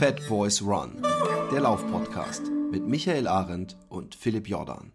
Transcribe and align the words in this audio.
Fat 0.00 0.26
Boys 0.30 0.62
Run, 0.62 1.02
der 1.52 1.60
Laufpodcast 1.60 2.44
mit 2.70 2.86
Michael 2.86 3.28
Arendt 3.28 3.76
und 3.90 4.14
Philipp 4.14 4.48
Jordan. 4.48 4.92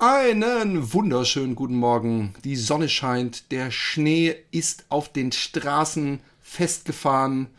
Einen 0.00 0.92
wunderschönen 0.92 1.54
guten 1.54 1.76
Morgen. 1.76 2.34
Die 2.42 2.56
Sonne 2.56 2.88
scheint, 2.88 3.52
der 3.52 3.70
Schnee 3.70 4.34
ist 4.50 4.86
auf 4.88 5.12
den 5.12 5.30
Straßen 5.30 6.18
festgefahren 6.40 7.50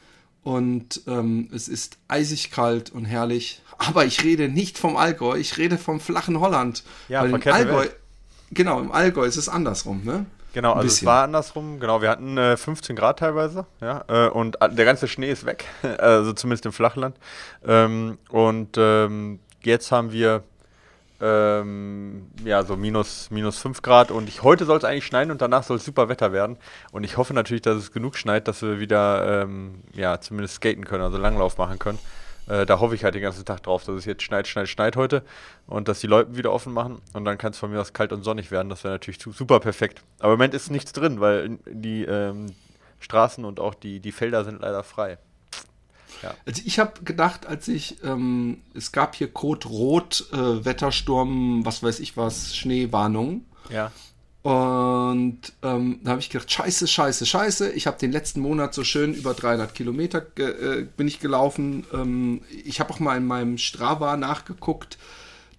und 0.43 1.02
ähm, 1.07 1.50
es 1.54 1.68
ist 1.68 1.98
eisig 2.07 2.52
kalt 2.52 2.92
und 2.92 3.06
herrlich. 3.06 3.61
Aber 3.78 4.06
ich 4.06 4.24
rede 4.24 4.50
nicht 4.50 4.78
vom 4.78 4.98
Allgäu, 4.98 5.38
ich 5.38 5.57
rede 5.57 5.78
vom 5.78 6.00
flachen 6.00 6.39
Holland. 6.39 6.84
Ja, 7.07 7.21
Weil 7.21 7.29
im 7.29 7.54
Allgäu, 7.54 7.82
Welt. 7.82 7.96
genau, 8.52 8.79
im 8.79 8.92
Allgäu 8.92 9.25
ist 9.25 9.38
es 9.38 9.48
andersrum, 9.50 10.04
ne? 10.04 10.25
Genau, 10.54 10.74
also 10.74 10.88
es 10.88 11.06
war 11.06 11.24
andersrum. 11.24 11.79
Genau, 11.79 12.02
wir 12.02 12.10
hatten 12.10 12.38
äh, 12.38 12.57
15 12.57 12.96
Grad 12.96 13.20
teilweise, 13.20 13.65
ja, 13.82 14.04
äh, 14.07 14.29
und 14.29 14.57
der 14.62 14.86
ganze 14.86 15.07
Schnee 15.07 15.32
ist 15.32 15.46
weg, 15.46 15.65
also 16.00 16.34
zumindest 16.34 16.65
im 16.65 16.71
Flachland. 16.71 17.15
Ähm, 17.65 18.18
und 18.29 18.76
ähm, 18.78 19.40
jetzt 19.64 19.92
haben 19.92 20.12
wir 20.12 20.43
ähm, 21.21 22.28
ja, 22.46 22.64
so 22.64 22.75
minus, 22.75 23.29
minus 23.32 23.59
5 23.59 23.82
Grad 23.82 24.11
und 24.11 24.29
ich, 24.29 24.43
heute 24.43 24.65
soll 24.65 24.78
es 24.78 24.83
eigentlich 24.83 25.05
schneien 25.05 25.32
und 25.32 25.42
danach 25.42 25.64
soll 25.64 25.78
es 25.78 25.86
super 25.86 26.09
Wetter 26.09 26.32
werden. 26.32 26.57
Und 26.92 27.04
ich 27.04 27.18
hoffe 27.18 27.33
natürlich, 27.33 27.61
dass 27.61 27.78
es 27.78 27.92
genug 27.92 28.18
schneit, 28.18 28.47
dass 28.47 28.61
wir 28.61 28.79
wieder, 28.79 29.43
ähm, 29.43 29.82
ja, 29.93 30.19
zumindest 30.21 30.55
skaten 30.55 30.86
können, 30.86 31.04
also 31.04 31.18
Langlauf 31.18 31.57
machen 31.57 31.79
können. 31.79 32.00
Äh, 32.48 32.66
da 32.66 32.80
hoffe 32.80 32.95
ich 32.95 33.03
halt 33.03 33.16
den 33.16 33.22
ganzen 33.22 33.45
Tag 33.45 33.64
drauf, 33.64 33.84
dass 33.84 33.95
es 33.95 34.06
jetzt 34.06 34.23
schneit, 34.23 34.48
schneit, 34.48 34.67
schneit 34.67 34.95
heute 34.95 35.23
und 35.67 35.88
dass 35.88 36.00
die 36.00 36.08
Leute 36.08 36.36
wieder 36.36 36.52
offen 36.52 36.73
machen 36.73 37.00
und 37.14 37.26
dann 37.26 37.38
kann 37.38 37.52
es 37.52 37.59
von 37.59 37.72
mir 37.72 37.80
aus 37.80 37.94
kalt 37.94 38.11
und 38.11 38.23
sonnig 38.23 38.50
werden. 38.50 38.70
Das 38.70 38.83
wäre 38.83 38.95
natürlich 38.95 39.20
super 39.22 39.59
perfekt. 39.59 40.02
Aber 40.20 40.33
im 40.33 40.39
Moment 40.39 40.54
ist 40.54 40.72
nichts 40.72 40.92
drin, 40.92 41.22
weil 41.22 41.59
die 41.70 42.04
ähm, 42.06 42.48
Straßen 43.00 43.45
und 43.45 43.59
auch 43.59 43.76
die, 43.76 44.00
die 44.00 44.11
Felder 44.11 44.44
sind 44.44 44.61
leider 44.61 44.83
frei. 44.83 45.17
Ja. 46.22 46.34
Also 46.46 46.62
ich 46.66 46.80
habe 46.80 47.04
gedacht, 47.04 47.46
als 47.46 47.68
ich, 47.68 48.04
ähm, 48.04 48.58
es 48.74 48.92
gab 48.92 49.16
hier 49.16 49.32
Code 49.32 49.68
Rot, 49.68 50.28
äh, 50.32 50.66
Wettersturm, 50.66 51.66
was 51.66 51.84
weiß 51.84 52.00
ich 52.00 52.18
was, 52.18 52.56
Schneewarnung. 52.56 53.46
Ja. 53.70 53.92
Und 54.42 55.42
ähm, 55.64 56.00
da 56.04 56.12
habe 56.12 56.22
ich 56.22 56.30
gedacht, 56.30 56.50
scheiße, 56.50 56.88
scheiße, 56.88 57.26
scheiße. 57.26 57.72
Ich 57.72 57.88
habe 57.88 57.98
den 57.98 58.12
letzten 58.12 58.40
Monat 58.40 58.74
so 58.74 58.84
schön 58.86 59.14
über 59.14 59.34
300 59.34 59.76
Kilometer 59.76 60.26
äh, 60.38 60.86
bin 60.96 61.08
ich 61.08 61.20
gelaufen. 61.20 61.86
Ähm, 61.94 62.42
ich 62.64 62.80
habe 62.80 62.94
auch 62.94 63.00
mal 63.00 63.18
in 63.18 63.26
meinem 63.26 63.58
Strava 63.58 64.16
nachgeguckt. 64.16 64.98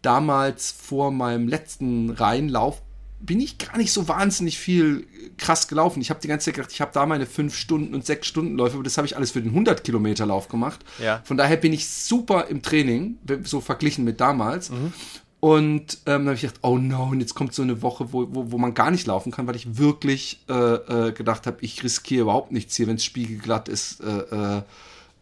Damals 0.00 0.72
vor 0.72 1.10
meinem 1.10 1.46
letzten 1.46 2.10
Rheinlauf 2.10 2.80
bin 3.20 3.40
ich 3.40 3.58
gar 3.58 3.76
nicht 3.76 3.92
so 3.92 4.08
wahnsinnig 4.08 4.58
viel 4.58 5.06
krass 5.36 5.68
gelaufen. 5.68 6.00
Ich 6.00 6.10
habe 6.10 6.20
die 6.20 6.28
ganze 6.28 6.46
Zeit 6.46 6.54
gedacht, 6.54 6.72
ich 6.72 6.80
habe 6.80 6.90
da 6.92 7.06
meine 7.06 7.26
5 7.26 7.54
Stunden 7.54 7.94
und 7.94 8.04
6 8.04 8.26
Stunden 8.26 8.56
Läufe, 8.56 8.74
aber 8.74 8.84
das 8.84 8.96
habe 8.96 9.06
ich 9.06 9.16
alles 9.16 9.30
für 9.32 9.42
den 9.42 9.50
100 9.50 9.84
Kilometer 9.84 10.26
Lauf 10.26 10.48
gemacht. 10.48 10.80
Ja. 11.02 11.20
Von 11.24 11.36
daher 11.36 11.56
bin 11.56 11.72
ich 11.72 11.88
super 11.88 12.46
im 12.48 12.62
Training, 12.62 13.18
so 13.44 13.60
verglichen 13.60 14.04
mit 14.04 14.20
damals. 14.20 14.70
Mhm. 14.70 14.92
Und 15.40 15.98
ähm, 16.04 16.24
dann 16.24 16.26
habe 16.26 16.34
ich 16.34 16.42
gedacht, 16.42 16.60
oh 16.62 16.76
no, 16.76 17.04
und 17.04 17.20
jetzt 17.20 17.34
kommt 17.34 17.54
so 17.54 17.62
eine 17.62 17.80
Woche, 17.80 18.12
wo, 18.12 18.28
wo, 18.30 18.52
wo 18.52 18.58
man 18.58 18.74
gar 18.74 18.90
nicht 18.90 19.06
laufen 19.06 19.32
kann, 19.32 19.46
weil 19.46 19.56
ich 19.56 19.78
wirklich 19.78 20.44
äh, 20.48 20.52
äh, 20.52 21.12
gedacht 21.12 21.46
habe, 21.46 21.58
ich 21.62 21.82
riskiere 21.82 22.22
überhaupt 22.22 22.52
nichts 22.52 22.76
hier, 22.76 22.86
wenn 22.86 22.96
es 22.96 23.04
spiegelglatt 23.04 23.68
ist. 23.68 24.02
Äh, 24.02 24.58
äh, 24.58 24.62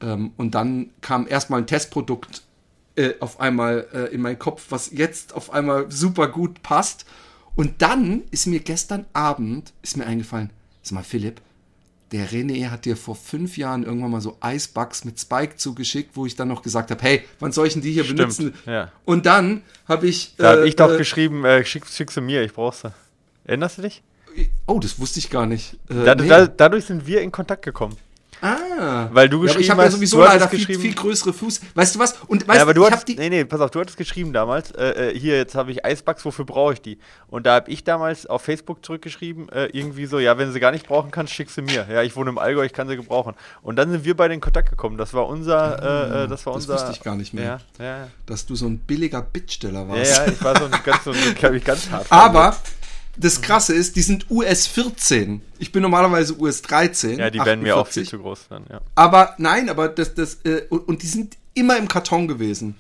ähm, 0.00 0.32
und 0.36 0.56
dann 0.56 0.90
kam 1.00 1.28
erstmal 1.28 1.60
ein 1.60 1.68
Testprodukt 1.68 2.42
äh, 2.96 3.14
auf 3.20 3.38
einmal 3.38 3.86
äh, 3.92 4.12
in 4.12 4.20
meinen 4.20 4.40
Kopf, 4.40 4.66
was 4.70 4.90
jetzt 4.90 5.34
auf 5.34 5.52
einmal 5.52 5.90
super 5.90 6.26
gut 6.26 6.62
passt. 6.62 7.04
Und 7.58 7.82
dann 7.82 8.22
ist 8.30 8.46
mir 8.46 8.60
gestern 8.60 9.04
Abend, 9.12 9.72
ist 9.82 9.96
mir 9.96 10.06
eingefallen, 10.06 10.50
sag 10.80 10.92
mal, 10.94 11.02
Philipp, 11.02 11.40
der 12.12 12.28
René 12.28 12.70
hat 12.70 12.84
dir 12.84 12.96
vor 12.96 13.16
fünf 13.16 13.58
Jahren 13.58 13.82
irgendwann 13.82 14.12
mal 14.12 14.20
so 14.20 14.38
Icebugs 14.40 15.04
mit 15.04 15.18
Spike 15.18 15.56
zugeschickt, 15.56 16.12
wo 16.14 16.24
ich 16.24 16.36
dann 16.36 16.46
noch 16.46 16.62
gesagt 16.62 16.92
habe, 16.92 17.02
hey, 17.02 17.24
wann 17.40 17.50
soll 17.50 17.66
ich 17.66 17.72
denn 17.72 17.82
die 17.82 17.90
hier 17.90 18.04
Stimmt, 18.04 18.18
benutzen? 18.20 18.54
Ja. 18.64 18.92
Und 19.04 19.26
dann 19.26 19.62
habe 19.88 20.06
ich... 20.06 20.36
Da 20.36 20.52
äh, 20.52 20.56
habe 20.58 20.68
ich 20.68 20.76
doch 20.76 20.92
äh, 20.92 20.98
geschrieben, 20.98 21.44
äh, 21.44 21.64
schick, 21.64 21.84
schick 21.86 22.12
sie 22.12 22.20
mir, 22.20 22.44
ich 22.44 22.52
brauche 22.52 22.76
sie. 22.76 22.94
Erinnerst 23.42 23.78
du 23.78 23.82
dich? 23.82 24.04
Oh, 24.68 24.78
das 24.78 25.00
wusste 25.00 25.18
ich 25.18 25.28
gar 25.28 25.46
nicht. 25.46 25.74
Äh, 25.90 26.04
da, 26.04 26.14
nee. 26.14 26.28
da, 26.28 26.46
dadurch 26.46 26.84
sind 26.84 27.08
wir 27.08 27.22
in 27.22 27.32
Kontakt 27.32 27.64
gekommen. 27.64 27.96
Ah. 28.40 29.08
Weil 29.12 29.28
du 29.28 29.40
geschrieben 29.40 29.64
ja, 29.66 29.72
aber 29.74 29.82
ich 29.82 29.82
habe 29.82 29.82
ja 29.82 29.90
sowieso 29.90 30.22
leider 30.22 30.48
viel, 30.48 30.78
viel, 30.78 30.94
größere 30.94 31.32
Fuß. 31.32 31.60
Weißt 31.74 31.94
du 31.94 31.98
was? 31.98 32.16
Und 32.26 32.46
weißt, 32.46 32.56
ja, 32.56 32.62
aber 32.62 32.74
du 32.74 32.86
ich 32.86 32.94
die 33.04 33.16
nee, 33.16 33.28
nee, 33.28 33.44
pass 33.44 33.60
auf, 33.60 33.70
du 33.70 33.80
hattest 33.80 33.96
geschrieben 33.96 34.32
damals, 34.32 34.70
äh, 34.72 35.10
äh 35.10 35.18
hier, 35.18 35.36
jetzt 35.36 35.54
habe 35.54 35.70
ich 35.72 35.84
Eisbugs, 35.84 36.24
wofür 36.24 36.44
brauche 36.44 36.74
ich 36.74 36.82
die? 36.82 36.98
Und 37.28 37.46
da 37.46 37.54
habe 37.56 37.70
ich 37.70 37.84
damals 37.84 38.26
auf 38.26 38.42
Facebook 38.42 38.84
zurückgeschrieben, 38.84 39.48
äh, 39.48 39.66
irgendwie 39.66 40.06
so, 40.06 40.18
ja, 40.18 40.38
wenn 40.38 40.46
du 40.46 40.52
sie 40.52 40.60
gar 40.60 40.70
nicht 40.70 40.86
brauchen 40.86 41.10
kannst, 41.10 41.32
schick 41.32 41.50
sie 41.50 41.62
mir. 41.62 41.86
Ja, 41.90 42.02
ich 42.02 42.14
wohne 42.16 42.30
im 42.30 42.38
Allgäu, 42.38 42.64
ich 42.64 42.72
kann 42.72 42.88
sie 42.88 42.96
gebrauchen. 42.96 43.34
Und 43.62 43.76
dann 43.76 43.90
sind 43.90 44.04
wir 44.04 44.16
beide 44.16 44.34
in 44.34 44.40
Kontakt 44.40 44.70
gekommen. 44.70 44.96
Das 44.98 45.14
war 45.14 45.26
unser, 45.26 45.82
äh, 45.82 46.24
äh 46.24 46.28
das 46.28 46.46
war 46.46 46.54
unser. 46.54 46.74
Das 46.74 46.82
wusste 46.82 46.96
ich 46.96 47.02
gar 47.02 47.16
nicht 47.16 47.34
mehr. 47.34 47.60
Ja, 47.78 47.84
ja. 47.84 48.08
Dass 48.26 48.46
du 48.46 48.54
so 48.54 48.66
ein 48.66 48.78
billiger 48.78 49.22
Bittsteller 49.22 49.88
warst. 49.88 50.16
Ja, 50.16 50.26
ja, 50.26 50.32
ich 50.32 50.42
war 50.42 50.58
so 50.58 50.64
ein 50.66 50.72
ganz, 50.84 51.04
so, 51.04 51.12
glaube 51.34 51.56
ich, 51.56 51.64
ganz 51.64 51.90
hart. 51.90 52.06
Aber 52.10 52.56
das 53.18 53.42
Krasse 53.42 53.74
ist, 53.74 53.96
die 53.96 54.02
sind 54.02 54.30
US 54.30 54.66
14. 54.66 55.42
Ich 55.58 55.72
bin 55.72 55.82
normalerweise 55.82 56.38
US 56.40 56.62
13. 56.62 57.18
Ja, 57.18 57.30
die 57.30 57.40
48. 57.40 57.46
werden 57.46 57.62
mir 57.62 57.76
auch 57.76 57.86
viel 57.86 58.06
zu 58.06 58.18
groß 58.18 58.46
dann, 58.48 58.64
ja. 58.70 58.80
Aber 58.94 59.34
nein, 59.38 59.68
aber 59.68 59.88
das, 59.88 60.14
das, 60.14 60.38
äh, 60.44 60.62
und, 60.70 60.88
und, 60.88 61.02
die 61.02 61.06
sind 61.06 61.36
immer 61.54 61.76
im 61.76 61.88
Karton 61.88 62.28
gewesen. 62.28 62.76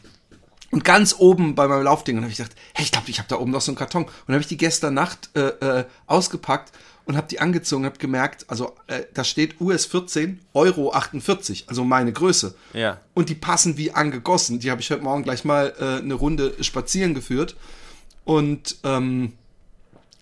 Und 0.70 0.84
ganz 0.84 1.14
oben 1.18 1.54
bei 1.54 1.66
meinem 1.66 1.82
Laufding. 1.82 2.16
Und 2.16 2.22
habe 2.22 2.30
ich 2.30 2.36
gedacht, 2.38 2.54
hey, 2.74 2.84
ich 2.84 2.92
glaube, 2.92 3.08
ich 3.10 3.18
habe 3.18 3.28
da 3.28 3.36
oben 3.36 3.50
noch 3.50 3.62
so 3.62 3.72
einen 3.72 3.78
Karton. 3.78 4.04
Und 4.04 4.34
habe 4.34 4.40
ich 4.40 4.46
die 4.46 4.58
gestern 4.58 4.94
Nacht 4.94 5.30
äh, 5.34 5.80
äh, 5.80 5.84
ausgepackt 6.06 6.72
und 7.06 7.16
habe 7.16 7.26
die 7.26 7.40
angezogen, 7.40 7.86
habe 7.86 7.96
gemerkt, 7.96 8.44
also 8.48 8.76
äh, 8.86 9.04
da 9.14 9.24
steht 9.24 9.62
US 9.62 9.86
14, 9.86 10.40
Euro 10.52 10.92
48, 10.92 11.64
also 11.66 11.82
meine 11.82 12.12
Größe. 12.12 12.54
Ja. 12.74 13.00
Und 13.14 13.30
die 13.30 13.34
passen 13.34 13.78
wie 13.78 13.92
angegossen. 13.92 14.60
Die 14.60 14.70
habe 14.70 14.82
ich 14.82 14.90
heute 14.90 15.02
Morgen 15.02 15.22
gleich 15.22 15.42
mal 15.42 15.72
äh, 15.80 16.02
eine 16.02 16.12
Runde 16.12 16.54
spazieren 16.60 17.14
geführt. 17.14 17.56
Und 18.24 18.76
ähm, 18.84 19.32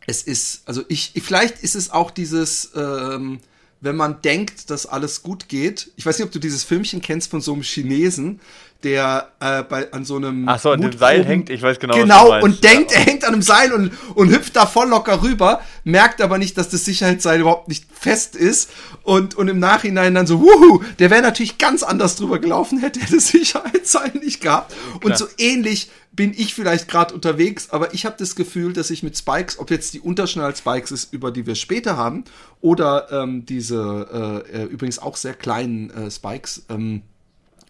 es 0.07 0.23
ist, 0.23 0.63
also 0.67 0.83
ich, 0.89 1.13
vielleicht 1.23 1.63
ist 1.63 1.75
es 1.75 1.91
auch 1.91 2.11
dieses, 2.11 2.71
ähm, 2.75 3.41
wenn 3.81 3.97
man 3.97 4.23
denkt, 4.23 4.71
dass 4.71 4.87
alles 4.87 5.23
gut 5.23 5.49
geht. 5.49 5.91
Ich 5.97 6.07
weiß 6.07 6.19
nicht, 6.19 6.27
ob 6.27 6.33
du 6.33 6.39
dieses 6.39 6.65
Filmchen 6.65 7.01
kennst 7.01 7.31
von 7.31 7.41
so 7.41 7.53
einem 7.53 7.63
Chinesen, 7.63 8.41
der 8.83 9.33
äh, 9.41 9.63
bei, 9.63 9.93
an 9.93 10.05
so 10.05 10.17
einem. 10.17 10.49
Ach 10.49 10.61
so, 10.61 10.71
an 10.71 10.81
dem 10.81 10.97
Seil 10.97 11.25
hängt, 11.25 11.51
ich 11.51 11.63
weiß 11.63 11.79
genau. 11.79 11.95
Genau, 11.95 12.43
und 12.43 12.63
denkt, 12.63 12.93
ja. 12.93 12.99
er 12.99 13.05
hängt 13.05 13.25
an 13.25 13.33
einem 13.33 13.43
Seil 13.43 13.73
und, 13.73 13.91
und 14.15 14.31
hüpft 14.31 14.55
da 14.55 14.67
voll 14.67 14.89
locker 14.89 15.23
rüber, 15.23 15.61
merkt 15.85 16.21
aber 16.21 16.39
nicht, 16.39 16.57
dass 16.57 16.69
das 16.69 16.85
Sicherheitsseil 16.85 17.41
überhaupt 17.41 17.69
nicht 17.69 17.87
fest 17.93 18.37
ist 18.37 18.71
und, 19.03 19.35
und 19.35 19.49
im 19.49 19.59
Nachhinein 19.59 20.15
dann 20.15 20.27
so, 20.27 20.41
wuhu, 20.41 20.85
der 20.99 21.11
wäre 21.11 21.23
natürlich 21.23 21.59
ganz 21.59 21.83
anders 21.83 22.17
drüber 22.17 22.39
gelaufen, 22.39 22.79
hätte 22.79 23.01
er 23.01 23.09
das 23.11 23.29
Sicherheitsseil 23.29 24.13
nicht 24.23 24.41
gehabt. 24.41 24.73
Klar. 24.73 25.05
Und 25.05 25.19
so 25.19 25.27
ähnlich 25.39 25.91
bin 26.17 26.33
ich 26.35 26.55
vielleicht 26.55 26.89
gerade 26.89 27.15
unterwegs, 27.15 27.71
aber 27.71 27.93
ich 27.93 28.07
habe 28.07 28.17
das 28.19 28.35
Gefühl, 28.35 28.73
dass 28.73 28.91
ich 28.91 29.03
mit 29.03 29.17
Spikes, 29.17 29.59
ob 29.59 29.71
jetzt 29.71 29.93
die 29.93 30.01
Unterschnall-Spikes 30.01 30.91
ist, 30.91 31.13
über 31.13 31.31
die 31.31 31.47
wir 31.47 31.55
später 31.55 31.99
haben, 31.99 32.25
oder 32.63 33.13
ähm, 33.13 33.45
diese 33.45 34.45
äh, 34.51 34.63
äh, 34.63 34.65
übrigens 34.65 34.99
auch 34.99 35.17
sehr 35.17 35.35
kleinen 35.35 35.91
äh, 35.91 36.11
Spikes 36.11 36.65
ähm, 36.71 37.03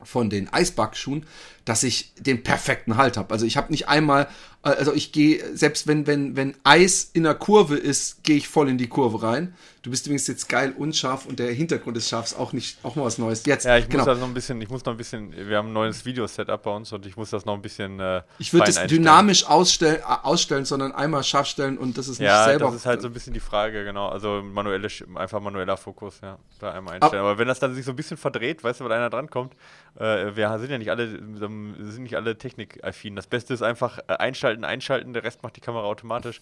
von 0.03 0.31
den 0.31 0.53
Eisbackschuhen, 0.53 1.27
dass 1.65 1.83
ich 1.83 2.15
den 2.15 2.45
perfekten 2.45 2.97
Halt 2.97 3.17
habe. 3.17 3.35
Also 3.35 3.45
ich 3.45 3.57
habe 3.57 3.73
nicht 3.73 3.89
einmal, 3.89 4.29
also 4.73 4.93
ich 4.93 5.13
gehe, 5.13 5.57
selbst 5.57 5.87
wenn, 5.87 6.07
wenn, 6.07 6.37
wenn 6.37 6.55
Eis 6.65 7.11
in 7.13 7.23
der 7.23 7.35
Kurve 7.35 7.77
ist, 7.77 8.25
gehe 8.25 8.37
ich 8.37 8.49
voll 8.49 8.69
in 8.69 8.79
die 8.79 8.89
Kurve 8.89 9.23
rein. 9.23 9.55
Du 9.83 9.91
bist 9.91 10.05
übrigens 10.07 10.27
jetzt 10.27 10.49
geil 10.49 10.75
unscharf 10.77 11.27
und 11.27 11.39
der 11.39 11.53
Hintergrund 11.53 11.97
des 11.97 12.09
Scharfs 12.09 12.35
auch 12.35 12.53
nicht, 12.53 12.77
auch 12.83 12.97
mal 12.97 13.05
was 13.05 13.19
Neues. 13.19 13.47
Jetzt. 13.47 13.65
Ja, 13.65 13.79
ich 13.79 13.89
genau. 13.89 13.99
muss 13.99 14.07
das 14.07 14.19
noch 14.19 14.27
ein 14.27 14.35
bisschen, 14.35 14.61
ich 14.61 14.69
muss 14.69 14.85
noch 14.85 14.95
ein 14.95 14.97
bisschen, 14.97 15.33
wir 15.49 15.57
haben 15.57 15.69
ein 15.69 15.73
neues 15.73 16.05
Video-Setup 16.05 16.61
bei 16.61 16.75
uns 16.75 16.93
und 16.93 17.07
ich 17.07 17.17
muss 17.17 17.31
das 17.31 17.45
noch 17.45 17.55
ein 17.55 17.63
bisschen. 17.63 18.01
Äh, 18.01 18.23
ich 18.41 18.53
würde 18.53 18.69
es 18.69 18.85
dynamisch 18.89 19.47
ausstellen, 19.47 20.01
äh, 20.01 20.27
ausstellen, 20.27 20.65
sondern 20.65 20.91
einmal 20.91 21.23
scharf 21.23 21.47
stellen 21.47 21.79
und 21.79 21.97
das 21.97 22.09
ist 22.09 22.19
nicht 22.19 22.27
ja, 22.27 22.45
selber. 22.45 22.65
Ja, 22.65 22.71
das 22.73 22.81
ist 22.81 22.87
halt 22.87 23.01
so 23.01 23.07
ein 23.07 23.13
bisschen 23.13 23.33
die 23.33 23.39
Frage, 23.39 23.85
genau. 23.85 24.09
Also 24.09 24.43
manuelle, 24.43 24.89
einfach 25.15 25.41
manueller 25.41 25.77
Fokus, 25.77 26.19
ja, 26.21 26.37
da 26.59 26.73
einmal 26.73 26.95
einstellen. 26.95 27.21
Aber, 27.21 27.31
Aber 27.31 27.39
wenn 27.39 27.47
das 27.47 27.61
dann 27.61 27.73
sich 27.73 27.85
so 27.85 27.93
ein 27.93 27.97
bisschen 27.97 28.17
verdreht, 28.17 28.65
weißt 28.65 28.81
du, 28.81 28.85
weil 28.85 28.93
einer 28.93 29.11
drankommt, 29.11 29.55
äh, 29.99 30.35
wir 30.35 30.59
sind 30.59 30.71
ja 30.73 30.79
nicht 30.79 30.91
alle, 30.91 31.09
sind 31.09 32.03
nicht 32.03 32.17
alle 32.17 32.37
technikaffin. 32.37 33.15
Das 33.15 33.29
Beste 33.29 33.55
ist 33.55 33.63
einfach 33.63 33.99
äh, 34.09 34.15
einschalten, 34.65 34.87
einschalten, 34.87 35.13
der 35.13 35.25
Rest 35.25 35.43
macht 35.43 35.57
die 35.57 35.61
Kamera 35.61 35.85
automatisch. 35.85 36.41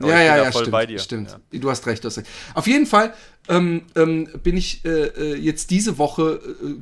Aber 0.00 0.10
ja, 0.10 0.22
ja, 0.22 0.36
ja, 0.44 0.52
stimmt, 0.52 1.00
stimmt. 1.00 1.38
Ja. 1.52 1.60
Du 1.60 1.70
hast 1.70 1.86
recht, 1.86 2.02
du 2.02 2.08
hast 2.08 2.18
recht. 2.18 2.28
Auf 2.54 2.66
jeden 2.66 2.86
Fall 2.86 3.14
ähm, 3.48 3.82
ähm, 3.94 4.28
bin 4.42 4.56
ich 4.56 4.84
äh, 4.84 4.88
äh, 4.88 5.34
jetzt 5.36 5.70
diese 5.70 5.98
Woche 5.98 6.40
äh, 6.42 6.74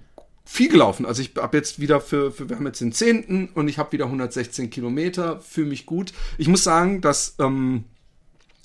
viel 0.45 0.71
gelaufen. 0.71 1.05
Also 1.05 1.21
ich 1.21 1.33
habe 1.37 1.57
jetzt 1.57 1.79
wieder 1.79 2.01
für, 2.01 2.33
für, 2.33 2.49
wir 2.49 2.57
haben 2.57 2.67
jetzt 2.67 2.81
den 2.81 2.93
10. 2.93 3.51
und 3.55 3.69
ich 3.69 3.79
habe 3.79 3.93
wieder 3.93 4.07
116 4.07 4.71
Kilometer, 4.71 5.41
fühle 5.41 5.69
mich 5.69 5.85
gut. 5.85 6.13
Ich 6.39 6.49
muss 6.49 6.65
sagen, 6.65 7.03
dass 7.03 7.35
ähm, 7.39 7.85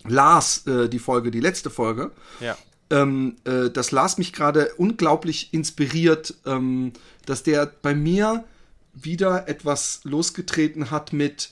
Lars, 0.05 0.65
äh, 0.65 0.87
die 0.87 0.99
Folge, 0.99 1.29
die 1.29 1.41
letzte 1.41 1.69
Folge, 1.69 2.11
ja. 2.39 2.57
ähm, 2.89 3.35
äh, 3.43 3.69
das 3.69 3.91
las 3.91 4.17
mich 4.17 4.31
gerade 4.31 4.73
unglaublich 4.77 5.53
inspiriert, 5.53 6.35
ähm, 6.45 6.93
dass 7.25 7.43
der 7.43 7.65
bei 7.65 7.93
mir 7.93 8.45
wieder 8.93 9.47
etwas 9.47 10.01
losgetreten 10.03 10.89
hat 10.89 11.13
mit 11.13 11.51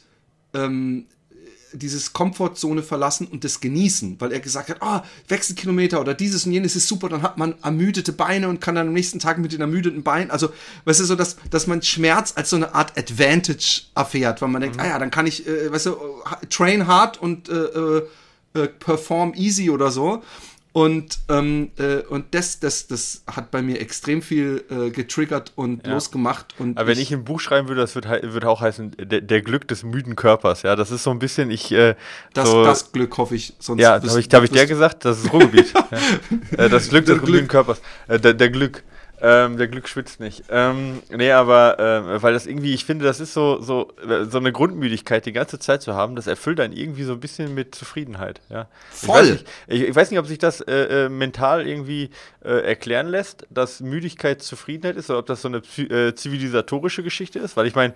ähm, 0.56 1.06
dieses 1.78 2.14
Komfortzone 2.14 2.84
verlassen 2.84 3.28
und 3.28 3.44
das 3.44 3.60
genießen, 3.60 4.20
weil 4.20 4.32
er 4.32 4.40
gesagt 4.40 4.70
hat, 4.70 4.82
ah, 4.82 5.04
oh, 5.04 5.08
Wechselkilometer 5.28 6.00
oder 6.00 6.14
dieses 6.14 6.46
und 6.46 6.52
jenes 6.52 6.76
ist 6.76 6.88
super, 6.88 7.10
dann 7.10 7.22
hat 7.22 7.38
man 7.38 7.56
ermüdete 7.64 8.14
Beine 8.14 8.50
und 8.50 8.62
kann 8.62 8.76
dann 8.76 8.88
am 8.88 8.94
nächsten 8.94 9.20
Tag 9.20 9.38
mit 9.38 9.52
den 9.52 9.62
ermüdeten 9.62 10.04
Beinen, 10.04 10.32
also, 10.32 10.50
weißt 10.86 11.02
du, 11.02 11.06
so, 11.06 11.16
dass, 11.16 11.38
dass 11.50 11.68
man 11.68 11.82
Schmerz 11.82 12.34
als 12.36 12.50
so 12.50 12.56
eine 12.56 12.74
Art 12.74 12.98
Advantage 12.98 13.84
erfährt, 13.94 14.42
weil 14.42 14.50
man 14.50 14.62
denkt, 14.62 14.78
mhm. 14.78 14.84
ah 14.84 14.88
ja, 14.88 15.00
dann 15.00 15.12
kann 15.12 15.28
ich, 15.28 15.48
äh, 15.48 15.72
weißt 15.72 15.88
du, 15.88 15.98
train 16.50 16.88
hard 16.88 17.22
und 17.22 17.50
äh, 17.50 17.54
äh, 17.54 18.08
äh 18.54 18.68
perform 18.68 19.34
easy 19.36 19.70
oder 19.70 19.92
so. 19.92 20.24
Und, 20.76 21.20
ähm, 21.30 21.72
äh, 21.78 22.00
und 22.00 22.36
das, 22.36 22.60
das, 22.60 22.88
das 22.88 23.24
hat 23.28 23.50
bei 23.50 23.62
mir 23.62 23.80
extrem 23.80 24.22
viel 24.22 24.62
äh, 24.70 24.90
getriggert 24.90 25.54
und 25.56 25.88
ja. 25.88 25.94
losgemacht. 25.94 26.54
Und 26.60 26.78
Aber 26.78 26.88
wenn 26.88 27.00
ich, 27.00 27.14
ein 27.14 27.24
Buch 27.24 27.40
schreiben 27.40 27.70
würde, 27.70 27.80
das 27.80 27.96
würde 27.96 28.20
würd 28.34 28.44
auch 28.44 28.60
heißen, 28.60 28.92
der, 29.00 29.22
der, 29.22 29.42
Glück 29.42 29.70
des 29.70 29.84
müden 29.84 30.18
Körpers. 30.18 30.64
Ja, 30.64 30.76
das 30.76 30.92
ist 30.92 31.04
so 31.04 31.12
ein 31.12 31.20
bisschen, 31.20 31.50
ich. 31.50 31.72
Äh, 31.72 31.96
das, 32.34 32.50
so, 32.50 32.66
das 32.66 32.92
Glück 32.92 33.18
hoffe 33.18 33.36
ich. 33.36 33.54
Sonst 33.58 33.80
ja, 33.82 33.92
habe 33.92 34.20
ich, 34.20 34.28
hab 34.34 34.44
ich 34.44 34.50
der 34.50 34.66
gesagt? 34.66 35.06
Das 35.06 35.20
ist 35.20 35.32
Ruhrgebiet. 35.32 35.72
ja. 35.74 35.98
Äh, 36.66 36.70
das 36.70 36.90
Glück 36.90 37.06
des 37.06 37.22
müden 37.22 37.48
Körpers. 37.48 37.82
Äh, 38.10 38.20
der, 38.20 38.34
der 38.34 38.50
Glück. 38.50 38.84
Ähm, 39.22 39.58
der 39.58 39.68
Glück 39.68 39.88
schwitzt 39.88 40.20
nicht. 40.20 40.44
Ähm, 40.50 41.02
nee, 41.10 41.32
aber 41.32 41.80
äh, 41.80 42.22
weil 42.22 42.34
das 42.34 42.46
irgendwie, 42.46 42.74
ich 42.74 42.86
finde, 42.86 43.06
das 43.06 43.20
ist 43.20 43.34
so, 43.34 43.62
so, 43.62 43.92
so 44.30 44.38
eine 44.38 44.52
Grundmüdigkeit, 44.52 45.26
die 45.26 45.32
ganze 45.32 45.58
Zeit 45.60 45.82
zu 45.82 45.94
haben, 45.94 46.16
das 46.16 46.28
erfüllt 46.28 46.60
einen 46.60 46.74
irgendwie 46.74 47.04
so 47.04 47.14
ein 47.14 47.20
bisschen 47.20 47.54
mit 47.54 47.76
Zufriedenheit. 47.76 48.42
Ja. 48.50 48.68
Voll. 48.92 49.08
Ich 49.08 49.30
weiß 49.30 49.30
nicht, 49.30 49.46
ich, 49.68 49.82
ich 49.82 49.96
weiß 49.96 50.12
nicht 50.12 50.20
ob 50.20 50.28
sich 50.28 50.38
das 50.38 50.62
äh, 50.62 51.06
äh, 51.06 51.10
mental 51.10 51.68
irgendwie 51.68 52.10
äh, 52.44 52.66
erklären 52.66 53.08
lässt, 53.08 53.48
dass 53.50 53.80
Müdigkeit 53.80 54.42
Zufriedenheit 54.42 54.98
ist 54.98 55.10
oder 55.10 55.20
ob 55.20 55.26
das 55.28 55.42
so 55.42 55.48
eine 55.48 55.58
äh, 55.58 56.14
zivilisatorische 56.14 57.04
Geschichte 57.04 57.40
ist, 57.40 57.56
weil 57.58 57.68
ich 57.68 57.76
meine, 57.76 57.94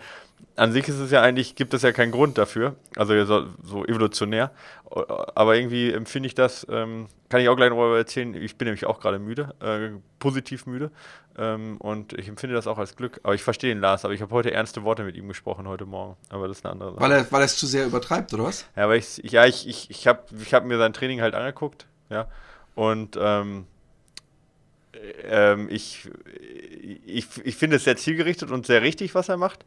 an 0.56 0.72
sich 0.72 0.88
ist 0.88 1.00
es 1.00 1.12
ja 1.12 1.22
eigentlich, 1.22 1.56
gibt 1.56 1.74
es 1.74 1.82
ja 1.82 1.92
keinen 1.92 2.12
Grund 2.12 2.38
dafür, 2.38 2.76
also 2.96 3.26
so, 3.26 3.48
so 3.64 3.86
evolutionär. 3.86 4.52
Aber 4.92 5.56
irgendwie 5.56 5.92
empfinde 5.92 6.28
ich 6.28 6.36
das, 6.36 6.66
ähm, 6.70 7.08
kann 7.30 7.42
ich 7.42 7.50
auch 7.50 7.56
gleich 7.56 7.70
darüber 7.70 7.98
erzählen. 7.98 8.34
Ich 8.34 8.58
bin 8.58 8.66
nämlich 8.66 8.86
auch 8.86 9.00
gerade 9.00 9.20
müde, 9.20 9.54
äh, 9.62 10.00
positiv 10.18 10.66
müde. 10.66 10.90
Ähm, 11.38 11.78
und 11.78 12.14
ich 12.14 12.28
empfinde 12.28 12.56
das 12.56 12.66
auch 12.66 12.80
als 12.80 12.96
Glück. 12.96 13.20
Aber 13.24 13.36
ich 13.36 13.44
verstehe 13.44 13.72
ihn, 13.72 13.80
Lars. 13.80 14.04
Aber 14.04 14.14
ich 14.14 14.22
habe 14.22 14.32
heute 14.32 14.52
ernste 14.52 14.84
Worte 14.84 15.04
mit 15.04 15.16
ihm 15.16 15.28
gesprochen, 15.28 15.68
heute 15.68 15.86
Morgen. 15.86 16.18
Aber 16.30 16.48
das 16.48 16.58
ist 16.58 16.66
eine 16.66 16.74
andere 16.74 16.92
Sache. 16.94 17.02
Weil 17.02 17.12
er, 17.12 17.32
weil 17.32 17.42
er 17.42 17.46
es 17.46 17.58
zu 17.58 17.68
sehr 17.68 17.86
übertreibt, 17.86 18.34
oder 18.34 18.46
was? 18.46 18.66
Ja, 18.76 18.86
aber 18.86 18.96
ich, 18.96 19.18
ja, 19.18 19.46
ich, 19.46 19.68
ich, 19.68 19.92
ich 19.92 20.08
habe 20.08 20.24
ich 20.42 20.54
hab 20.54 20.66
mir 20.66 20.78
sein 20.78 20.94
Training 20.94 21.22
halt 21.22 21.36
angeguckt. 21.36 21.86
Ja. 22.10 22.28
Und 22.74 23.18
ähm, 23.22 23.68
ähm, 25.24 25.68
ich, 25.70 26.10
ich, 27.06 27.28
ich 27.44 27.56
finde 27.56 27.76
es 27.76 27.84
sehr 27.84 27.96
zielgerichtet 27.96 28.50
und 28.50 28.66
sehr 28.66 28.82
richtig, 28.82 29.14
was 29.14 29.30
er 29.30 29.38
macht 29.38 29.66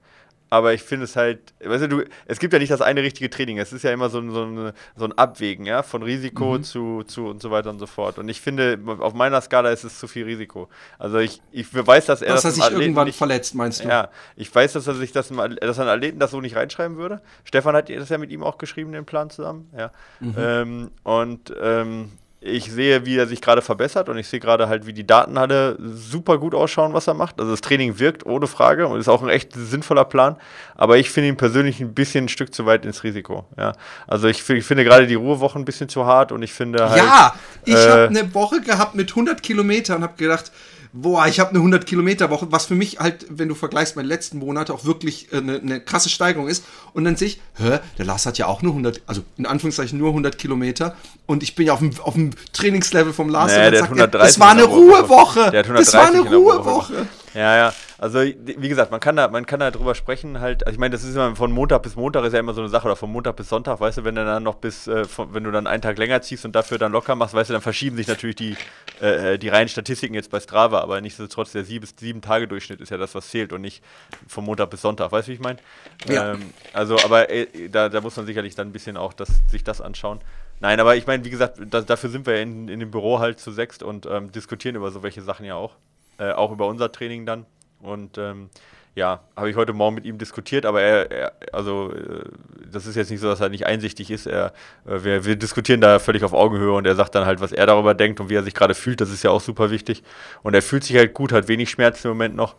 aber 0.52 0.74
ich 0.74 0.82
finde 0.82 1.04
es 1.04 1.16
halt, 1.16 1.54
weißt 1.64 1.84
du, 1.84 1.88
du, 1.88 2.04
es 2.26 2.38
gibt 2.38 2.52
ja 2.52 2.58
nicht 2.58 2.70
das 2.70 2.82
eine 2.82 3.02
richtige 3.02 3.30
Training, 3.30 3.58
es 3.58 3.72
ist 3.72 3.84
ja 3.84 3.90
immer 3.90 4.10
so, 4.10 4.18
ein, 4.18 4.30
so, 4.32 4.44
ein, 4.44 4.72
so 4.96 5.06
ein 5.06 5.16
Abwägen, 5.16 5.64
ja, 5.64 5.82
von 5.82 6.02
Risiko 6.02 6.58
mhm. 6.58 6.62
zu, 6.62 7.04
zu 7.04 7.28
und 7.28 7.40
so 7.40 7.50
weiter 7.50 7.70
und 7.70 7.78
so 7.78 7.86
fort. 7.86 8.18
Und 8.18 8.28
ich 8.28 8.42
finde, 8.42 8.78
auf 8.98 9.14
meiner 9.14 9.40
Skala 9.40 9.70
ist 9.70 9.82
es 9.82 9.98
zu 9.98 10.06
viel 10.08 10.26
Risiko. 10.26 10.68
Also 10.98 11.20
ich, 11.20 11.40
ich 11.52 11.74
weiß, 11.74 12.04
dass 12.04 12.20
er 12.20 12.34
dass 12.34 12.42
das 12.42 12.58
er 12.58 12.64
sich 12.64 12.78
irgendwann 12.78 13.06
nicht, 13.06 13.16
verletzt, 13.16 13.54
meinst 13.54 13.82
du? 13.82 13.88
Ja, 13.88 14.10
ich 14.36 14.54
weiß, 14.54 14.74
dass 14.74 14.86
er 14.86 14.92
sich 14.94 15.10
das, 15.10 15.28
dass 15.28 15.78
ein 15.78 15.88
Athleten 15.88 16.18
das 16.18 16.32
so 16.32 16.42
nicht 16.42 16.54
reinschreiben 16.54 16.98
würde. 16.98 17.22
Stefan 17.44 17.74
hat 17.74 17.88
das 17.88 18.10
ja 18.10 18.18
mit 18.18 18.30
ihm 18.30 18.42
auch 18.42 18.58
geschrieben, 18.58 18.92
den 18.92 19.06
Plan 19.06 19.30
zusammen, 19.30 19.70
ja. 19.74 19.90
Mhm. 20.20 20.34
Ähm, 20.36 20.90
und 21.02 21.54
ähm, 21.62 22.12
ich 22.44 22.72
sehe, 22.72 23.06
wie 23.06 23.16
er 23.16 23.26
sich 23.28 23.40
gerade 23.40 23.62
verbessert 23.62 24.08
und 24.08 24.18
ich 24.18 24.26
sehe 24.26 24.40
gerade 24.40 24.68
halt, 24.68 24.84
wie 24.86 24.92
die 24.92 25.06
Datenhalle 25.06 25.78
super 25.80 26.38
gut 26.38 26.54
ausschauen, 26.54 26.92
was 26.92 27.06
er 27.06 27.14
macht. 27.14 27.38
Also 27.38 27.52
das 27.52 27.60
Training 27.60 28.00
wirkt 28.00 28.26
ohne 28.26 28.48
Frage 28.48 28.88
und 28.88 28.98
ist 28.98 29.08
auch 29.08 29.22
ein 29.22 29.28
echt 29.28 29.52
sinnvoller 29.54 30.04
Plan. 30.04 30.36
Aber 30.74 30.98
ich 30.98 31.10
finde 31.10 31.28
ihn 31.28 31.36
persönlich 31.36 31.80
ein 31.80 31.94
bisschen 31.94 32.24
ein 32.24 32.28
Stück 32.28 32.52
zu 32.52 32.66
weit 32.66 32.84
ins 32.84 33.04
Risiko. 33.04 33.46
Ja, 33.56 33.72
also 34.08 34.26
ich, 34.26 34.48
ich 34.50 34.64
finde 34.64 34.82
gerade 34.82 35.06
die 35.06 35.14
Ruhewochen 35.14 35.62
ein 35.62 35.64
bisschen 35.64 35.88
zu 35.88 36.04
hart 36.04 36.32
und 36.32 36.42
ich 36.42 36.52
finde 36.52 36.90
halt. 36.90 37.02
Ja, 37.02 37.34
ich 37.64 37.74
äh, 37.74 37.90
habe 37.90 38.08
eine 38.08 38.34
Woche 38.34 38.60
gehabt 38.60 38.96
mit 38.96 39.10
100 39.10 39.40
Kilometern 39.40 39.98
und 39.98 40.02
habe 40.02 40.16
gedacht, 40.16 40.50
boah, 40.92 41.26
ich 41.26 41.40
habe 41.40 41.50
eine 41.50 41.58
100 41.58 41.86
Kilometer 41.86 42.30
Woche, 42.30 42.48
was 42.50 42.66
für 42.66 42.74
mich 42.74 42.98
halt, 42.98 43.26
wenn 43.28 43.48
du 43.48 43.54
vergleichst 43.54 43.96
den 43.96 44.04
letzten 44.04 44.38
Monaten, 44.38 44.72
auch 44.72 44.84
wirklich 44.84 45.28
eine, 45.32 45.56
äh, 45.56 45.60
eine 45.60 45.80
krasse 45.80 46.08
Steigerung 46.08 46.48
ist. 46.48 46.64
Und 46.92 47.04
dann 47.04 47.16
sehe 47.16 47.28
ich, 47.28 47.40
hä, 47.56 47.78
der 47.98 48.04
Lars 48.04 48.26
hat 48.26 48.38
ja 48.38 48.46
auch 48.46 48.62
nur 48.62 48.72
100, 48.72 49.02
also 49.06 49.22
in 49.38 49.46
Anführungszeichen 49.46 49.98
nur 49.98 50.08
100 50.08 50.38
Kilometer. 50.38 50.96
Und 51.26 51.42
ich 51.42 51.54
bin 51.54 51.66
ja 51.66 51.72
auf 51.72 51.78
dem, 51.78 51.92
auf 52.02 52.14
dem 52.14 52.30
Trainingslevel 52.52 53.12
vom 53.12 53.28
Lars. 53.28 53.52
Nee, 53.52 53.66
und 53.66 53.72
dann 53.74 53.98
sagt 53.98 54.14
er, 54.14 54.20
das 54.20 54.38
war 54.38 54.50
eine 54.50 54.64
Ruhewoche. 54.64 55.50
Das 55.50 55.94
war 55.94 56.08
eine 56.08 56.20
Ruhewoche. 56.20 57.06
Ja, 57.34 57.56
ja. 57.56 57.74
Also, 58.02 58.18
wie 58.18 58.68
gesagt, 58.68 58.90
man 58.90 58.98
kann 58.98 59.14
da, 59.14 59.28
man 59.28 59.46
kann 59.46 59.60
da 59.60 59.70
drüber 59.70 59.94
sprechen 59.94 60.40
halt. 60.40 60.66
Also, 60.66 60.74
ich 60.74 60.80
meine, 60.80 60.90
das 60.90 61.04
ist 61.04 61.14
immer 61.14 61.36
von 61.36 61.52
Montag 61.52 61.84
bis 61.84 61.94
Montag 61.94 62.24
ist 62.24 62.32
ja 62.32 62.40
immer 62.40 62.52
so 62.52 62.60
eine 62.60 62.68
Sache 62.68 62.86
oder 62.86 62.96
von 62.96 63.12
Montag 63.12 63.36
bis 63.36 63.48
Sonntag, 63.48 63.78
weißt 63.78 63.98
du, 63.98 64.04
wenn 64.04 64.16
du 64.16 64.24
dann 64.24 64.42
noch 64.42 64.56
bis, 64.56 64.88
äh, 64.88 65.04
von, 65.04 65.32
wenn 65.32 65.44
du 65.44 65.52
dann 65.52 65.68
einen 65.68 65.82
Tag 65.82 65.98
länger 65.98 66.20
ziehst 66.20 66.44
und 66.44 66.50
dafür 66.50 66.78
dann 66.78 66.90
locker 66.90 67.14
machst, 67.14 67.32
weißt 67.32 67.50
du, 67.50 67.52
dann 67.52 67.62
verschieben 67.62 67.96
sich 67.96 68.08
natürlich 68.08 68.34
die, 68.34 68.56
äh, 69.00 69.34
äh 69.34 69.38
die 69.38 69.48
reinen 69.50 69.68
Statistiken 69.68 70.14
jetzt 70.14 70.32
bei 70.32 70.40
Strava, 70.40 70.80
aber 70.80 71.00
nichtsdestotrotz 71.00 71.52
der 71.52 71.62
sieben, 71.62 71.86
sieben 71.96 72.22
Tage 72.22 72.48
Durchschnitt 72.48 72.80
ist 72.80 72.90
ja 72.90 72.96
das, 72.96 73.14
was 73.14 73.28
zählt 73.28 73.52
und 73.52 73.60
nicht 73.60 73.84
von 74.26 74.44
Montag 74.44 74.70
bis 74.70 74.82
Sonntag, 74.82 75.12
weißt 75.12 75.28
du, 75.28 75.30
wie 75.30 75.34
ich 75.34 75.40
meine? 75.40 75.60
Ja. 76.08 76.32
Ähm, 76.32 76.50
also, 76.72 76.96
aber 77.04 77.30
äh, 77.30 77.68
da, 77.68 77.88
da 77.88 78.00
muss 78.00 78.16
man 78.16 78.26
sicherlich 78.26 78.56
dann 78.56 78.66
ein 78.66 78.72
bisschen 78.72 78.96
auch 78.96 79.12
das, 79.12 79.28
sich 79.48 79.62
das 79.62 79.80
anschauen. 79.80 80.20
Nein, 80.58 80.80
aber 80.80 80.96
ich 80.96 81.06
meine, 81.06 81.24
wie 81.24 81.30
gesagt, 81.30 81.60
da, 81.70 81.82
dafür 81.82 82.10
sind 82.10 82.26
wir 82.26 82.40
in, 82.42 82.66
in 82.66 82.80
dem 82.80 82.90
Büro 82.90 83.20
halt 83.20 83.38
zu 83.38 83.52
sechst 83.52 83.84
und 83.84 84.06
ähm, 84.06 84.32
diskutieren 84.32 84.74
über 84.74 84.90
so 84.90 85.04
welche 85.04 85.22
Sachen 85.22 85.46
ja 85.46 85.54
auch. 85.54 85.76
Äh, 86.18 86.32
auch 86.32 86.50
über 86.50 86.66
unser 86.66 86.90
Training 86.90 87.26
dann. 87.26 87.46
Und 87.82 88.16
ähm, 88.16 88.48
ja, 88.94 89.20
habe 89.36 89.48
ich 89.50 89.56
heute 89.56 89.72
Morgen 89.72 89.94
mit 89.94 90.04
ihm 90.04 90.18
diskutiert, 90.18 90.66
aber 90.66 90.82
er, 90.82 91.10
er 91.10 91.32
also 91.52 91.92
äh, 91.92 92.24
das 92.70 92.86
ist 92.86 92.94
jetzt 92.94 93.10
nicht 93.10 93.20
so, 93.20 93.28
dass 93.28 93.40
er 93.40 93.48
nicht 93.48 93.66
einsichtig 93.66 94.10
ist. 94.10 94.26
Er, 94.26 94.52
äh, 94.86 95.02
wir, 95.02 95.24
wir, 95.24 95.36
diskutieren 95.36 95.80
da 95.80 95.98
völlig 95.98 96.24
auf 96.24 96.32
Augenhöhe 96.32 96.72
und 96.72 96.86
er 96.86 96.94
sagt 96.94 97.14
dann 97.14 97.24
halt, 97.24 97.40
was 97.40 97.52
er 97.52 97.66
darüber 97.66 97.94
denkt 97.94 98.20
und 98.20 98.28
wie 98.28 98.34
er 98.34 98.42
sich 98.42 98.54
gerade 98.54 98.74
fühlt. 98.74 99.00
Das 99.00 99.10
ist 99.10 99.22
ja 99.22 99.30
auch 99.30 99.40
super 99.40 99.70
wichtig. 99.70 100.02
Und 100.42 100.54
er 100.54 100.62
fühlt 100.62 100.84
sich 100.84 100.96
halt 100.96 101.14
gut, 101.14 101.32
hat 101.32 101.48
wenig 101.48 101.70
Schmerzen 101.70 102.08
im 102.08 102.12
Moment 102.12 102.36
noch. 102.36 102.54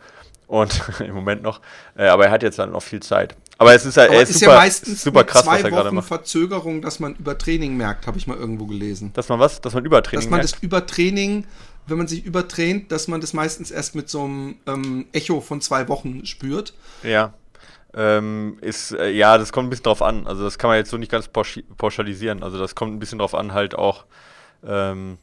Und 0.46 0.82
im 1.00 1.14
Moment 1.14 1.42
noch, 1.42 1.60
äh, 1.96 2.06
aber 2.06 2.26
er 2.26 2.30
hat 2.32 2.42
jetzt 2.42 2.58
dann 2.58 2.72
noch 2.72 2.82
viel 2.82 3.00
Zeit. 3.00 3.36
Aber 3.56 3.72
es 3.74 3.86
ist, 3.86 3.96
halt, 3.96 4.10
er 4.10 4.22
ist, 4.22 4.30
ist 4.30 4.40
super, 4.40 4.52
ja 4.52 4.58
meistens 4.58 5.02
super 5.02 5.24
krass, 5.24 5.46
was 5.46 5.62
er 5.62 5.70
gerade 5.70 5.92
macht. 5.92 6.08
Verzögerung, 6.08 6.82
dass 6.82 6.98
man 6.98 7.14
Übertraining 7.14 7.76
merkt, 7.76 8.06
habe 8.06 8.18
ich 8.18 8.26
mal 8.26 8.36
irgendwo 8.36 8.66
gelesen. 8.66 9.12
Dass 9.14 9.28
man 9.28 9.38
was? 9.38 9.60
Dass 9.60 9.74
man 9.74 9.84
Übertraining 9.84 10.24
Dass 10.24 10.30
man 10.30 10.38
merkt? 10.38 10.54
das 10.54 10.62
Übertraining 10.62 11.44
wenn 11.86 11.98
man 11.98 12.08
sich 12.08 12.24
übertränt, 12.24 12.90
dass 12.92 13.08
man 13.08 13.20
das 13.20 13.32
meistens 13.32 13.70
erst 13.70 13.94
mit 13.94 14.08
so 14.08 14.24
einem 14.24 14.56
ähm, 14.66 15.06
Echo 15.12 15.40
von 15.40 15.60
zwei 15.60 15.88
Wochen 15.88 16.24
spürt. 16.24 16.74
Ja. 17.02 17.34
Ähm, 17.96 18.58
ist, 18.60 18.92
äh, 18.92 19.10
ja, 19.10 19.38
das 19.38 19.52
kommt 19.52 19.66
ein 19.66 19.70
bisschen 19.70 19.84
drauf 19.84 20.02
an. 20.02 20.26
Also 20.26 20.42
das 20.42 20.58
kann 20.58 20.68
man 20.68 20.78
jetzt 20.78 20.90
so 20.90 20.96
nicht 20.96 21.12
ganz 21.12 21.28
pauschalisieren. 21.28 22.42
Also 22.42 22.58
das 22.58 22.74
kommt 22.74 22.92
ein 22.92 22.98
bisschen 22.98 23.18
drauf 23.18 23.34
an, 23.34 23.52
halt 23.52 23.74
auch, 23.74 24.04
ähm, 24.66 25.18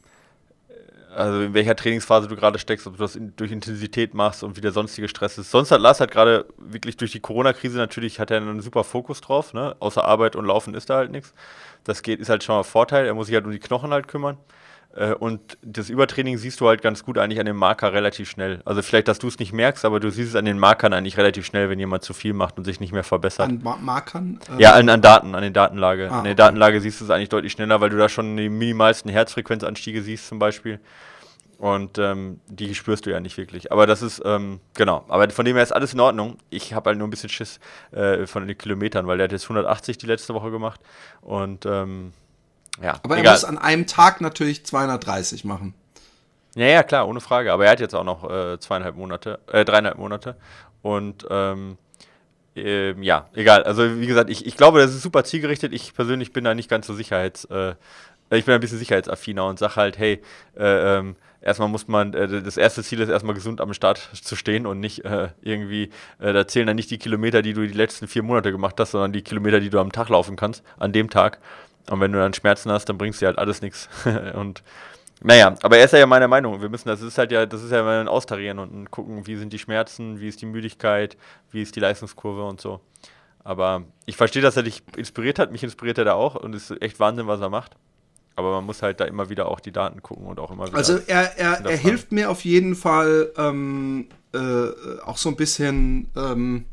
also 1.14 1.40
in 1.42 1.54
welcher 1.54 1.76
Trainingsphase 1.76 2.28
du 2.28 2.36
gerade 2.36 2.58
steckst, 2.58 2.86
ob 2.86 2.96
du 2.96 3.02
das 3.02 3.16
in, 3.16 3.34
durch 3.36 3.52
Intensität 3.52 4.14
machst 4.14 4.42
und 4.42 4.56
wie 4.56 4.60
der 4.60 4.72
sonstige 4.72 5.08
Stress 5.08 5.38
ist. 5.38 5.50
Sonst 5.50 5.70
hat 5.70 5.80
Lars 5.80 6.00
halt 6.00 6.10
gerade 6.10 6.46
wirklich 6.56 6.96
durch 6.96 7.12
die 7.12 7.20
Corona-Krise 7.20 7.78
natürlich 7.78 8.20
hat 8.20 8.30
er 8.30 8.38
einen 8.38 8.60
super 8.60 8.84
Fokus 8.84 9.20
drauf, 9.20 9.52
ne? 9.54 9.76
Außer 9.80 10.04
Arbeit 10.04 10.36
und 10.36 10.46
Laufen 10.46 10.74
ist 10.74 10.90
da 10.90 10.96
halt 10.96 11.10
nichts. 11.10 11.34
Das 11.84 12.02
geht, 12.02 12.20
ist 12.20 12.28
halt 12.28 12.44
schon 12.44 12.56
mal 12.56 12.62
Vorteil. 12.62 13.06
Er 13.06 13.14
muss 13.14 13.26
sich 13.26 13.34
halt 13.34 13.44
um 13.44 13.50
die 13.50 13.58
Knochen 13.58 13.92
halt 13.92 14.08
kümmern. 14.08 14.38
Äh, 14.94 15.14
und 15.14 15.58
das 15.62 15.90
Übertraining 15.90 16.38
siehst 16.38 16.60
du 16.60 16.68
halt 16.68 16.82
ganz 16.82 17.04
gut 17.04 17.18
eigentlich 17.18 17.40
an 17.40 17.46
dem 17.46 17.56
Marker 17.56 17.92
relativ 17.92 18.28
schnell. 18.28 18.60
Also 18.64 18.82
vielleicht, 18.82 19.08
dass 19.08 19.18
du 19.18 19.28
es 19.28 19.38
nicht 19.38 19.52
merkst, 19.52 19.84
aber 19.84 20.00
du 20.00 20.10
siehst 20.10 20.30
es 20.30 20.36
an 20.36 20.44
den 20.44 20.58
Markern 20.58 20.92
eigentlich 20.92 21.16
relativ 21.16 21.46
schnell, 21.46 21.70
wenn 21.70 21.78
jemand 21.78 22.04
zu 22.04 22.14
viel 22.14 22.32
macht 22.32 22.58
und 22.58 22.64
sich 22.64 22.80
nicht 22.80 22.92
mehr 22.92 23.04
verbessert. 23.04 23.48
An 23.48 23.60
Ma 23.62 23.76
Markern? 23.80 24.40
Äh 24.56 24.62
ja, 24.62 24.72
an, 24.72 24.88
an, 24.88 25.00
Daten, 25.00 25.34
an 25.34 25.42
den 25.42 25.52
Datenlage. 25.52 26.10
Ah, 26.10 26.18
an 26.18 26.24
der 26.24 26.32
okay. 26.32 26.42
Datenlage 26.42 26.80
siehst 26.80 27.00
du 27.00 27.04
es 27.04 27.10
eigentlich 27.10 27.30
deutlich 27.30 27.52
schneller, 27.52 27.80
weil 27.80 27.90
du 27.90 27.96
da 27.96 28.08
schon 28.08 28.36
die 28.36 28.48
minimalsten 28.48 29.10
Herzfrequenzanstiege 29.10 30.02
siehst 30.02 30.28
zum 30.28 30.38
Beispiel. 30.38 30.80
Und 31.58 31.96
ähm, 31.98 32.40
die 32.48 32.74
spürst 32.74 33.06
du 33.06 33.10
ja 33.10 33.20
nicht 33.20 33.36
wirklich. 33.36 33.70
Aber 33.70 33.86
das 33.86 34.02
ist, 34.02 34.20
ähm, 34.24 34.58
genau. 34.74 35.04
Aber 35.06 35.30
von 35.30 35.44
dem 35.44 35.54
her 35.54 35.62
ist 35.62 35.70
alles 35.70 35.94
in 35.94 36.00
Ordnung. 36.00 36.38
Ich 36.50 36.74
habe 36.74 36.90
halt 36.90 36.98
nur 36.98 37.06
ein 37.06 37.10
bisschen 37.10 37.28
Schiss 37.28 37.60
äh, 37.92 38.26
von 38.26 38.48
den 38.48 38.58
Kilometern, 38.58 39.06
weil 39.06 39.16
der 39.16 39.26
hat 39.26 39.32
jetzt 39.32 39.44
180 39.44 39.96
die 39.96 40.06
letzte 40.06 40.34
Woche 40.34 40.50
gemacht. 40.50 40.80
Und 41.20 41.64
ähm, 41.64 42.14
ja, 42.80 43.00
Aber 43.02 43.18
egal. 43.18 43.26
er 43.26 43.32
muss 43.32 43.44
an 43.44 43.58
einem 43.58 43.86
Tag 43.86 44.20
natürlich 44.20 44.64
230 44.64 45.44
machen. 45.44 45.74
Ja, 46.54 46.66
ja, 46.66 46.82
klar, 46.82 47.08
ohne 47.08 47.20
Frage. 47.20 47.52
Aber 47.52 47.64
er 47.64 47.72
hat 47.72 47.80
jetzt 47.80 47.94
auch 47.94 48.04
noch 48.04 48.28
äh, 48.30 48.58
zweieinhalb 48.58 48.96
Monate, 48.96 49.40
äh, 49.50 49.64
dreieinhalb 49.64 49.98
Monate. 49.98 50.36
Und 50.82 51.26
ähm, 51.30 51.78
äh, 52.54 52.92
ja, 53.02 53.28
egal. 53.34 53.62
Also 53.64 54.00
wie 54.00 54.06
gesagt, 54.06 54.30
ich, 54.30 54.46
ich 54.46 54.56
glaube, 54.56 54.80
das 54.80 54.94
ist 54.94 55.02
super 55.02 55.24
zielgerichtet. 55.24 55.72
Ich 55.72 55.94
persönlich 55.94 56.32
bin 56.32 56.44
da 56.44 56.54
nicht 56.54 56.68
ganz 56.68 56.86
so 56.86 56.94
sicherheits, 56.94 57.44
äh, 57.46 57.74
ich 58.30 58.44
bin 58.44 58.54
ein 58.54 58.60
bisschen 58.60 58.78
sicherheitsaffiner 58.78 59.46
und 59.46 59.58
sage 59.58 59.76
halt, 59.76 59.98
hey, 59.98 60.22
äh, 60.56 60.98
ähm, 60.98 61.16
erstmal 61.42 61.68
muss 61.68 61.88
man, 61.88 62.14
äh, 62.14 62.42
das 62.42 62.56
erste 62.56 62.82
Ziel 62.82 63.00
ist 63.00 63.08
erstmal 63.08 63.34
gesund 63.34 63.60
am 63.60 63.74
Start 63.74 64.10
zu 64.14 64.36
stehen 64.36 64.66
und 64.66 64.80
nicht 64.80 65.04
äh, 65.04 65.28
irgendwie, 65.42 65.90
äh, 66.18 66.32
da 66.32 66.46
zählen 66.46 66.66
dann 66.66 66.76
nicht 66.76 66.90
die 66.90 66.98
Kilometer, 66.98 67.42
die 67.42 67.52
du 67.52 67.66
die 67.66 67.74
letzten 67.74 68.08
vier 68.08 68.22
Monate 68.22 68.50
gemacht 68.50 68.76
hast, 68.78 68.92
sondern 68.92 69.12
die 69.12 69.22
Kilometer, 69.22 69.60
die 69.60 69.70
du 69.70 69.78
am 69.80 69.92
Tag 69.92 70.08
laufen 70.08 70.36
kannst, 70.36 70.62
an 70.78 70.92
dem 70.92 71.10
Tag. 71.10 71.38
Und 71.90 72.00
wenn 72.00 72.12
du 72.12 72.18
dann 72.18 72.34
Schmerzen 72.34 72.70
hast, 72.70 72.88
dann 72.88 72.98
bringst 72.98 73.20
dir 73.20 73.26
halt 73.26 73.38
alles 73.38 73.62
nichts. 73.62 73.88
Und 74.34 74.62
Naja, 75.22 75.54
aber 75.62 75.78
er 75.78 75.84
ist 75.84 75.92
ja 75.92 76.06
meiner 76.06 76.28
Meinung. 76.28 76.60
Wir 76.60 76.68
müssen, 76.68 76.88
das 76.88 77.00
ist 77.00 77.18
halt 77.18 77.32
ja, 77.32 77.46
das 77.46 77.62
ist 77.62 77.70
ja 77.70 78.00
ein 78.00 78.08
Austarieren 78.08 78.58
und 78.58 78.90
gucken, 78.90 79.26
wie 79.26 79.36
sind 79.36 79.52
die 79.52 79.58
Schmerzen, 79.58 80.20
wie 80.20 80.28
ist 80.28 80.40
die 80.40 80.46
Müdigkeit, 80.46 81.16
wie 81.52 81.62
ist 81.62 81.76
die 81.76 81.80
Leistungskurve 81.80 82.44
und 82.44 82.60
so. 82.60 82.80
Aber 83.44 83.84
ich 84.06 84.16
verstehe, 84.16 84.42
dass 84.42 84.56
er 84.56 84.62
dich 84.62 84.82
inspiriert 84.96 85.38
hat. 85.38 85.52
Mich 85.52 85.62
inspiriert 85.62 85.98
er 85.98 86.04
da 86.04 86.14
auch 86.14 86.34
und 86.34 86.54
es 86.54 86.70
ist 86.70 86.82
echt 86.82 87.00
Wahnsinn, 87.00 87.26
was 87.26 87.40
er 87.40 87.50
macht. 87.50 87.76
Aber 88.34 88.52
man 88.52 88.64
muss 88.64 88.82
halt 88.82 89.00
da 89.00 89.04
immer 89.04 89.28
wieder 89.28 89.48
auch 89.48 89.60
die 89.60 89.72
Daten 89.72 90.02
gucken 90.02 90.26
und 90.26 90.40
auch 90.40 90.50
immer 90.50 90.66
wieder. 90.66 90.76
Also 90.76 90.98
er, 91.06 91.36
er, 91.38 91.64
er 91.64 91.76
hilft 91.76 92.12
mir 92.12 92.30
auf 92.30 92.44
jeden 92.44 92.74
Fall 92.74 93.30
ähm, 93.36 94.08
äh, 94.32 94.38
auch 95.04 95.18
so 95.18 95.28
ein 95.28 95.36
bisschen 95.36 96.10
ähm, 96.16 96.64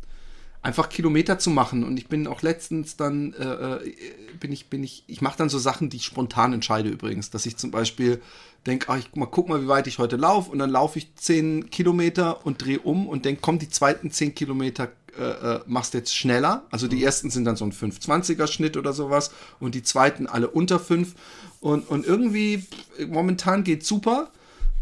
einfach 0.61 0.89
Kilometer 0.89 1.39
zu 1.39 1.49
machen. 1.49 1.83
Und 1.83 1.97
ich 1.97 2.07
bin 2.07 2.27
auch 2.27 2.41
letztens 2.41 2.97
dann, 2.97 3.33
äh, 3.33 3.43
äh 3.43 3.93
bin 4.39 4.51
ich, 4.51 4.67
bin 4.67 4.83
ich, 4.83 5.03
ich 5.07 5.21
mache 5.21 5.37
dann 5.37 5.49
so 5.49 5.59
Sachen, 5.59 5.89
die 5.89 5.97
ich 5.97 6.05
spontan 6.05 6.53
entscheide 6.53 6.89
übrigens, 6.89 7.29
dass 7.29 7.45
ich 7.45 7.57
zum 7.57 7.71
Beispiel 7.71 8.21
denke, 8.65 8.87
ach, 8.89 8.97
ich 8.97 9.15
mal 9.15 9.25
guck 9.25 9.49
mal, 9.49 9.61
wie 9.61 9.67
weit 9.67 9.87
ich 9.87 9.99
heute 9.99 10.17
laufe 10.17 10.51
und 10.51 10.59
dann 10.59 10.69
laufe 10.69 10.99
ich 10.99 11.15
10 11.15 11.69
Kilometer 11.69 12.45
und 12.45 12.63
drehe 12.63 12.79
um 12.79 13.07
und 13.07 13.25
denke, 13.25 13.41
komm, 13.41 13.59
die 13.59 13.69
zweiten 13.69 14.11
10 14.11 14.35
Kilometer 14.35 14.89
äh, 15.17 15.23
äh, 15.55 15.59
machst 15.65 15.93
jetzt 15.93 16.15
schneller. 16.15 16.63
Also 16.71 16.87
die 16.87 16.97
mhm. 16.97 17.03
ersten 17.03 17.29
sind 17.29 17.45
dann 17.45 17.55
so 17.55 17.65
ein 17.65 17.73
520er 17.73 18.47
Schnitt 18.47 18.77
oder 18.77 18.93
sowas 18.93 19.31
und 19.59 19.75
die 19.75 19.83
zweiten 19.83 20.27
alle 20.27 20.49
unter 20.49 20.79
5. 20.79 21.15
Und, 21.61 21.89
und 21.89 22.05
irgendwie, 22.05 22.65
momentan 23.07 23.63
geht 23.63 23.85
super. 23.85 24.29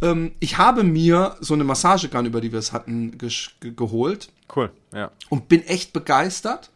Ähm, 0.02 0.32
ich 0.40 0.58
habe 0.58 0.84
mir 0.84 1.36
so 1.40 1.54
eine 1.54 1.64
Massagegun, 1.64 2.26
über 2.26 2.42
die 2.42 2.52
wir 2.52 2.60
es 2.60 2.72
hatten, 2.72 3.18
ge 3.18 3.32
geholt. 3.76 4.30
Cool, 4.54 4.72
ja. 4.94 5.12
Und 5.30 5.50
bin 5.50 5.64
echt 5.64 5.94
begeistert. 5.94 6.70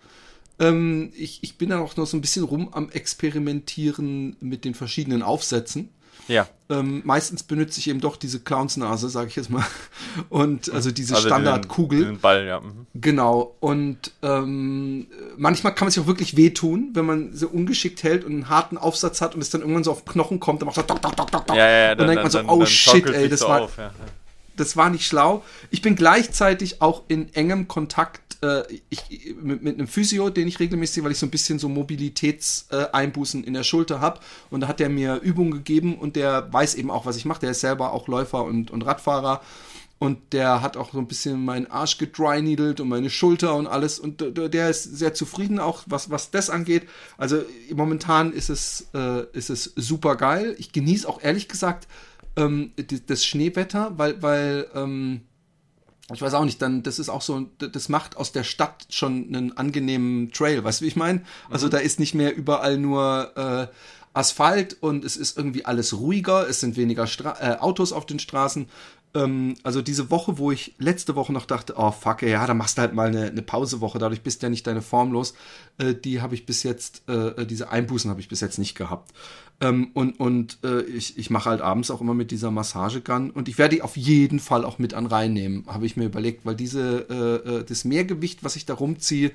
Ähm, 0.59 1.11
ich, 1.15 1.39
ich 1.41 1.57
bin 1.57 1.69
dann 1.69 1.81
auch 1.81 1.95
noch 1.97 2.05
so 2.05 2.17
ein 2.17 2.21
bisschen 2.21 2.43
rum 2.43 2.69
am 2.71 2.89
Experimentieren 2.89 4.35
mit 4.39 4.65
den 4.65 4.75
verschiedenen 4.75 5.23
Aufsätzen. 5.23 5.89
Ja. 6.27 6.47
Ähm, 6.69 7.01
meistens 7.03 7.43
benutze 7.43 7.79
ich 7.79 7.89
eben 7.89 7.99
doch 7.99 8.15
diese 8.15 8.39
Clownsnase, 8.39 9.09
sage 9.09 9.29
ich 9.29 9.35
jetzt 9.35 9.49
mal. 9.49 9.65
Und 10.29 10.71
also 10.71 10.91
diese 10.91 11.15
also 11.15 11.27
Standardkugel. 11.27 11.99
Diesen 11.99 12.19
Ball, 12.19 12.45
ja. 12.45 12.59
Mhm. 12.59 12.87
Genau. 12.93 13.55
Und 13.59 14.11
ähm, 14.21 15.07
manchmal 15.37 15.73
kann 15.75 15.87
man 15.87 15.91
sich 15.91 16.01
auch 16.01 16.07
wirklich 16.07 16.37
wehtun, 16.37 16.91
wenn 16.93 17.05
man 17.05 17.33
so 17.33 17.47
ungeschickt 17.47 18.03
hält 18.03 18.23
und 18.23 18.33
einen 18.33 18.49
harten 18.49 18.77
Aufsatz 18.77 19.21
hat 19.21 19.35
und 19.35 19.41
es 19.41 19.49
dann 19.49 19.61
irgendwann 19.61 19.83
so 19.83 19.91
auf 19.91 20.05
Knochen 20.05 20.39
kommt, 20.39 20.61
dann 20.61 20.67
macht 20.67 20.77
er 20.77 20.83
dock, 20.83 21.01
dock, 21.01 21.15
dock, 21.15 21.31
dock, 21.31 21.47
dock. 21.47 21.57
Ja, 21.57 21.67
ja, 21.67 21.85
ja, 21.85 21.91
und 21.91 21.99
dann, 21.99 22.07
dann 22.07 22.15
denkt 22.15 22.23
man 22.23 22.31
so, 22.31 22.37
dann, 22.37 22.49
oh 22.49 22.59
dann 22.59 22.67
shit, 22.67 23.05
ey, 23.07 23.27
das 23.27 23.39
so 23.41 23.49
war. 23.49 23.61
Auf, 23.61 23.77
ja, 23.77 23.91
das 24.61 24.77
war 24.77 24.89
nicht 24.89 25.05
schlau. 25.05 25.43
Ich 25.71 25.81
bin 25.81 25.95
gleichzeitig 25.95 26.81
auch 26.81 27.03
in 27.07 27.33
engem 27.33 27.67
Kontakt 27.67 28.37
äh, 28.43 28.63
ich, 28.89 29.35
mit, 29.41 29.61
mit, 29.61 29.75
einem 29.75 29.87
Physio, 29.87 30.29
den 30.29 30.47
ich 30.47 30.59
regelmäßig, 30.59 31.03
weil 31.03 31.11
ich 31.11 31.19
so 31.19 31.25
ein 31.25 31.31
bisschen 31.31 31.59
so 31.59 31.69
Mobilitätseinbußen 31.69 33.43
in 33.43 33.53
der 33.53 33.63
Schulter 33.63 34.01
habe. 34.01 34.19
Und 34.49 34.61
da 34.61 34.67
hat 34.67 34.81
er 34.81 34.89
mir 34.89 35.15
Übungen 35.15 35.51
gegeben 35.51 35.97
und 35.97 36.15
der 36.15 36.51
weiß 36.51 36.75
eben 36.75 36.91
auch, 36.91 37.05
was 37.05 37.17
ich 37.17 37.25
mache. 37.25 37.41
Der 37.41 37.51
ist 37.51 37.61
selber 37.61 37.93
auch 37.93 38.07
Läufer 38.07 38.43
und, 38.43 38.71
und 38.71 38.85
Radfahrer. 38.85 39.41
Und 39.99 40.33
der 40.33 40.63
hat 40.63 40.77
auch 40.77 40.93
so 40.93 40.97
ein 40.97 41.07
bisschen 41.07 41.45
meinen 41.45 41.69
Arsch 41.69 41.99
gedryneedelt 41.99 42.79
und 42.79 42.89
meine 42.89 43.11
Schulter 43.11 43.53
und 43.55 43.67
alles. 43.67 43.99
Und 43.99 44.23
der 44.35 44.69
ist 44.69 44.83
sehr 44.83 45.13
zufrieden 45.13 45.59
auch, 45.59 45.83
was, 45.85 46.09
was 46.09 46.31
das 46.31 46.49
angeht. 46.49 46.89
Also 47.19 47.43
momentan 47.71 48.33
ist 48.33 48.49
es, 48.49 48.87
äh, 48.95 49.25
ist 49.33 49.51
es 49.51 49.73
super 49.75 50.15
geil. 50.15 50.55
Ich 50.57 50.71
genieße 50.71 51.07
auch 51.07 51.21
ehrlich 51.21 51.47
gesagt 51.47 51.87
ähm, 52.35 52.71
das 53.07 53.25
Schneewetter, 53.25 53.93
weil, 53.97 54.21
weil 54.21 54.67
ähm, 54.73 55.21
ich 56.13 56.21
weiß 56.21 56.33
auch 56.33 56.45
nicht, 56.45 56.61
dann, 56.61 56.83
das 56.83 56.99
ist 56.99 57.09
auch 57.09 57.21
so, 57.21 57.47
das 57.57 57.89
macht 57.89 58.17
aus 58.17 58.31
der 58.31 58.43
Stadt 58.43 58.87
schon 58.89 59.27
einen 59.27 59.57
angenehmen 59.57 60.31
Trail, 60.31 60.63
weißt 60.63 60.81
du, 60.81 60.85
wie 60.85 60.89
ich 60.89 60.95
meine? 60.95 61.21
Also 61.49 61.67
mhm. 61.67 61.71
da 61.71 61.77
ist 61.77 61.99
nicht 61.99 62.15
mehr 62.15 62.35
überall 62.35 62.77
nur 62.77 63.31
äh, 63.35 63.67
Asphalt 64.13 64.77
und 64.81 65.05
es 65.05 65.15
ist 65.15 65.37
irgendwie 65.37 65.65
alles 65.65 65.97
ruhiger, 65.97 66.47
es 66.49 66.59
sind 66.59 66.75
weniger 66.75 67.07
Stra 67.07 67.37
äh, 67.39 67.57
Autos 67.59 67.93
auf 67.93 68.05
den 68.05 68.19
Straßen. 68.19 68.67
Ähm, 69.13 69.55
also 69.63 69.81
diese 69.81 70.09
Woche, 70.09 70.37
wo 70.37 70.51
ich 70.51 70.73
letzte 70.77 71.15
Woche 71.15 71.33
noch 71.33 71.45
dachte, 71.45 71.73
oh 71.77 71.91
fuck, 71.91 72.21
ja, 72.21 72.45
da 72.45 72.53
machst 72.53 72.77
du 72.77 72.81
halt 72.81 72.93
mal 72.93 73.07
eine, 73.07 73.27
eine 73.27 73.41
Pausewoche, 73.41 73.99
dadurch 73.99 74.21
bist 74.21 74.41
du 74.41 74.45
ja 74.45 74.49
nicht 74.49 74.65
deine 74.67 74.81
Form 74.81 75.11
los, 75.11 75.33
äh, 75.77 75.93
die 75.93 76.21
habe 76.21 76.35
ich 76.35 76.45
bis 76.45 76.63
jetzt, 76.63 77.07
äh, 77.09 77.45
diese 77.45 77.69
Einbußen 77.69 78.09
habe 78.09 78.21
ich 78.21 78.29
bis 78.29 78.39
jetzt 78.41 78.57
nicht 78.57 78.75
gehabt. 78.75 79.11
Ähm, 79.59 79.91
und 79.93 80.19
und 80.19 80.59
äh, 80.63 80.81
ich, 80.81 81.17
ich 81.17 81.29
mache 81.29 81.49
halt 81.49 81.61
abends 81.61 81.91
auch 81.91 82.01
immer 82.01 82.13
mit 82.13 82.31
dieser 82.31 82.51
Massagegun 82.51 83.31
und 83.31 83.47
ich 83.49 83.57
werde 83.57 83.75
die 83.75 83.81
auf 83.81 83.97
jeden 83.97 84.39
Fall 84.39 84.65
auch 84.65 84.79
mit 84.79 84.93
an 84.93 85.05
reinnehmen, 85.05 85.65
habe 85.67 85.85
ich 85.85 85.97
mir 85.97 86.05
überlegt, 86.05 86.45
weil 86.45 86.55
diese, 86.55 87.05
äh, 87.09 87.57
äh, 87.57 87.63
das 87.63 87.83
Mehrgewicht, 87.83 88.43
was 88.43 88.55
ich 88.55 88.65
da 88.65 88.73
rumziehe, 88.75 89.31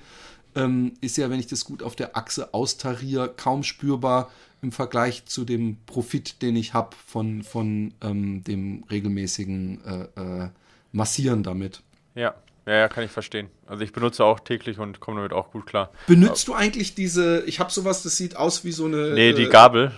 ähm, 0.56 0.95
ist 1.00 1.18
ja, 1.18 1.30
wenn 1.30 1.38
ich 1.38 1.47
das 1.47 1.64
gut 1.64 1.83
auf 1.83 1.95
der 1.95 2.16
Achse 2.16 2.54
austariere, 2.54 3.33
kaum 3.37 3.62
spürbar 3.62 4.30
im 4.63 4.73
Vergleich 4.73 5.27
zu 5.27 5.45
dem 5.45 5.77
Profit, 5.87 6.43
den 6.43 6.57
ich 6.57 6.75
habe 6.75 6.97
von, 7.07 7.43
von 7.43 7.95
ähm, 8.03 8.43
dem 8.45 8.85
regelmäßigen 8.91 10.09
äh, 10.17 10.21
äh, 10.21 10.49
Massieren 10.93 11.43
damit. 11.43 11.83
Ja. 12.15 12.35
Ja, 12.67 12.75
ja, 12.75 12.89
kann 12.89 13.05
ich 13.05 13.13
verstehen. 13.13 13.49
Also 13.67 13.85
ich 13.85 13.93
benutze 13.93 14.25
auch 14.25 14.41
täglich 14.41 14.81
und 14.81 14.99
komme 14.99 15.19
damit 15.19 15.33
auch 15.33 15.53
gut 15.53 15.67
klar. 15.67 15.91
Benutzt 16.09 16.49
du 16.49 16.55
eigentlich 16.55 16.97
diese, 16.97 17.45
ich 17.47 17.61
habe 17.61 17.71
sowas, 17.71 18.03
das 18.03 18.17
sieht 18.17 18.37
aus 18.37 18.65
wie 18.65 18.73
so 18.73 18.87
eine... 18.87 19.15
Nee, 19.15 19.35
die 19.35 19.45
äh, 19.45 19.49
Gabel. 19.49 19.93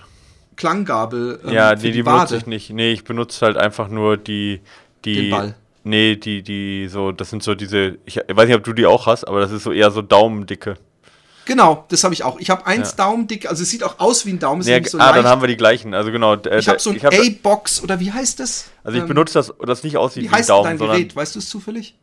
Klanggabel. 0.59 1.41
Ähm, 1.45 1.53
ja, 1.53 1.75
nee, 1.75 1.81
die, 1.81 1.93
die 1.93 2.03
benutze 2.03 2.37
ich 2.37 2.47
nicht. 2.47 2.71
Nee, 2.71 2.93
ich 2.93 3.05
benutze 3.05 3.47
halt 3.47 3.57
einfach 3.57 3.89
nur 3.89 4.19
die. 4.19 4.61
die 5.05 5.15
Den 5.15 5.31
Ball. 5.31 5.55
Nee, 5.85 6.17
die, 6.17 6.43
die, 6.43 6.89
so, 6.89 7.13
das 7.13 7.31
sind 7.31 7.43
so 7.43 7.55
diese, 7.55 7.97
ich 8.05 8.17
weiß 8.17 8.47
nicht, 8.47 8.57
ob 8.57 8.65
du 8.65 8.75
die 8.75 8.85
auch 8.85 9.07
hast, 9.07 9.25
aber 9.25 9.41
das 9.41 9.53
ist 9.53 9.63
so 9.63 9.73
eher 9.73 9.91
so 9.91 10.03
Daumendicke. 10.03 10.75
Genau, 11.49 11.87
das 11.89 12.05
habe 12.05 12.13
ich 12.13 12.25
auch. 12.25 12.39
Ich 12.39 12.51
habe 12.51 12.67
eins 12.67 12.91
ja. 12.91 13.07
Daumendick, 13.07 13.49
also 13.49 13.63
es 13.63 13.71
sieht 13.71 13.83
auch 13.83 13.99
aus 14.01 14.27
wie 14.27 14.35
ein 14.35 14.39
Daumen. 14.39 14.61
Ja, 14.61 14.85
so 14.85 14.99
ah, 14.99 15.07
leicht. 15.07 15.17
dann 15.17 15.27
haben 15.27 15.41
wir 15.41 15.49
die 15.49 15.57
gleichen. 15.57 15.95
Also 15.95 16.13
genau. 16.13 16.35
Äh, 16.35 16.59
ich 16.59 16.69
habe 16.69 16.79
so 16.79 16.91
ein 16.91 17.01
A-Box 17.03 17.83
oder 17.83 17.99
wie 18.01 18.13
heißt 18.13 18.39
das? 18.39 18.67
Also 18.85 18.99
ich 18.99 19.03
ähm, 19.03 19.09
benutze 19.09 19.33
das, 19.33 19.55
das 19.67 19.83
nicht 19.83 19.97
aussieht 19.97 20.25
wie, 20.25 20.29
wie 20.29 20.31
heißt 20.31 20.51
ein 20.51 20.57
Daumen, 20.57 20.79
dein 20.79 20.89
Gerät? 20.89 21.17
Weißt 21.17 21.37
du 21.37 21.39
es 21.39 21.49
zufällig? 21.49 21.97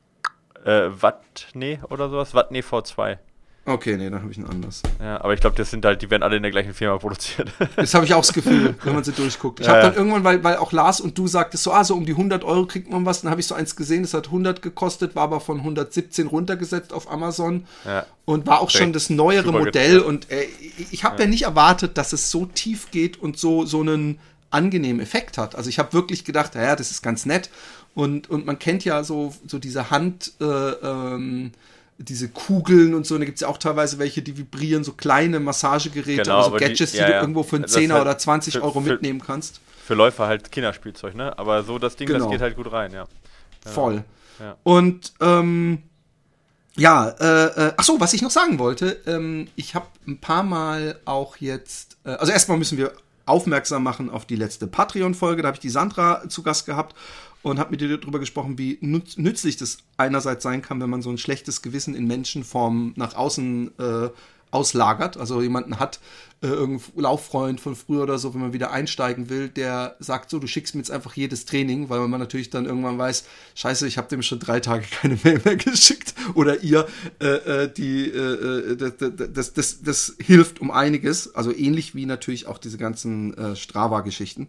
Äh, 0.65 0.89
Wattney 0.99 1.77
oder 1.91 2.09
sowas? 2.09 2.33
Wattney 2.33 2.61
V2. 2.61 3.19
Okay, 3.67 3.97
nee, 3.97 4.11
dann 4.11 4.21
habe 4.21 4.31
ich 4.31 4.37
ein 4.37 4.45
anderes. 4.45 4.83
Ja, 4.99 5.19
aber 5.21 5.33
ich 5.33 5.39
glaube, 5.39 5.55
das 5.55 5.71
sind 5.71 5.83
halt, 5.85 6.03
die 6.03 6.11
werden 6.11 6.21
alle 6.21 6.35
in 6.37 6.43
der 6.43 6.51
gleichen 6.51 6.75
Firma 6.75 6.99
produziert. 6.99 7.51
Das 7.75 7.95
habe 7.95 8.05
ich 8.05 8.13
auch 8.13 8.21
das 8.21 8.31
Gefühl, 8.31 8.75
wenn 8.83 8.93
man 8.93 9.03
sie 9.03 9.11
durchguckt. 9.11 9.59
Ich 9.59 9.65
ja, 9.65 9.73
habe 9.73 9.81
dann 9.81 9.93
ja. 9.93 9.97
irgendwann, 9.97 10.23
weil, 10.23 10.43
weil 10.43 10.57
auch 10.57 10.71
Lars 10.71 11.01
und 11.01 11.17
du 11.17 11.27
sagtest 11.27 11.63
so, 11.63 11.73
ah, 11.73 11.83
so 11.83 11.95
um 11.95 12.05
die 12.05 12.11
100 12.11 12.43
Euro 12.43 12.67
kriegt 12.67 12.91
man 12.91 13.05
was. 13.05 13.21
Dann 13.21 13.31
habe 13.31 13.41
ich 13.41 13.47
so 13.47 13.55
eins 13.55 13.75
gesehen, 13.75 14.03
das 14.03 14.13
hat 14.13 14.27
100 14.27 14.61
gekostet, 14.61 15.15
war 15.15 15.23
aber 15.23 15.39
von 15.39 15.57
117 15.57 16.27
runtergesetzt 16.27 16.93
auf 16.93 17.11
Amazon 17.11 17.65
ja. 17.85 18.05
und 18.25 18.45
war 18.45 18.59
auch 18.59 18.69
schon 18.69 18.93
das 18.93 19.09
neuere 19.09 19.51
Modell. 19.51 19.99
Und 19.99 20.29
äh, 20.29 20.45
ich 20.91 21.03
habe 21.03 21.23
ja. 21.23 21.27
nicht 21.27 21.43
erwartet, 21.43 21.97
dass 21.97 22.13
es 22.13 22.29
so 22.29 22.45
tief 22.45 22.91
geht 22.91 23.17
und 23.17 23.39
so, 23.39 23.65
so 23.65 23.81
einen 23.81 24.19
angenehmen 24.51 25.01
Effekt 25.01 25.39
hat. 25.39 25.55
Also 25.55 25.69
ich 25.69 25.79
habe 25.79 25.91
wirklich 25.93 26.23
gedacht, 26.23 26.53
ja, 26.53 26.75
das 26.75 26.91
ist 26.91 27.01
ganz 27.01 27.25
nett. 27.25 27.49
Und, 27.95 28.29
und 28.29 28.45
man 28.45 28.59
kennt 28.59 28.85
ja 28.85 29.03
so, 29.03 29.33
so 29.47 29.57
diese 29.57 29.89
Hand, 29.89 30.33
äh, 30.39 30.45
ähm, 30.45 31.51
diese 31.97 32.29
Kugeln 32.29 32.93
und 32.93 33.05
so. 33.05 33.15
Und 33.15 33.21
da 33.21 33.25
gibt 33.25 33.37
es 33.37 33.41
ja 33.41 33.47
auch 33.47 33.57
teilweise 33.57 33.99
welche, 33.99 34.21
die 34.21 34.37
vibrieren, 34.37 34.83
so 34.83 34.93
kleine 34.93 35.39
Massagegeräte, 35.39 36.23
genau, 36.23 36.37
also 36.37 36.51
Gadgets, 36.51 36.91
die, 36.91 36.97
ja, 36.97 37.05
die 37.05 37.11
du 37.13 37.19
irgendwo 37.19 37.43
für 37.43 37.55
einen 37.57 37.67
Zehner 37.67 37.95
halt 37.95 38.03
oder 38.03 38.17
20 38.17 38.53
für, 38.53 38.63
Euro 38.63 38.81
mitnehmen 38.81 39.21
kannst. 39.21 39.61
Für 39.85 39.93
Läufer 39.93 40.27
halt 40.27 40.51
Kinderspielzeug, 40.51 41.15
ne? 41.15 41.37
Aber 41.37 41.63
so 41.63 41.79
das 41.79 41.95
Ding, 41.95 42.07
genau. 42.07 42.19
das 42.19 42.31
geht 42.31 42.41
halt 42.41 42.55
gut 42.55 42.71
rein, 42.71 42.91
ja. 42.91 43.05
Voll. 43.65 44.03
Ja. 44.39 44.57
Und 44.63 45.13
ähm, 45.21 45.83
ja, 46.75 47.07
äh, 47.07 47.67
äh, 47.67 47.73
ach 47.77 47.83
so, 47.83 47.99
was 47.99 48.13
ich 48.13 48.21
noch 48.21 48.31
sagen 48.31 48.59
wollte, 48.59 49.01
ähm, 49.07 49.47
ich 49.55 49.75
habe 49.75 49.87
ein 50.07 50.19
paar 50.19 50.43
Mal 50.43 50.99
auch 51.05 51.37
jetzt, 51.37 51.97
äh, 52.03 52.09
also 52.09 52.33
erstmal 52.33 52.57
müssen 52.57 52.77
wir 52.77 52.91
aufmerksam 53.25 53.83
machen 53.83 54.09
auf 54.09 54.25
die 54.25 54.35
letzte 54.35 54.67
Patreon-Folge, 54.67 55.41
da 55.41 55.47
habe 55.47 55.55
ich 55.55 55.61
die 55.61 55.69
Sandra 55.69 56.27
zu 56.27 56.43
Gast 56.43 56.65
gehabt 56.65 56.95
und 57.45 57.59
habe 57.59 57.69
mit 57.69 57.81
dir 57.81 57.95
darüber 57.95 58.17
gesprochen, 58.17 58.57
wie 58.57 58.79
nützlich 58.81 59.55
das 59.55 59.77
einerseits 59.97 60.41
sein 60.41 60.63
kann, 60.63 60.81
wenn 60.81 60.89
man 60.89 61.03
so 61.03 61.11
ein 61.11 61.19
schlechtes 61.19 61.61
Gewissen 61.61 61.93
in 61.93 62.07
Menschenform 62.07 62.93
nach 62.95 63.15
außen 63.15 63.71
äh, 63.77 64.09
auslagert. 64.55 65.17
Also 65.17 65.41
jemanden 65.41 65.79
hat, 65.79 65.99
äh, 66.41 66.47
irgendein 66.47 67.01
Lauffreund 67.01 67.59
von 67.59 67.75
früher 67.75 68.03
oder 68.03 68.17
so, 68.17 68.33
wenn 68.33 68.41
man 68.41 68.53
wieder 68.53 68.71
einsteigen 68.71 69.29
will, 69.29 69.49
der 69.49 69.95
sagt 69.99 70.29
so, 70.29 70.39
du 70.39 70.47
schickst 70.47 70.75
mir 70.75 70.79
jetzt 70.79 70.91
einfach 70.91 71.13
jedes 71.15 71.45
Training, 71.45 71.89
weil 71.89 72.07
man 72.07 72.19
natürlich 72.19 72.49
dann 72.49 72.65
irgendwann 72.65 72.97
weiß, 72.97 73.25
scheiße, 73.55 73.87
ich 73.87 73.97
habe 73.97 74.07
dem 74.07 74.21
schon 74.21 74.39
drei 74.39 74.59
Tage 74.59 74.85
keine 75.01 75.19
Mail 75.23 75.41
mehr 75.43 75.57
geschickt. 75.57 76.15
Oder 76.33 76.63
ihr, 76.63 76.87
äh, 77.19 77.25
äh 77.25 77.71
die, 77.71 78.09
äh, 78.09 78.71
äh 78.71 78.77
das, 78.77 78.93
das, 79.33 79.53
das, 79.53 79.81
das 79.81 80.15
hilft 80.19 80.61
um 80.61 80.71
einiges. 80.71 81.35
Also 81.35 81.53
ähnlich 81.53 81.93
wie 81.95 82.05
natürlich 82.05 82.47
auch 82.47 82.57
diese 82.57 82.77
ganzen 82.77 83.37
äh, 83.37 83.55
Strava-Geschichten 83.55 84.47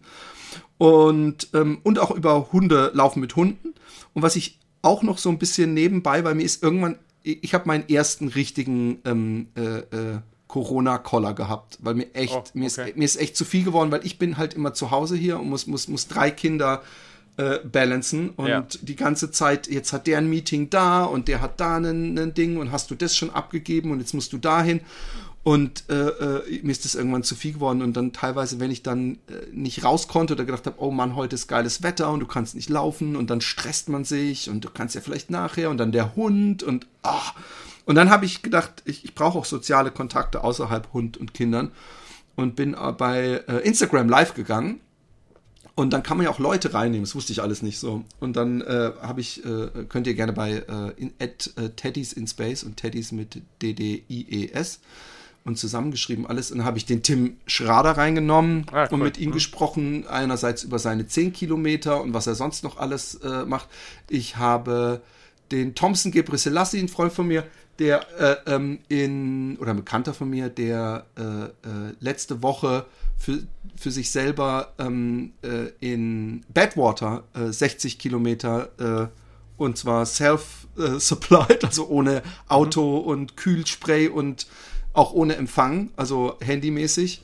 und, 0.77 1.49
ähm, 1.53 1.79
und 1.83 1.99
auch 1.99 2.11
über 2.11 2.51
Hunde 2.51 2.91
laufen 2.93 3.19
mit 3.19 3.35
Hunden. 3.35 3.73
Und 4.13 4.21
was 4.21 4.35
ich 4.35 4.59
auch 4.81 5.03
noch 5.03 5.17
so 5.17 5.29
ein 5.29 5.39
bisschen 5.39 5.73
nebenbei, 5.73 6.23
weil 6.23 6.35
mir 6.35 6.43
ist 6.43 6.63
irgendwann, 6.63 6.97
ich 7.27 7.53
habe 7.53 7.67
meinen 7.67 7.87
ersten 7.89 8.29
richtigen 8.29 8.99
ähm, 9.05 9.47
äh, 9.55 9.79
äh, 9.79 10.19
Corona-Collar 10.47 11.33
gehabt, 11.33 11.77
weil 11.81 11.95
mir 11.95 12.15
echt, 12.15 12.33
oh, 12.33 12.37
okay. 12.37 12.51
mir, 12.53 12.67
ist, 12.67 12.77
mir 12.77 13.05
ist 13.05 13.17
echt 13.17 13.35
zu 13.35 13.43
viel 13.43 13.63
geworden, 13.63 13.91
weil 13.91 14.05
ich 14.05 14.17
bin 14.17 14.37
halt 14.37 14.53
immer 14.53 14.73
zu 14.73 14.91
Hause 14.91 15.17
hier 15.17 15.39
und 15.39 15.49
muss, 15.49 15.67
muss, 15.67 15.87
muss 15.87 16.07
drei 16.07 16.31
Kinder 16.31 16.81
äh, 17.35 17.59
balancen 17.59 18.29
und 18.31 18.47
ja. 18.47 18.65
die 18.81 18.95
ganze 18.95 19.29
Zeit, 19.29 19.67
jetzt 19.67 19.93
hat 19.93 20.07
der 20.07 20.19
ein 20.19 20.29
Meeting 20.29 20.69
da 20.69 21.03
und 21.03 21.27
der 21.27 21.41
hat 21.41 21.59
da 21.59 21.77
ein 21.77 22.33
Ding 22.33 22.57
und 22.57 22.71
hast 22.71 22.89
du 22.91 22.95
das 22.95 23.15
schon 23.15 23.29
abgegeben 23.29 23.91
und 23.91 23.99
jetzt 23.99 24.13
musst 24.13 24.33
du 24.33 24.37
dahin 24.37 24.81
Und 25.47 25.85
äh, 25.87 26.09
äh, 26.09 26.61
mir 26.61 26.73
ist 26.73 26.83
das 26.83 26.95
irgendwann 26.95 27.23
zu 27.23 27.33
viel 27.33 27.53
geworden. 27.53 27.81
Und 27.81 27.95
dann 27.95 28.11
teilweise, 28.11 28.59
wenn 28.59 28.69
ich 28.69 28.83
dann 28.83 29.13
äh, 29.29 29.47
nicht 29.53 29.81
raus 29.85 30.09
konnte 30.09 30.33
oder 30.33 30.43
gedacht 30.43 30.65
habe, 30.65 30.75
oh 30.79 30.91
Mann, 30.91 31.15
heute 31.15 31.35
ist 31.35 31.47
geiles 31.47 31.83
Wetter 31.83 32.11
und 32.11 32.19
du 32.19 32.25
kannst 32.25 32.53
nicht 32.53 32.67
laufen 32.69 33.15
und 33.15 33.29
dann 33.29 33.39
stresst 33.39 33.87
man 33.87 34.03
sich 34.03 34.49
und 34.49 34.65
du 34.65 34.69
kannst 34.69 34.93
ja 34.93 34.99
vielleicht 34.99 35.29
nachher 35.29 35.69
und 35.69 35.77
dann 35.77 35.93
der 35.93 36.17
Hund 36.17 36.63
und 36.63 36.85
ah. 37.03 37.31
Und 37.85 37.95
dann 37.95 38.09
habe 38.09 38.25
ich 38.25 38.41
gedacht, 38.41 38.83
ich, 38.83 39.05
ich 39.05 39.15
brauche 39.15 39.37
auch 39.37 39.45
soziale 39.45 39.89
Kontakte 39.89 40.43
außerhalb 40.43 40.91
Hund 40.91 41.15
und 41.15 41.33
Kindern 41.33 41.71
und 42.35 42.57
bin 42.57 42.73
äh, 42.73 42.91
bei 42.91 43.41
äh, 43.47 43.65
Instagram 43.65 44.09
live 44.09 44.33
gegangen 44.33 44.81
und 45.75 45.93
dann 45.93 46.03
kann 46.03 46.17
man 46.17 46.25
ja 46.25 46.29
auch 46.29 46.39
Leute 46.39 46.73
reinnehmen, 46.73 47.05
das 47.05 47.15
wusste 47.15 47.31
ich 47.31 47.41
alles 47.41 47.61
nicht 47.61 47.79
so. 47.79 48.03
Und 48.19 48.35
dann 48.35 48.59
äh, 48.59 48.91
habe 49.01 49.21
ich, 49.21 49.45
äh, 49.45 49.69
könnt 49.87 50.07
ihr 50.07 50.15
gerne 50.15 50.33
bei 50.33 50.55
äh, 50.55 50.91
in, 50.97 51.13
at, 51.21 51.53
äh, 51.55 51.69
Teddys 51.69 52.11
in 52.11 52.27
Space 52.27 52.63
und 52.63 52.75
Teddys 52.75 53.13
mit 53.13 53.41
D-D-I-E-S 53.61 54.81
und 55.43 55.57
zusammengeschrieben 55.57 56.25
alles. 56.25 56.51
Und 56.51 56.59
dann 56.59 56.67
habe 56.67 56.77
ich 56.77 56.85
den 56.85 57.03
Tim 57.03 57.37
Schrader 57.45 57.91
reingenommen 57.91 58.65
ah, 58.71 58.83
cool. 58.83 58.93
und 58.93 58.99
mit 59.03 59.17
ihm 59.17 59.29
mhm. 59.29 59.33
gesprochen, 59.33 60.07
einerseits 60.07 60.63
über 60.63 60.79
seine 60.79 61.07
10 61.07 61.33
Kilometer 61.33 62.01
und 62.01 62.13
was 62.13 62.27
er 62.27 62.35
sonst 62.35 62.63
noch 62.63 62.77
alles 62.77 63.15
äh, 63.15 63.45
macht. 63.45 63.67
Ich 64.09 64.37
habe 64.37 65.01
den 65.51 65.75
Thompson 65.75 66.11
Gebrselassie, 66.11 66.79
ein 66.79 66.89
Freund 66.89 67.13
von 67.13 67.27
mir, 67.27 67.45
der 67.79 68.05
äh, 68.19 68.55
ähm, 68.55 68.79
in, 68.87 69.57
oder 69.57 69.71
ein 69.71 69.77
Bekannter 69.77 70.13
von 70.13 70.29
mir, 70.29 70.49
der 70.49 71.05
äh, 71.17 71.21
äh, 71.23 71.49
letzte 71.99 72.41
Woche 72.41 72.85
für, 73.17 73.39
für 73.75 73.91
sich 73.91 74.11
selber 74.11 74.73
ähm, 74.79 75.33
äh, 75.43 75.69
in 75.79 76.43
Badwater 76.53 77.23
äh, 77.33 77.51
60 77.51 77.99
Kilometer 77.99 78.69
äh, 78.79 79.07
und 79.57 79.77
zwar 79.77 80.05
self-supplied, 80.05 81.63
also 81.65 81.87
ohne 81.87 82.21
Auto 82.47 83.01
mhm. 83.01 83.07
und 83.07 83.37
Kühlspray 83.37 84.07
und 84.07 84.47
auch 84.97 85.13
ohne 85.13 85.35
Empfang, 85.35 85.91
also 85.95 86.37
handymäßig, 86.41 87.21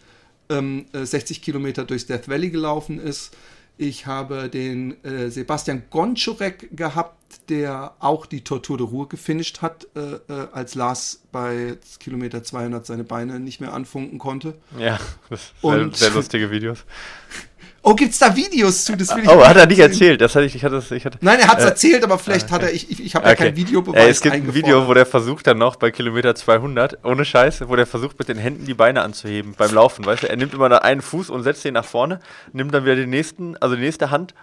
ähm, 0.49 0.85
60 0.93 1.37
äh, 1.37 1.41
Kilometer 1.41 1.85
durchs 1.85 2.05
Death 2.05 2.29
Valley 2.29 2.51
gelaufen 2.51 2.99
ist. 2.99 3.35
Ich 3.77 4.05
habe 4.05 4.49
den 4.49 5.03
äh, 5.03 5.31
Sebastian 5.31 5.81
Gonczurek 5.89 6.69
gehabt, 6.77 7.49
der 7.49 7.95
auch 7.97 8.27
die 8.27 8.43
Tortur 8.43 8.77
de 8.77 8.85
Ruhr 8.85 9.09
gefinisht 9.09 9.63
hat, 9.63 9.87
äh, 9.95 9.99
äh, 10.31 10.47
als 10.51 10.75
Lars 10.75 11.23
bei 11.31 11.75
Kilometer 11.99 12.43
200 12.43 12.85
seine 12.85 13.03
Beine 13.03 13.39
nicht 13.39 13.59
mehr 13.59 13.73
anfunken 13.73 14.19
konnte. 14.19 14.53
Ja, 14.77 14.99
das 15.31 15.53
sind 15.63 15.97
sehr, 15.97 16.09
sehr 16.09 16.15
lustige 16.15 16.51
Videos. 16.51 16.85
Oh, 17.85 17.95
gibt's 17.95 18.17
da 18.17 18.33
Videos 18.33 18.85
zu? 18.85 18.95
Das 18.95 19.13
will 19.13 19.23
ich 19.23 19.29
oh, 19.29 19.45
hat 19.45 19.57
er 19.57 19.65
nicht 19.65 19.79
erzählt. 19.79 20.21
Das 20.21 20.33
hatte 20.35 20.45
ich, 20.45 20.55
ich 20.55 20.63
hatte, 20.63 20.81
ich 20.95 21.05
hatte, 21.05 21.17
Nein, 21.19 21.39
er 21.41 21.49
hat's 21.49 21.65
äh, 21.65 21.67
erzählt, 21.67 22.01
aber 22.05 22.17
vielleicht 22.17 22.45
okay. 22.45 22.53
hat 22.53 22.63
er, 22.63 22.73
ich, 22.73 22.89
ich, 22.89 23.03
ich 23.03 23.13
habe 23.13 23.25
okay. 23.25 23.33
ja 23.37 23.45
kein 23.47 23.55
Videobeweis 23.57 24.05
äh, 24.05 24.09
Es 24.09 24.21
gibt 24.21 24.35
ein 24.35 24.53
Video, 24.53 24.87
wo 24.87 24.93
der 24.93 25.05
versucht 25.05 25.47
dann 25.47 25.57
noch 25.57 25.75
bei 25.75 25.91
Kilometer 25.91 26.33
200, 26.33 26.99
ohne 27.03 27.25
Scheiß, 27.25 27.67
wo 27.67 27.75
der 27.75 27.85
versucht 27.85 28.17
mit 28.17 28.29
den 28.29 28.37
Händen 28.37 28.65
die 28.65 28.73
Beine 28.73 29.01
anzuheben 29.01 29.53
beim 29.57 29.73
Laufen, 29.73 30.05
weißt 30.05 30.23
du? 30.23 30.29
Er 30.29 30.37
nimmt 30.37 30.53
immer 30.53 30.81
einen 30.81 31.01
Fuß 31.01 31.29
und 31.29 31.43
setzt 31.43 31.65
den 31.65 31.73
nach 31.73 31.83
vorne, 31.83 32.19
nimmt 32.53 32.73
dann 32.73 32.85
wieder 32.85 32.95
den 32.95 33.09
nächsten, 33.09 33.57
also 33.57 33.75
die 33.75 33.81
nächste 33.81 34.11
Hand 34.11 34.33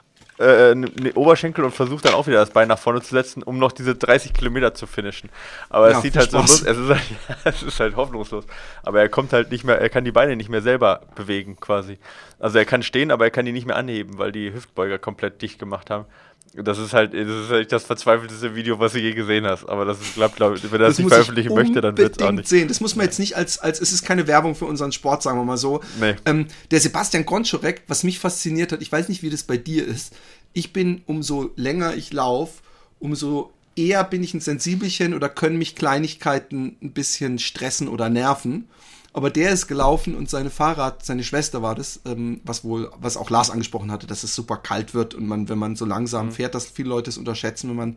äh, 0.41 0.75
ne, 0.75 0.91
ne 0.99 1.13
Oberschenkel 1.15 1.65
und 1.65 1.73
versucht 1.73 2.07
dann 2.07 2.15
auch 2.15 2.27
wieder 2.27 2.39
das 2.39 2.51
Bein 2.51 2.69
nach 2.69 2.79
vorne 2.79 3.03
zu 3.03 3.15
setzen, 3.15 3.43
um 3.43 3.59
noch 3.59 3.73
diese 3.73 3.95
30 3.95 4.33
Kilometer 4.33 4.75
zu 4.75 4.87
finishen. 4.87 5.31
Aber 5.69 5.91
ja, 5.91 5.97
es 5.97 6.03
sieht 6.03 6.17
halt 6.17 6.31
Spaß. 6.31 6.61
so 6.61 6.65
los, 6.65 6.77
es 6.77 6.79
ist 6.79 6.89
halt, 6.89 7.11
ja, 7.29 7.37
es 7.45 7.63
ist 7.63 7.81
halt 7.81 7.97
hoffnungslos. 7.97 8.45
Aber 8.83 9.01
er 9.01 9.09
kommt 9.09 9.33
halt 9.33 9.51
nicht 9.51 9.65
mehr, 9.65 9.81
er 9.81 9.91
kann 9.91 10.05
die 10.05 10.13
Beine 10.13 10.37
nicht 10.37 10.49
mehr 10.49 10.63
selber 10.63 11.03
bewegen 11.15 11.57
quasi. 11.61 11.99
Also 12.39 12.59
er 12.59 12.65
kann 12.65 12.83
stehen, 12.83 13.11
aber 13.11 13.25
er 13.25 13.31
kann 13.31 13.45
die 13.45 13.53
nicht 13.53 13.67
mehr 13.67 13.77
anheben, 13.77 14.19
weil 14.19 14.33
die 14.33 14.53
Hüftbeuger 14.53 14.99
komplett 14.99 15.43
dicht 15.43 15.59
gemacht 15.59 15.91
haben. 15.91 16.07
Das 16.55 16.79
ist 16.79 16.93
halt, 16.93 17.15
das 17.15 17.29
ist 17.29 17.51
halt 17.51 17.71
das 17.71 17.85
verzweifelteste 17.85 18.57
Video, 18.57 18.79
was 18.81 18.93
du 18.93 18.99
je 18.99 19.13
gesehen 19.13 19.47
hast. 19.47 19.69
Aber 19.69 19.85
das 19.85 20.01
ist, 20.01 20.15
glaub, 20.15 20.35
glaub, 20.35 20.55
wenn 20.55 20.73
er 20.73 20.89
das, 20.89 20.97
das 20.97 20.99
nicht 20.99 21.09
veröffentlichen 21.09 21.55
möchte, 21.55 21.81
dann 21.81 21.97
wird 21.97 22.21
es 22.21 22.27
auch 22.27 22.33
nicht. 22.33 22.49
sehen. 22.49 22.67
Das 22.67 22.81
muss 22.81 22.97
man 22.97 23.07
jetzt 23.07 23.21
nicht 23.21 23.37
als, 23.37 23.59
als, 23.59 23.81
es 23.81 23.93
ist 23.93 24.05
keine 24.05 24.27
Werbung 24.27 24.57
für 24.57 24.65
unseren 24.65 24.91
Sport, 24.91 25.23
sagen 25.23 25.39
wir 25.39 25.45
mal 25.45 25.57
so. 25.57 25.81
Nee. 26.01 26.17
Ähm, 26.25 26.47
der 26.73 26.81
Sebastian 26.81 27.25
Gonczorek, 27.25 27.83
was 27.87 28.03
mich 28.03 28.19
fasziniert 28.19 28.73
hat, 28.73 28.83
ich 28.83 28.91
weiß 28.91 29.09
nicht, 29.09 29.23
wie 29.23 29.31
das 29.31 29.45
bei 29.45 29.57
dir 29.57 29.87
ist. 29.87 30.13
Ich 30.53 30.73
bin, 30.73 31.03
umso 31.07 31.51
länger 31.55 31.95
ich 31.95 32.13
laufe, 32.13 32.63
umso 32.99 33.53
eher 33.77 34.03
bin 34.03 34.25
ich 34.25 34.35
ein 34.35 34.41
Sensibelchen 34.41 35.15
oder 35.15 35.29
können 35.29 35.57
mich 35.57 35.77
Kleinigkeiten 35.77 36.77
ein 36.83 36.91
bisschen 36.91 37.39
stressen 37.39 37.87
oder 37.87 38.09
nerven. 38.09 38.69
Aber 39.13 39.31
der 39.31 39.51
ist 39.51 39.67
gelaufen 39.67 40.15
und 40.15 40.31
seine 40.31 40.51
Fahrrad, 40.51 41.05
seine 41.05 41.25
Schwester 41.25 41.63
war 41.63 41.75
das, 41.75 42.01
ähm, 42.05 42.41
was 42.45 42.63
wohl, 42.63 42.91
was 43.01 43.17
auch 43.17 43.29
Lars 43.29 43.51
angesprochen 43.51 43.91
hatte, 43.91 44.07
dass 44.07 44.23
es 44.23 44.35
super 44.35 44.57
kalt 44.57 44.95
wird 44.95 45.15
und 45.15 45.27
man, 45.27 45.49
wenn 45.49 45.59
man 45.59 45.75
so 45.75 45.85
langsam 45.85 46.27
mhm. 46.27 46.33
fährt, 46.33 46.55
dass 46.55 46.67
viele 46.67 46.91
Leute 46.91 47.11
es 47.11 47.19
unterschätzen, 47.19 47.71
wenn 47.71 47.77
man 47.77 47.97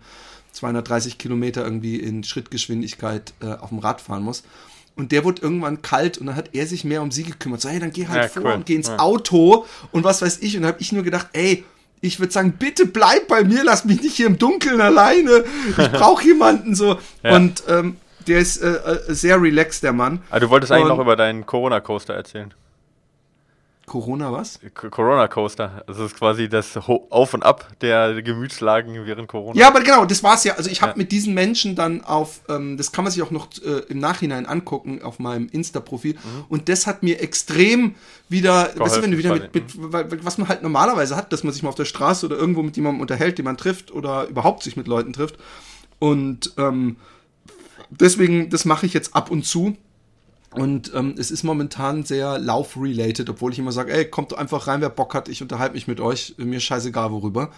230 0.53 1.19
Kilometer 1.19 1.63
irgendwie 1.63 1.97
in 1.97 2.23
Schrittgeschwindigkeit 2.23 3.33
äh, 3.41 3.53
auf 3.53 3.69
dem 3.69 3.79
Rad 3.79 4.01
fahren 4.01 4.23
muss. 4.23 4.43
Und 4.95 5.11
der 5.11 5.23
wurde 5.23 5.41
irgendwann 5.41 5.81
kalt 5.81 6.19
und 6.19 6.27
dann 6.27 6.35
hat 6.35 6.51
er 6.53 6.67
sich 6.67 6.83
mehr 6.83 7.01
um 7.01 7.11
sie 7.11 7.23
gekümmert. 7.23 7.61
So, 7.61 7.69
hey, 7.69 7.79
dann 7.79 7.91
geh 7.91 8.07
halt 8.07 8.23
ja, 8.23 8.27
vor 8.29 8.43
cool. 8.43 8.53
und 8.53 8.65
geh 8.65 8.75
ins 8.75 8.87
ja. 8.87 8.99
Auto 8.99 9.65
und 9.91 10.03
was 10.03 10.21
weiß 10.21 10.39
ich. 10.41 10.55
Und 10.55 10.63
dann 10.63 10.73
habe 10.73 10.81
ich 10.81 10.91
nur 10.91 11.03
gedacht, 11.03 11.29
ey, 11.33 11.63
ich 12.01 12.19
würde 12.19 12.33
sagen, 12.33 12.53
bitte 12.59 12.85
bleib 12.85 13.27
bei 13.27 13.43
mir, 13.43 13.63
lass 13.63 13.85
mich 13.85 14.01
nicht 14.01 14.15
hier 14.15 14.27
im 14.27 14.37
Dunkeln 14.37 14.81
alleine. 14.81 15.45
Ich 15.69 15.75
brauche 15.91 16.25
jemanden 16.25 16.75
so. 16.75 16.99
Ja. 17.23 17.35
Und 17.35 17.63
ähm, 17.67 17.97
der 18.27 18.39
ist 18.39 18.57
äh, 18.57 18.73
äh, 18.73 19.13
sehr 19.13 19.41
relaxed, 19.41 19.83
der 19.83 19.93
Mann. 19.93 20.21
Ah, 20.29 20.39
du 20.39 20.49
wolltest 20.49 20.71
eigentlich 20.71 20.87
noch 20.87 20.99
über 20.99 21.15
deinen 21.15 21.45
Corona-Coaster 21.45 22.13
erzählen. 22.13 22.53
Corona 23.85 24.31
was? 24.31 24.59
Corona 24.73 25.27
Coaster. 25.27 25.83
Das 25.87 25.99
ist 25.99 26.15
quasi 26.15 26.47
das 26.47 26.77
Auf 26.77 27.33
und 27.33 27.43
Ab 27.43 27.67
der 27.81 28.21
Gemütslagen 28.21 29.05
während 29.05 29.27
Corona. 29.27 29.59
Ja, 29.59 29.67
aber 29.67 29.81
genau, 29.81 30.05
das 30.05 30.23
war's 30.23 30.43
ja. 30.45 30.55
Also 30.55 30.69
ich 30.69 30.81
habe 30.81 30.93
ja. 30.93 30.97
mit 30.97 31.11
diesen 31.11 31.33
Menschen 31.33 31.75
dann 31.75 32.01
auf, 32.03 32.41
ähm, 32.49 32.77
das 32.77 32.91
kann 32.91 33.03
man 33.03 33.11
sich 33.11 33.21
auch 33.21 33.31
noch 33.31 33.49
äh, 33.63 33.81
im 33.89 33.99
Nachhinein 33.99 34.45
angucken 34.45 35.01
auf 35.03 35.19
meinem 35.19 35.49
Insta-Profil. 35.51 36.13
Mhm. 36.13 36.45
Und 36.49 36.69
das 36.69 36.87
hat 36.87 37.03
mir 37.03 37.21
extrem 37.21 37.95
wieder, 38.29 38.63
Geholfen, 38.63 38.79
weißt 38.79 38.97
du, 38.97 39.01
wenn 39.03 39.11
du 39.11 39.17
wieder 39.17 39.33
mit, 39.33 39.53
mit, 39.53 39.77
mhm. 39.77 40.25
was 40.25 40.37
man 40.37 40.47
halt 40.47 40.63
normalerweise 40.63 41.15
hat, 41.15 41.33
dass 41.33 41.43
man 41.43 41.51
sich 41.51 41.61
mal 41.61 41.69
auf 41.69 41.75
der 41.75 41.85
Straße 41.85 42.25
oder 42.25 42.37
irgendwo 42.37 42.63
mit 42.63 42.75
jemandem 42.77 43.01
unterhält, 43.01 43.37
den 43.37 43.45
man 43.45 43.57
trifft 43.57 43.91
oder 43.91 44.27
überhaupt 44.27 44.63
sich 44.63 44.77
mit 44.77 44.87
Leuten 44.87 45.11
trifft. 45.11 45.35
Und 45.99 46.53
ähm, 46.57 46.95
deswegen, 47.99 48.49
das 48.49 48.65
mache 48.65 48.85
ich 48.85 48.93
jetzt 48.93 49.15
ab 49.15 49.31
und 49.31 49.45
zu. 49.45 49.75
Und 50.51 50.91
ähm, 50.93 51.15
es 51.17 51.31
ist 51.31 51.43
momentan 51.43 52.03
sehr 52.03 52.37
lauf-related, 52.37 53.27
obwohl 53.29 53.51
ich 53.51 53.59
immer 53.59 53.71
sage, 53.71 53.91
ey, 53.91 54.05
kommt 54.05 54.37
einfach 54.37 54.67
rein, 54.67 54.81
wer 54.81 54.89
Bock 54.89 55.15
hat, 55.15 55.27
ich 55.27 55.41
unterhalte 55.41 55.73
mich 55.73 55.87
mit 55.87 55.99
euch, 55.99 56.35
mir 56.37 56.59
scheißegal 56.59 57.11
worüber. 57.11 57.51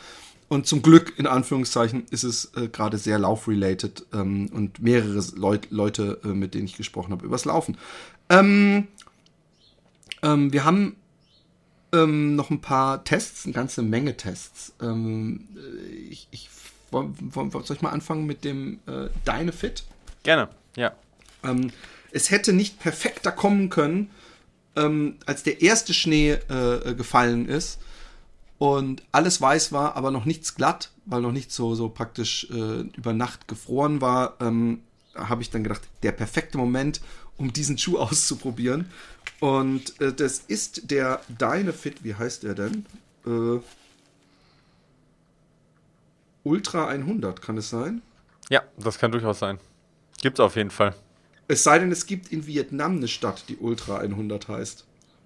Und 0.48 0.68
zum 0.68 0.82
Glück, 0.82 1.18
in 1.18 1.28
Anführungszeichen, 1.28 2.06
ist 2.12 2.24
es 2.24 2.54
äh, 2.56 2.68
gerade 2.68 2.98
sehr 2.98 3.20
lauf-related 3.20 4.06
ähm, 4.14 4.50
und 4.54 4.82
mehrere 4.82 5.24
Leut 5.36 5.72
Leute, 5.72 6.20
äh, 6.24 6.28
mit 6.28 6.54
denen 6.54 6.66
ich 6.66 6.78
gesprochen 6.78 7.12
habe, 7.12 7.26
übers 7.26 7.46
Laufen. 7.46 7.78
Ähm, 8.30 8.88
ähm, 10.22 10.54
wir 10.54 10.64
haben 10.64 10.96
ähm, 11.94 12.36
noch 12.36 12.52
ein 12.52 12.62
paar 12.62 13.04
Tests, 13.04 13.46
eine 13.46 13.54
ganze 13.54 13.82
Menge 13.82 14.18
Tests. 14.18 14.74
Ähm, 14.82 15.48
äh, 15.56 15.96
ich, 16.10 16.28
ich, 16.32 16.50
soll 16.92 17.76
ich 17.76 17.82
mal 17.82 17.90
anfangen 17.90 18.26
mit 18.26 18.44
dem 18.44 18.80
äh, 18.86 19.10
Deine 19.26 19.52
Fit? 19.52 19.84
Gerne, 20.26 20.50
ja. 20.76 20.94
Ähm, 21.44 21.72
es 22.12 22.32
hätte 22.32 22.52
nicht 22.52 22.80
perfekter 22.80 23.32
kommen 23.32 23.70
können, 23.70 24.10
ähm, 24.76 25.18
als 25.26 25.44
der 25.44 25.62
erste 25.62 25.94
Schnee 25.94 26.32
äh, 26.32 26.96
gefallen 26.96 27.48
ist 27.48 27.80
und 28.58 29.04
alles 29.12 29.40
weiß 29.40 29.72
war, 29.72 29.96
aber 29.96 30.10
noch 30.10 30.26
nichts 30.26 30.56
glatt, 30.56 30.90
weil 31.06 31.22
noch 31.22 31.32
nicht 31.32 31.52
so, 31.52 31.76
so 31.76 31.90
praktisch 31.90 32.48
äh, 32.50 32.82
über 32.98 33.14
Nacht 33.14 33.48
gefroren 33.48 34.02
war, 34.02 34.36
ähm, 34.42 34.82
habe 35.14 35.44
ich 35.44 35.52
dann 35.52 35.64
gedacht, 35.64 35.84
der 36.02 36.12
perfekte 36.12 36.58
Moment, 36.58 37.02
um 37.38 37.54
diesen 37.54 37.78
Schuh 37.78 37.98
auszuprobieren. 38.00 38.90
Und 39.40 40.02
äh, 40.02 40.12
das 40.12 40.40
ist 40.40 40.90
der 40.90 41.22
Dynafit, 41.30 42.04
wie 42.04 42.16
heißt 42.16 42.42
der 42.44 42.56
denn? 42.56 42.86
Äh, 43.28 43.60
Ultra 46.44 46.88
100, 46.88 47.42
kann 47.44 47.58
es 47.58 47.70
sein? 47.70 48.02
Ja, 48.50 48.64
das 48.78 48.98
kann 48.98 49.12
durchaus 49.12 49.40
sein. 49.40 49.60
Gibt's 50.26 50.40
auf 50.40 50.56
jeden 50.56 50.72
Fall. 50.72 50.96
Es 51.48 51.64
sei 51.64 51.78
denn, 51.78 51.92
es 51.92 52.08
gibt 52.08 52.32
in 52.32 52.48
Vietnam 52.48 52.98
eine 52.98 53.08
Stadt, 53.08 53.44
die 53.48 53.58
Ultra 53.58 54.00
100 54.00 54.48
heißt. 54.48 54.84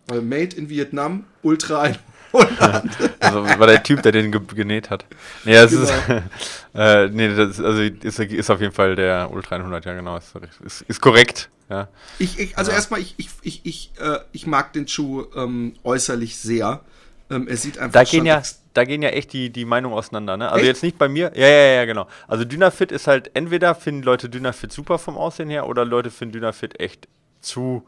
Weil 0.07 0.21
Made 0.21 0.53
in 0.57 0.67
Vietnam, 0.67 1.23
Ultra 1.41 1.83
100. 1.83 2.01
also 3.21 3.45
war 3.45 3.67
der 3.67 3.81
Typ, 3.81 4.03
der 4.03 4.11
den 4.11 4.29
ge 4.29 4.41
genäht 4.53 4.89
hat. 4.89 5.05
Nee, 5.45 5.53
das 5.53 5.71
genau. 5.71 5.83
ist, 5.83 5.93
äh, 6.75 7.07
nee, 7.07 7.33
das 7.33 7.61
also 7.61 7.81
ist, 7.81 8.19
ist 8.19 8.49
auf 8.49 8.59
jeden 8.59 8.73
Fall 8.73 8.97
der 8.97 9.31
Ultra 9.31 9.55
100, 9.55 9.85
ja 9.85 9.93
genau, 9.93 10.17
ist, 10.17 10.33
ist, 10.65 10.81
ist 10.81 10.99
korrekt. 10.99 11.49
Ja. 11.69 11.87
Ich, 12.17 12.37
ich 12.37 12.57
also 12.57 12.71
ja. 12.71 12.75
erstmal, 12.75 12.99
ich, 12.99 13.13
ich, 13.15 13.29
ich, 13.41 13.61
ich, 13.63 13.91
äh, 14.01 14.19
ich 14.33 14.47
mag 14.47 14.73
den 14.73 14.85
Schuh 14.89 15.27
ähm, 15.33 15.75
äußerlich 15.85 16.35
sehr. 16.35 16.81
Ähm, 17.29 17.47
er 17.47 17.57
sieht 17.57 17.77
einfach 17.77 17.93
da 17.93 18.03
gehen 18.03 18.25
ja, 18.25 18.41
da 18.73 18.83
gehen 18.83 19.01
ja 19.01 19.09
echt 19.09 19.33
die, 19.33 19.49
die 19.51 19.65
Meinungen 19.65 19.95
auseinander. 19.95 20.37
Ne? 20.37 20.49
Also 20.49 20.59
echt? 20.59 20.67
jetzt 20.67 20.83
nicht 20.83 20.97
bei 20.97 21.07
mir. 21.07 21.31
Ja, 21.35 21.47
ja, 21.47 21.73
ja, 21.73 21.85
genau. 21.85 22.07
Also 22.27 22.45
Dynafit 22.45 22.91
ist 22.91 23.07
halt, 23.07 23.31
entweder 23.35 23.75
finden 23.75 24.03
Leute 24.03 24.29
Dynafit 24.29 24.71
super 24.71 24.97
vom 24.97 25.17
Aussehen 25.17 25.49
her 25.49 25.67
oder 25.67 25.85
Leute 25.85 26.11
finden 26.11 26.33
Dynafit 26.33 26.79
echt 26.79 27.07
zu 27.41 27.85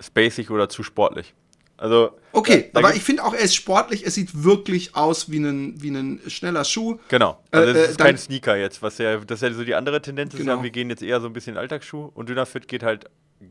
spacig 0.00 0.50
oder 0.50 0.68
zu 0.68 0.82
sportlich. 0.82 1.34
Also 1.80 2.10
Okay, 2.32 2.70
aber 2.74 2.94
ich 2.94 3.02
finde 3.02 3.24
auch, 3.24 3.32
er 3.32 3.40
ist 3.40 3.54
sportlich, 3.54 4.06
es 4.06 4.14
sieht 4.14 4.44
wirklich 4.44 4.94
aus 4.94 5.30
wie 5.30 5.38
ein, 5.38 5.82
wie 5.82 5.88
ein 5.88 6.20
schneller 6.28 6.64
Schuh. 6.64 6.98
Genau. 7.08 7.42
Also 7.50 7.70
es 7.70 7.90
ist 7.90 7.98
kein 7.98 8.18
Sneaker 8.18 8.56
jetzt, 8.56 8.82
was 8.82 8.98
ja, 8.98 9.16
das 9.16 9.42
ist 9.42 9.48
ja 9.48 9.54
so 9.54 9.64
die 9.64 9.74
andere 9.74 10.00
Tendenz 10.02 10.36
genau. 10.36 10.56
ist 10.58 10.62
wir 10.62 10.70
gehen 10.70 10.90
jetzt 10.90 11.02
eher 11.02 11.20
so 11.20 11.26
ein 11.26 11.32
bisschen 11.32 11.56
Alltagsschuh 11.56 12.10
und 12.14 12.28
Dynafit 12.28 12.68
geht 12.68 12.82
halt 12.82 13.06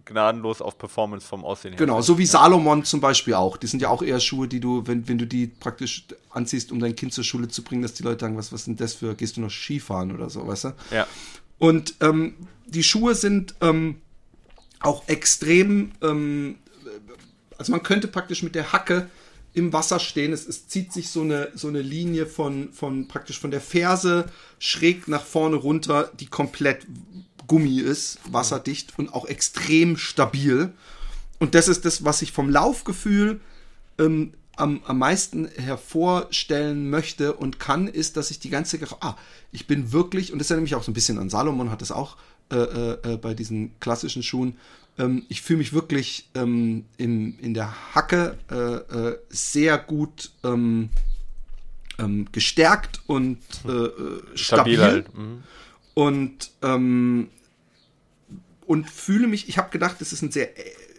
gnadenlos 0.06 0.62
auf 0.62 0.78
Performance 0.78 1.26
vom 1.28 1.44
Aussehen 1.44 1.72
her. 1.72 1.80
Genau, 1.80 2.02
so 2.02 2.20
wie 2.20 2.26
Salomon 2.28 2.84
zum 2.84 3.02
Beispiel 3.02 3.34
auch. 3.34 3.58
Die 3.58 3.66
sind 3.66 3.82
ja 3.82 3.90
auch 3.90 4.04
eher 4.04 4.20
Schuhe, 4.20 4.48
die 4.48 4.60
du, 4.60 4.86
wenn, 4.86 5.08
wenn 5.08 5.18
du 5.18 5.26
die 5.26 5.48
praktisch 5.48 6.06
anziehst, 6.30 6.72
um 6.72 6.80
dein 6.80 6.96
Kind 6.96 7.14
zur 7.14 7.24
Schule 7.24 7.48
zu 7.48 7.64
bringen, 7.64 7.82
dass 7.82 7.96
die 7.96 8.04
Leute 8.04 8.22
sagen, 8.22 8.38
was, 8.38 8.54
was 8.54 8.66
sind 8.66 8.80
das 8.80 8.94
für, 8.94 9.16
gehst 9.16 9.38
du 9.38 9.42
noch 9.42 9.50
Skifahren 9.50 10.14
oder 10.14 10.30
so, 10.30 10.46
weißt 10.46 10.66
du? 10.66 10.74
Ja. 10.92 11.08
Und 11.58 11.96
ähm, 12.02 12.36
die 12.68 12.84
Schuhe 12.84 13.16
sind 13.16 13.56
ähm, 13.62 14.02
auch 14.80 15.08
extrem, 15.08 15.92
ähm, 16.04 16.60
also 17.60 17.72
man 17.72 17.84
könnte 17.84 18.08
praktisch 18.08 18.42
mit 18.42 18.56
der 18.56 18.72
Hacke 18.72 19.10
im 19.54 19.74
Wasser 19.74 20.00
stehen. 20.00 20.34
Es, 20.34 20.48
es, 20.48 20.68
zieht 20.68 20.94
sich 20.94 21.10
so 21.10 21.22
eine, 21.22 21.50
so 21.54 21.68
eine 21.68 21.82
Linie 21.82 22.26
von, 22.26 22.72
von 22.72 23.08
praktisch 23.08 23.40
von 23.40 23.52
der 23.52 23.62
Ferse 23.62 24.26
schräg 24.60 25.08
nach 25.08 25.24
vorne 25.24 25.58
runter, 25.58 26.12
die 26.20 26.28
komplett 26.28 26.88
Gummi 27.48 27.80
ist, 27.80 28.20
wasserdicht 28.32 28.98
und 28.98 29.14
auch 29.14 29.26
extrem 29.26 29.98
stabil. 29.98 30.72
Und 31.40 31.56
das 31.56 31.68
ist 31.68 31.86
das, 31.86 32.04
was 32.06 32.22
ich 32.22 32.32
vom 32.32 32.50
Laufgefühl 32.50 33.40
ähm, 33.98 34.34
am, 34.56 34.82
am 34.86 34.98
meisten 35.00 35.48
hervorstellen 35.56 36.90
möchte 36.90 37.34
und 37.34 37.60
kann, 37.60 37.88
ist, 37.88 38.18
dass 38.18 38.30
ich 38.30 38.40
die 38.40 38.50
ganze, 38.50 38.80
ah, 39.02 39.16
ich 39.52 39.68
bin 39.68 39.92
wirklich, 39.92 40.32
und 40.32 40.40
das 40.40 40.50
erinnert 40.50 40.64
mich 40.64 40.76
auch 40.76 40.84
so 40.84 40.92
ein 40.92 40.94
bisschen 40.94 41.18
an 41.18 41.30
Salomon, 41.30 41.72
hat 41.72 41.82
das 41.82 41.92
auch 41.92 42.18
äh, 42.52 42.58
äh, 42.58 43.18
bei 43.18 43.34
diesen 43.34 43.80
klassischen 43.80 44.22
Schuhen, 44.24 44.58
ähm, 45.00 45.26
ich 45.30 45.42
fühle 45.42 45.60
mich 45.60 45.74
wirklich 45.74 46.30
ähm, 46.36 46.86
in, 46.98 47.40
in 47.40 47.54
der 47.54 47.96
Hacke 47.96 48.38
äh, 48.52 48.56
äh 48.56 49.18
sehr 49.30 49.78
gut 49.78 50.32
ähm, 50.44 50.90
ähm 51.98 52.28
gestärkt 52.32 53.02
und 53.08 53.40
äh, 53.66 53.72
äh, 53.72 54.22
stabil. 54.36 54.76
stabil 54.76 54.82
halt. 54.82 55.18
mhm. 55.18 55.44
Und 55.96 56.52
ähm, 56.62 57.30
und 58.68 58.90
fühle 58.90 59.28
mich, 59.28 59.50
ich 59.50 59.58
habe 59.58 59.72
gedacht, 59.72 59.96
das 60.00 60.14
ist 60.14 60.22
ein 60.22 60.32
sehr 60.32 60.50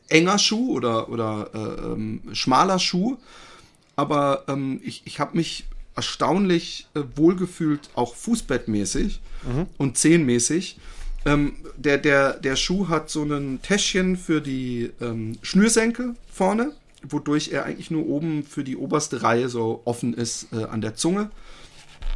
enger 0.09 0.39
Schuh 0.39 0.75
oder, 0.75 1.09
oder 1.09 1.51
äh, 1.55 1.93
ähm, 1.93 2.21
schmaler 2.33 2.81
Schuh, 2.81 3.17
aber 3.95 4.45
ich, 4.83 5.03
ich 5.05 5.21
habe 5.21 5.37
mich 5.37 5.67
erstaunlich 5.95 6.89
äh, 6.95 7.03
wohlgefühlt, 7.15 7.91
auch 7.95 8.15
fußbettmäßig 8.15 9.21
mhm. 9.45 9.67
und 9.77 9.99
zehenmäßig. 9.99 10.79
Ähm, 11.27 11.57
der, 11.77 11.99
der, 11.99 12.35
der 12.35 12.57
Schuh 12.57 12.89
hat 12.89 13.11
so 13.11 13.23
ein 13.25 13.61
Täschchen 13.63 14.17
für 14.17 14.41
die 14.41 14.91
ähm, 15.01 15.37
Schnürsenkel 15.43 16.15
vorne, 16.33 16.73
wodurch 17.03 17.51
er 17.53 17.65
eigentlich 17.65 17.91
nur 17.91 18.07
oben 18.07 18.45
für 18.45 18.65
die 18.65 18.77
oberste 18.77 19.23
Reihe 19.23 19.49
so 19.49 19.83
offen 19.85 20.15
ist 20.15 20.53
äh, 20.53 20.65
an 20.65 20.81
der 20.81 20.95
Zunge. 20.95 21.31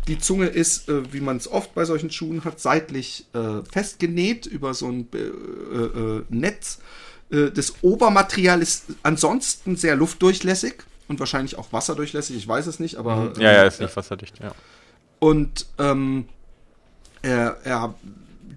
Die 0.07 0.19
Zunge 0.19 0.47
ist, 0.47 0.89
äh, 0.89 1.13
wie 1.13 1.21
man 1.21 1.37
es 1.37 1.49
oft 1.49 1.75
bei 1.75 1.85
solchen 1.85 2.11
Schuhen 2.11 2.45
hat, 2.45 2.61
seitlich 2.61 3.27
äh, 3.35 3.63
festgenäht 3.71 4.47
über 4.47 4.75
so 4.75 4.89
ein 4.89 5.09
äh, 5.15 5.19
äh, 5.19 6.23
Netz. 6.29 6.81
Äh, 7.31 7.51
das 7.51 7.75
Obermaterial 7.83 8.61
ist 8.61 8.87
ansonsten 9.03 9.77
sehr 9.77 9.97
luftdurchlässig 9.97 10.75
und 11.09 11.21
wahrscheinlich 11.21 11.57
auch 11.57 11.73
wasserdurchlässig. 11.73 12.37
Ich 12.37 12.47
weiß 12.47 12.67
es 12.67 12.81
nicht, 12.81 12.97
aber. 12.97 13.17
Mhm. 13.17 13.41
Ja, 13.41 13.53
ja, 13.53 13.65
ist 13.65 13.81
nicht 13.81 13.97
wasserdicht, 13.97 14.41
ja. 14.41 14.55
Und 15.21 15.67
ähm, 15.79 16.27
er, 17.23 17.57
er, 17.65 17.95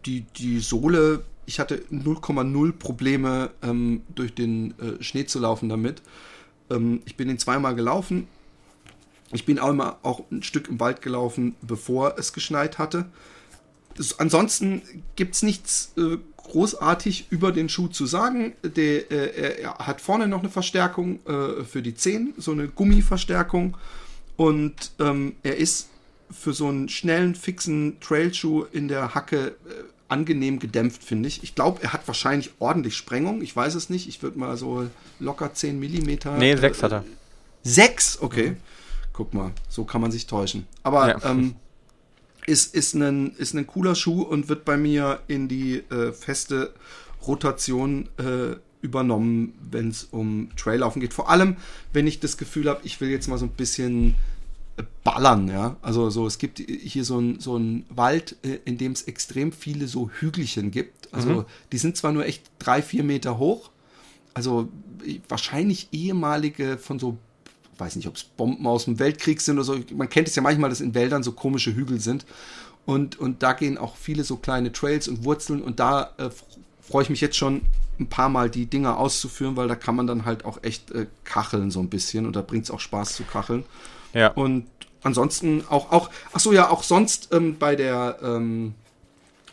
die, 0.08 0.22
die 0.22 0.60
Sohle, 0.60 1.24
ich 1.46 1.60
hatte 1.60 1.84
0,0 1.92 2.72
Probleme 2.74 3.52
ähm, 3.62 4.02
durch 4.16 4.34
den 4.34 4.74
äh, 4.80 5.04
Schnee 5.04 5.26
zu 5.26 5.40
laufen 5.40 5.70
damit. 5.70 6.02
Ähm, 6.70 7.02
ich 7.06 7.16
bin 7.16 7.30
ihn 7.30 7.38
zweimal 7.38 7.76
gelaufen 7.76 8.28
ich 9.32 9.46
bin 9.46 9.60
auch 9.60 9.70
immer 9.70 9.98
auch 10.04 10.22
ein 10.32 10.44
Stück 10.44 10.70
im 10.70 10.80
Wald 10.80 11.02
gelaufen, 11.02 11.56
bevor 11.62 12.18
es 12.18 12.34
geschneit 12.34 12.78
hatte. 12.78 13.06
Das, 13.96 14.20
ansonsten 14.20 14.82
gibt 15.16 15.36
es 15.36 15.44
nichts 15.44 15.92
äh, 15.98 16.18
großartig 16.38 17.28
über 17.30 17.52
den 17.52 17.68
Schuh 17.68 17.88
zu 17.88 18.06
sagen. 18.06 18.54
Der, 18.64 19.12
äh, 19.12 19.62
er 19.62 19.78
hat 19.80 20.02
vorne 20.02 20.28
noch 20.28 20.40
eine 20.40 20.50
Verstärkung 20.50 21.20
äh, 21.26 21.64
für 21.64 21.82
die 21.82 21.96
Zehen, 21.96 22.34
so 22.38 22.52
eine 22.52 22.68
Gummiverstärkung. 22.70 23.76
Und 24.38 24.92
ähm, 25.00 25.36
er 25.44 25.58
ist 25.58 25.90
für 26.30 26.54
so 26.54 26.68
einen 26.68 26.90
schnellen, 26.90 27.36
fixen 27.36 28.00
Trailschuh 28.00 28.66
in 28.72 28.88
der 28.88 29.16
Hacke 29.16 29.48
äh, 29.48 29.84
angenehm 30.10 30.60
gedämpft, 30.60 31.04
finde 31.04 31.28
ich. 31.28 31.44
Ich 31.44 31.56
glaube, 31.56 31.84
er 31.84 31.94
hat 31.94 32.08
wahrscheinlich 32.08 32.52
ordentlich 32.60 32.96
Sprengung. 32.96 33.42
Ich 33.42 33.56
weiß 33.56 33.76
es 33.76 33.90
nicht. 33.90 34.08
Ich 34.08 34.22
würde 34.24 34.40
mal 34.40 34.58
so 34.58 34.88
locker 35.20 35.54
10 35.54 35.80
mm. 35.80 36.38
Nee, 36.38 36.56
6 36.56 36.84
hat 36.84 36.92
er. 36.94 37.06
6? 37.64 38.22
Okay. 38.22 38.52
Mhm. 38.52 38.58
Guck 39.14 39.34
mal, 39.34 39.52
so 39.68 39.84
kann 39.84 40.02
man 40.02 40.12
sich 40.12 40.28
täuschen. 40.28 40.68
Aber 40.84 41.10
ja. 41.10 41.30
ähm, 41.30 41.56
ist, 42.46 42.74
ist, 42.76 42.94
ein, 42.94 43.36
ist 43.38 43.54
ein 43.54 43.68
cooler 43.68 43.96
Schuh 43.96 44.22
und 44.22 44.50
wird 44.50 44.64
bei 44.64 44.78
mir 44.78 45.22
in 45.28 45.48
die 45.48 45.78
äh, 45.90 46.14
feste 46.14 46.74
Rotation 47.26 48.10
äh, 48.18 48.56
übernommen, 48.82 49.54
wenn 49.70 49.90
es 49.90 50.08
um 50.12 50.50
Traillaufen 50.56 51.02
geht. 51.02 51.14
Vor 51.14 51.30
allem, 51.30 51.58
wenn 51.94 52.08
ich 52.08 52.20
das 52.20 52.38
Gefühl 52.38 52.70
habe, 52.70 52.82
ich 52.84 53.02
will 53.02 53.10
jetzt 53.10 53.28
mal 53.28 53.38
so 53.38 53.46
ein 53.46 53.52
bisschen 53.52 54.12
äh, 54.12 54.16
ballern, 55.04 55.48
ja. 55.48 55.78
Also 55.82 56.10
so, 56.10 56.28
es 56.28 56.38
gibt 56.38 56.60
hier 56.60 57.04
so 57.04 57.20
ein, 57.20 57.40
so 57.40 57.60
Wald, 57.90 58.36
äh, 58.44 58.60
in 58.66 58.78
dem 58.78 58.92
es 58.92 59.04
extrem 59.04 59.52
viele 59.52 59.88
so 59.88 60.10
Hügelchen 60.10 60.72
gibt. 60.72 61.14
Also 61.14 61.30
mhm. 61.30 61.46
die 61.72 61.78
sind 61.78 61.98
zwar 61.98 62.12
nur 62.12 62.26
echt 62.26 62.44
drei, 62.60 62.82
vier 62.82 63.04
Meter 63.04 63.38
hoch, 63.38 63.72
also 64.34 64.70
wahrscheinlich 65.30 65.88
ehemalige 65.92 66.78
von 66.78 67.00
so 67.00 67.18
weiß 67.80 67.96
nicht, 67.96 68.08
ob 68.08 68.16
es 68.16 68.24
Bomben 68.24 68.66
aus 68.68 68.86
dem 68.86 69.00
Weltkrieg 69.00 69.42
sind 69.42 69.58
oder 69.58 69.64
so. 69.64 69.80
Man 69.96 70.10
kennt 70.10 70.28
es 70.28 70.36
ja 70.36 70.42
manchmal, 70.42 70.70
dass 70.70 70.82
in 70.82 70.96
Wäldern 70.96 71.24
so 71.24 71.32
komische 71.32 71.76
Hügel 71.76 72.00
sind. 72.00 72.26
Und, 72.86 73.20
und 73.20 73.44
da 73.44 73.54
gehen 73.54 73.78
auch 73.78 73.96
viele 73.98 74.24
so 74.24 74.38
kleine 74.38 74.72
Trails 74.72 75.08
und 75.08 75.24
Wurzeln. 75.26 75.62
Und 75.62 75.80
da 75.80 76.14
äh, 76.18 76.30
freue 76.82 77.04
ich 77.04 77.10
mich 77.10 77.22
jetzt 77.22 77.36
schon 77.36 77.62
ein 78.00 78.08
paar 78.08 78.30
Mal 78.30 78.50
die 78.50 78.66
Dinger 78.66 78.98
auszuführen, 78.98 79.56
weil 79.56 79.68
da 79.68 79.76
kann 79.76 79.96
man 79.96 80.08
dann 80.08 80.26
halt 80.26 80.46
auch 80.46 80.64
echt 80.64 80.92
äh, 80.92 81.08
kacheln 81.24 81.72
so 81.72 81.80
ein 81.80 81.90
bisschen. 81.90 82.26
Und 82.26 82.36
da 82.36 82.42
bringt 82.42 82.64
es 82.66 82.72
auch 82.72 82.80
Spaß 82.80 83.16
zu 83.16 83.24
kacheln. 83.24 83.66
Ja. 84.18 84.30
Und 84.30 84.66
ansonsten 85.04 85.64
auch, 85.70 85.92
auch 85.92 86.10
ach 86.34 86.40
so, 86.40 86.52
ja, 86.52 86.70
auch 86.70 86.82
sonst 86.82 87.30
ähm, 87.32 87.58
bei 87.60 87.76
der, 87.76 88.18
ähm, 88.24 88.74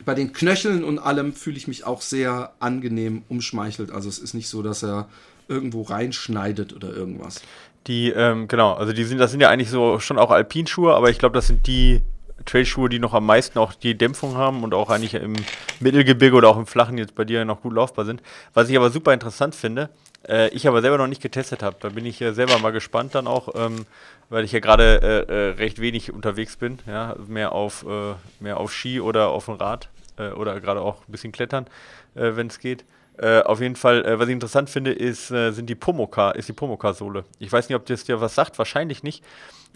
bei 0.03 0.15
den 0.15 0.33
Knöcheln 0.33 0.83
und 0.83 0.97
allem 0.97 1.33
fühle 1.33 1.57
ich 1.57 1.67
mich 1.67 1.85
auch 1.85 2.01
sehr 2.01 2.53
angenehm 2.59 3.21
umschmeichelt. 3.29 3.91
Also 3.91 4.09
es 4.09 4.17
ist 4.17 4.33
nicht 4.33 4.49
so, 4.49 4.63
dass 4.63 4.83
er 4.83 5.07
irgendwo 5.47 5.83
reinschneidet 5.83 6.73
oder 6.73 6.91
irgendwas. 6.91 7.41
Die, 7.85 8.09
ähm, 8.09 8.47
genau, 8.47 8.73
also 8.73 8.91
die 8.91 9.03
sind, 9.03 9.19
das 9.19 9.29
sind 9.29 9.41
ja 9.41 9.49
eigentlich 9.49 9.69
so 9.69 9.99
schon 9.99 10.17
auch 10.17 10.31
Alpinschuhe, 10.31 10.95
aber 10.95 11.11
ich 11.11 11.19
glaube, 11.19 11.35
das 11.35 11.45
sind 11.45 11.67
die 11.67 12.01
Trailschuhe, 12.43 12.89
die 12.89 12.99
noch 12.99 13.13
am 13.13 13.25
meisten 13.25 13.57
auch 13.59 13.73
die 13.73 13.97
Dämpfung 13.97 14.35
haben 14.35 14.63
und 14.63 14.73
auch 14.73 14.89
eigentlich 14.89 15.13
im 15.13 15.35
Mittelgebirge 15.79 16.35
oder 16.35 16.49
auch 16.49 16.57
im 16.57 16.65
Flachen 16.65 16.97
jetzt 16.97 17.15
bei 17.15 17.23
dir 17.23 17.45
noch 17.45 17.61
gut 17.61 17.73
laufbar 17.73 18.05
sind. 18.05 18.21
Was 18.53 18.69
ich 18.69 18.75
aber 18.75 18.89
super 18.89 19.13
interessant 19.13 19.55
finde, 19.55 19.89
äh, 20.27 20.49
ich 20.49 20.67
aber 20.67 20.81
selber 20.81 20.97
noch 20.97 21.07
nicht 21.07 21.21
getestet 21.21 21.63
habe, 21.63 21.77
da 21.79 21.89
bin 21.89 22.05
ich 22.05 22.19
ja 22.19 22.33
selber 22.33 22.59
mal 22.59 22.71
gespannt 22.71 23.15
dann 23.15 23.27
auch, 23.27 23.49
ähm, 23.55 23.85
weil 24.29 24.43
ich 24.43 24.51
ja 24.51 24.59
gerade 24.59 25.01
äh, 25.29 25.33
äh, 25.33 25.49
recht 25.51 25.79
wenig 25.79 26.11
unterwegs 26.11 26.57
bin, 26.57 26.79
ja, 26.87 27.15
mehr 27.27 27.51
auf, 27.53 27.85
äh, 27.87 28.13
mehr 28.39 28.57
auf 28.57 28.73
Ski 28.73 28.99
oder 28.99 29.29
auf 29.29 29.45
dem 29.45 29.55
Rad 29.55 29.89
äh, 30.17 30.29
oder 30.29 30.59
gerade 30.59 30.81
auch 30.81 31.07
ein 31.07 31.11
bisschen 31.11 31.31
klettern, 31.31 31.67
äh, 32.15 32.35
wenn 32.35 32.47
es 32.47 32.59
geht. 32.59 32.83
Äh, 33.17 33.41
auf 33.41 33.61
jeden 33.61 33.75
Fall, 33.75 34.03
äh, 34.05 34.19
was 34.19 34.27
ich 34.27 34.33
interessant 34.33 34.69
finde, 34.69 34.91
ist, 34.91 35.31
äh, 35.31 35.51
sind 35.51 35.69
die 35.69 35.75
Pomoka, 35.75 36.31
ist 36.31 36.49
die 36.49 36.53
Pomoka-Sohle. 36.53 37.23
Ich 37.39 37.51
weiß 37.51 37.69
nicht, 37.69 37.75
ob 37.75 37.85
das 37.85 38.03
dir 38.03 38.19
was 38.19 38.35
sagt, 38.35 38.57
wahrscheinlich 38.57 39.03
nicht. 39.03 39.23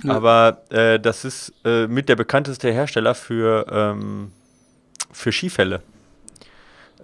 Ja. 0.03 0.15
Aber 0.15 0.63
äh, 0.69 0.99
das 0.99 1.25
ist 1.25 1.53
äh, 1.63 1.87
mit 1.87 2.09
der 2.09 2.15
bekannteste 2.15 2.71
Hersteller 2.71 3.15
für, 3.15 3.65
ähm, 3.71 4.31
für 5.11 5.31
Skifälle. 5.31 5.81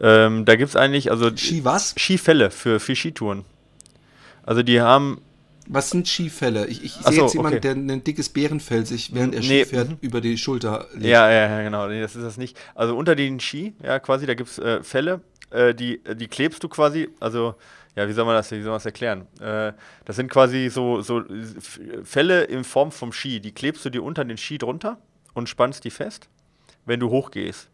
Ähm, 0.01 0.43
da 0.45 0.55
gibt 0.55 0.69
es 0.69 0.75
eigentlich, 0.75 1.09
also. 1.09 1.35
Ski 1.35 1.63
was? 1.63 1.95
Skifälle 1.97 2.51
für, 2.51 2.79
für 2.79 2.95
Skitouren. 2.95 3.45
Also 4.43 4.61
die 4.61 4.81
haben. 4.81 5.21
Was 5.67 5.89
sind 5.89 6.07
Skifälle? 6.07 6.67
Ich, 6.67 6.83
ich 6.83 6.93
sehe 6.93 7.13
so, 7.13 7.23
jetzt 7.23 7.33
jemanden, 7.33 7.57
okay. 7.57 7.73
der 7.73 7.95
ein 7.95 8.03
dickes 8.03 8.29
Bärenfell 8.29 8.85
sich, 8.85 9.15
während 9.15 9.33
er 9.33 9.39
nee. 9.39 9.63
Ski 9.63 9.65
fährt, 9.65 9.89
mhm. 9.89 9.97
über 10.01 10.21
die 10.21 10.37
Schulter 10.37 10.87
legt. 10.93 11.05
Ja, 11.05 11.31
ja, 11.31 11.49
ja, 11.49 11.63
genau. 11.63 11.87
Nee, 11.87 12.01
das 12.01 12.15
ist 12.15 12.23
das 12.23 12.37
nicht. 12.37 12.57
Also 12.75 12.95
unter 12.95 13.15
den 13.15 13.39
Ski, 13.39 13.73
ja, 13.81 13.99
quasi, 13.99 14.27
da 14.27 14.35
gibt 14.35 14.49
es 14.49 14.59
äh, 14.59 14.83
Fälle 14.83 15.21
äh, 15.49 15.73
die, 15.73 16.01
die 16.15 16.27
klebst 16.27 16.63
du 16.63 16.69
quasi, 16.69 17.09
also 17.19 17.55
ja, 17.95 18.07
wie 18.07 18.13
soll 18.13 18.25
man 18.25 18.35
das, 18.35 18.51
wie 18.51 18.61
soll 18.61 18.71
man 18.71 18.75
das 18.75 18.85
erklären? 18.85 19.27
Äh, 19.39 19.73
das 20.03 20.15
sind 20.15 20.29
quasi 20.29 20.69
so, 20.69 21.01
so 21.01 21.23
Fälle 22.03 22.43
in 22.43 22.63
Form 22.63 22.91
vom 22.91 23.11
Ski, 23.13 23.39
die 23.39 23.53
klebst 23.53 23.85
du 23.85 23.89
dir 23.89 24.03
unter 24.03 24.25
den 24.25 24.37
Ski 24.37 24.57
drunter 24.57 24.97
und 25.33 25.47
spannst 25.47 25.83
die 25.83 25.91
fest, 25.91 26.29
wenn 26.85 26.99
du 26.99 27.09
hochgehst. 27.09 27.69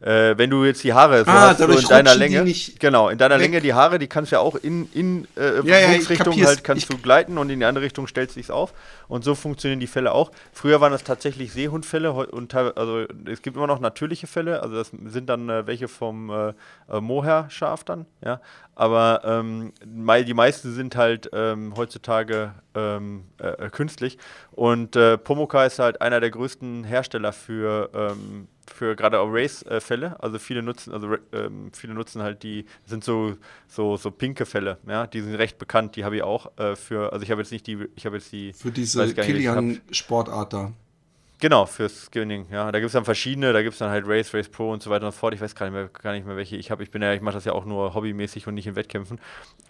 Äh, 0.00 0.36
wenn 0.36 0.50
du 0.50 0.64
jetzt 0.64 0.84
die 0.84 0.92
Haare 0.92 1.24
so 1.24 1.30
Ah, 1.30 1.48
hast, 1.48 1.58
so 1.58 1.64
in 1.66 1.84
deiner 1.88 2.14
Länge, 2.14 2.44
genau, 2.78 3.08
in 3.08 3.18
deiner 3.18 3.36
weg. 3.36 3.42
Länge 3.42 3.60
die 3.60 3.72
Haare, 3.72 3.98
die 3.98 4.06
kannst 4.08 4.30
du 4.32 4.36
ja 4.36 4.40
auch 4.40 4.54
in, 4.56 4.88
in 4.92 5.26
äh, 5.36 5.62
Ja, 5.64 5.98
kapier's. 6.16 6.46
halt 6.46 6.64
kannst 6.64 6.82
Ich- 6.84 6.88
du 6.88 6.98
gleiten 6.98 7.38
und 7.38 7.48
in 7.50 7.60
die 7.60 7.64
andere 7.66 7.84
Richtung 7.84 8.06
stellst 8.06 8.36
du 8.36 8.40
dich 8.40 8.50
auf 8.50 8.74
und 9.08 9.24
so 9.24 9.34
funktionieren 9.34 9.80
die 9.80 9.86
Fälle 9.86 10.12
auch. 10.12 10.30
Früher 10.52 10.80
waren 10.80 10.92
das 10.92 11.04
tatsächlich 11.04 11.52
Seehundfälle 11.52 12.12
und 12.12 12.54
also 12.54 13.04
es 13.26 13.42
gibt 13.42 13.56
immer 13.56 13.66
noch 13.66 13.80
natürliche 13.80 14.26
Fälle, 14.26 14.62
also 14.62 14.74
das 14.76 14.90
sind 15.06 15.28
dann 15.28 15.48
äh, 15.48 15.66
welche 15.66 15.88
vom 15.88 16.30
äh, 16.30 16.48
äh, 16.92 17.00
Mohair-Schaf 17.00 17.84
dann, 17.84 18.06
ja, 18.24 18.40
aber 18.74 19.22
ähm, 19.24 19.72
die 19.82 20.34
meisten 20.34 20.74
sind 20.74 20.96
halt 20.96 21.30
ähm, 21.32 21.72
heutzutage 21.76 22.52
ähm, 22.74 23.24
äh, 23.40 23.48
äh, 23.66 23.70
künstlich 23.70 24.18
und 24.52 24.94
äh, 24.96 25.16
Pomoka 25.16 25.64
ist 25.64 25.78
halt 25.78 26.00
einer 26.02 26.20
der 26.20 26.30
größten 26.30 26.84
Hersteller 26.84 27.32
für 27.32 27.90
ähm, 27.94 28.48
für 28.70 28.96
gerade 28.96 29.20
auch 29.20 29.28
Race-Fälle, 29.30 30.22
also 30.22 30.38
viele 30.38 30.62
nutzen, 30.62 30.92
also 30.92 31.14
ähm, 31.32 31.70
viele 31.72 31.94
nutzen 31.94 32.22
halt 32.22 32.42
die, 32.42 32.66
sind 32.84 33.04
so, 33.04 33.36
so, 33.68 33.96
so 33.96 34.10
pinke 34.10 34.46
Fälle, 34.46 34.78
ja, 34.86 35.06
die 35.06 35.20
sind 35.20 35.34
recht 35.34 35.58
bekannt, 35.58 35.96
die 35.96 36.04
habe 36.04 36.16
ich 36.16 36.22
auch 36.22 36.56
äh, 36.58 36.76
für, 36.76 37.12
also 37.12 37.22
ich 37.22 37.30
habe 37.30 37.40
jetzt 37.40 37.52
nicht 37.52 37.66
die, 37.66 37.86
ich 37.96 38.06
habe 38.06 38.16
jetzt 38.16 38.32
die, 38.32 38.52
Für 38.52 38.70
diese. 38.70 39.14
Kilian-Sportart 39.14 40.52
da. 40.52 40.72
Genau, 41.38 41.66
fürs 41.66 42.06
Skinning, 42.06 42.46
ja. 42.50 42.72
Da 42.72 42.78
gibt 42.78 42.86
es 42.86 42.92
dann 42.92 43.04
verschiedene, 43.04 43.52
da 43.52 43.62
gibt 43.62 43.74
es 43.74 43.78
dann 43.78 43.90
halt 43.90 44.04
Race, 44.06 44.32
Race 44.32 44.48
Pro 44.48 44.72
und 44.72 44.82
so 44.82 44.88
weiter 44.88 45.04
und 45.06 45.12
so 45.12 45.18
fort. 45.18 45.34
Ich 45.34 45.40
weiß 45.40 45.54
gar 45.54 45.66
nicht 45.66 45.74
mehr, 45.74 45.88
gar 45.88 46.12
nicht 46.12 46.26
mehr 46.26 46.36
welche 46.36 46.56
ich. 46.56 46.70
Ich 46.70 46.90
bin 46.90 47.02
ja, 47.02 47.12
ich 47.12 47.20
mache 47.20 47.34
das 47.34 47.44
ja 47.44 47.52
auch 47.52 47.66
nur 47.66 47.94
hobbymäßig 47.94 48.46
und 48.46 48.54
nicht 48.54 48.66
in 48.66 48.74
Wettkämpfen. 48.74 49.20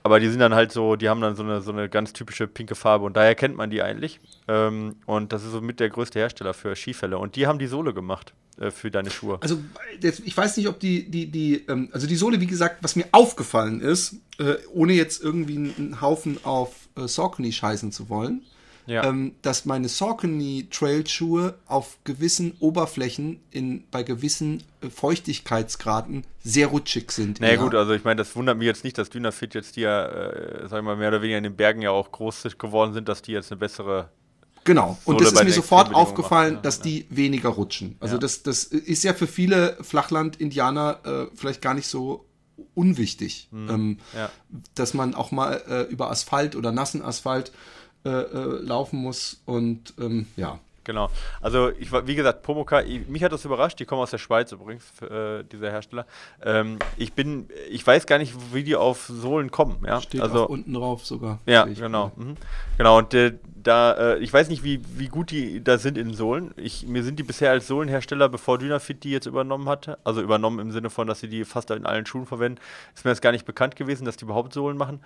Aber 0.04 0.20
die 0.20 0.28
sind 0.28 0.38
dann 0.38 0.54
halt 0.54 0.70
so, 0.70 0.94
die 0.94 1.08
haben 1.08 1.20
dann 1.20 1.34
so 1.34 1.42
eine, 1.42 1.60
so 1.60 1.72
eine 1.72 1.88
ganz 1.88 2.12
typische 2.12 2.46
pinke 2.46 2.76
Farbe 2.76 3.04
und 3.04 3.16
daher 3.16 3.34
kennt 3.34 3.56
man 3.56 3.70
die 3.70 3.82
eigentlich. 3.82 4.20
Ähm, 4.46 4.94
und 5.06 5.32
das 5.32 5.44
ist 5.44 5.50
so 5.50 5.60
mit 5.60 5.80
der 5.80 5.90
größte 5.90 6.20
Hersteller 6.20 6.54
für 6.54 6.76
Skifälle. 6.76 7.18
Und 7.18 7.34
die 7.34 7.48
haben 7.48 7.58
die 7.58 7.66
Sohle 7.66 7.92
gemacht 7.92 8.32
äh, 8.60 8.70
für 8.70 8.92
deine 8.92 9.10
Schuhe. 9.10 9.38
Also, 9.40 9.58
jetzt, 10.00 10.22
ich 10.24 10.36
weiß 10.36 10.56
nicht, 10.58 10.68
ob 10.68 10.78
die, 10.78 11.10
die, 11.10 11.26
die, 11.32 11.64
ähm, 11.68 11.88
also 11.90 12.06
die 12.06 12.16
Sohle, 12.16 12.40
wie 12.40 12.46
gesagt, 12.46 12.76
was 12.82 12.94
mir 12.94 13.06
aufgefallen 13.10 13.80
ist, 13.80 14.16
äh, 14.38 14.54
ohne 14.72 14.92
jetzt 14.92 15.20
irgendwie 15.20 15.56
einen 15.56 16.00
Haufen 16.00 16.38
auf 16.44 16.88
äh, 16.96 17.08
Saucony 17.08 17.50
scheißen 17.50 17.90
zu 17.90 18.08
wollen, 18.08 18.42
Ja. 18.86 19.04
ähm, 19.04 19.34
dass 19.42 19.64
meine 19.64 19.88
Saucony 19.88 20.68
Trailschuhe 20.70 21.58
auf 21.66 21.98
gewissen 22.04 22.54
Oberflächen 22.60 23.40
in, 23.50 23.84
bei 23.90 24.02
gewissen 24.04 24.62
äh, 24.80 24.88
Feuchtigkeitsgraden 24.90 26.24
sehr 26.42 26.68
rutschig 26.68 27.10
sind. 27.10 27.40
Naja 27.40 27.54
eher. 27.54 27.58
gut, 27.60 27.74
also 27.74 27.92
ich 27.92 28.04
meine, 28.04 28.16
das 28.16 28.34
wundert 28.36 28.58
mich 28.58 28.66
jetzt 28.66 28.84
nicht, 28.84 28.96
dass 28.98 29.10
Dynafit 29.10 29.54
jetzt 29.54 29.76
die 29.76 29.80
ja, 29.80 30.06
äh, 30.06 30.68
sag 30.68 30.78
ich 30.78 30.84
mal, 30.84 30.96
mehr 30.96 31.08
oder 31.08 31.20
weniger 31.22 31.38
in 31.38 31.44
den 31.44 31.56
Bergen 31.56 31.82
ja 31.82 31.90
auch 31.90 32.12
groß 32.12 32.46
geworden 32.58 32.92
sind, 32.92 33.08
dass 33.08 33.22
die 33.22 33.32
jetzt 33.32 33.50
eine 33.50 33.58
bessere 33.58 34.10
Genau. 34.64 34.98
Und 35.04 35.20
das 35.20 35.32
ist 35.32 35.44
mir 35.44 35.52
sofort 35.52 35.94
aufgefallen, 35.94 36.54
macht, 36.54 36.64
ja, 36.64 36.68
dass 36.68 36.80
die 36.80 37.06
weniger 37.10 37.50
rutschen. 37.50 37.96
Also 38.00 38.16
Ja. 38.16 38.20
das, 38.20 38.42
das 38.42 38.64
ist 38.64 39.04
ja 39.04 39.14
für 39.14 39.28
viele 39.28 39.76
Flachland-Indianer 39.80 41.00
äh, 41.04 41.36
vielleicht 41.36 41.62
gar 41.62 41.74
nicht 41.74 41.86
so 41.86 42.26
unwichtig, 42.74 43.48
ähm, 43.52 43.68
Mhm. 43.68 43.98
ja. 44.14 44.30
dass 44.74 44.92
man 44.94 45.14
auch 45.14 45.30
mal 45.30 45.62
äh, 45.68 45.82
über 45.82 46.10
Asphalt 46.10 46.56
oder 46.56 46.72
nassen 46.72 47.00
Asphalt 47.02 47.52
äh, 48.06 48.22
äh, 48.22 48.62
laufen 48.62 49.00
muss. 49.00 49.40
Und 49.44 49.94
ähm, 49.98 50.26
ja. 50.36 50.58
Genau. 50.84 51.10
Also, 51.40 51.70
ich 51.70 51.90
war, 51.90 52.06
wie 52.06 52.14
gesagt, 52.14 52.44
Pomoka, 52.44 52.80
ich, 52.80 53.08
mich 53.08 53.24
hat 53.24 53.32
das 53.32 53.44
überrascht. 53.44 53.80
Die 53.80 53.84
kommen 53.86 54.02
aus 54.02 54.12
der 54.12 54.18
Schweiz 54.18 54.52
übrigens, 54.52 54.84
äh, 55.02 55.42
dieser 55.42 55.72
Hersteller. 55.72 56.06
Ähm, 56.44 56.78
ich 56.96 57.12
bin, 57.12 57.48
ich 57.68 57.84
weiß 57.84 58.06
gar 58.06 58.18
nicht, 58.18 58.34
wie 58.54 58.62
die 58.62 58.76
auf 58.76 59.06
Sohlen 59.06 59.50
kommen. 59.50 59.84
Ja, 59.84 60.00
Steht 60.00 60.20
also, 60.20 60.46
unten 60.46 60.74
drauf 60.74 61.04
sogar. 61.04 61.40
ja, 61.44 61.64
genau. 61.64 62.12
Mhm. 62.14 62.36
Genau, 62.78 62.98
und 62.98 63.12
äh, 63.14 63.32
da, 63.66 63.94
äh, 63.94 64.18
ich 64.18 64.32
weiß 64.32 64.48
nicht, 64.48 64.62
wie, 64.62 64.80
wie 64.96 65.08
gut 65.08 65.32
die 65.32 65.62
da 65.62 65.78
sind 65.78 65.98
in 65.98 66.14
Sohlen. 66.14 66.54
Ich, 66.56 66.86
mir 66.86 67.02
sind 67.02 67.18
die 67.18 67.24
bisher 67.24 67.50
als 67.50 67.66
Sohlenhersteller, 67.66 68.28
bevor 68.28 68.58
Dynafit 68.58 69.02
die 69.02 69.10
jetzt 69.10 69.26
übernommen 69.26 69.68
hatte, 69.68 69.98
also 70.04 70.22
übernommen 70.22 70.60
im 70.60 70.70
Sinne 70.70 70.90
von, 70.90 71.08
dass 71.08 71.18
sie 71.18 71.28
die 71.28 71.44
fast 71.44 71.70
in 71.72 71.84
allen 71.84 72.06
Schuhen 72.06 72.26
verwenden, 72.26 72.60
ist 72.94 73.04
mir 73.04 73.10
das 73.10 73.20
gar 73.20 73.32
nicht 73.32 73.44
bekannt 73.44 73.74
gewesen, 73.74 74.04
dass 74.04 74.16
die 74.16 74.24
überhaupt 74.24 74.52
Sohlen 74.52 74.76
machen. 74.76 75.00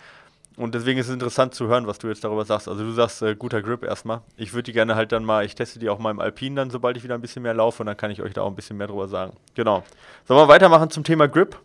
Und 0.60 0.74
deswegen 0.74 0.98
ist 1.00 1.06
es 1.08 1.14
interessant 1.14 1.54
zu 1.54 1.68
hören, 1.68 1.86
was 1.86 1.98
du 1.98 2.08
jetzt 2.08 2.22
darüber 2.22 2.44
sagst. 2.44 2.68
Also 2.68 2.84
du 2.84 2.92
sagst, 2.92 3.22
äh, 3.22 3.34
guter 3.34 3.62
Grip 3.62 3.82
erstmal. 3.82 4.20
Ich 4.36 4.52
würde 4.52 4.64
die 4.64 4.72
gerne 4.72 4.94
halt 4.94 5.10
dann 5.10 5.24
mal, 5.24 5.44
ich 5.44 5.54
teste 5.54 5.78
die 5.78 5.88
auch 5.88 5.98
mal 5.98 6.10
im 6.10 6.20
Alpin 6.20 6.54
dann, 6.54 6.68
sobald 6.70 6.96
ich 6.98 7.02
wieder 7.02 7.14
ein 7.14 7.22
bisschen 7.22 7.42
mehr 7.42 7.54
laufe 7.54 7.82
und 7.82 7.86
dann 7.86 7.96
kann 7.96 8.10
ich 8.10 8.20
euch 8.20 8.34
da 8.34 8.42
auch 8.42 8.48
ein 8.48 8.56
bisschen 8.56 8.76
mehr 8.76 8.86
drüber 8.86 9.08
sagen. 9.08 9.32
Genau. 9.54 9.82
Sollen 10.28 10.38
wir 10.38 10.48
weitermachen 10.48 10.90
zum 10.90 11.02
Thema 11.02 11.28
Grip? 11.28 11.56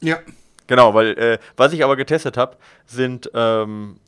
Ja. 0.00 0.18
Genau, 0.66 0.94
weil 0.94 1.18
äh, 1.18 1.38
was 1.56 1.72
ich 1.74 1.84
aber 1.84 1.94
getestet 1.96 2.36
habe, 2.38 2.56
sind, 2.86 3.30
ähm, 3.34 3.98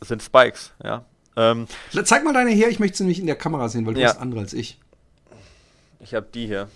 sind 0.00 0.22
Spikes, 0.22 0.72
ja. 0.82 1.04
Ähm, 1.36 1.66
Zeig 2.04 2.24
mal 2.24 2.32
deine 2.32 2.50
her, 2.50 2.68
ich 2.70 2.80
möchte 2.80 2.96
sie 2.98 3.04
nämlich 3.04 3.20
in 3.20 3.26
der 3.26 3.36
Kamera 3.36 3.68
sehen, 3.68 3.84
weil 3.86 3.94
du 3.94 4.00
Ja. 4.00 4.08
bist 4.08 4.20
andere 4.20 4.40
als 4.40 4.52
ich. 4.54 4.78
ich 6.00 6.14
habe 6.14 6.26
die 6.32 6.46
hier. 6.46 6.68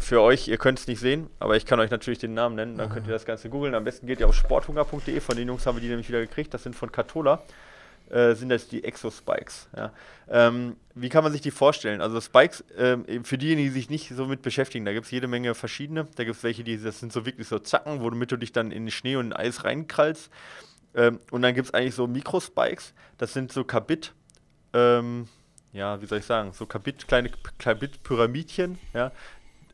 Für 0.00 0.22
euch, 0.22 0.48
ihr 0.48 0.58
könnt 0.58 0.78
es 0.78 0.86
nicht 0.86 0.98
sehen, 0.98 1.28
aber 1.38 1.56
ich 1.56 1.64
kann 1.64 1.78
euch 1.78 1.90
natürlich 1.90 2.18
den 2.18 2.34
Namen 2.34 2.56
nennen. 2.56 2.76
Dann 2.76 2.90
könnt 2.90 3.06
ihr 3.06 3.12
das 3.12 3.24
Ganze 3.24 3.48
googeln. 3.48 3.74
Am 3.74 3.84
besten 3.84 4.06
geht 4.06 4.20
ihr 4.20 4.28
auf 4.28 4.34
sporthunger.de. 4.34 5.20
Von 5.20 5.36
den 5.36 5.46
Jungs 5.48 5.66
haben 5.66 5.76
wir 5.76 5.82
die 5.82 5.88
nämlich 5.88 6.08
wieder 6.08 6.20
gekriegt. 6.20 6.52
Das 6.52 6.64
sind 6.64 6.74
von 6.74 6.90
Catola. 6.90 7.42
Äh, 8.10 8.34
sind 8.34 8.48
das 8.48 8.68
die 8.68 8.84
Exo-Spikes. 8.84 9.68
Ja. 9.76 9.92
Ähm, 10.30 10.76
wie 10.94 11.10
kann 11.10 11.22
man 11.22 11.32
sich 11.32 11.42
die 11.42 11.50
vorstellen? 11.50 12.00
Also 12.00 12.20
Spikes, 12.20 12.64
ähm, 12.76 13.04
für 13.24 13.36
diejenigen, 13.36 13.68
die 13.68 13.74
sich 13.74 13.90
nicht 13.90 14.08
so 14.08 14.24
mit 14.26 14.40
beschäftigen, 14.40 14.86
da 14.86 14.94
gibt 14.94 15.04
es 15.04 15.10
jede 15.10 15.28
Menge 15.28 15.54
verschiedene. 15.54 16.06
Da 16.16 16.24
gibt 16.24 16.36
es 16.36 16.42
welche, 16.42 16.64
die 16.64 16.82
das 16.82 17.00
sind 17.00 17.12
so 17.12 17.26
wirklich 17.26 17.48
so 17.48 17.58
Zacken, 17.58 18.00
womit 18.00 18.32
du 18.32 18.36
dich 18.38 18.52
dann 18.52 18.70
in 18.70 18.90
Schnee 18.90 19.16
und 19.16 19.26
in 19.26 19.32
Eis 19.34 19.64
reinkrallst. 19.64 20.30
Ähm, 20.94 21.20
und 21.30 21.42
dann 21.42 21.54
gibt 21.54 21.68
es 21.68 21.74
eigentlich 21.74 21.94
so 21.94 22.06
Mikrospikes. 22.06 22.94
Das 23.18 23.34
sind 23.34 23.52
so 23.52 23.62
Kabit, 23.64 24.14
ähm, 24.72 25.28
ja, 25.72 26.00
wie 26.00 26.06
soll 26.06 26.18
ich 26.18 26.24
sagen, 26.24 26.52
so 26.54 26.64
Kabit, 26.64 27.06
kleine 27.08 27.30
Kabit-Pyramidchen, 27.58 28.78
ja, 28.94 29.12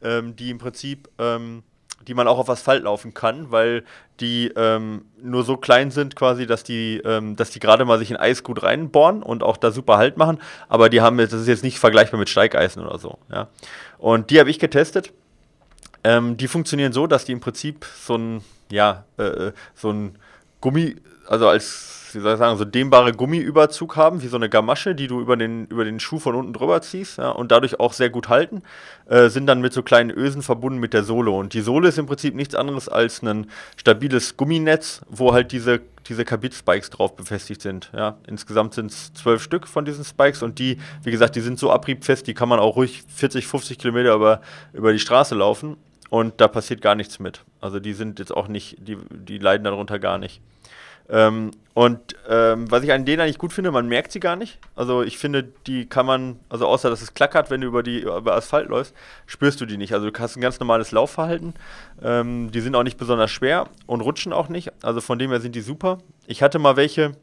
ähm, 0.04 0.36
die 0.36 0.50
im 0.50 0.58
Prinzip, 0.58 1.08
ähm, 1.18 1.62
die 2.06 2.14
man 2.14 2.28
auch 2.28 2.38
auf 2.38 2.50
Asphalt 2.50 2.84
laufen 2.84 3.14
kann, 3.14 3.50
weil 3.50 3.84
die 4.20 4.52
ähm, 4.56 5.06
nur 5.20 5.42
so 5.42 5.56
klein 5.56 5.90
sind 5.90 6.14
quasi, 6.14 6.46
dass 6.46 6.62
die, 6.62 6.98
ähm, 7.04 7.34
dass 7.36 7.50
die 7.50 7.60
gerade 7.60 7.84
mal 7.84 7.98
sich 7.98 8.10
in 8.10 8.16
Eis 8.16 8.42
gut 8.42 8.62
reinbohren 8.62 9.22
und 9.22 9.42
auch 9.42 9.56
da 9.56 9.70
super 9.70 9.96
Halt 9.96 10.16
machen, 10.16 10.40
aber 10.68 10.88
die 10.88 11.00
haben 11.00 11.18
jetzt, 11.18 11.32
das 11.32 11.40
ist 11.40 11.48
jetzt 11.48 11.64
nicht 11.64 11.78
vergleichbar 11.78 12.20
mit 12.20 12.28
Steigeisen 12.28 12.84
oder 12.84 12.98
so, 12.98 13.18
ja. 13.32 13.48
Und 13.98 14.30
die 14.30 14.38
habe 14.38 14.50
ich 14.50 14.58
getestet. 14.58 15.12
Ähm, 16.04 16.36
die 16.36 16.48
funktionieren 16.48 16.92
so, 16.92 17.06
dass 17.06 17.24
die 17.24 17.32
im 17.32 17.40
Prinzip 17.40 17.86
so 17.86 18.16
ein, 18.16 18.44
ja, 18.70 19.04
äh, 19.16 19.52
so 19.74 19.90
ein 19.90 20.18
Gummi, 20.60 20.96
also 21.26 21.48
als, 21.48 22.03
wie 22.14 22.20
soll 22.20 22.34
ich 22.34 22.38
sagen, 22.38 22.58
so 22.58 22.64
dehnbare 22.64 23.12
Gummiüberzug 23.12 23.96
haben, 23.96 24.22
wie 24.22 24.28
so 24.28 24.36
eine 24.36 24.48
Gamasche, 24.48 24.94
die 24.94 25.06
du 25.06 25.20
über 25.20 25.36
den, 25.36 25.66
über 25.66 25.84
den 25.84 26.00
Schuh 26.00 26.18
von 26.18 26.34
unten 26.34 26.52
drüber 26.52 26.80
ziehst 26.82 27.18
ja, 27.18 27.30
und 27.30 27.50
dadurch 27.52 27.80
auch 27.80 27.92
sehr 27.92 28.10
gut 28.10 28.28
halten, 28.28 28.62
äh, 29.06 29.28
sind 29.28 29.46
dann 29.46 29.60
mit 29.60 29.72
so 29.72 29.82
kleinen 29.82 30.10
Ösen 30.10 30.42
verbunden 30.42 30.78
mit 30.78 30.92
der 30.92 31.04
Sohle. 31.04 31.30
Und 31.30 31.54
die 31.54 31.60
Sohle 31.60 31.88
ist 31.88 31.98
im 31.98 32.06
Prinzip 32.06 32.34
nichts 32.34 32.54
anderes 32.54 32.88
als 32.88 33.22
ein 33.22 33.46
stabiles 33.76 34.36
Gumminetz, 34.36 35.02
wo 35.08 35.32
halt 35.32 35.52
diese, 35.52 35.80
diese 36.08 36.24
Kabit-Spikes 36.24 36.90
drauf 36.90 37.16
befestigt 37.16 37.62
sind. 37.62 37.90
Ja. 37.94 38.16
Insgesamt 38.26 38.74
sind 38.74 38.90
es 38.90 39.12
zwölf 39.14 39.42
Stück 39.42 39.66
von 39.66 39.84
diesen 39.84 40.04
Spikes 40.04 40.42
und 40.42 40.58
die, 40.58 40.78
wie 41.02 41.10
gesagt, 41.10 41.36
die 41.36 41.40
sind 41.40 41.58
so 41.58 41.70
abriebfest, 41.70 42.26
die 42.26 42.34
kann 42.34 42.48
man 42.48 42.58
auch 42.58 42.76
ruhig 42.76 43.02
40, 43.14 43.46
50 43.46 43.78
Kilometer 43.78 44.14
über, 44.14 44.40
über 44.72 44.92
die 44.92 44.98
Straße 44.98 45.34
laufen 45.34 45.76
und 46.10 46.40
da 46.40 46.48
passiert 46.48 46.80
gar 46.80 46.94
nichts 46.94 47.18
mit. 47.18 47.44
Also 47.60 47.80
die 47.80 47.92
sind 47.92 48.18
jetzt 48.18 48.34
auch 48.34 48.48
nicht, 48.48 48.76
die, 48.78 48.96
die 49.10 49.38
leiden 49.38 49.64
darunter 49.64 49.98
gar 49.98 50.18
nicht. 50.18 50.40
Ähm, 51.08 51.50
und 51.74 52.14
ähm, 52.28 52.70
was 52.70 52.84
ich 52.84 52.92
an 52.92 53.04
denen 53.04 53.20
eigentlich 53.20 53.38
gut 53.38 53.52
finde, 53.52 53.72
man 53.72 53.88
merkt 53.88 54.12
sie 54.12 54.20
gar 54.20 54.36
nicht. 54.36 54.58
Also 54.76 55.02
ich 55.02 55.18
finde, 55.18 55.42
die 55.66 55.86
kann 55.86 56.06
man, 56.06 56.38
also 56.48 56.66
außer 56.66 56.88
dass 56.88 57.02
es 57.02 57.14
klackert, 57.14 57.50
wenn 57.50 57.60
du 57.60 57.66
über 57.66 57.82
die 57.82 58.02
über 58.02 58.36
Asphalt 58.36 58.68
läufst, 58.68 58.94
spürst 59.26 59.60
du 59.60 59.66
die 59.66 59.76
nicht. 59.76 59.92
Also 59.92 60.08
du 60.08 60.18
hast 60.18 60.36
ein 60.36 60.40
ganz 60.40 60.60
normales 60.60 60.92
Laufverhalten. 60.92 61.54
Ähm, 62.00 62.52
die 62.52 62.60
sind 62.60 62.76
auch 62.76 62.84
nicht 62.84 62.96
besonders 62.96 63.32
schwer 63.32 63.68
und 63.86 64.02
rutschen 64.02 64.32
auch 64.32 64.48
nicht. 64.48 64.72
Also 64.82 65.00
von 65.00 65.18
dem 65.18 65.30
her 65.30 65.40
sind 65.40 65.56
die 65.56 65.62
super. 65.62 65.98
Ich 66.28 66.42
hatte 66.44 66.60
mal 66.60 66.76
welche, 66.76 67.16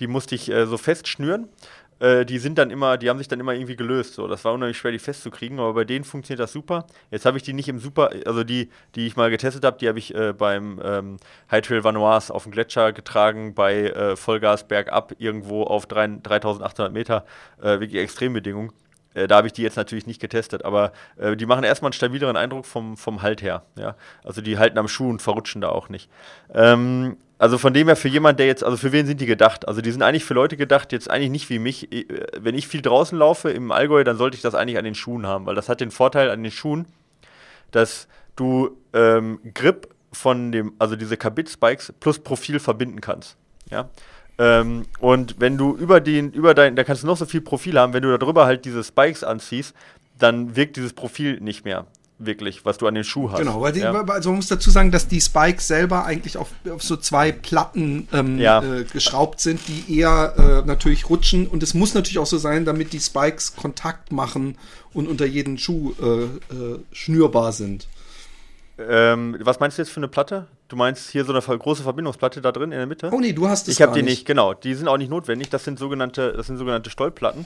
die 0.00 0.06
musste 0.06 0.34
ich 0.34 0.50
äh, 0.50 0.66
so 0.66 0.78
fest 0.78 1.06
schnüren. 1.06 1.48
Äh, 2.00 2.24
die 2.24 2.38
sind 2.38 2.58
dann 2.58 2.70
immer, 2.70 2.96
die 2.96 3.08
haben 3.08 3.18
sich 3.18 3.28
dann 3.28 3.38
immer 3.38 3.52
irgendwie 3.52 3.76
gelöst. 3.76 4.14
So, 4.14 4.26
das 4.26 4.44
war 4.44 4.52
unheimlich 4.54 4.78
schwer, 4.78 4.90
die 4.90 4.98
festzukriegen, 4.98 5.60
aber 5.60 5.74
bei 5.74 5.84
denen 5.84 6.04
funktioniert 6.04 6.40
das 6.40 6.52
super. 6.52 6.86
Jetzt 7.10 7.26
habe 7.26 7.36
ich 7.36 7.42
die 7.42 7.52
nicht 7.52 7.68
im 7.68 7.78
Super, 7.78 8.10
also 8.26 8.42
die, 8.42 8.70
die 8.94 9.06
ich 9.06 9.16
mal 9.16 9.30
getestet 9.30 9.64
habe, 9.64 9.78
die 9.78 9.88
habe 9.88 9.98
ich 9.98 10.14
äh, 10.14 10.32
beim 10.32 10.80
ähm, 10.82 11.16
High 11.50 11.62
Trail 11.64 11.84
Vanoise 11.84 12.34
auf 12.34 12.44
dem 12.44 12.52
Gletscher 12.52 12.92
getragen, 12.92 13.54
bei 13.54 13.90
äh, 13.90 14.16
Vollgas 14.16 14.66
bergab, 14.66 15.14
irgendwo 15.18 15.64
auf 15.64 15.86
drei, 15.86 16.06
3800 16.08 16.92
Meter, 16.92 17.24
äh, 17.60 17.80
wirklich 17.80 18.02
Extrembedingungen. 18.02 18.72
Äh, 19.14 19.26
da 19.26 19.36
habe 19.36 19.46
ich 19.46 19.52
die 19.52 19.62
jetzt 19.62 19.76
natürlich 19.76 20.06
nicht 20.06 20.20
getestet, 20.20 20.64
aber 20.64 20.92
äh, 21.16 21.36
die 21.36 21.46
machen 21.46 21.64
erstmal 21.64 21.88
einen 21.88 21.94
stabileren 21.94 22.36
Eindruck 22.36 22.64
vom, 22.64 22.96
vom 22.96 23.22
Halt 23.22 23.42
her. 23.42 23.64
Ja? 23.76 23.96
Also 24.24 24.40
die 24.40 24.58
halten 24.58 24.78
am 24.78 24.88
Schuh 24.88 25.10
und 25.10 25.20
verrutschen 25.20 25.60
da 25.60 25.68
auch 25.68 25.88
nicht. 25.88 26.10
Ähm, 26.54 27.16
also 27.40 27.56
von 27.56 27.72
dem 27.72 27.86
her 27.86 27.96
für 27.96 28.08
jemand, 28.08 28.38
der 28.38 28.46
jetzt, 28.46 28.62
also 28.62 28.76
für 28.76 28.92
wen 28.92 29.06
sind 29.06 29.18
die 29.18 29.26
gedacht? 29.26 29.66
Also 29.66 29.80
die 29.80 29.90
sind 29.90 30.02
eigentlich 30.02 30.24
für 30.24 30.34
Leute 30.34 30.58
gedacht, 30.58 30.92
jetzt 30.92 31.10
eigentlich 31.10 31.30
nicht 31.30 31.48
wie 31.48 31.58
mich. 31.58 31.90
Äh, 31.90 32.04
Wenn 32.38 32.54
ich 32.54 32.68
viel 32.68 32.82
draußen 32.82 33.16
laufe 33.16 33.48
im 33.50 33.72
Allgäu, 33.72 34.04
dann 34.04 34.18
sollte 34.18 34.36
ich 34.36 34.42
das 34.42 34.54
eigentlich 34.54 34.76
an 34.76 34.84
den 34.84 34.94
Schuhen 34.94 35.26
haben, 35.26 35.46
weil 35.46 35.54
das 35.54 35.70
hat 35.70 35.80
den 35.80 35.90
Vorteil 35.90 36.30
an 36.30 36.42
den 36.42 36.52
Schuhen, 36.52 36.84
dass 37.70 38.08
du 38.36 38.76
ähm, 38.92 39.40
Grip 39.54 39.88
von 40.12 40.52
dem, 40.52 40.74
also 40.78 40.96
diese 40.96 41.16
Kabit-Spikes 41.16 41.94
plus 41.98 42.18
Profil 42.18 42.60
verbinden 42.60 43.00
kannst. 43.00 43.38
Ja. 43.70 43.88
Ähm, 44.36 44.84
und 44.98 45.40
wenn 45.40 45.56
du 45.56 45.74
über 45.74 46.00
den, 46.00 46.32
über 46.32 46.52
dein, 46.52 46.76
da 46.76 46.84
kannst 46.84 47.04
du 47.04 47.06
noch 47.06 47.16
so 47.16 47.24
viel 47.24 47.40
Profil 47.40 47.78
haben, 47.78 47.94
wenn 47.94 48.02
du 48.02 48.18
darüber 48.18 48.44
halt 48.44 48.66
diese 48.66 48.84
Spikes 48.84 49.24
anziehst, 49.24 49.74
dann 50.18 50.56
wirkt 50.56 50.76
dieses 50.76 50.92
Profil 50.92 51.40
nicht 51.40 51.64
mehr. 51.64 51.86
Wirklich, 52.20 52.64
was 52.64 52.78
du 52.78 52.86
an 52.86 52.94
den 52.94 53.04
Schuh 53.04 53.30
hast. 53.30 53.38
Genau, 53.38 53.60
weil 53.60 53.72
die, 53.72 53.80
ja. 53.80 53.92
also 53.92 54.30
man 54.30 54.36
muss 54.36 54.48
dazu 54.48 54.70
sagen, 54.70 54.90
dass 54.90 55.08
die 55.08 55.20
Spikes 55.20 55.66
selber 55.66 56.04
eigentlich 56.04 56.36
auf, 56.36 56.48
auf 56.70 56.82
so 56.82 56.96
zwei 56.96 57.32
Platten 57.32 58.08
ähm, 58.12 58.38
Ja. 58.38 58.62
äh, 58.62 58.84
geschraubt 58.84 59.40
sind, 59.40 59.60
die 59.68 59.98
eher 59.98 60.34
äh, 60.36 60.66
natürlich 60.66 61.08
rutschen. 61.08 61.46
Und 61.46 61.62
es 61.62 61.74
muss 61.74 61.94
natürlich 61.94 62.18
auch 62.18 62.26
so 62.26 62.38
sein, 62.38 62.64
damit 62.64 62.92
die 62.92 63.00
Spikes 63.00 63.56
Kontakt 63.56 64.12
machen 64.12 64.56
und 64.92 65.08
unter 65.08 65.26
jeden 65.26 65.58
Schuh 65.58 65.94
äh, 66.00 66.04
äh, 66.24 66.78
schnürbar 66.92 67.52
sind. 67.52 67.88
Ähm, 68.78 69.36
was 69.40 69.60
meinst 69.60 69.76
du 69.78 69.82
jetzt 69.82 69.90
für 69.90 70.00
eine 70.00 70.08
Platte? 70.08 70.46
Du 70.68 70.76
meinst 70.76 71.10
hier 71.10 71.24
so 71.24 71.32
eine 71.32 71.40
große 71.40 71.82
Verbindungsplatte 71.82 72.40
da 72.40 72.52
drin 72.52 72.72
in 72.72 72.78
der 72.78 72.86
Mitte? 72.86 73.10
Oh 73.12 73.18
nee, 73.18 73.32
du 73.32 73.48
hast 73.48 73.68
es 73.68 73.74
Ich 73.74 73.82
habe 73.82 73.92
die 73.92 74.02
nicht, 74.02 74.24
genau. 74.24 74.54
Die 74.54 74.74
sind 74.74 74.88
auch 74.88 74.96
nicht 74.96 75.10
notwendig. 75.10 75.50
Das 75.50 75.64
sind 75.64 75.78
sogenannte, 75.78 76.32
das 76.32 76.46
sind 76.46 76.58
sogenannte 76.58 76.90
Stollplatten. 76.90 77.44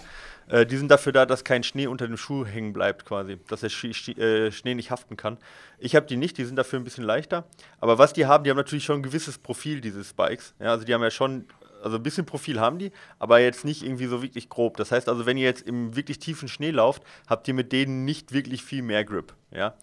Äh, 0.48 0.66
die 0.66 0.76
sind 0.76 0.90
dafür 0.90 1.12
da, 1.12 1.26
dass 1.26 1.44
kein 1.44 1.62
Schnee 1.62 1.86
unter 1.86 2.06
dem 2.06 2.16
Schuh 2.16 2.44
hängen 2.44 2.72
bleibt, 2.72 3.04
quasi, 3.04 3.38
dass 3.48 3.60
der 3.60 3.68
Schi 3.68 3.94
Schi 3.94 4.12
äh, 4.12 4.52
Schnee 4.52 4.74
nicht 4.74 4.90
haften 4.90 5.16
kann. 5.16 5.38
Ich 5.78 5.96
habe 5.96 6.06
die 6.06 6.16
nicht. 6.16 6.38
Die 6.38 6.44
sind 6.44 6.56
dafür 6.56 6.78
ein 6.78 6.84
bisschen 6.84 7.04
leichter. 7.04 7.44
Aber 7.80 7.98
was 7.98 8.12
die 8.12 8.26
haben, 8.26 8.44
die 8.44 8.50
haben 8.50 8.56
natürlich 8.56 8.84
schon 8.84 9.00
ein 9.00 9.02
gewisses 9.02 9.38
Profil 9.38 9.80
diese 9.80 10.04
Spikes. 10.04 10.54
Ja, 10.60 10.70
also 10.70 10.84
die 10.84 10.94
haben 10.94 11.02
ja 11.02 11.10
schon 11.10 11.46
also 11.82 11.96
ein 11.98 12.02
bisschen 12.02 12.24
Profil 12.24 12.60
haben 12.60 12.78
die, 12.78 12.92
aber 13.18 13.40
jetzt 13.40 13.66
nicht 13.66 13.82
irgendwie 13.82 14.06
so 14.06 14.22
wirklich 14.22 14.48
grob. 14.48 14.78
Das 14.78 14.90
heißt 14.90 15.06
also, 15.06 15.26
wenn 15.26 15.36
ihr 15.36 15.44
jetzt 15.44 15.68
im 15.68 15.94
wirklich 15.94 16.18
tiefen 16.18 16.48
Schnee 16.48 16.70
lauft, 16.70 17.02
habt 17.26 17.46
ihr 17.46 17.52
mit 17.52 17.72
denen 17.72 18.06
nicht 18.06 18.32
wirklich 18.32 18.64
viel 18.64 18.80
mehr 18.80 19.04
Grip. 19.04 19.34
Ja? 19.50 19.74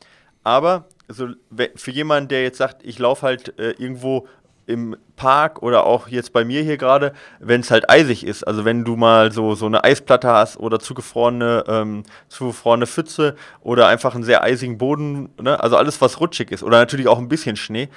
Aber 0.43 0.87
so, 1.07 1.29
we- 1.51 1.69
für 1.75 1.91
jemanden, 1.91 2.29
der 2.29 2.41
jetzt 2.41 2.57
sagt, 2.57 2.83
ich 2.83 2.97
laufe 2.97 3.23
halt 3.27 3.59
äh, 3.59 3.71
irgendwo 3.73 4.27
im 4.65 4.95
Park 5.15 5.61
oder 5.61 5.85
auch 5.85 6.07
jetzt 6.07 6.33
bei 6.33 6.43
mir 6.43 6.63
hier 6.63 6.77
gerade, 6.77 7.13
wenn 7.39 7.61
es 7.61 7.71
halt 7.71 7.89
eisig 7.89 8.25
ist, 8.25 8.43
also 8.43 8.65
wenn 8.65 8.83
du 8.83 8.95
mal 8.95 9.31
so, 9.31 9.55
so 9.55 9.65
eine 9.65 9.83
Eisplatte 9.83 10.29
hast 10.29 10.57
oder 10.57 10.79
zugefrorene, 10.79 11.63
ähm, 11.67 12.03
zugefrorene 12.27 12.87
Pfütze 12.87 13.35
oder 13.61 13.87
einfach 13.87 14.15
einen 14.15 14.23
sehr 14.23 14.43
eisigen 14.43 14.77
Boden, 14.77 15.29
ne? 15.39 15.61
also 15.61 15.77
alles, 15.77 16.01
was 16.01 16.19
rutschig 16.19 16.51
ist. 16.51 16.63
Oder 16.63 16.77
natürlich 16.77 17.07
auch 17.07 17.19
ein 17.19 17.27
bisschen 17.27 17.55
Schnee, 17.55 17.89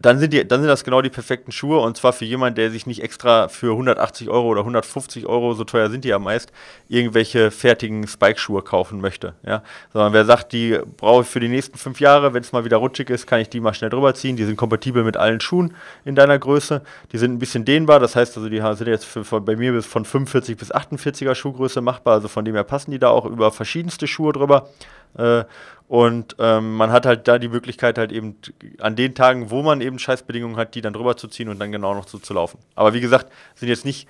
dann 0.00 0.18
sind, 0.18 0.32
die, 0.32 0.46
dann 0.46 0.60
sind 0.60 0.68
das 0.68 0.82
genau 0.82 1.02
die 1.02 1.10
perfekten 1.10 1.52
Schuhe 1.52 1.78
und 1.78 1.96
zwar 1.96 2.12
für 2.12 2.24
jemanden, 2.24 2.56
der 2.56 2.70
sich 2.70 2.86
nicht 2.86 3.02
extra 3.02 3.48
für 3.48 3.72
180 3.72 4.30
Euro 4.30 4.48
oder 4.48 4.60
150 4.60 5.26
Euro, 5.26 5.52
so 5.52 5.64
teuer 5.64 5.90
sind 5.90 6.04
die 6.04 6.08
ja 6.08 6.18
meist, 6.18 6.52
irgendwelche 6.88 7.50
fertigen 7.50 8.06
Spike-Schuhe 8.06 8.62
kaufen 8.62 9.00
möchte. 9.00 9.34
Ja? 9.44 9.62
Sondern 9.92 10.14
wer 10.14 10.24
sagt, 10.24 10.52
die 10.52 10.78
brauche 10.96 11.22
ich 11.22 11.28
für 11.28 11.40
die 11.40 11.48
nächsten 11.48 11.76
fünf 11.76 12.00
Jahre, 12.00 12.32
wenn 12.32 12.42
es 12.42 12.52
mal 12.52 12.64
wieder 12.64 12.78
rutschig 12.78 13.10
ist, 13.10 13.26
kann 13.26 13.40
ich 13.40 13.50
die 13.50 13.60
mal 13.60 13.74
schnell 13.74 13.90
drüber 13.90 14.14
ziehen. 14.14 14.36
Die 14.36 14.44
sind 14.44 14.56
kompatibel 14.56 15.04
mit 15.04 15.18
allen 15.18 15.40
Schuhen 15.40 15.74
in 16.06 16.14
deiner 16.14 16.38
Größe. 16.38 16.80
Die 17.12 17.18
sind 17.18 17.34
ein 17.34 17.38
bisschen 17.38 17.66
dehnbar, 17.66 18.00
das 18.00 18.16
heißt 18.16 18.38
also, 18.38 18.48
die 18.48 18.60
sind 18.60 18.86
jetzt 18.86 19.04
für, 19.04 19.24
für, 19.24 19.40
bei 19.40 19.56
mir 19.56 19.72
bis 19.72 19.84
von 19.84 20.06
45 20.06 20.56
bis 20.56 20.72
48er 20.74 21.34
Schuhgröße 21.34 21.82
machbar, 21.82 22.14
also 22.14 22.28
von 22.28 22.44
dem 22.44 22.54
her 22.54 22.64
passen 22.64 22.90
die 22.90 22.98
da 22.98 23.10
auch 23.10 23.26
über 23.26 23.52
verschiedenste 23.52 24.06
Schuhe 24.06 24.32
drüber. 24.32 24.68
Äh, 25.16 25.44
und 25.88 26.36
ähm, 26.38 26.76
man 26.76 26.92
hat 26.92 27.04
halt 27.04 27.26
da 27.26 27.38
die 27.38 27.48
Möglichkeit, 27.48 27.98
halt 27.98 28.12
eben 28.12 28.36
an 28.78 28.94
den 28.94 29.14
Tagen, 29.14 29.50
wo 29.50 29.62
man 29.62 29.80
eben 29.80 29.98
Scheißbedingungen 29.98 30.56
hat, 30.56 30.76
die 30.76 30.82
dann 30.82 30.92
drüber 30.92 31.16
zu 31.16 31.26
ziehen 31.26 31.48
und 31.48 31.58
dann 31.58 31.72
genau 31.72 31.94
noch 31.94 32.06
so 32.06 32.18
zu 32.18 32.32
laufen. 32.32 32.58
Aber 32.76 32.94
wie 32.94 33.00
gesagt, 33.00 33.32
sind 33.56 33.68
jetzt 33.68 33.84
nicht 33.84 34.08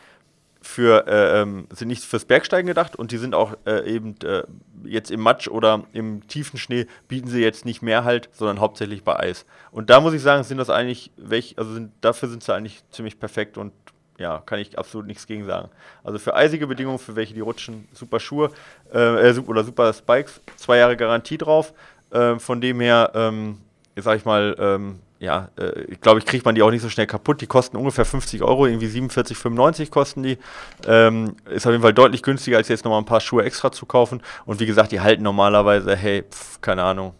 für 0.63 1.07
äh, 1.07 1.41
ähm, 1.41 1.67
sind 1.71 1.89
nicht 1.89 2.05
fürs 2.05 2.27
Bergsteigen 2.27 2.67
gedacht 2.67 2.97
und 2.97 3.13
die 3.13 3.17
sind 3.17 3.35
auch 3.35 3.57
äh, 3.65 3.91
eben 3.91 4.15
äh, 4.25 4.43
jetzt 4.85 5.11
im 5.11 5.21
Matsch 5.21 5.49
oder 5.49 5.85
im 5.93 6.27
tiefen 6.29 6.59
Schnee 6.59 6.87
bieten 7.09 7.29
sie 7.29 7.41
jetzt 7.41 7.65
nicht 7.65 7.81
mehr 7.81 8.05
halt, 8.05 8.29
sondern 8.33 8.61
hauptsächlich 8.61 9.03
bei 9.03 9.19
Eis. 9.19 9.47
Und 9.71 9.89
da 9.89 10.01
muss 10.01 10.13
ich 10.13 10.21
sagen, 10.21 10.45
sind 10.45 10.59
das 10.59 10.69
eigentlich 10.69 11.13
welch, 11.17 11.55
also 11.57 11.73
sind, 11.73 11.93
dafür 12.03 12.29
sind 12.29 12.43
sie 12.43 12.55
eigentlich 12.55 12.83
ziemlich 12.91 13.19
perfekt 13.19 13.57
und 13.57 13.73
ja, 14.20 14.42
kann 14.44 14.59
ich 14.59 14.78
absolut 14.78 15.06
nichts 15.06 15.26
gegen 15.26 15.46
sagen. 15.46 15.70
Also 16.04 16.18
für 16.18 16.35
eisige 16.35 16.66
Bedingungen, 16.66 16.98
für 16.98 17.16
welche 17.16 17.33
die 17.33 17.40
rutschen, 17.40 17.88
super 17.92 18.20
Schuhe 18.20 18.50
äh, 18.92 19.30
äh, 19.30 19.38
oder 19.40 19.64
super 19.64 19.92
Spikes, 19.92 20.40
zwei 20.56 20.76
Jahre 20.76 20.96
Garantie 20.96 21.38
drauf. 21.38 21.72
Äh, 22.11 22.38
von 22.38 22.61
dem 22.61 22.80
her, 22.80 23.11
ähm, 23.14 23.59
sag 23.96 24.18
ich 24.18 24.26
mal, 24.26 24.54
ähm, 24.59 25.00
ja, 25.20 25.48
äh, 25.59 25.83
ich 25.85 26.00
glaube, 26.02 26.18
ich 26.18 26.26
kriegt 26.26 26.44
man 26.44 26.54
die 26.54 26.62
auch 26.62 26.70
nicht 26.70 26.83
so 26.83 26.90
schnell 26.90 27.06
kaputt. 27.06 27.40
Die 27.40 27.46
kosten 27.46 27.78
ungefähr 27.78 28.04
50 28.04 28.42
Euro, 28.42 28.66
irgendwie 28.66 28.88
47,95 28.88 29.90
kosten 29.90 30.22
die. 30.22 30.38
Ähm, 30.87 31.37
ist 31.48 31.66
auf 31.66 31.72
jeden 31.72 31.83
Fall 31.83 31.94
deutlich 31.94 32.22
günstiger, 32.22 32.59
als 32.59 32.68
jetzt 32.68 32.85
nochmal 32.85 33.00
ein 33.00 33.06
paar 33.06 33.20
Schuhe 33.20 33.42
extra 33.42 33.72
zu 33.72 33.87
kaufen. 33.87 34.22
Und 34.44 34.61
wie 34.61 34.66
gesagt, 34.66 34.92
die 34.92 35.00
halten 35.00 35.22
normalerweise, 35.22 35.96
hey, 35.96 36.24
pf, 36.30 36.61
keine 36.61 36.83
Ahnung, 36.83 37.14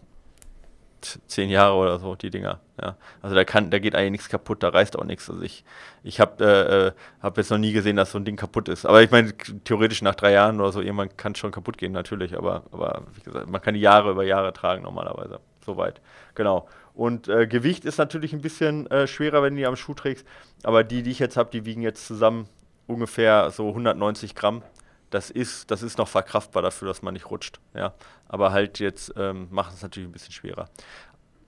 zehn 1.27 1.49
Jahre 1.49 1.75
oder 1.75 1.99
so, 1.99 2.15
die 2.15 2.29
Dinger. 2.29 2.59
Ja. 2.81 2.95
Also 3.21 3.35
da 3.35 3.43
kann, 3.43 3.69
da 3.69 3.79
geht 3.79 3.95
eigentlich 3.95 4.11
nichts 4.11 4.29
kaputt, 4.29 4.63
da 4.63 4.69
reißt 4.69 4.97
auch 4.97 5.03
nichts. 5.03 5.29
Also 5.29 5.41
ich, 5.41 5.63
ich 6.03 6.19
habe 6.19 6.43
äh, 6.43 6.87
äh, 6.87 6.91
hab 7.21 7.37
jetzt 7.37 7.51
noch 7.51 7.57
nie 7.57 7.73
gesehen, 7.73 7.95
dass 7.95 8.11
so 8.11 8.19
ein 8.19 8.25
Ding 8.25 8.35
kaputt 8.35 8.69
ist. 8.69 8.85
Aber 8.85 9.01
ich 9.01 9.11
meine, 9.11 9.33
theoretisch 9.63 10.01
nach 10.01 10.15
drei 10.15 10.31
Jahren 10.33 10.59
oder 10.59 10.71
so, 10.71 10.81
irgendwann 10.81 11.15
kann 11.17 11.33
es 11.33 11.39
schon 11.39 11.51
kaputt 11.51 11.77
gehen, 11.77 11.91
natürlich. 11.91 12.37
Aber, 12.37 12.63
aber 12.71 13.03
wie 13.15 13.21
gesagt, 13.21 13.49
man 13.49 13.61
kann 13.61 13.73
die 13.73 13.81
Jahre 13.81 14.11
über 14.11 14.23
Jahre 14.23 14.53
tragen 14.53 14.83
normalerweise. 14.83 15.39
Soweit. 15.65 16.01
Genau. 16.35 16.67
Und 16.93 17.27
äh, 17.27 17.47
Gewicht 17.47 17.85
ist 17.85 17.97
natürlich 17.97 18.33
ein 18.33 18.41
bisschen 18.41 18.89
äh, 18.91 19.07
schwerer, 19.07 19.43
wenn 19.43 19.53
du 19.53 19.59
die 19.59 19.65
am 19.65 19.75
Schuh 19.75 19.93
trägst. 19.93 20.25
Aber 20.63 20.83
die, 20.83 21.03
die 21.03 21.11
ich 21.11 21.19
jetzt 21.19 21.37
habe, 21.37 21.49
die 21.51 21.65
wiegen 21.65 21.81
jetzt 21.81 22.05
zusammen 22.05 22.47
ungefähr 22.87 23.49
so 23.51 23.69
190 23.69 24.35
Gramm. 24.35 24.63
Das 25.11 25.29
ist, 25.29 25.69
das 25.69 25.83
ist 25.83 25.97
noch 25.97 26.07
verkraftbar 26.07 26.63
dafür, 26.63 26.87
dass 26.87 27.01
man 27.01 27.13
nicht 27.13 27.29
rutscht. 27.29 27.59
Ja. 27.75 27.93
Aber 28.27 28.51
halt 28.51 28.79
jetzt 28.79 29.13
ähm, 29.17 29.47
machen 29.51 29.73
es 29.75 29.83
natürlich 29.83 30.09
ein 30.09 30.13
bisschen 30.13 30.33
schwerer. 30.33 30.69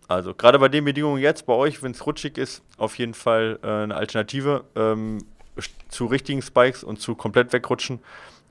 Also 0.07 0.33
gerade 0.33 0.59
bei 0.59 0.69
den 0.69 0.85
Bedingungen 0.85 1.21
jetzt 1.21 1.45
bei 1.45 1.53
euch, 1.53 1.81
wenn 1.81 1.91
es 1.91 2.05
rutschig 2.05 2.37
ist, 2.37 2.61
auf 2.77 2.97
jeden 2.97 3.13
Fall 3.13 3.57
äh, 3.63 3.67
eine 3.67 3.95
Alternative 3.95 4.65
ähm, 4.75 5.19
zu 5.89 6.05
richtigen 6.05 6.41
Spikes 6.41 6.83
und 6.83 6.99
zu 6.99 7.15
komplett 7.15 7.53
wegrutschen. 7.53 7.99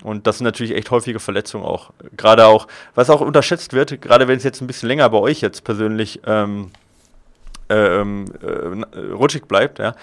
Und 0.03 0.27
das 0.27 0.39
sind 0.39 0.47
natürlich 0.47 0.75
echt 0.75 0.91
häufige 0.91 1.21
Verletzungen 1.21 1.65
auch. 1.65 1.93
Gerade 2.17 2.47
auch, 2.47 2.67
was 2.95 3.11
auch 3.11 3.21
unterschätzt 3.21 3.73
wird, 3.73 4.01
gerade 4.01 4.27
wenn 4.29 4.37
es 4.37 4.45
jetzt 4.45 4.61
ein 4.61 4.67
bisschen 4.67 4.89
länger 4.89 5.09
bei 5.11 5.19
euch 5.19 5.41
jetzt 5.41 5.63
persönlich 5.63 6.21
ähm, 6.27 6.71
äh, 7.73 8.05
na- 8.75 8.87
äh, 8.93 9.13
rutschig 9.13 9.47
bleibt, 9.47 9.79
ja, 9.79 9.95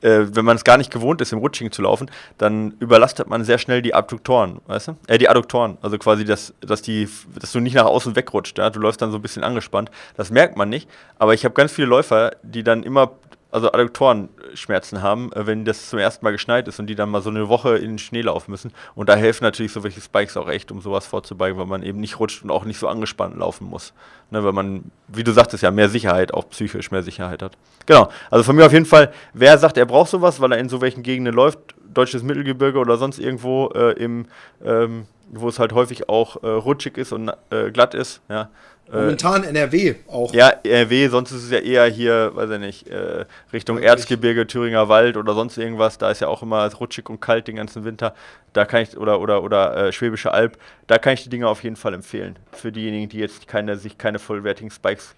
äh, 0.00 0.26
wenn 0.32 0.44
man 0.44 0.56
es 0.56 0.64
gar 0.64 0.76
nicht 0.78 0.90
gewohnt 0.90 1.20
ist, 1.20 1.32
im 1.32 1.38
Rutschigen 1.38 1.72
zu 1.72 1.82
laufen, 1.82 2.10
dann 2.38 2.74
überlastet 2.80 3.28
man 3.28 3.44
sehr 3.44 3.58
schnell 3.58 3.82
die 3.82 3.94
Abduktoren, 3.94 4.60
weißt 4.66 4.88
du? 4.88 4.96
Äh, 5.06 5.18
die 5.18 5.28
Adduktoren, 5.28 5.78
also 5.82 5.98
quasi, 5.98 6.24
dass, 6.24 6.54
dass, 6.60 6.82
die, 6.82 7.08
dass 7.38 7.52
du 7.52 7.60
nicht 7.60 7.74
nach 7.74 7.86
außen 7.86 8.16
wegrutscht, 8.16 8.58
ja? 8.58 8.70
du 8.70 8.80
läufst 8.80 9.00
dann 9.02 9.10
so 9.10 9.18
ein 9.18 9.22
bisschen 9.22 9.44
angespannt. 9.44 9.90
Das 10.16 10.30
merkt 10.30 10.56
man 10.56 10.68
nicht, 10.68 10.88
aber 11.18 11.34
ich 11.34 11.44
habe 11.44 11.54
ganz 11.54 11.72
viele 11.72 11.88
Läufer, 11.88 12.32
die 12.42 12.62
dann 12.62 12.82
immer, 12.82 13.12
also 13.54 13.70
Adduktorenschmerzen 13.70 15.00
haben, 15.00 15.32
äh, 15.32 15.46
wenn 15.46 15.64
das 15.64 15.88
zum 15.88 16.00
ersten 16.00 16.24
Mal 16.24 16.32
geschneit 16.32 16.66
ist 16.66 16.80
und 16.80 16.88
die 16.88 16.96
dann 16.96 17.08
mal 17.08 17.22
so 17.22 17.30
eine 17.30 17.48
Woche 17.48 17.76
in 17.76 17.92
den 17.92 17.98
Schnee 17.98 18.22
laufen 18.22 18.50
müssen. 18.50 18.72
Und 18.96 19.08
da 19.08 19.14
helfen 19.14 19.44
natürlich 19.44 19.72
so 19.72 19.84
welche 19.84 20.00
Spikes 20.00 20.36
auch 20.36 20.48
echt, 20.48 20.72
um 20.72 20.80
sowas 20.80 21.06
vorzubeugen, 21.06 21.56
weil 21.56 21.66
man 21.66 21.84
eben 21.84 22.00
nicht 22.00 22.18
rutscht 22.18 22.42
und 22.42 22.50
auch 22.50 22.64
nicht 22.64 22.80
so 22.80 22.88
angespannt 22.88 23.36
laufen 23.36 23.68
muss. 23.68 23.92
Ne, 24.30 24.42
weil 24.42 24.52
man, 24.52 24.90
wie 25.06 25.22
du 25.22 25.30
sagtest, 25.30 25.62
ja 25.62 25.70
mehr 25.70 25.88
Sicherheit, 25.88 26.34
auch 26.34 26.48
psychisch 26.50 26.90
mehr 26.90 27.04
Sicherheit 27.04 27.42
hat. 27.42 27.56
Genau, 27.86 28.08
also 28.28 28.42
von 28.42 28.56
mir 28.56 28.66
auf 28.66 28.72
jeden 28.72 28.86
Fall, 28.86 29.12
wer 29.32 29.56
sagt, 29.56 29.78
er 29.78 29.86
braucht 29.86 30.10
sowas, 30.10 30.40
weil 30.40 30.50
er 30.50 30.58
in 30.58 30.68
so 30.68 30.80
welchen 30.80 31.04
Gegenden 31.04 31.32
läuft, 31.32 31.58
deutsches 31.92 32.24
Mittelgebirge 32.24 32.80
oder 32.80 32.96
sonst 32.96 33.20
irgendwo 33.20 33.68
äh, 33.68 33.92
im, 33.92 34.26
ähm, 34.64 35.06
wo 35.30 35.48
es 35.48 35.60
halt 35.60 35.72
häufig 35.72 36.08
auch 36.08 36.42
äh, 36.42 36.48
rutschig 36.48 36.98
ist 36.98 37.12
und 37.12 37.30
äh, 37.50 37.70
glatt 37.70 37.94
ist, 37.94 38.20
ja. 38.28 38.50
Äh, 38.92 38.96
Momentan 38.96 39.44
NRW 39.44 39.94
auch. 40.08 40.32
ja, 40.34 40.52
RW, 40.66 41.08
sonst 41.08 41.32
ist 41.32 41.44
es 41.44 41.50
ja 41.50 41.58
eher 41.58 41.86
hier, 41.86 42.32
weiß 42.34 42.50
ich 42.50 42.58
nicht, 42.58 42.88
äh, 42.88 43.24
Richtung 43.52 43.76
Wirklich? 43.76 43.90
Erzgebirge, 43.90 44.46
Thüringer 44.46 44.88
Wald 44.88 45.16
oder 45.16 45.34
sonst 45.34 45.56
irgendwas. 45.56 45.96
Da 45.98 46.10
ist 46.10 46.20
ja 46.20 46.28
auch 46.28 46.42
immer 46.42 46.70
rutschig 46.74 47.08
und 47.08 47.20
kalt 47.20 47.48
den 47.48 47.56
ganzen 47.56 47.84
Winter. 47.84 48.14
Da 48.52 48.64
kann 48.66 48.82
ich, 48.82 48.96
oder, 48.96 49.20
oder, 49.20 49.42
oder 49.42 49.76
äh, 49.88 49.92
Schwäbische 49.92 50.32
Alb, 50.32 50.58
da 50.86 50.98
kann 50.98 51.14
ich 51.14 51.22
die 51.24 51.30
Dinger 51.30 51.48
auf 51.48 51.64
jeden 51.64 51.76
Fall 51.76 51.94
empfehlen. 51.94 52.38
Für 52.52 52.70
diejenigen, 52.72 53.08
die 53.08 53.18
jetzt 53.18 53.48
keine, 53.48 53.76
sich 53.76 53.96
keine 53.98 54.18
vollwertigen 54.18 54.70
Spikes 54.70 55.14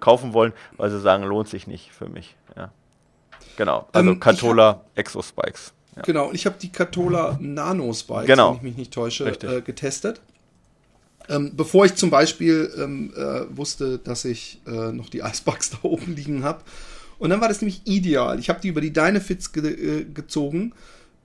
kaufen 0.00 0.32
wollen, 0.32 0.52
weil 0.76 0.90
sie 0.90 1.00
sagen, 1.00 1.24
lohnt 1.24 1.48
sich 1.48 1.66
nicht 1.66 1.92
für 1.92 2.08
mich. 2.08 2.34
Ja. 2.56 2.70
Genau, 3.56 3.86
also 3.92 4.10
Ähm, 4.10 4.20
Catola 4.20 4.80
Exo 4.94 5.20
Spikes. 5.22 5.72
Ja. 5.96 6.02
Genau, 6.02 6.28
und 6.28 6.34
ich 6.34 6.46
habe 6.46 6.56
die 6.60 6.70
Catola 6.72 7.36
Nano 7.40 7.92
Spikes, 7.92 8.26
Genau. 8.26 8.50
wenn 8.50 8.56
ich 8.56 8.62
mich 8.62 8.76
nicht 8.76 8.92
täusche, 8.94 9.26
äh, 9.28 9.60
getestet. 9.60 10.20
Ähm, 11.28 11.52
bevor 11.56 11.84
ich 11.84 11.94
zum 11.94 12.10
Beispiel 12.10 12.72
ähm, 12.78 13.12
äh, 13.16 13.56
wusste, 13.56 13.98
dass 13.98 14.24
ich 14.24 14.60
äh, 14.66 14.92
noch 14.92 15.08
die 15.08 15.20
Icebox 15.20 15.70
da 15.70 15.78
oben 15.82 16.16
liegen 16.16 16.42
habe. 16.42 16.62
Und 17.18 17.30
dann 17.30 17.40
war 17.40 17.48
das 17.48 17.60
nämlich 17.60 17.82
ideal. 17.84 18.38
Ich 18.38 18.48
habe 18.48 18.60
die 18.60 18.68
über 18.68 18.80
die 18.80 18.92
Dynafits 18.92 19.52
ge 19.52 20.00
äh, 20.00 20.04
gezogen 20.04 20.72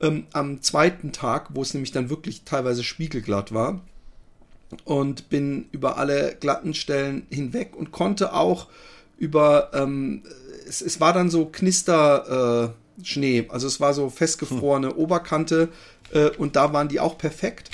ähm, 0.02 0.28
am 0.34 0.62
zweiten 0.62 1.12
Tag, 1.12 1.50
wo 1.54 1.62
es 1.62 1.74
nämlich 1.74 1.92
dann 1.92 2.10
wirklich 2.10 2.44
teilweise 2.44 2.84
spiegelglatt 2.84 3.54
war. 3.54 3.82
Und 4.84 5.30
bin 5.30 5.68
über 5.72 5.98
alle 5.98 6.36
glatten 6.40 6.74
Stellen 6.74 7.28
hinweg 7.30 7.76
und 7.76 7.92
konnte 7.92 8.34
auch 8.34 8.68
über, 9.18 9.70
ähm, 9.74 10.24
es, 10.68 10.82
es 10.82 11.00
war 11.00 11.14
dann 11.14 11.30
so 11.30 11.46
Knister 11.46 12.74
äh, 13.00 13.04
Schnee, 13.04 13.46
also 13.50 13.68
es 13.68 13.80
war 13.80 13.94
so 13.94 14.10
festgefrorene 14.10 14.96
Oberkante 14.96 15.70
äh, 16.12 16.30
und 16.32 16.56
da 16.56 16.74
waren 16.74 16.88
die 16.88 17.00
auch 17.00 17.18
perfekt. 17.18 17.70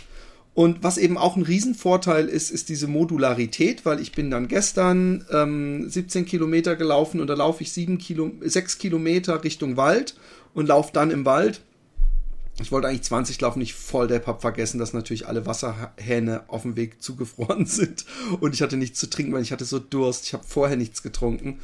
Und 0.54 0.84
was 0.84 0.98
eben 0.98 1.18
auch 1.18 1.38
ein 1.38 1.44
Riesenvorteil 1.44 2.28
ist, 2.28 2.52
ist 2.52 2.68
diese 2.68 2.88
Modularität, 2.88 3.86
weil 3.86 4.02
ich 4.02 4.12
bin 4.12 4.30
dann 4.30 4.50
gestern 4.50 5.26
ähm, 5.32 5.90
17 5.90 6.26
Kilometer 6.26 6.76
gelaufen 6.76 7.22
und 7.22 7.28
da 7.28 7.36
laufe 7.36 7.64
ich 7.64 7.72
7 7.72 7.98
Kilo, 7.98 8.32
6 8.42 8.78
Kilometer 8.78 9.44
Richtung 9.46 9.78
Wald 9.78 10.16
und 10.54 10.68
laufe 10.68 10.92
dann 10.92 11.10
im 11.10 11.24
Wald 11.24 11.62
Ich 12.62 12.70
wollte 12.70 12.90
eigentlich 12.90 13.04
20 13.04 13.40
laufen, 13.40 13.60
nicht 13.60 13.76
voll 13.76 14.08
der 14.08 14.26
hab 14.26 14.42
vergessen, 14.42 14.78
dass 14.78 14.92
natürlich 14.92 15.26
alle 15.26 15.46
Wasserhähne 15.46 16.44
auf 16.50 16.64
dem 16.64 16.76
Weg 16.76 17.02
zugefroren 17.02 17.66
sind 17.68 18.06
und 18.42 18.54
ich 18.54 18.62
hatte 18.62 18.76
nichts 18.76 19.00
zu 19.00 19.10
trinken, 19.10 19.32
weil 19.32 19.44
ich 19.44 19.54
hatte 19.54 19.66
so 19.66 19.80
Durst. 19.80 20.26
Ich 20.26 20.34
habe 20.34 20.44
vorher 20.46 20.76
nichts 20.76 21.02
getrunken. 21.02 21.60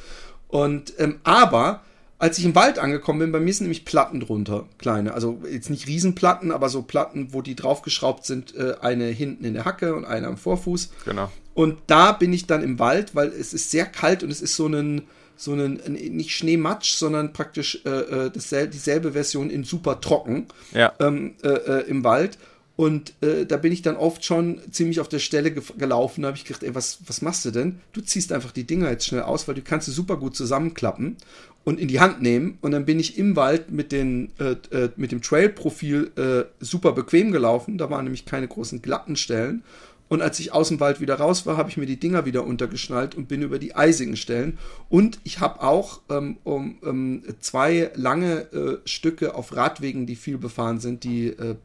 Und 0.48 0.94
ähm, 0.96 1.16
aber 1.24 1.82
als 2.18 2.38
ich 2.38 2.44
im 2.44 2.54
Wald 2.54 2.78
angekommen 2.78 3.20
bin, 3.20 3.32
bei 3.32 3.40
mir 3.40 3.52
sind 3.52 3.66
nämlich 3.66 3.84
Platten 3.84 4.20
drunter, 4.20 4.66
kleine. 4.78 5.14
Also 5.14 5.40
jetzt 5.50 5.70
nicht 5.70 5.86
Riesenplatten, 5.86 6.50
aber 6.50 6.68
so 6.68 6.82
Platten, 6.82 7.32
wo 7.32 7.42
die 7.42 7.54
draufgeschraubt 7.54 8.26
sind, 8.26 8.56
äh, 8.56 8.74
eine 8.80 9.06
hinten 9.06 9.44
in 9.44 9.54
der 9.54 9.64
Hacke 9.64 9.94
und 9.94 10.04
eine 10.04 10.26
am 10.26 10.36
Vorfuß. 10.36 10.90
Genau. 11.04 11.30
Und 11.54 11.78
da 11.86 12.12
bin 12.12 12.32
ich 12.32 12.46
dann 12.46 12.62
im 12.62 12.78
Wald, 12.78 13.14
weil 13.14 13.28
es 13.28 13.52
ist 13.52 13.70
sehr 13.70 13.86
kalt 13.86 14.22
und 14.22 14.30
es 14.30 14.40
ist 14.40 14.56
so 14.56 14.66
ein, 14.66 15.02
so 15.36 15.52
ein, 15.52 15.74
nicht 15.86 16.30
Schneematsch, 16.30 16.94
sondern 16.94 17.32
praktisch 17.32 17.82
äh, 17.84 17.88
äh 17.90 18.30
dasselbe, 18.30 18.72
dieselbe 18.72 19.12
Version 19.12 19.48
in 19.48 19.62
super 19.62 20.00
trocken 20.00 20.46
ja. 20.72 20.92
ähm, 20.98 21.34
äh, 21.42 21.48
äh, 21.48 21.88
im 21.88 22.02
Wald. 22.02 22.38
Und 22.78 23.12
äh, 23.22 23.44
da 23.44 23.56
bin 23.56 23.72
ich 23.72 23.82
dann 23.82 23.96
oft 23.96 24.24
schon 24.24 24.60
ziemlich 24.70 25.00
auf 25.00 25.08
der 25.08 25.18
Stelle 25.18 25.50
ge 25.50 25.64
gelaufen. 25.76 26.22
Da 26.22 26.28
habe 26.28 26.38
ich 26.38 26.44
gedacht, 26.44 26.62
ey, 26.62 26.76
was, 26.76 27.00
was 27.08 27.22
machst 27.22 27.44
du 27.44 27.50
denn? 27.50 27.80
Du 27.92 28.00
ziehst 28.00 28.30
einfach 28.30 28.52
die 28.52 28.62
Dinger 28.62 28.88
jetzt 28.88 29.04
schnell 29.04 29.22
aus, 29.22 29.48
weil 29.48 29.56
du 29.56 29.62
kannst 29.62 29.86
sie 29.86 29.92
super 29.92 30.16
gut 30.16 30.36
zusammenklappen 30.36 31.16
und 31.64 31.80
in 31.80 31.88
die 31.88 31.98
Hand 31.98 32.22
nehmen. 32.22 32.56
Und 32.60 32.70
dann 32.70 32.84
bin 32.84 33.00
ich 33.00 33.18
im 33.18 33.34
Wald 33.34 33.72
mit, 33.72 33.90
den, 33.90 34.30
äh, 34.38 34.54
äh, 34.70 34.90
mit 34.94 35.10
dem 35.10 35.22
Trail-Profil 35.22 36.12
äh, 36.14 36.64
super 36.64 36.92
bequem 36.92 37.32
gelaufen. 37.32 37.78
Da 37.78 37.90
waren 37.90 38.04
nämlich 38.04 38.26
keine 38.26 38.46
großen 38.46 38.80
glatten 38.80 39.16
Stellen. 39.16 39.64
Und 40.08 40.22
als 40.22 40.38
ich 40.38 40.52
aus 40.52 40.68
dem 40.68 40.78
Wald 40.78 41.00
wieder 41.00 41.16
raus 41.16 41.46
war, 41.46 41.56
habe 41.56 41.70
ich 41.70 41.76
mir 41.76 41.86
die 41.86 41.98
Dinger 41.98 42.24
wieder 42.26 42.44
untergeschnallt 42.44 43.14
und 43.14 43.26
bin 43.26 43.42
über 43.42 43.58
die 43.58 43.74
eisigen 43.74 44.16
Stellen. 44.16 44.56
Und 44.88 45.18
ich 45.24 45.40
habe 45.40 45.62
auch 45.62 46.00
ähm, 46.10 46.38
um, 46.44 46.78
ähm, 46.84 47.22
zwei 47.40 47.90
lange 47.94 48.52
äh, 48.52 48.78
Stücke 48.84 49.34
auf 49.34 49.54
Radwegen, 49.54 50.06
die 50.06 50.16
viel 50.16 50.38
befahren 50.38 50.80
sind, 50.80 51.04
die 51.04 51.28
äh, 51.28 51.56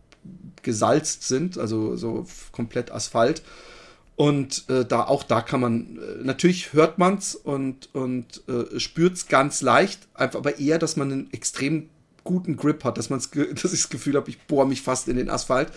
gesalzt 0.61 1.27
sind, 1.27 1.57
also 1.57 1.95
so 1.95 2.25
komplett 2.51 2.91
Asphalt. 2.91 3.43
Und 4.15 4.69
äh, 4.69 4.85
da 4.85 5.05
auch 5.05 5.23
da 5.23 5.41
kann 5.41 5.59
man, 5.59 5.97
äh, 5.97 6.23
natürlich 6.23 6.73
hört 6.73 6.99
man's 6.99 7.35
und, 7.35 7.89
und 7.93 8.43
äh, 8.47 8.79
spürt's 8.79 9.27
ganz 9.27 9.61
leicht, 9.61 10.07
einfach 10.13 10.39
aber 10.39 10.59
eher, 10.59 10.77
dass 10.77 10.97
man 10.97 11.11
einen 11.11 11.33
extrem 11.33 11.89
guten 12.23 12.55
Grip 12.55 12.83
hat, 12.83 12.97
dass 12.97 13.09
man 13.09 13.19
dass 13.33 13.73
ich 13.73 13.81
das 13.81 13.89
Gefühl 13.89 14.15
habe, 14.15 14.29
ich 14.29 14.39
bohre 14.41 14.67
mich 14.67 14.81
fast 14.81 15.07
in 15.07 15.17
den 15.17 15.29
Asphalt. 15.29 15.69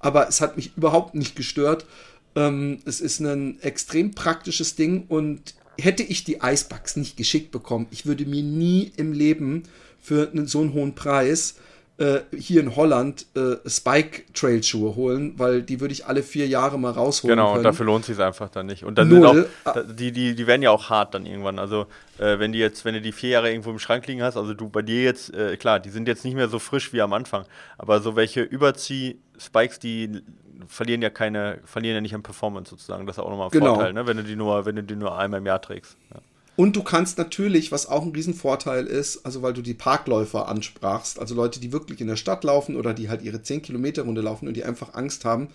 Aber 0.00 0.28
es 0.28 0.40
hat 0.40 0.56
mich 0.56 0.76
überhaupt 0.76 1.14
nicht 1.14 1.36
gestört. 1.36 1.86
Ähm, 2.34 2.80
es 2.84 3.00
ist 3.00 3.20
ein 3.20 3.60
extrem 3.60 4.10
praktisches 4.10 4.74
Ding 4.74 5.04
und 5.08 5.54
hätte 5.78 6.02
ich 6.02 6.24
die 6.24 6.38
Icebacks 6.42 6.96
nicht 6.96 7.16
geschickt 7.16 7.50
bekommen, 7.50 7.86
ich 7.90 8.06
würde 8.06 8.26
mir 8.26 8.42
nie 8.42 8.92
im 8.96 9.12
Leben 9.12 9.64
für 10.00 10.30
einen, 10.30 10.46
so 10.46 10.60
einen 10.60 10.72
hohen 10.72 10.94
Preis 10.94 11.56
äh, 11.96 12.20
hier 12.36 12.60
in 12.60 12.74
Holland 12.74 13.26
äh, 13.36 13.56
Spike 13.68 14.22
Trail 14.32 14.62
Schuhe 14.62 14.96
holen, 14.96 15.34
weil 15.38 15.62
die 15.62 15.80
würde 15.80 15.92
ich 15.92 16.06
alle 16.06 16.24
vier 16.24 16.48
Jahre 16.48 16.76
mal 16.78 16.90
rausholen. 16.90 17.36
Genau, 17.36 17.52
können. 17.52 17.64
dafür 17.64 17.86
lohnt 17.86 18.04
sich 18.04 18.18
einfach 18.18 18.48
dann 18.48 18.66
nicht. 18.66 18.84
Und 18.84 18.98
dann 18.98 19.08
Null. 19.08 19.48
Auch, 19.64 19.76
die, 19.88 20.10
die, 20.10 20.34
die 20.34 20.46
werden 20.46 20.62
ja 20.62 20.70
auch 20.70 20.90
hart 20.90 21.14
dann 21.14 21.24
irgendwann. 21.24 21.60
Also 21.60 21.86
äh, 22.18 22.38
wenn 22.40 22.52
die 22.52 22.58
jetzt, 22.58 22.84
wenn 22.84 22.94
du 22.94 23.00
die 23.00 23.12
vier 23.12 23.30
Jahre 23.30 23.50
irgendwo 23.50 23.70
im 23.70 23.78
Schrank 23.78 24.06
liegen 24.08 24.22
hast, 24.22 24.36
also 24.36 24.54
du 24.54 24.68
bei 24.68 24.82
dir 24.82 25.04
jetzt, 25.04 25.32
äh, 25.34 25.56
klar, 25.56 25.78
die 25.78 25.90
sind 25.90 26.08
jetzt 26.08 26.24
nicht 26.24 26.34
mehr 26.34 26.48
so 26.48 26.58
frisch 26.58 26.92
wie 26.92 27.00
am 27.00 27.12
Anfang, 27.12 27.44
aber 27.78 28.00
so 28.00 28.16
welche 28.16 28.42
Überzieh-Spikes, 28.42 29.78
die 29.78 30.22
verlieren 30.66 31.00
ja 31.00 31.10
keine, 31.10 31.60
verlieren 31.64 31.94
ja 31.94 32.00
nicht 32.00 32.14
an 32.14 32.24
Performance 32.24 32.70
sozusagen. 32.70 33.06
Das 33.06 33.18
ist 33.18 33.22
auch 33.22 33.30
nochmal 33.30 33.48
ein 33.48 33.52
genau. 33.52 33.74
Vorteil, 33.74 33.92
ne? 33.92 34.06
wenn 34.06 34.16
du 34.16 34.24
die 34.24 34.36
nur, 34.36 34.66
wenn 34.66 34.76
du 34.76 34.82
die 34.82 34.96
nur 34.96 35.16
einmal 35.16 35.38
im 35.38 35.46
Jahr 35.46 35.62
trägst. 35.62 35.96
Ja. 36.12 36.20
Und 36.56 36.76
du 36.76 36.82
kannst 36.82 37.18
natürlich, 37.18 37.72
was 37.72 37.86
auch 37.86 38.04
ein 38.04 38.12
Riesenvorteil 38.12 38.86
ist, 38.86 39.26
also 39.26 39.42
weil 39.42 39.52
du 39.52 39.62
die 39.62 39.74
Parkläufer 39.74 40.46
ansprachst, 40.48 41.18
also 41.18 41.34
Leute, 41.34 41.58
die 41.58 41.72
wirklich 41.72 42.00
in 42.00 42.06
der 42.06 42.16
Stadt 42.16 42.44
laufen 42.44 42.76
oder 42.76 42.94
die 42.94 43.08
halt 43.08 43.22
ihre 43.22 43.42
10 43.42 43.62
Kilometer 43.62 44.02
Runde 44.02 44.20
laufen 44.20 44.46
und 44.46 44.54
die 44.54 44.64
einfach 44.64 44.94
Angst 44.94 45.24
haben, 45.24 45.48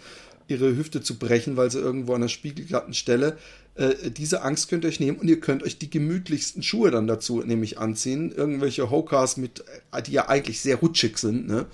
ihre 0.49 0.75
Hüfte 0.75 1.01
zu 1.01 1.17
brechen, 1.17 1.55
weil 1.55 1.71
sie 1.71 1.79
irgendwo 1.79 2.13
an 2.13 2.21
einer 2.21 2.29
spiegelglatten 2.29 2.93
Stelle, 2.93 3.37
äh, 3.75 4.11
diese 4.11 4.41
Angst 4.41 4.67
könnt 4.67 4.83
ihr 4.83 4.89
euch 4.89 4.99
nehmen 4.99 5.19
und 5.19 5.29
ihr 5.29 5.39
könnt 5.39 5.63
euch 5.63 5.77
die 5.77 5.89
gemütlichsten 5.89 6.63
Schuhe 6.63 6.91
dann 6.91 7.07
dazu 7.07 7.41
nämlich 7.41 7.77
anziehen. 7.77 8.31
Irgendwelche 8.31 8.89
Hokas 8.89 9.37
mit, 9.37 9.63
die 10.05 10.11
ja 10.11 10.27
eigentlich 10.27 10.59
sehr 10.59 10.77
rutschig 10.77 11.17
sind, 11.17 11.47
ne? 11.47 11.65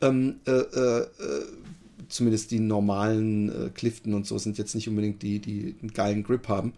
Ähm, 0.00 0.36
äh, 0.46 0.52
äh, 0.52 1.00
äh 1.00 1.44
zumindest 2.08 2.50
die 2.50 2.60
normalen 2.60 3.48
äh, 3.48 3.70
Clifton 3.70 4.14
und 4.14 4.26
so 4.26 4.38
sind 4.38 4.58
jetzt 4.58 4.74
nicht 4.74 4.88
unbedingt 4.88 5.22
die, 5.22 5.38
die 5.38 5.76
einen 5.80 5.92
geilen 5.92 6.22
Grip 6.22 6.48
haben 6.48 6.72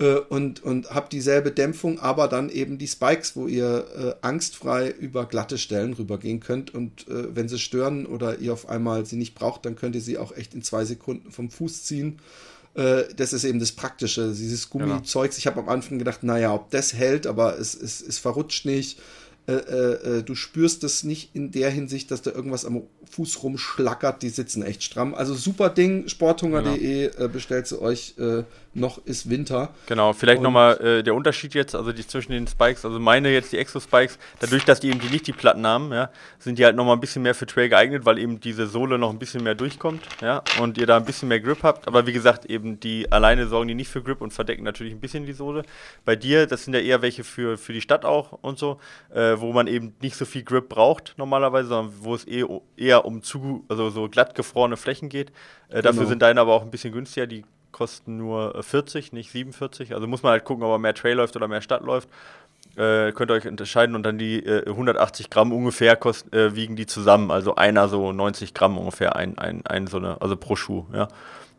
äh, 0.00 0.14
und, 0.14 0.62
und 0.62 0.90
habt 0.90 1.12
dieselbe 1.12 1.52
Dämpfung, 1.52 2.00
aber 2.00 2.26
dann 2.26 2.48
eben 2.48 2.78
die 2.78 2.88
Spikes, 2.88 3.36
wo 3.36 3.46
ihr 3.46 3.84
äh, 3.96 4.26
angstfrei 4.26 4.90
über 4.90 5.26
glatte 5.26 5.58
Stellen 5.58 5.92
rübergehen 5.92 6.40
könnt 6.40 6.74
und 6.74 7.06
äh, 7.08 7.34
wenn 7.34 7.48
sie 7.48 7.58
stören 7.58 8.06
oder 8.06 8.38
ihr 8.38 8.52
auf 8.52 8.68
einmal 8.68 9.06
sie 9.06 9.16
nicht 9.16 9.34
braucht, 9.34 9.66
dann 9.66 9.76
könnt 9.76 9.94
ihr 9.94 10.00
sie 10.00 10.18
auch 10.18 10.36
echt 10.36 10.54
in 10.54 10.62
zwei 10.62 10.84
Sekunden 10.84 11.30
vom 11.30 11.50
Fuß 11.50 11.84
ziehen. 11.84 12.18
Äh, 12.74 13.04
das 13.14 13.32
ist 13.32 13.44
eben 13.44 13.60
das 13.60 13.72
Praktische, 13.72 14.32
dieses 14.32 14.70
genau. 14.70 14.86
Gummizeugs. 14.86 15.38
Ich 15.38 15.46
habe 15.46 15.60
am 15.60 15.68
Anfang 15.68 15.98
gedacht, 15.98 16.22
naja, 16.22 16.54
ob 16.54 16.70
das 16.70 16.94
hält, 16.94 17.26
aber 17.26 17.58
es, 17.58 17.74
es, 17.74 18.00
es 18.00 18.18
verrutscht 18.18 18.64
nicht. 18.64 18.98
Äh, 19.46 19.52
äh, 19.52 20.18
äh, 20.18 20.22
du 20.22 20.34
spürst 20.34 20.84
es 20.84 21.02
nicht 21.02 21.34
in 21.34 21.50
der 21.50 21.70
Hinsicht, 21.70 22.10
dass 22.10 22.22
da 22.22 22.30
irgendwas 22.30 22.64
am 22.64 22.82
Fuß 23.10 23.42
rumschlackert. 23.42 24.22
Die 24.22 24.28
sitzen 24.28 24.62
echt 24.62 24.82
stramm. 24.82 25.14
Also 25.14 25.34
super 25.34 25.70
Ding, 25.70 26.08
sporthunger.de 26.08 27.10
genau. 27.10 27.24
äh, 27.24 27.28
bestellt 27.28 27.66
sie 27.66 27.80
euch. 27.80 28.14
Äh, 28.18 28.44
noch 28.72 29.04
ist 29.04 29.28
Winter. 29.28 29.70
Genau, 29.86 30.12
vielleicht 30.12 30.42
nochmal 30.42 30.80
äh, 30.80 31.02
der 31.02 31.14
Unterschied 31.14 31.54
jetzt, 31.54 31.74
also 31.74 31.92
die 31.92 32.06
zwischen 32.06 32.32
den 32.32 32.46
Spikes, 32.46 32.84
also 32.84 33.00
meine 33.00 33.30
jetzt 33.30 33.52
die 33.52 33.58
Exo-Spikes, 33.58 34.18
dadurch, 34.38 34.64
dass 34.64 34.78
die 34.78 34.90
eben 34.90 35.00
die 35.00 35.08
nicht 35.08 35.26
die 35.26 35.32
Platten 35.32 35.66
haben, 35.66 35.92
ja, 35.92 36.10
sind 36.38 36.58
die 36.58 36.64
halt 36.64 36.76
nochmal 36.76 36.96
ein 36.96 37.00
bisschen 37.00 37.22
mehr 37.22 37.34
für 37.34 37.46
Trail 37.46 37.68
geeignet, 37.68 38.04
weil 38.04 38.18
eben 38.18 38.38
diese 38.38 38.66
Sohle 38.66 38.96
noch 38.98 39.10
ein 39.10 39.18
bisschen 39.18 39.42
mehr 39.42 39.56
durchkommt, 39.56 40.02
ja, 40.20 40.42
und 40.60 40.78
ihr 40.78 40.86
da 40.86 40.96
ein 40.96 41.04
bisschen 41.04 41.28
mehr 41.28 41.40
Grip 41.40 41.64
habt. 41.64 41.88
Aber 41.88 42.06
wie 42.06 42.12
gesagt, 42.12 42.46
eben 42.46 42.78
die 42.78 43.10
alleine 43.10 43.48
sorgen 43.48 43.66
die 43.68 43.74
nicht 43.74 43.90
für 43.90 44.02
Grip 44.02 44.20
und 44.20 44.32
verdecken 44.32 44.62
natürlich 44.62 44.92
ein 44.92 45.00
bisschen 45.00 45.26
die 45.26 45.32
Sohle. 45.32 45.64
Bei 46.04 46.14
dir, 46.14 46.46
das 46.46 46.64
sind 46.64 46.74
ja 46.74 46.80
eher 46.80 47.02
welche 47.02 47.24
für, 47.24 47.58
für 47.58 47.72
die 47.72 47.80
Stadt 47.80 48.04
auch 48.04 48.38
und 48.40 48.58
so, 48.58 48.78
äh, 49.12 49.34
wo 49.38 49.52
man 49.52 49.66
eben 49.66 49.94
nicht 50.00 50.14
so 50.14 50.24
viel 50.24 50.44
Grip 50.44 50.68
braucht 50.68 51.14
normalerweise, 51.16 51.70
sondern 51.70 51.94
wo 52.00 52.14
es 52.14 52.24
eh, 52.28 52.44
eher 52.76 52.99
um 53.04 53.22
zu, 53.22 53.64
also 53.68 53.90
so 53.90 54.08
glatt 54.08 54.34
gefrorene 54.34 54.76
Flächen 54.76 55.08
geht. 55.08 55.30
Äh, 55.68 55.82
dafür 55.82 56.00
genau. 56.00 56.08
sind 56.08 56.22
deine 56.22 56.40
aber 56.40 56.54
auch 56.54 56.62
ein 56.62 56.70
bisschen 56.70 56.92
günstiger. 56.92 57.26
Die 57.26 57.44
kosten 57.72 58.16
nur 58.16 58.62
40, 58.62 59.12
nicht 59.12 59.30
47. 59.30 59.94
Also 59.94 60.06
muss 60.06 60.22
man 60.22 60.32
halt 60.32 60.44
gucken, 60.44 60.64
ob 60.64 60.70
man 60.70 60.80
mehr 60.80 60.94
Trail 60.94 61.16
läuft 61.16 61.36
oder 61.36 61.48
mehr 61.48 61.62
Stadt 61.62 61.82
läuft. 61.82 62.08
Äh, 62.76 63.12
könnt 63.12 63.30
ihr 63.30 63.34
euch 63.34 63.48
unterscheiden 63.48 63.96
und 63.96 64.04
dann 64.04 64.16
die 64.16 64.44
äh, 64.44 64.66
180 64.66 65.28
Gramm 65.28 65.52
ungefähr 65.52 65.96
kost, 65.96 66.32
äh, 66.32 66.54
wiegen 66.54 66.76
die 66.76 66.86
zusammen. 66.86 67.30
Also 67.30 67.56
einer 67.56 67.88
so 67.88 68.12
90 68.12 68.54
Gramm 68.54 68.78
ungefähr, 68.78 69.16
ein, 69.16 69.36
ein, 69.38 69.66
ein 69.66 69.86
so 69.86 69.96
eine, 69.96 70.20
also 70.20 70.36
pro 70.36 70.56
Schuh, 70.56 70.84
ja. 70.92 71.08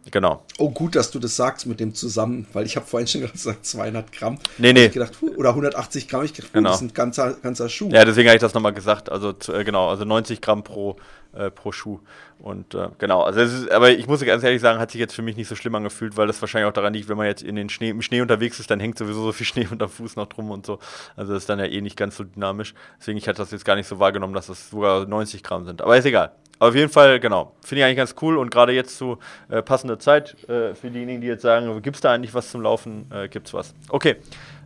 Genau. 0.10 0.44
Oh, 0.58 0.72
gut, 0.72 0.96
dass 0.96 1.12
du 1.12 1.20
das 1.20 1.36
sagst 1.36 1.68
mit 1.68 1.80
dem 1.80 1.94
zusammen, 1.94 2.48
weil 2.54 2.66
ich 2.66 2.76
habe 2.76 2.88
vorhin 2.88 3.08
schon 3.08 3.22
gesagt 3.32 3.66
200 3.66 4.12
Gramm. 4.12 4.40
Nee, 4.58 4.74
nee. 4.74 4.90
Gedacht, 4.90 5.14
oder 5.38 5.50
180 5.50 6.08
Gramm. 6.08 6.24
Ich 6.24 6.34
gedacht, 6.34 6.54
genau. 6.54 6.70
das 6.70 6.82
ist 6.82 6.88
ein 6.90 6.94
ganzer, 6.94 7.34
ganzer 7.34 7.70
Schuh. 7.70 7.90
Ja, 7.90 8.04
deswegen 8.04 8.30
habe 8.30 8.36
ich 8.36 8.42
das 8.42 8.54
nochmal 8.54 8.74
gesagt. 8.74 9.12
Also, 9.12 9.34
äh, 9.54 9.64
genau, 9.64 9.90
also 9.90 10.04
90 10.04 10.42
Gramm 10.42 10.64
pro, 10.64 10.96
äh, 11.34 11.52
pro 11.52 11.72
Schuh. 11.72 12.00
Und 12.40 12.74
äh, 12.74 12.90
genau, 12.98 13.22
also 13.22 13.40
ist, 13.40 13.72
aber 13.72 13.92
ich 13.92 14.08
muss 14.08 14.24
ganz 14.26 14.44
ehrlich 14.44 14.62
sagen, 14.62 14.80
hat 14.80 14.92
sich 14.92 15.00
jetzt 15.00 15.14
für 15.14 15.22
mich 15.22 15.38
nicht 15.38 15.48
so 15.48 15.56
schlimm 15.56 15.76
angefühlt, 15.76 16.18
weil 16.18 16.28
das 16.28 16.42
wahrscheinlich 16.42 16.70
auch 16.70 16.74
daran 16.74 16.94
liegt, 16.94 17.08
wenn 17.10 17.18
man 17.18 17.28
jetzt 17.28 17.44
in 17.44 17.56
den 17.56 17.70
Schnee, 17.70 17.90
im 17.90 18.02
Schnee 18.02 18.22
unterwegs 18.22 18.60
ist, 18.60 18.72
dann 18.72 18.80
hängt 18.80 18.98
sowieso 18.98 19.24
so 19.24 19.32
viel 19.32 19.46
Schnee 19.52 19.68
unter 19.72 19.88
Fuß 19.88 20.16
noch 20.16 20.28
drum 20.28 20.52
und 20.52 20.66
so. 20.66 20.80
Also 21.16 21.34
das 21.34 21.44
ist 21.44 21.50
dann 21.50 21.60
ja 21.60 21.66
eh 21.66 21.82
nicht 21.82 21.98
ganz 21.98 22.18
so 22.18 22.24
dynamisch. 22.24 22.74
Deswegen, 23.00 23.18
ich 23.18 23.28
hatte 23.28 23.38
das 23.38 23.52
jetzt 23.52 23.66
gar 23.66 23.76
nicht 23.76 23.88
so 23.88 24.00
wahrgenommen, 24.00 24.34
dass 24.34 24.48
das 24.48 24.70
sogar 24.70 25.06
90 25.06 25.44
Gramm 25.44 25.66
sind. 25.66 25.82
Aber 25.82 25.98
ist 25.98 26.06
egal. 26.06 26.32
Aber 26.60 26.70
auf 26.70 26.76
jeden 26.76 26.92
Fall, 26.92 27.20
genau. 27.20 27.56
Finde 27.64 27.82
ich 27.82 27.86
eigentlich 27.86 27.98
ganz 27.98 28.16
cool 28.22 28.38
und 28.38 28.52
gerade 28.52 28.72
jetzt 28.72 28.96
zu 28.96 29.18
äh, 29.50 29.64
passender 29.64 29.98
Zeit 29.98 30.36
äh, 30.48 30.76
für 30.76 30.92
diejenigen, 30.92 31.22
die 31.22 31.28
jetzt 31.28 31.42
sagen, 31.42 31.82
gibt 31.82 31.96
es 31.96 32.02
da 32.02 32.14
eigentlich 32.14 32.36
was 32.36 32.52
zum 32.52 32.62
Laufen? 32.62 33.10
Äh, 33.12 33.30
es 33.34 33.54
was. 33.54 33.74
Okay. 33.90 34.18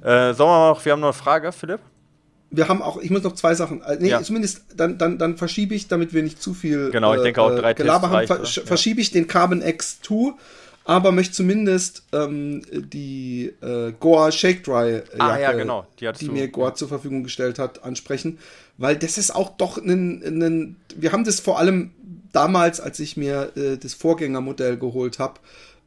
Äh, 0.02 0.34
sollen 0.34 0.50
wir 0.50 0.70
noch, 0.70 0.84
wir 0.84 0.92
haben 0.92 1.00
noch 1.00 1.08
eine 1.08 1.14
Frage, 1.14 1.52
Philipp? 1.54 1.80
Wir 2.56 2.68
haben 2.68 2.82
auch, 2.82 3.02
ich 3.02 3.10
muss 3.10 3.24
noch 3.24 3.34
zwei 3.34 3.54
Sachen, 3.56 3.82
äh, 3.82 3.98
nee, 4.00 4.10
ja. 4.10 4.22
zumindest 4.22 4.64
dann, 4.76 4.98
dann, 4.98 5.18
dann 5.18 5.38
verschiebe 5.38 5.76
ich, 5.76 5.88
damit 5.88 6.14
wir 6.14 6.24
nicht 6.24 6.42
zu 6.42 6.54
viel 6.54 6.92
genau, 6.92 7.14
ich 7.14 7.22
denke 7.22 7.42
auch 7.42 7.52
äh, 7.52 7.56
drei 7.56 7.74
Gelaber 7.74 8.10
haben, 8.10 8.28
ver 8.28 8.44
ja. 8.44 8.64
verschiebe 8.64 9.02
ich 9.02 9.12
den 9.12 9.28
Carbon 9.28 9.62
X2, 9.62 10.34
aber 10.84 11.12
möchte 11.12 11.34
zumindest 11.34 12.04
ähm, 12.14 12.62
die 12.72 13.54
äh, 13.62 13.94
Goa 14.00 14.32
Shake 14.32 14.64
Dry 14.64 15.02
ah, 15.18 15.38
ja, 15.38 15.52
genau. 15.54 15.88
die, 16.00 16.10
die 16.20 16.30
mir 16.30 16.48
Goa 16.48 16.76
zur 16.76 16.88
Verfügung 16.88 17.24
gestellt 17.24 17.60
hat, 17.60 17.84
ansprechen, 17.84 18.40
weil 18.78 18.96
das 18.96 19.18
ist 19.18 19.34
auch 19.34 19.58
doch 19.58 19.78
ein, 19.78 20.22
ein 20.24 20.76
wir 20.96 21.12
haben 21.12 21.24
das 21.24 21.40
vor 21.40 21.60
allem 21.60 21.92
damals, 22.32 22.80
als 22.80 23.00
ich 23.00 23.18
mir 23.18 23.52
äh, 23.56 23.78
das 23.78 23.94
Vorgängermodell 23.94 24.78
geholt 24.78 25.20
habe, 25.20 25.40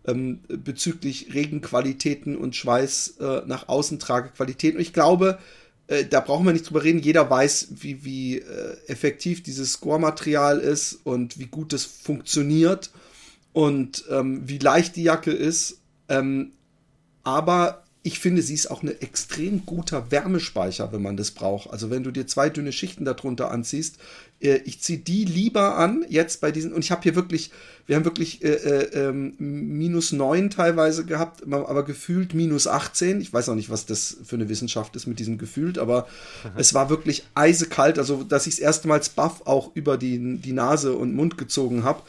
ähm, 0.06 0.40
bezüglich 0.48 1.34
Regenqualitäten 1.34 2.36
und 2.36 2.56
Schweiß 2.56 3.18
äh, 3.20 3.42
nach 3.46 3.68
außen 3.68 3.98
Tragequalitäten. 3.98 4.78
Und 4.78 4.82
ich 4.82 4.92
glaube, 4.92 5.38
äh, 5.88 6.04
da 6.04 6.20
brauchen 6.20 6.46
wir 6.46 6.52
nicht 6.52 6.68
drüber 6.68 6.84
reden. 6.84 7.00
Jeder 7.00 7.28
weiß, 7.28 7.68
wie, 7.80 8.04
wie 8.04 8.38
äh, 8.38 8.76
effektiv 8.86 9.42
dieses 9.42 9.72
Score-Material 9.72 10.58
ist 10.60 11.00
und 11.04 11.38
wie 11.38 11.46
gut 11.46 11.72
es 11.72 11.84
funktioniert 11.84 12.90
und 13.52 14.04
ähm, 14.10 14.42
wie 14.46 14.58
leicht 14.58 14.96
die 14.96 15.02
Jacke 15.02 15.32
ist. 15.32 15.80
Ähm, 16.08 16.52
aber 17.24 17.82
ich 18.02 18.20
finde, 18.20 18.42
sie 18.42 18.54
ist 18.54 18.70
auch 18.70 18.82
ein 18.82 19.00
extrem 19.00 19.66
guter 19.66 20.10
Wärmespeicher, 20.10 20.92
wenn 20.92 21.02
man 21.02 21.16
das 21.16 21.32
braucht. 21.32 21.70
Also 21.70 21.90
wenn 21.90 22.04
du 22.04 22.10
dir 22.10 22.26
zwei 22.26 22.48
dünne 22.48 22.72
Schichten 22.72 23.04
darunter 23.04 23.50
anziehst, 23.50 23.98
ich 24.40 24.80
ziehe 24.80 24.98
die 24.98 25.24
lieber 25.24 25.76
an, 25.76 26.04
jetzt 26.08 26.40
bei 26.40 26.52
diesen, 26.52 26.72
und 26.72 26.84
ich 26.84 26.92
habe 26.92 27.02
hier 27.02 27.16
wirklich, 27.16 27.50
wir 27.86 27.96
haben 27.96 28.04
wirklich 28.04 28.44
äh, 28.44 28.54
äh, 28.54 29.08
ähm, 29.08 29.34
minus 29.38 30.12
neun 30.12 30.50
teilweise 30.50 31.04
gehabt, 31.04 31.42
aber 31.52 31.84
gefühlt 31.84 32.34
minus 32.34 32.68
18. 32.68 33.20
Ich 33.20 33.32
weiß 33.32 33.48
auch 33.48 33.56
nicht, 33.56 33.70
was 33.70 33.86
das 33.86 34.16
für 34.24 34.36
eine 34.36 34.48
Wissenschaft 34.48 34.94
ist 34.94 35.06
mit 35.06 35.18
diesem 35.18 35.38
gefühlt, 35.38 35.78
aber 35.78 36.06
mhm. 36.44 36.50
es 36.56 36.72
war 36.72 36.88
wirklich 36.88 37.24
eisekalt, 37.34 37.98
also 37.98 38.22
dass 38.22 38.46
ich 38.46 38.54
es 38.54 38.58
erstmals 38.60 39.08
Buff 39.08 39.42
auch 39.44 39.74
über 39.74 39.96
die, 39.96 40.38
die 40.38 40.52
Nase 40.52 40.94
und 40.94 41.14
Mund 41.14 41.36
gezogen 41.36 41.82
habe. 41.82 42.02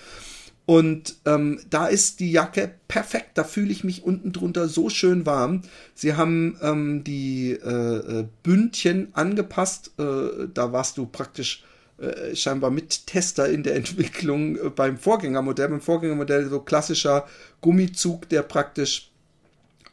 Und 0.67 1.15
ähm, 1.25 1.59
da 1.71 1.87
ist 1.87 2.19
die 2.19 2.31
Jacke 2.31 2.69
perfekt. 2.87 3.39
Da 3.39 3.43
fühle 3.43 3.71
ich 3.71 3.83
mich 3.83 4.03
unten 4.03 4.33
drunter 4.33 4.67
so 4.67 4.91
schön 4.91 5.25
warm. 5.25 5.63
Sie 5.95 6.13
haben 6.13 6.59
ähm, 6.61 7.03
die 7.03 7.53
äh, 7.53 8.19
äh 8.19 8.27
Bündchen 8.43 9.07
angepasst. 9.13 9.93
Äh, 9.97 10.47
da 10.53 10.71
warst 10.71 10.99
du 10.99 11.07
praktisch 11.07 11.63
äh, 12.01 12.35
scheinbar 12.35 12.71
Mittester 12.71 13.49
in 13.49 13.63
der 13.63 13.75
Entwicklung 13.77 14.57
äh, 14.57 14.69
beim 14.69 14.97
Vorgängermodell. 14.97 15.69
Beim 15.69 15.81
Vorgängermodell 15.81 16.49
so 16.49 16.59
klassischer 16.59 17.27
Gummizug, 17.61 18.29
der 18.29 18.43
praktisch 18.43 19.11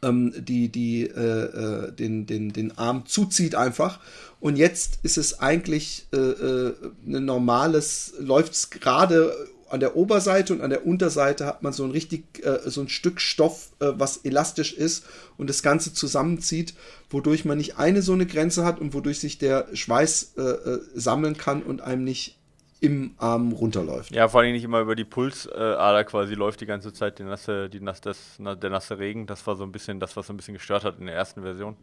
ähm, 0.03 0.33
die, 0.37 0.69
die, 0.69 1.03
äh, 1.03 1.11
äh 1.11 1.91
den, 1.91 2.25
den, 2.25 2.53
den 2.53 2.77
Arm 2.77 3.05
zuzieht 3.05 3.55
einfach. 3.55 3.99
Und 4.39 4.55
jetzt 4.55 4.99
ist 5.03 5.17
es 5.17 5.39
eigentlich 5.39 6.07
äh, 6.13 6.17
ein 6.17 7.25
normales, 7.25 8.13
läuft 8.19 8.53
es 8.53 8.69
gerade 8.69 9.33
an 9.69 9.79
der 9.79 9.95
Oberseite 9.95 10.53
und 10.53 10.61
an 10.61 10.69
der 10.69 10.85
Unterseite 10.85 11.45
hat 11.45 11.63
man 11.63 11.73
so 11.73 11.83
ein 11.83 11.91
richtig, 11.91 12.45
äh, 12.45 12.69
so 12.69 12.81
ein 12.81 12.89
Stück 12.89 13.21
Stoff, 13.21 13.69
äh, 13.79 13.91
was 13.95 14.17
elastisch 14.17 14.73
ist 14.73 15.05
und 15.37 15.49
das 15.49 15.63
Ganze 15.63 15.93
zusammenzieht, 15.93 16.73
wodurch 17.09 17.45
man 17.45 17.57
nicht 17.57 17.77
eine 17.77 18.01
so 18.01 18.13
eine 18.13 18.25
Grenze 18.25 18.65
hat 18.65 18.79
und 18.79 18.93
wodurch 18.93 19.19
sich 19.19 19.37
der 19.37 19.67
Schweiß 19.73 20.33
äh, 20.37 20.41
äh 20.41 20.79
sammeln 20.95 21.37
kann 21.37 21.63
und 21.63 21.81
einem 21.81 22.03
nicht 22.03 22.37
im 22.79 23.15
Arm 23.17 23.53
runterläuft. 23.53 24.11
Ja, 24.11 24.27
vor 24.27 24.41
allem 24.41 24.53
nicht 24.53 24.63
immer 24.63 24.81
über 24.81 24.95
die 24.95 25.03
Pulsader 25.03 26.03
quasi 26.03 26.35
läuft 26.35 26.61
die 26.61 26.67
ganze 26.67 26.93
Zeit 26.93 27.17
die 27.17 27.23
nasse, 27.23 27.69
die 27.69 27.79
nasse, 27.79 28.01
das, 28.03 28.17
der 28.37 28.69
nasse 28.69 28.99
Regen. 28.99 29.25
Das 29.25 29.47
war 29.47 29.55
so 29.55 29.63
ein 29.63 29.71
bisschen 29.71 29.99
das, 29.99 30.15
was 30.15 30.27
so 30.27 30.33
ein 30.33 30.37
bisschen 30.37 30.53
gestört 30.53 30.83
hat 30.83 30.99
in 30.99 31.07
der 31.07 31.15
ersten 31.15 31.41
Version. 31.41 31.75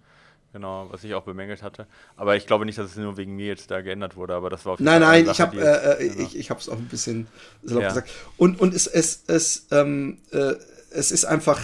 Genau, 0.55 0.87
was 0.89 1.03
ich 1.03 1.13
auch 1.15 1.25
bemängelt 1.25 1.65
hatte. 1.65 1.89
Aber 2.17 2.37
ich 2.37 2.47
glaube 2.47 2.65
nicht, 2.65 2.79
dass 2.79 2.93
es 2.93 2.97
nur 2.97 3.17
wegen 3.17 3.35
mir 3.35 3.49
jetzt 3.49 3.73
da 3.73 3.81
geändert 3.81 4.15
wurde, 4.15 4.35
aber 4.35 4.51
das 4.51 4.65
war 4.65 4.75
auf 4.75 4.79
jeden 4.79 4.85
Nein, 4.85 5.03
Fall 5.03 5.11
nein, 5.11 5.27
Sache, 5.27 5.35
ich 5.35 5.41
habe 5.41 5.61
äh, 5.61 6.05
äh, 6.05 6.23
ich, 6.23 6.39
ich 6.39 6.51
es 6.51 6.69
auch 6.69 6.77
ein 6.77 6.87
bisschen 6.87 7.27
salopp 7.65 7.83
ja. 7.83 7.89
gesagt. 7.89 8.11
Und, 8.37 8.61
und 8.61 8.73
es, 8.73 8.87
es, 8.87 9.25
es, 9.27 9.67
ähm, 9.73 10.19
äh, 10.31 10.53
es 10.93 11.11
ist 11.11 11.25
einfach, 11.25 11.61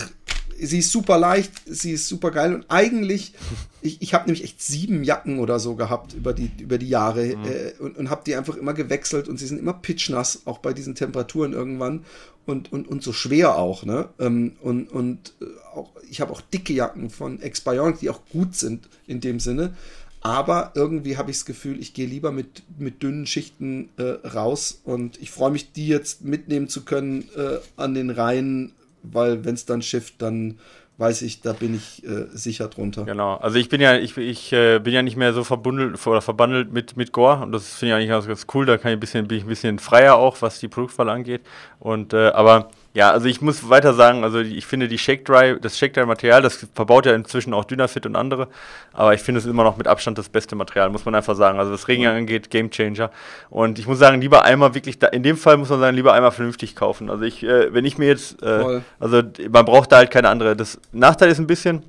sie 0.58 0.78
ist 0.78 0.92
super 0.92 1.18
leicht, 1.18 1.52
sie 1.66 1.92
ist 1.92 2.08
super 2.08 2.30
geil 2.30 2.54
und 2.54 2.64
eigentlich, 2.68 3.34
ich, 3.82 4.00
ich 4.02 4.14
habe 4.14 4.26
nämlich 4.26 4.44
echt 4.44 4.62
sieben 4.62 5.04
Jacken 5.04 5.38
oder 5.38 5.58
so 5.58 5.74
gehabt 5.74 6.14
über 6.14 6.32
die, 6.32 6.50
über 6.58 6.78
die 6.78 6.88
Jahre 6.88 7.36
mhm. 7.36 7.44
äh, 7.44 7.72
und, 7.78 7.96
und 7.96 8.10
habe 8.10 8.22
die 8.24 8.34
einfach 8.34 8.56
immer 8.56 8.74
gewechselt 8.74 9.28
und 9.28 9.38
sie 9.38 9.46
sind 9.46 9.58
immer 9.58 9.74
pitchnass, 9.74 10.42
auch 10.44 10.58
bei 10.58 10.72
diesen 10.72 10.94
Temperaturen 10.94 11.52
irgendwann 11.52 12.04
und, 12.46 12.72
und, 12.72 12.88
und 12.88 13.02
so 13.02 13.12
schwer 13.12 13.56
auch, 13.56 13.84
ne? 13.84 14.08
Ähm, 14.18 14.52
und 14.62 14.90
und 14.90 15.34
äh, 15.40 15.44
auch, 15.74 15.90
ich 16.08 16.20
habe 16.20 16.32
auch 16.32 16.40
dicke 16.40 16.72
Jacken 16.72 17.10
von 17.10 17.40
Expionic, 17.40 18.00
die 18.00 18.10
auch 18.10 18.20
gut 18.30 18.56
sind 18.56 18.88
in 19.06 19.20
dem 19.20 19.40
Sinne. 19.40 19.74
Aber 20.22 20.72
irgendwie 20.74 21.16
habe 21.16 21.30
ich 21.30 21.38
das 21.38 21.46
Gefühl, 21.46 21.80
ich 21.80 21.94
gehe 21.94 22.06
lieber 22.06 22.30
mit, 22.30 22.62
mit 22.78 23.02
dünnen 23.02 23.26
Schichten 23.26 23.88
äh, 23.96 24.26
raus 24.26 24.80
und 24.84 25.20
ich 25.20 25.30
freue 25.30 25.50
mich, 25.50 25.72
die 25.72 25.88
jetzt 25.88 26.24
mitnehmen 26.24 26.68
zu 26.68 26.84
können 26.84 27.28
äh, 27.36 27.58
an 27.76 27.94
den 27.94 28.10
Reihen, 28.10 28.72
weil 29.02 29.44
wenn 29.44 29.54
es 29.54 29.66
dann 29.66 29.82
schifft, 29.82 30.22
dann 30.22 30.58
weiß 31.00 31.22
ich, 31.22 31.40
da 31.40 31.54
bin 31.54 31.74
ich 31.74 32.04
äh, 32.04 32.26
sicher 32.30 32.68
drunter. 32.68 33.04
Genau, 33.04 33.36
also 33.36 33.56
ich 33.56 33.70
bin 33.70 33.80
ja, 33.80 33.96
ich, 33.96 34.18
ich 34.18 34.52
äh, 34.52 34.78
bin 34.80 34.92
ja 34.92 35.02
nicht 35.02 35.16
mehr 35.16 35.32
so 35.32 35.44
verbundelt 35.44 36.06
oder 36.06 36.20
verbandelt 36.20 36.72
mit, 36.72 36.96
mit 36.98 37.12
Gore 37.12 37.42
und 37.42 37.52
das 37.52 37.74
finde 37.74 37.94
ich 37.94 37.96
eigentlich 37.96 38.10
ganz, 38.10 38.26
ganz 38.26 38.46
cool. 38.52 38.66
Da 38.66 38.76
kann 38.76 38.92
ich 38.92 38.96
ein 38.96 39.00
bisschen, 39.00 39.26
bin 39.26 39.38
ich 39.38 39.44
ein 39.44 39.48
bisschen 39.48 39.78
freier 39.78 40.16
auch, 40.16 40.42
was 40.42 40.60
die 40.60 40.68
Produktwahl 40.68 41.08
angeht. 41.08 41.40
Und 41.78 42.12
äh, 42.12 42.28
aber 42.28 42.70
ja, 42.92 43.10
also 43.10 43.26
ich 43.26 43.40
muss 43.40 43.68
weiter 43.68 43.94
sagen, 43.94 44.24
also 44.24 44.40
ich 44.40 44.66
finde 44.66 44.88
die 44.88 44.98
Shake 44.98 45.24
Dry, 45.24 45.56
das 45.60 45.78
Shake 45.78 45.94
Dry 45.94 46.06
Material, 46.06 46.42
das 46.42 46.66
verbaut 46.74 47.06
ja 47.06 47.14
inzwischen 47.14 47.54
auch 47.54 47.64
Dynafit 47.64 48.04
und 48.04 48.16
andere, 48.16 48.48
aber 48.92 49.14
ich 49.14 49.20
finde 49.20 49.38
es 49.38 49.46
immer 49.46 49.62
noch 49.62 49.76
mit 49.76 49.86
Abstand 49.86 50.18
das 50.18 50.28
beste 50.28 50.56
Material, 50.56 50.90
muss 50.90 51.04
man 51.04 51.14
einfach 51.14 51.36
sagen. 51.36 51.60
Also 51.60 51.72
was 51.72 51.86
Regen 51.86 52.06
angeht, 52.06 52.50
Game 52.50 52.70
Changer. 52.70 53.10
Und 53.48 53.78
ich 53.78 53.86
muss 53.86 54.00
sagen, 54.00 54.20
lieber 54.20 54.44
einmal 54.44 54.74
wirklich, 54.74 54.98
da, 54.98 55.06
in 55.06 55.22
dem 55.22 55.36
Fall 55.36 55.56
muss 55.56 55.68
man 55.68 55.78
sagen, 55.78 55.96
lieber 55.96 56.14
einmal 56.14 56.32
vernünftig 56.32 56.74
kaufen. 56.74 57.10
Also 57.10 57.22
ich, 57.22 57.44
äh, 57.44 57.72
wenn 57.72 57.84
ich 57.84 57.96
mir 57.96 58.08
jetzt, 58.08 58.42
äh, 58.42 58.80
also 58.98 59.22
man 59.50 59.64
braucht 59.64 59.92
da 59.92 59.98
halt 59.98 60.10
keine 60.10 60.28
andere. 60.28 60.56
Das 60.56 60.80
Nachteil 60.90 61.30
ist 61.30 61.38
ein 61.38 61.46
bisschen, 61.46 61.84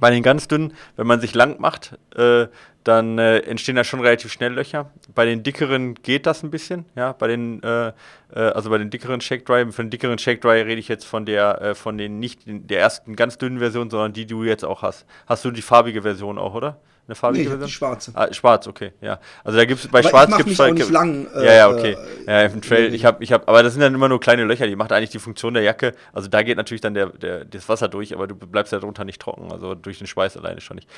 bei 0.00 0.10
den 0.10 0.22
ganz 0.22 0.48
dünnen, 0.48 0.72
wenn 0.96 1.06
man 1.06 1.20
sich 1.20 1.34
lang 1.34 1.60
macht, 1.60 1.98
äh, 2.16 2.46
dann 2.84 3.18
äh, 3.18 3.38
entstehen 3.40 3.76
da 3.76 3.84
schon 3.84 4.00
relativ 4.00 4.32
schnell 4.32 4.54
Löcher. 4.54 4.90
Bei 5.14 5.26
den 5.26 5.42
dickeren 5.42 5.94
geht 5.94 6.26
das 6.26 6.42
ein 6.42 6.50
bisschen, 6.50 6.86
ja. 6.96 7.12
Bei 7.12 7.26
den, 7.26 7.62
äh, 7.62 7.88
äh, 7.88 7.92
also 8.34 8.70
bei 8.70 8.78
den 8.78 8.90
dickeren 8.90 9.20
Shake 9.20 9.44
Dry, 9.44 9.70
von 9.70 9.86
den 9.86 9.90
dickeren 9.90 10.18
Shake 10.18 10.40
Dry 10.40 10.62
rede 10.62 10.80
ich 10.80 10.88
jetzt 10.88 11.04
von 11.04 11.26
der, 11.26 11.60
äh, 11.60 11.74
von 11.74 11.98
den 11.98 12.18
nicht 12.18 12.40
der 12.46 12.80
ersten 12.80 13.16
ganz 13.16 13.36
dünnen 13.36 13.58
Version, 13.58 13.90
sondern 13.90 14.12
die, 14.12 14.24
die 14.24 14.34
du 14.34 14.44
jetzt 14.44 14.64
auch 14.64 14.82
hast. 14.82 15.04
Hast 15.26 15.44
du 15.44 15.50
die 15.50 15.62
farbige 15.62 16.02
Version 16.02 16.38
auch, 16.38 16.54
oder? 16.54 16.78
Eine 17.06 17.16
farbige 17.16 17.42
nee, 17.42 17.48
Version? 17.48 17.66
Die 17.66 17.72
schwarze. 17.72 18.12
Ah, 18.14 18.32
schwarz, 18.32 18.66
okay, 18.66 18.92
ja. 19.00 19.18
Also 19.44 19.58
da 19.58 19.64
gibt 19.64 19.80
es 19.80 19.88
bei 19.88 19.98
aber 19.98 20.08
Schwarz 20.08 20.36
gibt 20.36 20.50
es 20.50 20.58
halt. 20.58 20.74
Nicht 20.74 20.90
lang, 20.90 21.26
äh, 21.34 21.44
ja, 21.44 21.52
ja, 21.52 21.68
okay. 21.68 21.96
Ja, 22.26 22.42
im 22.42 22.62
Trail. 22.62 22.94
Ich 22.94 23.04
habe, 23.04 23.22
ich 23.22 23.32
habe, 23.32 23.46
aber 23.48 23.62
das 23.62 23.74
sind 23.74 23.82
dann 23.82 23.94
immer 23.94 24.08
nur 24.08 24.20
kleine 24.20 24.44
Löcher. 24.44 24.66
Die 24.66 24.76
macht 24.76 24.92
eigentlich 24.92 25.10
die 25.10 25.18
Funktion 25.18 25.52
der 25.52 25.64
Jacke. 25.64 25.94
Also 26.12 26.28
da 26.28 26.42
geht 26.42 26.56
natürlich 26.56 26.80
dann 26.80 26.94
der, 26.94 27.06
der, 27.06 27.44
das 27.44 27.68
Wasser 27.68 27.88
durch, 27.88 28.14
aber 28.14 28.26
du 28.26 28.36
bleibst 28.36 28.72
ja 28.72 28.78
drunter 28.78 29.04
nicht 29.04 29.20
trocken. 29.20 29.50
Also 29.50 29.74
durch 29.74 29.98
den 29.98 30.06
Schweiß 30.06 30.36
alleine 30.36 30.60
schon 30.60 30.76
nicht. 30.76 30.88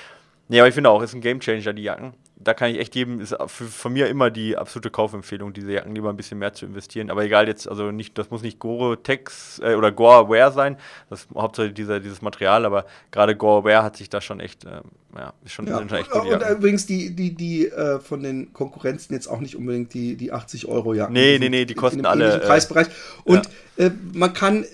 Nee, 0.48 0.60
aber 0.60 0.68
ich 0.68 0.74
finde 0.74 0.90
auch, 0.90 1.02
ist 1.02 1.14
ein 1.14 1.20
Gamechanger 1.20 1.72
die 1.72 1.82
Jacken. 1.82 2.14
Da 2.36 2.54
kann 2.54 2.72
ich 2.72 2.80
echt 2.80 2.96
jedem, 2.96 3.20
ist 3.20 3.36
für, 3.46 3.64
von 3.64 3.92
mir 3.92 4.08
immer 4.08 4.28
die 4.28 4.56
absolute 4.56 4.90
Kaufempfehlung, 4.90 5.52
diese 5.52 5.70
Jacken 5.72 5.94
lieber 5.94 6.10
ein 6.10 6.16
bisschen 6.16 6.40
mehr 6.40 6.52
zu 6.52 6.66
investieren. 6.66 7.08
Aber 7.08 7.22
egal 7.22 7.46
jetzt, 7.46 7.68
also 7.68 7.92
nicht, 7.92 8.18
das 8.18 8.30
muss 8.30 8.42
nicht 8.42 8.58
Gore-Tex 8.58 9.60
äh, 9.62 9.74
oder 9.76 9.92
Gore-Wear 9.92 10.50
sein, 10.50 10.76
das 11.08 11.20
ist 11.20 11.28
hauptsächlich 11.36 11.74
dieser, 11.74 12.00
dieses 12.00 12.20
Material, 12.20 12.66
aber 12.66 12.84
gerade 13.12 13.36
Gore-Wear 13.36 13.84
hat 13.84 13.96
sich 13.96 14.10
da 14.10 14.20
schon 14.20 14.40
echt, 14.40 14.64
äh, 14.64 14.80
ja, 15.16 15.32
ist 15.44 15.52
schon, 15.52 15.68
ja, 15.68 15.78
schon 15.78 15.96
echt 15.96 16.10
gut. 16.10 16.26
Und 16.26 16.42
übrigens 16.50 16.84
die, 16.84 17.14
die, 17.14 17.32
die 17.32 17.68
äh, 17.68 18.00
von 18.00 18.24
den 18.24 18.52
Konkurrenzen 18.52 19.14
jetzt 19.14 19.28
auch 19.28 19.40
nicht 19.40 19.54
unbedingt 19.54 19.94
die, 19.94 20.16
die 20.16 20.32
80 20.32 20.66
Euro 20.66 20.94
Jacken. 20.94 21.12
Nee, 21.12 21.38
nee, 21.38 21.48
nee, 21.48 21.64
die 21.64 21.74
kosten 21.74 22.04
alle. 22.04 22.42
Äh, 22.42 22.46
Preisbereich. 22.46 22.88
Und 23.22 23.48
ja. 23.76 23.86
Äh, 23.86 23.90
man 24.12 24.32
kann 24.34 24.64
äh, 24.64 24.66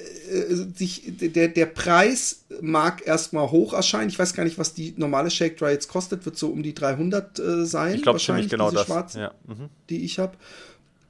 sich, 0.75 1.03
der, 1.07 1.49
der 1.49 1.67
Preis 1.67 2.45
mag 2.61 3.07
erstmal 3.07 3.51
hoch 3.51 3.73
erscheinen. 3.73 4.09
Ich 4.09 4.19
weiß 4.19 4.35
gar 4.35 4.45
nicht, 4.45 4.59
was 4.59 4.75
die 4.75 4.95
normale 4.97 5.31
Shake 5.31 5.57
Dry 5.57 5.71
jetzt 5.71 5.89
kostet. 5.89 6.25
Wird 6.25 6.37
so 6.37 6.49
um 6.49 6.63
die 6.63 6.75
300 6.75 7.39
äh, 7.39 7.67
sein. 7.67 7.97
Ich 7.97 8.03
glaube 8.03 8.19
ziemlich 8.19 8.49
genau 8.49 8.71
das. 8.71 8.87
Schwarzen, 8.87 9.21
ja. 9.21 9.33
mhm. 9.47 9.69
die 9.89 10.05
ich 10.05 10.19
habe. 10.19 10.37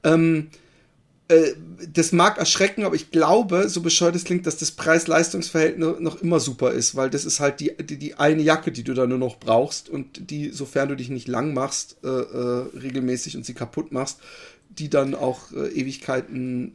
Ähm, 0.03 0.49
äh, 1.29 1.53
das 1.93 2.11
mag 2.11 2.37
erschrecken, 2.37 2.83
aber 2.83 2.95
ich 2.95 3.11
glaube, 3.11 3.69
so 3.69 3.81
bescheuert 3.81 4.15
es 4.15 4.23
klingt, 4.23 4.47
dass 4.47 4.57
das 4.57 4.71
Preis-Leistungs-Verhältnis 4.71 5.99
noch 5.99 6.21
immer 6.21 6.39
super 6.39 6.71
ist, 6.71 6.95
weil 6.95 7.09
das 7.09 7.23
ist 7.23 7.39
halt 7.39 7.59
die, 7.59 7.71
die, 7.77 7.97
die, 7.97 8.15
eine 8.15 8.41
Jacke, 8.41 8.71
die 8.71 8.83
du 8.83 8.93
da 8.93 9.05
nur 9.05 9.19
noch 9.19 9.37
brauchst 9.37 9.89
und 9.89 10.29
die, 10.31 10.49
sofern 10.49 10.89
du 10.89 10.95
dich 10.95 11.09
nicht 11.09 11.27
lang 11.27 11.53
machst, 11.53 11.97
äh, 12.03 12.07
äh, 12.07 12.65
regelmäßig 12.77 13.37
und 13.37 13.45
sie 13.45 13.53
kaputt 13.53 13.91
machst, 13.91 14.19
die 14.69 14.89
dann 14.89 15.13
auch 15.13 15.51
äh, 15.51 15.67
Ewigkeiten 15.67 16.73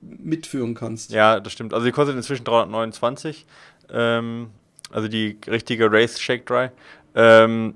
mitführen 0.00 0.74
kannst. 0.74 1.10
Ja, 1.10 1.40
das 1.40 1.52
stimmt. 1.52 1.74
Also 1.74 1.86
die 1.86 1.92
kostet 1.92 2.16
inzwischen 2.16 2.44
329. 2.44 3.46
Ähm, 3.90 4.50
also 4.90 5.08
die 5.08 5.38
richtige 5.46 5.90
Race 5.90 6.20
Shake 6.20 6.46
Dry. 6.46 6.70
Ähm, 7.14 7.74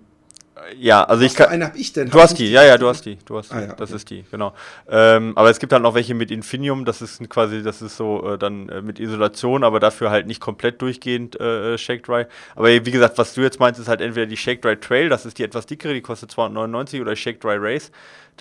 ja, 0.78 1.02
also 1.04 1.24
Was 1.24 1.32
ich 1.32 1.36
kann. 1.36 1.48
eine 1.48 1.66
habe 1.66 1.78
ich 1.78 1.92
denn? 1.92 2.10
Du 2.10 2.20
hast 2.20 2.38
die, 2.38 2.50
ja, 2.50 2.64
ja, 2.64 2.78
du 2.78 2.86
hast 2.86 3.04
die, 3.04 3.18
du 3.24 3.36
hast 3.36 3.50
die. 3.50 3.54
Ah, 3.54 3.60
ja, 3.60 3.66
okay. 3.68 3.76
Das 3.78 3.90
ist 3.90 4.10
die, 4.10 4.24
genau. 4.30 4.54
Ähm, 4.88 5.32
aber 5.36 5.50
es 5.50 5.58
gibt 5.58 5.72
halt 5.72 5.82
noch 5.82 5.94
welche 5.94 6.14
mit 6.14 6.30
Infinium, 6.30 6.84
das 6.84 7.02
ist 7.02 7.28
quasi, 7.28 7.62
das 7.62 7.82
ist 7.82 7.96
so 7.96 8.34
äh, 8.34 8.38
dann 8.38 8.68
äh, 8.68 8.82
mit 8.82 9.00
Isolation, 9.00 9.64
aber 9.64 9.80
dafür 9.80 10.10
halt 10.10 10.26
nicht 10.26 10.40
komplett 10.40 10.80
durchgehend 10.80 11.40
äh, 11.40 11.76
Shake 11.78 12.04
Dry. 12.04 12.26
Aber 12.54 12.68
wie 12.68 12.90
gesagt, 12.90 13.18
was 13.18 13.34
du 13.34 13.40
jetzt 13.40 13.58
meinst, 13.60 13.80
ist 13.80 13.88
halt 13.88 14.00
entweder 14.00 14.26
die 14.26 14.36
Shake 14.36 14.62
Dry 14.62 14.76
Trail, 14.76 15.08
das 15.08 15.26
ist 15.26 15.38
die 15.38 15.42
etwas 15.42 15.66
dickere, 15.66 15.94
die 15.94 16.02
kostet 16.02 16.30
299 16.30 17.00
oder 17.00 17.16
Shake 17.16 17.40
Dry 17.40 17.56
Race. 17.58 17.90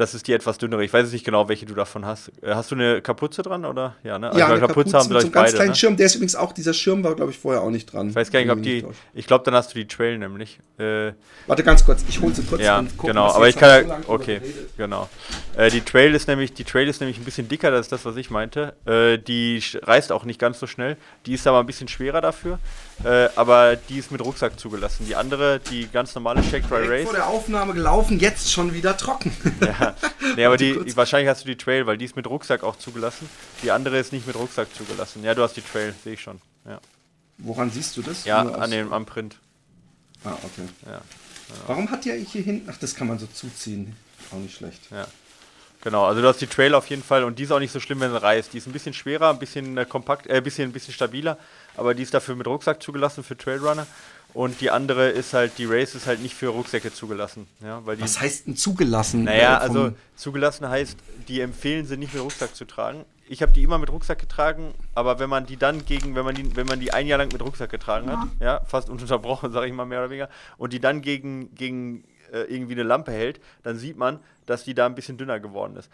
Das 0.02 0.16
ist 0.16 0.28
die 0.28 0.34
etwas 0.34 0.58
dünnere. 0.58 0.84
Ich 0.84 0.92
weiß 0.92 1.04
jetzt 1.04 1.14
nicht 1.14 1.26
genau, 1.26 1.48
welche 1.48 1.68
du 1.68 1.76
davon 1.76 2.08
hast. 2.08 2.32
Äh, 2.42 2.56
hast 2.56 2.72
du 2.72 2.76
eine 2.76 3.04
Kapuze 3.04 3.44
dran 3.44 3.66
oder? 3.66 3.96
Ja, 4.04 4.18
ne? 4.18 4.30
Also 4.30 4.40
ja, 4.40 4.48
eine 4.48 4.60
Kapuze, 4.60 4.94
Kapuze 4.94 4.98
haben 4.98 5.10
mit 5.10 5.22
so 5.22 5.28
einem 5.28 5.32
ganz 5.32 5.46
beide, 5.46 5.56
kleinen 5.58 5.70
ne? 5.70 5.76
Schirm. 5.76 5.96
Der 5.96 6.06
ist 6.08 6.16
übrigens 6.16 6.36
auch, 6.36 6.54
dieser 6.54 6.74
Schirm 6.74 7.04
war, 7.04 7.14
glaube 7.14 7.30
ich, 7.30 7.38
vorher 7.38 7.62
auch 7.62 7.70
nicht 7.70 7.94
dran. 7.94 8.10
Ich 8.10 8.16
weiß 8.16 8.32
gar 8.32 8.40
nicht, 8.40 8.50
ob 8.50 8.64
die. 8.64 8.84
Ich 9.14 9.28
glaube, 9.28 9.46
dann 9.46 9.54
hast 9.54 9.76
du 9.76 9.76
die 9.76 9.88
Trail 9.88 10.18
nämlich. 10.18 10.58
Äh, 10.80 11.12
Warte 11.46 11.64
ganz 11.64 11.86
kurz, 11.86 12.04
ich 12.10 12.20
hole 12.20 12.34
sie 12.34 12.42
kurz 12.42 12.64
ja, 12.64 12.80
und 12.80 12.98
gucke, 12.98 13.14
genau, 13.14 13.28
aber 13.28 13.48
ich 13.48 13.56
kann 13.56 13.88
ja, 13.88 14.02
so 14.02 14.10
okay, 14.10 14.42
genau. 14.76 15.08
Äh, 15.56 15.70
die 15.70 15.82
Trail 15.82 16.16
ist 16.16 16.28
nämlich, 16.28 16.52
die 16.54 16.64
Trail 16.64 16.88
ist 16.88 17.00
nämlich 17.00 17.20
ein 17.20 17.24
bisschen 17.24 17.48
dicker, 17.48 17.70
das 17.70 17.82
ist 17.82 17.92
das, 17.92 18.04
was 18.04 18.16
ich 18.16 18.32
meinte. 18.32 18.74
Äh, 18.88 19.20
die 19.20 19.62
reißt 19.84 20.12
auch 20.12 20.24
nicht 20.24 20.40
ganz 20.40 20.60
so 20.60 20.66
schnell. 20.66 20.98
Die 21.28 21.36
ist 21.36 21.46
aber 21.46 21.60
ein 21.60 21.68
bisschen 21.68 21.88
schwerer 21.88 22.22
dafür. 22.22 22.58
Äh, 23.04 23.30
aber 23.36 23.76
die 23.76 23.98
ist 23.98 24.12
mit 24.12 24.22
Rucksack 24.22 24.60
zugelassen. 24.60 25.06
Die 25.08 25.16
andere, 25.16 25.60
die 25.60 25.88
ganz 25.88 26.14
normale 26.14 26.44
Shake 26.44 26.68
Dry 26.68 26.88
Race. 26.88 27.06
vor 27.06 27.14
der 27.14 27.28
Aufnahme 27.28 27.74
gelaufen, 27.74 28.20
jetzt 28.20 28.52
schon 28.52 28.74
wieder 28.74 28.96
trocken. 28.96 29.36
ja, 29.62 29.96
nee, 30.36 30.46
aber 30.46 30.58
die, 30.58 30.78
die, 30.86 30.96
wahrscheinlich 30.96 31.30
hast 31.30 31.44
du 31.44 31.48
die 31.48 31.58
Trail, 31.58 31.88
weil 31.88 31.98
die 31.98 32.06
ist 32.06 32.16
mit 32.16 32.28
Rucksack 32.28 32.64
auch 32.64 32.78
zugelassen. 32.78 33.30
Die 33.64 33.72
andere 33.72 33.98
ist 33.98 34.14
nicht 34.14 34.28
mit 34.28 34.36
Rucksack 34.36 34.74
zugelassen. 34.76 35.24
Ja, 35.24 35.34
du 35.34 35.42
hast 35.42 35.56
die 35.56 35.62
Trail, 35.62 35.96
sehe 36.04 36.14
ich 36.14 36.22
schon. 36.22 36.40
Ja. 36.66 36.80
Woran 37.40 37.72
siehst 37.72 37.98
du 37.98 38.02
das? 38.04 38.26
Ja, 38.26 38.42
an 38.42 38.70
dem, 38.70 38.94
am 38.94 39.06
Print. 39.06 39.38
Ah, 40.24 40.34
okay. 40.44 40.68
Ja. 40.86 41.02
Warum 41.68 41.90
hat 41.90 42.06
der 42.06 42.16
hier 42.16 42.44
hinten? 42.44 42.70
Ach, 42.72 42.78
das 42.78 42.96
kann 42.96 43.08
man 43.08 43.18
so 43.18 43.26
zuziehen. 43.26 43.96
Auch 44.32 44.38
nicht 44.38 44.56
schlecht. 44.56 44.82
Ja. 44.92 45.08
Genau, 45.84 46.06
also 46.06 46.22
du 46.22 46.28
hast 46.28 46.40
die 46.42 46.48
Trail 46.48 46.76
auf 46.76 46.88
jeden 46.88 47.04
Fall 47.04 47.24
und 47.24 47.40
die 47.40 47.44
ist 47.44 47.52
auch 47.52 47.60
nicht 47.60 47.72
so 47.72 47.80
schlimm, 47.80 48.00
wenn 48.02 48.12
sie 48.12 48.22
reißt. 48.22 48.54
Die 48.54 48.60
ist 48.60 48.68
ein 48.68 48.72
bisschen 48.72 48.94
schwerer, 48.94 49.30
ein 49.32 49.40
bisschen 49.40 49.78
äh, 49.78 49.86
kompakt, 49.86 50.28
äh, 50.28 50.36
ein 50.36 50.44
bisschen, 50.44 50.70
ein 50.70 50.74
bisschen 50.74 50.94
stabiler, 50.94 51.38
aber 51.76 51.94
die 51.96 52.04
ist 52.04 52.14
dafür 52.14 52.36
mit 52.36 52.48
Rucksack 52.48 52.82
zugelassen 52.82 53.24
für 53.24 53.38
Trailrunner. 53.38 53.88
Und 54.34 54.62
die 54.62 54.72
andere 54.72 55.10
ist 55.10 55.34
halt, 55.34 55.58
die 55.58 55.66
Race 55.66 55.94
ist 55.94 56.08
halt 56.08 56.22
nicht 56.22 56.36
für 56.36 56.48
Rucksäcke 56.48 56.94
zugelassen. 56.94 57.48
Ja, 57.62 57.86
weil 57.86 57.98
die, 57.98 58.04
Was 58.04 58.22
heißt 58.22 58.48
denn 58.48 58.56
zugelassen? 58.56 59.26
naja, 59.26 59.58
äh, 59.58 59.62
also 59.62 59.92
zugelassen 60.16 60.70
heißt, 60.70 60.98
die 61.28 61.42
empfehlen 61.42 61.86
sie 61.86 61.98
nicht 61.98 62.14
mit 62.14 62.24
Rucksack 62.24 62.56
zu 62.56 62.64
tragen. 62.66 63.04
Ich 63.28 63.42
habe 63.42 63.52
die 63.52 63.64
immer 63.64 63.78
mit 63.78 63.90
Rucksack 63.90 64.20
getragen, 64.20 64.74
aber 64.94 65.20
wenn 65.20 65.30
man 65.30 65.46
die 65.46 65.58
dann 65.58 65.86
gegen, 65.86 66.16
wenn 66.16 66.26
man 66.26 66.36
die, 66.36 66.56
wenn 66.56 66.68
man 66.68 66.80
die 66.80 66.94
ein 66.94 67.08
Jahr 67.08 67.18
lang 67.18 67.30
mit 67.32 67.42
Rucksack 67.42 67.70
getragen 67.72 68.10
hat, 68.10 68.28
ja, 68.40 68.62
fast 68.66 68.90
ununterbrochen, 68.90 69.52
sage 69.52 69.68
ich 69.68 69.74
mal 69.74 69.86
mehr 69.86 70.00
oder 70.00 70.10
weniger, 70.10 70.30
und 70.58 70.74
die 70.74 70.80
dann 70.80 71.02
gegen, 71.02 71.54
gegen 71.56 72.04
äh, 72.32 72.42
irgendwie 72.44 72.74
eine 72.74 72.84
Lampe 72.84 73.12
hält, 73.12 73.40
dann 73.64 73.78
sieht 73.78 73.98
man, 73.98 74.20
dass 74.46 74.64
die 74.64 74.74
da 74.74 74.86
ein 74.86 74.96
bisschen 74.96 75.18
dünner 75.18 75.40
geworden 75.40 75.76
ist. 75.76 75.90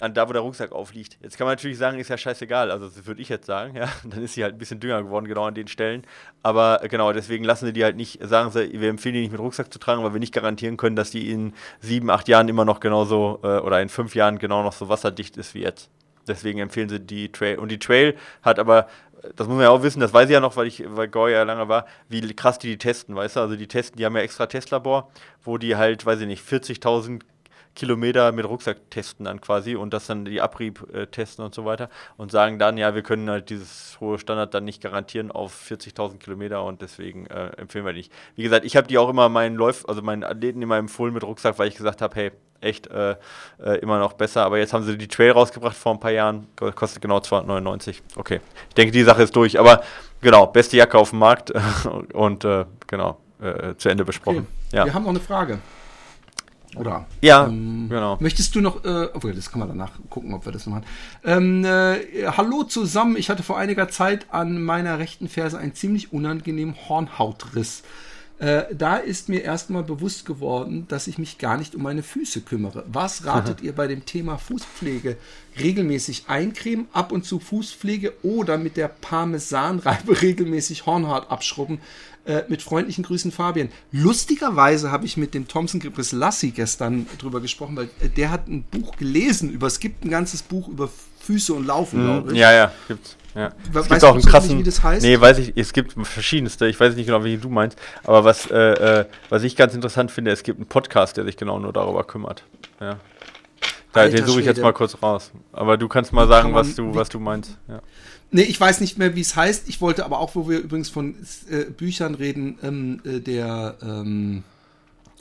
An 0.00 0.14
da, 0.14 0.28
wo 0.28 0.32
der 0.32 0.42
Rucksack 0.42 0.72
aufliegt. 0.72 1.16
Jetzt 1.22 1.38
kann 1.38 1.46
man 1.46 1.52
natürlich 1.52 1.78
sagen, 1.78 1.98
ist 2.00 2.08
ja 2.08 2.18
scheißegal. 2.18 2.72
Also, 2.72 2.88
das 2.88 3.06
würde 3.06 3.22
ich 3.22 3.28
jetzt 3.28 3.46
sagen, 3.46 3.76
ja. 3.76 3.88
Dann 4.04 4.22
ist 4.22 4.34
sie 4.34 4.42
halt 4.42 4.56
ein 4.56 4.58
bisschen 4.58 4.80
dünner 4.80 5.00
geworden, 5.00 5.26
genau 5.26 5.44
an 5.44 5.54
den 5.54 5.68
Stellen. 5.68 6.02
Aber 6.42 6.82
äh, 6.82 6.88
genau, 6.88 7.12
deswegen 7.12 7.44
lassen 7.44 7.66
sie 7.66 7.72
die 7.72 7.84
halt 7.84 7.96
nicht, 7.96 8.18
sagen 8.26 8.50
sie, 8.50 8.80
wir 8.80 8.88
empfehlen 8.88 9.14
die 9.14 9.20
nicht 9.20 9.30
mit 9.30 9.40
Rucksack 9.40 9.72
zu 9.72 9.78
tragen, 9.78 10.02
weil 10.02 10.12
wir 10.12 10.18
nicht 10.18 10.34
garantieren 10.34 10.76
können, 10.76 10.96
dass 10.96 11.12
die 11.12 11.30
in 11.30 11.54
sieben, 11.80 12.10
acht 12.10 12.26
Jahren 12.26 12.48
immer 12.48 12.64
noch 12.64 12.80
genauso 12.80 13.38
äh, 13.44 13.58
oder 13.58 13.80
in 13.80 13.88
fünf 13.88 14.16
Jahren 14.16 14.38
genau 14.38 14.64
noch 14.64 14.72
so 14.72 14.88
wasserdicht 14.88 15.36
ist 15.36 15.54
wie 15.54 15.60
jetzt. 15.60 15.88
Deswegen 16.26 16.58
empfehlen 16.58 16.88
sie 16.88 17.00
die 17.00 17.30
Trail. 17.30 17.58
Und 17.58 17.70
die 17.70 17.78
Trail 17.78 18.16
hat 18.42 18.58
aber, 18.58 18.88
das 19.36 19.46
muss 19.46 19.56
man 19.56 19.64
ja 19.64 19.70
auch 19.70 19.82
wissen, 19.82 20.00
das 20.00 20.12
weiß 20.12 20.28
ich 20.28 20.34
ja 20.34 20.40
noch, 20.40 20.56
weil 20.56 20.66
ich 20.66 20.84
weil 20.86 21.08
Goy 21.08 21.32
ja 21.32 21.42
lange 21.42 21.68
war, 21.68 21.86
wie 22.08 22.20
krass 22.34 22.58
die 22.58 22.68
die 22.68 22.78
testen, 22.78 23.14
weißt 23.14 23.36
du? 23.36 23.40
Also 23.40 23.56
die 23.56 23.68
testen, 23.68 23.96
die 23.96 24.04
haben 24.04 24.16
ja 24.16 24.22
extra 24.22 24.46
Testlabor, 24.46 25.10
wo 25.42 25.58
die 25.58 25.76
halt, 25.76 26.04
weiß 26.04 26.20
ich 26.20 26.26
nicht, 26.26 26.44
40.000 26.46 27.22
Kilometer 27.74 28.32
mit 28.32 28.44
Rucksack 28.46 28.90
testen 28.90 29.24
dann 29.24 29.40
quasi 29.40 29.76
und 29.76 29.92
das 29.94 30.06
dann 30.06 30.24
die 30.24 30.40
Abrieb 30.40 30.86
äh, 30.94 31.06
testen 31.06 31.44
und 31.44 31.54
so 31.54 31.64
weiter 31.64 31.88
und 32.16 32.30
sagen 32.30 32.58
dann, 32.58 32.76
ja, 32.76 32.94
wir 32.94 33.02
können 33.02 33.30
halt 33.30 33.48
dieses 33.50 33.96
hohe 34.00 34.18
Standard 34.18 34.52
dann 34.54 34.64
nicht 34.64 34.82
garantieren 34.82 35.30
auf 35.30 35.54
40.000 35.70 36.18
Kilometer 36.18 36.64
und 36.64 36.82
deswegen 36.82 37.26
äh, 37.26 37.46
empfehlen 37.56 37.86
wir 37.86 37.92
nicht. 37.94 38.12
Wie 38.36 38.42
gesagt, 38.42 38.64
ich 38.66 38.76
habe 38.76 38.86
die 38.86 38.98
auch 38.98 39.08
immer 39.08 39.28
meinen 39.28 39.56
Läuf, 39.56 39.84
also 39.88 40.02
meinen 40.02 40.22
Athleten 40.24 40.60
immer 40.60 40.76
empfohlen 40.76 41.14
mit 41.14 41.24
Rucksack, 41.24 41.58
weil 41.58 41.68
ich 41.68 41.76
gesagt 41.76 42.02
habe, 42.02 42.14
hey, 42.14 42.30
echt 42.60 42.86
äh, 42.88 43.16
äh, 43.64 43.78
immer 43.78 43.98
noch 43.98 44.12
besser. 44.12 44.44
Aber 44.44 44.58
jetzt 44.58 44.72
haben 44.72 44.84
sie 44.84 44.96
die 44.96 45.08
Trail 45.08 45.32
rausgebracht 45.32 45.76
vor 45.76 45.92
ein 45.94 45.98
paar 46.00 46.12
Jahren, 46.12 46.46
ko- 46.54 46.70
kostet 46.72 47.02
genau 47.02 47.18
299. 47.20 48.02
Okay, 48.16 48.40
ich 48.68 48.74
denke, 48.74 48.92
die 48.92 49.02
Sache 49.02 49.22
ist 49.22 49.34
durch. 49.34 49.58
Aber 49.58 49.82
genau, 50.20 50.46
beste 50.46 50.76
Jacke 50.76 50.96
auf 50.98 51.10
dem 51.10 51.18
Markt 51.20 51.52
und 52.12 52.44
äh, 52.44 52.66
genau, 52.86 53.18
äh, 53.40 53.74
zu 53.76 53.88
Ende 53.88 54.04
besprochen. 54.04 54.46
Okay. 54.68 54.76
Ja. 54.76 54.84
Wir 54.84 54.94
haben 54.94 55.02
noch 55.02 55.10
eine 55.10 55.18
Frage. 55.20 55.58
Oder? 56.76 57.06
Ja, 57.20 57.46
Ähm, 57.46 57.86
genau. 57.88 58.16
Möchtest 58.20 58.54
du 58.54 58.60
noch, 58.60 58.84
äh, 58.84 59.08
obwohl, 59.12 59.34
das 59.34 59.50
kann 59.50 59.60
man 59.60 59.68
danach 59.68 59.92
gucken, 60.08 60.32
ob 60.34 60.46
wir 60.46 60.52
das 60.52 60.66
noch 60.66 60.74
machen. 60.74 60.86
Ähm, 61.24 61.64
äh, 61.64 62.26
hallo 62.26 62.64
zusammen, 62.64 63.16
ich 63.16 63.28
hatte 63.30 63.42
vor 63.42 63.58
einiger 63.58 63.88
Zeit 63.88 64.26
an 64.30 64.62
meiner 64.62 64.98
rechten 64.98 65.28
Ferse 65.28 65.58
einen 65.58 65.74
ziemlich 65.74 66.12
unangenehmen 66.12 66.74
Hornhautriss. 66.88 67.82
Äh, 68.38 68.74
da 68.74 68.96
ist 68.96 69.28
mir 69.28 69.42
erstmal 69.42 69.84
bewusst 69.84 70.26
geworden, 70.26 70.86
dass 70.88 71.06
ich 71.06 71.16
mich 71.16 71.38
gar 71.38 71.56
nicht 71.58 71.76
um 71.76 71.82
meine 71.82 72.02
Füße 72.02 72.40
kümmere. 72.40 72.84
Was 72.88 73.24
ratet 73.24 73.60
ihr 73.60 73.72
bei 73.72 73.86
dem 73.86 74.04
Thema 74.04 74.36
Fußpflege? 74.36 75.16
Regelmäßig 75.60 76.24
eincremen, 76.26 76.88
ab 76.92 77.12
und 77.12 77.24
zu 77.24 77.38
Fußpflege 77.38 78.14
oder 78.22 78.58
mit 78.58 78.76
der 78.76 78.88
Parmesanreibe 78.88 80.22
regelmäßig 80.22 80.86
Hornhaut 80.86 81.30
abschrubben? 81.30 81.80
Äh, 82.24 82.42
mit 82.48 82.62
freundlichen 82.62 83.02
Grüßen, 83.02 83.32
Fabian. 83.32 83.68
Lustigerweise 83.90 84.92
habe 84.92 85.06
ich 85.06 85.16
mit 85.16 85.34
dem 85.34 85.48
Thompson 85.48 85.80
Grippes 85.80 86.12
Lassi 86.12 86.50
gestern 86.50 87.06
drüber 87.18 87.40
gesprochen, 87.40 87.76
weil 87.76 87.90
äh, 88.00 88.08
der 88.08 88.30
hat 88.30 88.46
ein 88.46 88.62
Buch 88.62 88.96
gelesen 88.96 89.50
über, 89.50 89.66
es 89.66 89.80
gibt 89.80 90.04
ein 90.04 90.10
ganzes 90.10 90.42
Buch 90.42 90.68
über 90.68 90.88
Füße 91.20 91.52
und 91.52 91.66
Laufen, 91.66 92.04
glaube 92.04 92.28
ich. 92.28 92.34
Mhm. 92.34 92.40
Ja, 92.40 92.52
ja, 92.52 92.72
gibt's. 92.86 93.16
Ja. 93.34 93.50
Es 93.74 93.88
gibt 93.88 94.04
auch 94.04 94.14
einen 94.14 94.22
krassen. 94.22 94.58
wie 94.58 94.62
das 94.62 94.82
heißt? 94.82 95.02
Nee, 95.02 95.20
weiß 95.20 95.38
ich, 95.38 95.52
es 95.56 95.72
gibt 95.72 95.94
verschiedenste. 96.06 96.66
Ich 96.66 96.78
weiß 96.78 96.94
nicht 96.96 97.06
genau, 97.06 97.24
wie 97.24 97.38
du 97.38 97.48
meinst. 97.48 97.78
Aber 98.04 98.24
was, 98.24 98.50
äh, 98.50 98.56
äh, 99.00 99.04
was 99.30 99.42
ich 99.42 99.56
ganz 99.56 99.74
interessant 99.74 100.10
finde, 100.10 100.30
es 100.30 100.42
gibt 100.42 100.58
einen 100.58 100.66
Podcast, 100.66 101.16
der 101.16 101.24
sich 101.24 101.36
genau 101.36 101.58
nur 101.58 101.72
darüber 101.72 102.04
kümmert. 102.04 102.44
Ja. 102.80 102.98
Da, 103.92 104.08
den 104.08 104.26
suche 104.26 104.40
ich 104.40 104.46
jetzt 104.46 104.56
Schwede. 104.56 104.66
mal 104.66 104.72
kurz 104.72 105.02
raus. 105.02 105.32
Aber 105.52 105.76
du 105.76 105.88
kannst 105.88 106.12
mal 106.12 106.26
sagen, 106.26 106.54
was 106.54 106.74
du, 106.74 106.94
was 106.94 107.08
du 107.08 107.20
meinst. 107.20 107.58
Ja. 107.68 107.80
Nee, 108.30 108.42
ich 108.42 108.58
weiß 108.58 108.80
nicht 108.80 108.98
mehr, 108.98 109.14
wie 109.14 109.20
es 109.20 109.36
heißt. 109.36 109.68
Ich 109.68 109.82
wollte 109.82 110.06
aber 110.06 110.18
auch, 110.18 110.34
wo 110.34 110.48
wir 110.48 110.58
übrigens 110.58 110.88
von 110.88 111.14
äh, 111.50 111.64
Büchern 111.64 112.14
reden, 112.14 112.58
ähm, 112.62 113.00
äh, 113.04 113.20
der, 113.20 113.76
ähm, 113.82 114.44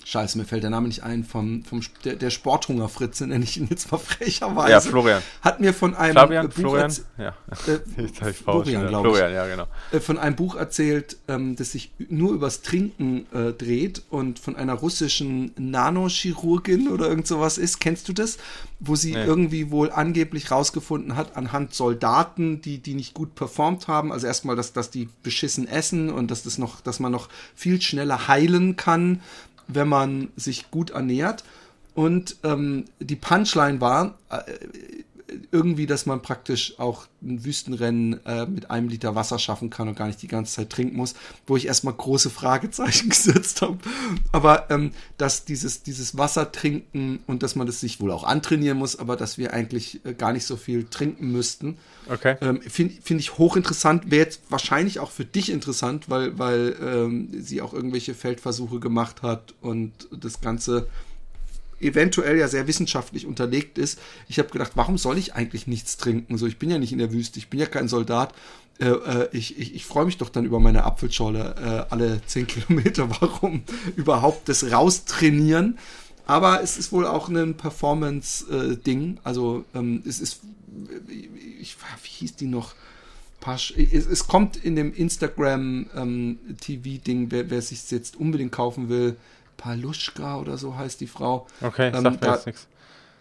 Scheiße, 0.03 0.37
mir 0.37 0.45
fällt 0.45 0.63
der 0.63 0.69
Name 0.69 0.87
nicht 0.87 1.03
ein, 1.03 1.23
vom, 1.23 1.63
vom 1.63 1.81
der, 2.03 2.15
der 2.15 2.29
Sporthungerfritze, 2.29 3.27
nenne 3.27 3.43
ich 3.43 3.57
ihn 3.57 3.67
jetzt 3.69 3.91
mal 3.91 3.97
frecherweise. 3.99 4.71
Ja, 4.71 4.81
Florian. 4.81 5.21
Hat 5.41 5.59
mir 5.59 5.73
von 5.73 5.95
einem 5.95 6.15
Fabian, 6.15 6.47
Buch 6.49 6.55
Florian? 6.55 6.93
Ja. 7.17 7.35
äh, 7.67 8.33
Florian, 8.33 8.87
glaube 8.87 9.09
ich. 9.09 9.15
Florian, 9.15 9.33
ja, 9.33 9.47
genau. 9.47 9.67
äh, 9.91 9.99
von 9.99 10.17
einem 10.17 10.35
Buch 10.35 10.55
erzählt, 10.55 11.17
ähm, 11.27 11.55
das 11.55 11.71
sich 11.71 11.91
nur 12.09 12.33
übers 12.33 12.61
Trinken 12.61 13.25
äh, 13.33 13.53
dreht 13.53 14.03
und 14.09 14.39
von 14.39 14.55
einer 14.55 14.73
russischen 14.73 15.51
Nanochirurgin 15.57 16.87
oder 16.89 17.07
irgend 17.07 17.27
sowas 17.27 17.57
ist. 17.57 17.79
Kennst 17.79 18.07
du 18.09 18.13
das? 18.13 18.37
Wo 18.79 18.95
sie 18.95 19.11
Nee. 19.13 19.25
irgendwie 19.25 19.71
wohl 19.71 19.91
angeblich 19.91 20.49
rausgefunden 20.51 21.15
hat, 21.15 21.37
anhand 21.37 21.73
Soldaten, 21.75 22.61
die, 22.61 22.79
die 22.79 22.95
nicht 22.95 23.13
gut 23.13 23.35
performt 23.35 23.87
haben, 23.87 24.11
also 24.11 24.25
erstmal, 24.25 24.55
dass, 24.55 24.73
dass 24.73 24.89
die 24.89 25.07
beschissen 25.21 25.67
essen 25.67 26.09
und 26.09 26.31
dass 26.31 26.43
das 26.43 26.57
noch, 26.57 26.81
dass 26.81 26.99
man 26.99 27.11
noch 27.11 27.29
viel 27.53 27.79
schneller 27.81 28.27
heilen 28.27 28.75
kann, 28.77 29.21
wenn 29.73 29.87
man 29.87 30.29
sich 30.35 30.71
gut 30.71 30.91
ernährt. 30.91 31.43
Und 31.93 32.37
ähm, 32.43 32.85
die 32.99 33.15
Punchline 33.15 33.81
war, 33.81 34.17
äh, 34.29 34.41
irgendwie, 35.51 35.85
dass 35.85 36.05
man 36.05 36.21
praktisch 36.21 36.79
auch 36.79 37.07
ein 37.21 37.45
Wüstenrennen 37.45 38.25
äh, 38.25 38.45
mit 38.45 38.71
einem 38.71 38.89
Liter 38.89 39.15
Wasser 39.15 39.39
schaffen 39.39 39.69
kann 39.69 39.87
und 39.87 39.95
gar 39.95 40.07
nicht 40.07 40.21
die 40.21 40.27
ganze 40.27 40.53
Zeit 40.53 40.69
trinken 40.69 40.97
muss, 40.97 41.13
wo 41.47 41.55
ich 41.55 41.67
erstmal 41.67 41.93
große 41.93 42.29
Fragezeichen 42.29 43.09
gesetzt 43.09 43.61
habe. 43.61 43.77
Aber 44.31 44.69
ähm, 44.69 44.91
dass 45.17 45.45
dieses, 45.45 45.83
dieses 45.83 46.17
Wasser 46.17 46.51
trinken 46.51 47.19
und 47.27 47.43
dass 47.43 47.55
man 47.55 47.67
das 47.67 47.79
sich 47.79 47.99
wohl 47.99 48.11
auch 48.11 48.23
antrainieren 48.23 48.77
muss, 48.77 48.97
aber 48.97 49.15
dass 49.15 49.37
wir 49.37 49.53
eigentlich 49.53 50.01
äh, 50.05 50.13
gar 50.13 50.33
nicht 50.33 50.45
so 50.45 50.57
viel 50.57 50.85
trinken 50.85 51.31
müssten, 51.31 51.77
Okay. 52.09 52.35
ähm, 52.41 52.61
finde 52.61 52.95
find 53.01 53.19
ich 53.19 53.37
hochinteressant. 53.37 54.09
Wäre 54.09 54.23
jetzt 54.23 54.41
wahrscheinlich 54.49 54.99
auch 54.99 55.11
für 55.11 55.25
dich 55.25 55.51
interessant, 55.51 56.09
weil, 56.09 56.37
weil 56.37 56.75
ähm, 56.81 57.29
sie 57.41 57.61
auch 57.61 57.73
irgendwelche 57.73 58.13
Feldversuche 58.13 58.79
gemacht 58.79 59.21
hat 59.21 59.53
und 59.61 59.91
das 60.11 60.41
Ganze 60.41 60.87
eventuell 61.81 62.37
ja 62.37 62.47
sehr 62.47 62.67
wissenschaftlich 62.67 63.25
unterlegt 63.25 63.77
ist. 63.77 63.99
Ich 64.27 64.39
habe 64.39 64.49
gedacht, 64.49 64.73
warum 64.75 64.97
soll 64.97 65.17
ich 65.17 65.33
eigentlich 65.33 65.67
nichts 65.67 65.97
trinken? 65.97 66.37
So, 66.37 66.47
ich 66.47 66.57
bin 66.57 66.69
ja 66.69 66.77
nicht 66.77 66.91
in 66.91 66.99
der 66.99 67.11
Wüste, 67.11 67.39
ich 67.39 67.49
bin 67.49 67.59
ja 67.59 67.65
kein 67.65 67.87
Soldat. 67.87 68.33
Äh, 68.79 68.89
äh, 68.89 69.29
ich 69.31 69.59
ich, 69.59 69.75
ich 69.75 69.85
freue 69.85 70.05
mich 70.05 70.17
doch 70.17 70.29
dann 70.29 70.45
über 70.45 70.59
meine 70.59 70.83
Apfelschorle 70.83 71.87
äh, 71.89 71.93
alle 71.93 72.21
10 72.25 72.47
Kilometer. 72.47 73.09
Warum 73.21 73.63
überhaupt 73.95 74.49
das 74.49 74.71
raustrainieren? 74.71 75.77
Aber 76.25 76.63
es 76.63 76.77
ist 76.77 76.91
wohl 76.91 77.05
auch 77.05 77.29
ein 77.29 77.57
Performance-Ding. 77.57 79.19
also 79.23 79.65
ähm, 79.73 80.03
es 80.07 80.21
ist, 80.21 80.41
ich, 81.59 81.75
wie 82.03 82.09
hieß 82.09 82.35
die 82.35 82.45
noch? 82.45 82.75
Pasch, 83.41 83.73
es, 83.75 84.05
es 84.05 84.27
kommt 84.27 84.55
in 84.55 84.77
dem 84.77 84.93
Instagram-TV-Ding, 84.93 87.31
wer, 87.31 87.49
wer 87.49 87.57
es 87.57 87.69
sich 87.69 87.89
jetzt 87.91 88.15
unbedingt 88.15 88.51
kaufen 88.51 88.87
will, 88.87 89.15
Paluschka 89.61 90.39
oder 90.39 90.57
so 90.57 90.75
heißt 90.75 90.99
die 91.01 91.07
Frau. 91.07 91.47
Okay, 91.61 91.87
Ähm, 91.93 92.01
sagt 92.03 92.21
mir 92.21 92.27
da- 92.27 92.33
jetzt 92.35 92.45
nichts. 92.47 92.67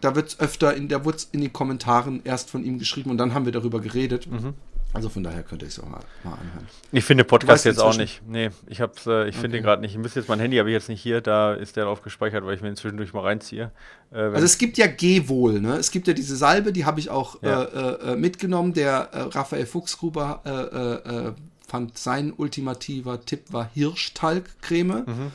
Da 0.00 0.14
wird 0.14 0.28
es 0.28 0.40
öfter, 0.40 0.74
in, 0.74 0.88
da 0.88 1.04
wurde 1.04 1.18
in 1.32 1.42
den 1.42 1.52
Kommentaren 1.52 2.22
erst 2.24 2.48
von 2.50 2.64
ihm 2.64 2.78
geschrieben 2.78 3.10
und 3.10 3.18
dann 3.18 3.34
haben 3.34 3.44
wir 3.44 3.52
darüber 3.52 3.80
geredet. 3.80 4.26
Mhm. 4.30 4.54
Also 4.94 5.08
von 5.10 5.22
daher 5.22 5.42
könnte 5.44 5.66
ich 5.66 5.72
es 5.72 5.78
auch 5.78 5.86
mal, 5.88 6.00
mal 6.24 6.32
anhören. 6.32 6.66
Ich 6.90 7.04
finde 7.04 7.22
Podcast 7.24 7.64
jetzt 7.66 7.78
auch 7.80 7.88
inzwischen- 7.92 8.00
nicht. 8.00 8.22
Nee, 8.26 8.50
ich 8.66 8.80
hab's, 8.80 9.06
äh, 9.06 9.28
ich 9.28 9.34
finde 9.36 9.48
Okay. 9.48 9.58
den 9.58 9.62
gerade 9.62 9.82
nicht. 9.82 9.92
Ich 9.92 9.98
müsste 9.98 10.18
jetzt 10.18 10.28
mein 10.28 10.40
Handy 10.40 10.56
habe 10.56 10.70
ich 10.70 10.72
jetzt 10.72 10.88
nicht 10.88 11.00
hier, 11.02 11.20
da 11.20 11.52
ist 11.52 11.76
der 11.76 11.84
drauf 11.84 12.00
gespeichert, 12.02 12.44
weil 12.46 12.54
ich 12.56 12.62
mir 12.62 12.68
den 12.70 12.76
zwischendurch 12.76 13.12
mal 13.12 13.20
reinziehe. 13.22 13.70
Äh, 14.10 14.16
Also 14.16 14.44
es 14.46 14.56
gibt 14.58 14.78
ja 14.78 14.86
Gehwohl, 14.88 15.60
ne? 15.60 15.76
Es 15.76 15.90
gibt 15.92 16.08
ja 16.08 16.14
diese 16.14 16.34
Salbe, 16.34 16.72
die 16.72 16.86
habe 16.86 16.98
ich 16.98 17.10
auch 17.10 17.40
Ja. 17.42 17.62
äh, 17.64 18.12
äh, 18.12 18.16
mitgenommen. 18.16 18.72
Der 18.72 19.10
äh, 19.12 19.20
Raphael 19.20 19.66
Fuchsgruber 19.66 20.40
äh, 20.44 20.50
äh, 20.50 21.26
äh, 21.28 21.32
fand 21.68 21.96
sein 21.98 22.32
ultimativer 22.36 23.20
Tipp 23.24 23.52
war 23.52 23.68
Hirschtalgcreme. 23.74 25.04
Mhm. 25.06 25.32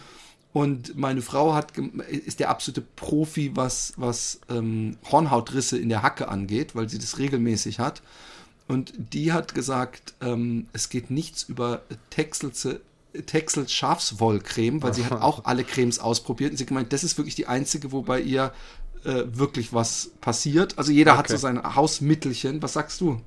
Und 0.56 0.98
meine 0.98 1.22
Frau 1.22 1.54
hat 1.54 1.74
ist 2.08 2.40
der 2.40 2.50
absolute 2.50 2.80
Profi, 2.80 3.52
was, 3.56 3.92
was 3.98 4.40
ähm, 4.50 4.96
Hornhautrisse 5.12 5.78
in 5.78 5.90
der 5.90 6.02
Hacke 6.02 6.30
angeht, 6.30 6.76
weil 6.76 6.88
sie 6.88 6.98
das 6.98 7.18
regelmäßig 7.18 7.80
hat. 7.80 8.02
Und 8.70 8.94
die 8.96 9.34
hat 9.34 9.54
gesagt, 9.54 10.14
ähm, 10.22 10.68
es 10.72 10.88
geht 10.88 11.12
nichts 11.12 11.44
über 11.44 11.82
Texelse 12.10 12.80
Texel 13.26 13.68
Schafswollcreme, 13.68 14.82
weil 14.82 14.94
sie 14.94 15.04
hat 15.04 15.22
auch 15.22 15.44
alle 15.44 15.66
Cremes 15.66 16.00
ausprobiert 16.00 16.52
und 16.52 16.58
sie 16.58 16.64
hat 16.64 16.70
gemeint, 16.70 16.94
das 16.94 17.04
ist 17.04 17.18
wirklich 17.18 17.36
die 17.36 17.48
einzige, 17.48 17.92
wo 17.92 18.02
bei 18.04 18.22
ihr 18.22 18.54
äh, 19.04 19.24
wirklich 19.26 19.74
was 19.74 20.12
passiert. 20.22 20.78
Also 20.78 20.94
jeder 20.94 21.18
hat 21.18 21.26
Okay. 21.26 21.34
so 21.34 21.38
sein 21.38 21.76
Hausmittelchen. 21.76 22.62
Was 22.62 22.74
sagst 22.74 23.02
du? 23.02 23.20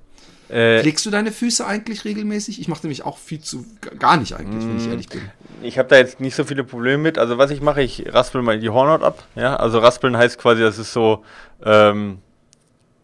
Äh, 0.49 0.81
Pflegst 0.81 1.05
du 1.05 1.11
deine 1.11 1.33
Füße 1.33 1.67
eigentlich 1.67 2.05
regelmäßig? 2.05 2.61
Ich 2.61 2.69
mache 2.69 2.83
nämlich 2.83 3.05
auch 3.05 3.19
viel 3.19 3.41
zu 3.41 3.67
gar 3.99 4.17
nicht 4.17 4.35
eigentlich, 4.35 4.65
wenn 4.65 4.79
ich 4.79 4.87
mm. 4.87 4.91
ehrlich 4.91 5.09
bin. 5.09 5.23
Ich 5.63 5.79
habe 5.79 5.89
da 5.89 5.97
jetzt 5.97 6.21
nicht 6.21 6.35
so 6.35 6.45
viele 6.45 6.65
Probleme 6.65 7.03
mit. 7.03 7.19
Also 7.19 7.37
was 7.37 7.51
ich 7.51 7.61
mache, 7.61 7.83
ich 7.83 8.13
raspel 8.13 8.43
mal 8.43 8.59
die 8.59 8.71
Hornhaut 8.71 9.03
ab. 9.03 9.25
Ja, 9.35 9.57
also 9.57 9.79
raspeln 9.79 10.17
heißt 10.17 10.39
quasi, 10.39 10.63
das 10.63 10.79
ist 10.79 10.93
so. 10.93 11.25
Ähm, 11.65 12.19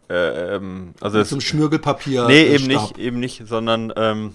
äh, 0.08 0.56
ähm, 0.56 0.94
also 1.00 1.18
Mit 1.18 1.26
so 1.26 1.40
Schmirgelpapier. 1.40 2.26
Nee, 2.26 2.44
eben 2.44 2.70
Stab. 2.70 2.82
nicht, 2.82 2.98
eben 2.98 3.20
nicht, 3.20 3.46
sondern 3.46 3.92
ähm, 3.96 4.34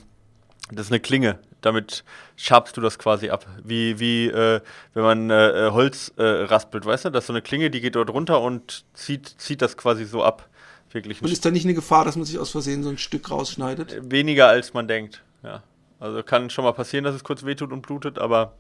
das 0.72 0.88
ist 0.88 0.92
eine 0.92 1.00
Klinge. 1.00 1.40
Damit 1.62 2.04
schabst 2.38 2.78
du 2.78 2.82
das 2.82 2.98
quasi 3.00 3.30
ab. 3.30 3.46
Wie, 3.64 4.00
wie 4.00 4.28
äh, 4.28 4.62
wenn 4.94 5.04
man 5.04 5.30
äh, 5.30 5.68
äh, 5.68 5.72
Holz 5.72 6.14
äh, 6.18 6.24
raspelt, 6.24 6.86
weißt 6.86 7.06
du? 7.06 7.10
Das 7.10 7.24
ist 7.24 7.28
so 7.28 7.34
eine 7.34 7.42
Klinge, 7.42 7.70
die 7.70 7.82
geht 7.82 7.96
dort 7.96 8.10
runter 8.12 8.42
und 8.42 8.86
zieht, 8.94 9.28
zieht 9.38 9.62
das 9.62 9.78
quasi 9.78 10.06
so 10.06 10.24
ab. 10.24 10.48
Wirklich. 10.92 11.22
Und 11.22 11.32
ist 11.32 11.46
da 11.46 11.52
nicht 11.52 11.66
eine 11.66 11.74
Gefahr, 11.74 12.06
dass 12.06 12.16
man 12.16 12.26
sich 12.26 12.40
aus 12.40 12.50
Versehen 12.50 12.84
so 12.84 12.90
ein 12.90 12.98
Stück 12.98 13.30
rausschneidet? 13.30 13.94
Äh, 13.94 14.12
weniger 14.12 14.48
als 14.48 14.74
man 14.74 14.88
denkt, 14.88 15.24
ja. 15.44 15.64
Also 16.00 16.24
kann 16.24 16.50
schon 16.50 16.64
mal 16.64 16.72
passieren, 16.72 17.04
dass 17.04 17.16
es 17.16 17.24
kurz 17.24 17.44
wehtut 17.44 17.74
und 17.74 17.82
blutet, 17.82 18.20
aber, 18.20 18.54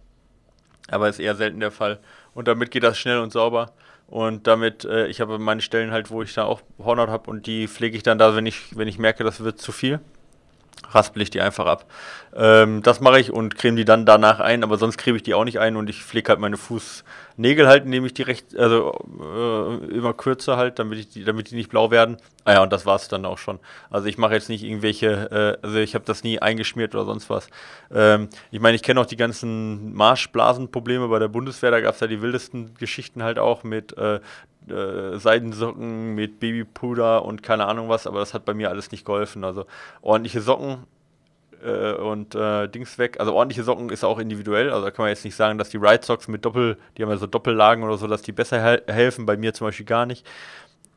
aber 0.89 1.07
ist 1.07 1.19
eher 1.19 1.35
selten 1.35 1.61
der 1.61 1.71
Fall. 1.71 1.99
Und 2.33 2.47
damit 2.47 2.71
geht 2.71 2.83
das 2.83 2.97
schnell 2.97 3.19
und 3.19 3.31
sauber. 3.31 3.71
Und 4.07 4.47
damit, 4.47 4.83
äh, 4.85 5.07
ich 5.07 5.21
habe 5.21 5.39
meine 5.39 5.61
Stellen 5.61 5.91
halt, 5.91 6.11
wo 6.11 6.21
ich 6.21 6.33
da 6.33 6.43
auch 6.43 6.61
Hornhaut 6.79 7.09
habe 7.09 7.29
und 7.29 7.47
die 7.47 7.67
pflege 7.67 7.95
ich 7.95 8.03
dann 8.03 8.17
da, 8.17 8.35
wenn 8.35 8.45
ich, 8.45 8.75
wenn 8.75 8.87
ich 8.87 8.99
merke, 8.99 9.23
das 9.23 9.41
wird 9.41 9.59
zu 9.59 9.71
viel 9.71 9.99
raspel 10.91 11.21
ich 11.21 11.29
die 11.29 11.41
einfach 11.41 11.65
ab. 11.65 11.85
Ähm, 12.35 12.83
das 12.83 12.99
mache 12.99 13.19
ich 13.19 13.31
und 13.31 13.55
creme 13.55 13.75
die 13.75 13.85
dann 13.85 14.05
danach 14.05 14.39
ein, 14.39 14.63
aber 14.63 14.77
sonst 14.77 14.97
creme 14.97 15.15
ich 15.15 15.23
die 15.23 15.33
auch 15.33 15.45
nicht 15.45 15.59
ein 15.59 15.75
und 15.75 15.89
ich 15.89 16.03
pflege 16.03 16.29
halt 16.29 16.39
meine 16.39 16.57
Fußnägel 16.57 17.67
halt, 17.67 17.85
indem 17.85 18.05
ich 18.05 18.13
die 18.13 18.21
recht, 18.21 18.55
also 18.57 18.93
äh, 19.19 19.85
immer 19.95 20.13
kürzer 20.13 20.57
halt, 20.57 20.79
damit 20.79 20.99
ich 20.99 21.09
die, 21.09 21.23
damit 21.23 21.49
die 21.49 21.55
nicht 21.55 21.69
blau 21.69 21.91
werden. 21.91 22.17
Ah 22.45 22.53
ja, 22.53 22.63
und 22.63 22.71
das 22.71 22.85
war 22.85 22.95
es 22.95 23.07
dann 23.07 23.25
auch 23.25 23.37
schon. 23.37 23.59
Also 23.89 24.07
ich 24.07 24.17
mache 24.17 24.33
jetzt 24.33 24.49
nicht 24.49 24.63
irgendwelche, 24.63 25.57
äh, 25.61 25.65
also 25.65 25.77
ich 25.77 25.95
habe 25.95 26.05
das 26.05 26.23
nie 26.23 26.39
eingeschmiert 26.39 26.93
oder 26.93 27.05
sonst 27.05 27.29
was. 27.29 27.47
Ähm, 27.91 28.29
ich 28.51 28.59
meine, 28.59 28.75
ich 28.75 28.83
kenne 28.83 29.01
auch 29.01 29.07
die 29.07 29.17
ganzen 29.17 29.93
Marschblasenprobleme 29.93 31.07
bei 31.07 31.19
der 31.19 31.29
Bundeswehr, 31.29 31.71
da 31.71 31.81
gab 31.81 31.95
es 31.95 31.99
ja 31.99 32.07
die 32.07 32.21
wildesten 32.21 32.75
Geschichten 32.75 33.23
halt 33.23 33.39
auch 33.39 33.63
mit 33.63 33.97
äh, 33.97 34.19
äh, 34.69 35.17
Seidensocken 35.17 36.13
mit 36.13 36.39
Babypuder 36.39 37.25
und 37.25 37.41
keine 37.41 37.65
Ahnung 37.65 37.89
was, 37.89 38.05
aber 38.05 38.19
das 38.19 38.33
hat 38.33 38.45
bei 38.45 38.53
mir 38.53 38.69
alles 38.69 38.91
nicht 38.91 39.05
geholfen. 39.05 39.43
Also 39.43 39.65
ordentliche 40.01 40.41
Socken 40.41 40.85
äh, 41.63 41.93
und 41.93 42.35
äh, 42.35 42.67
Dings 42.67 42.97
weg. 42.97 43.19
Also 43.19 43.33
ordentliche 43.33 43.63
Socken 43.63 43.89
ist 43.89 44.03
auch 44.03 44.19
individuell. 44.19 44.69
Also 44.71 44.85
da 44.85 44.91
kann 44.91 45.03
man 45.03 45.09
jetzt 45.09 45.25
nicht 45.25 45.35
sagen, 45.35 45.57
dass 45.57 45.69
die 45.69 45.77
Ride 45.77 46.05
Socks 46.05 46.27
mit 46.27 46.45
Doppel, 46.45 46.77
die 46.97 47.03
haben 47.03 47.09
ja 47.09 47.17
so 47.17 47.27
Doppellagen 47.27 47.83
oder 47.83 47.97
so, 47.97 48.07
dass 48.07 48.21
die 48.21 48.31
besser 48.31 48.61
hel 48.61 48.83
helfen. 48.87 49.25
Bei 49.25 49.37
mir 49.37 49.53
zum 49.53 49.67
Beispiel 49.67 49.85
gar 49.85 50.05
nicht. 50.05 50.25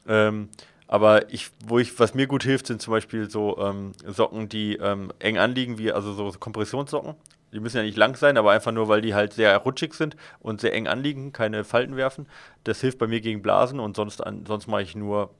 Ähm, 0.06 0.48
aber 0.88 1.32
ich, 1.32 1.50
wo 1.64 1.78
ich, 1.78 1.98
was 1.98 2.14
mir 2.14 2.26
gut 2.26 2.42
hilft, 2.42 2.66
sind 2.66 2.82
zum 2.82 2.92
Beispiel 2.92 3.30
so 3.30 3.58
ähm, 3.58 3.92
Socken, 4.06 4.48
die 4.48 4.76
ähm, 4.76 5.12
eng 5.20 5.38
anliegen, 5.38 5.78
wie 5.78 5.90
also 5.90 6.12
so 6.12 6.30
Kompressionssocken. 6.38 7.14
Die 7.52 7.60
müssen 7.60 7.78
ja 7.78 7.82
nicht 7.82 7.96
lang 7.96 8.16
sein, 8.16 8.36
aber 8.36 8.52
einfach 8.52 8.72
nur, 8.72 8.88
weil 8.88 9.02
die 9.02 9.14
halt 9.14 9.34
sehr 9.34 9.56
rutschig 9.58 9.94
sind 9.94 10.16
und 10.40 10.60
sehr 10.60 10.72
eng 10.72 10.88
anliegen, 10.88 11.32
keine 11.32 11.64
Falten 11.64 11.96
werfen. 11.96 12.26
Das 12.64 12.80
hilft 12.80 12.98
bei 12.98 13.06
mir 13.06 13.20
gegen 13.20 13.42
Blasen 13.42 13.80
und 13.80 13.96
sonst, 13.96 14.22
sonst 14.46 14.66
mache 14.66 14.82
ich 14.82 14.94
nur 14.94 15.30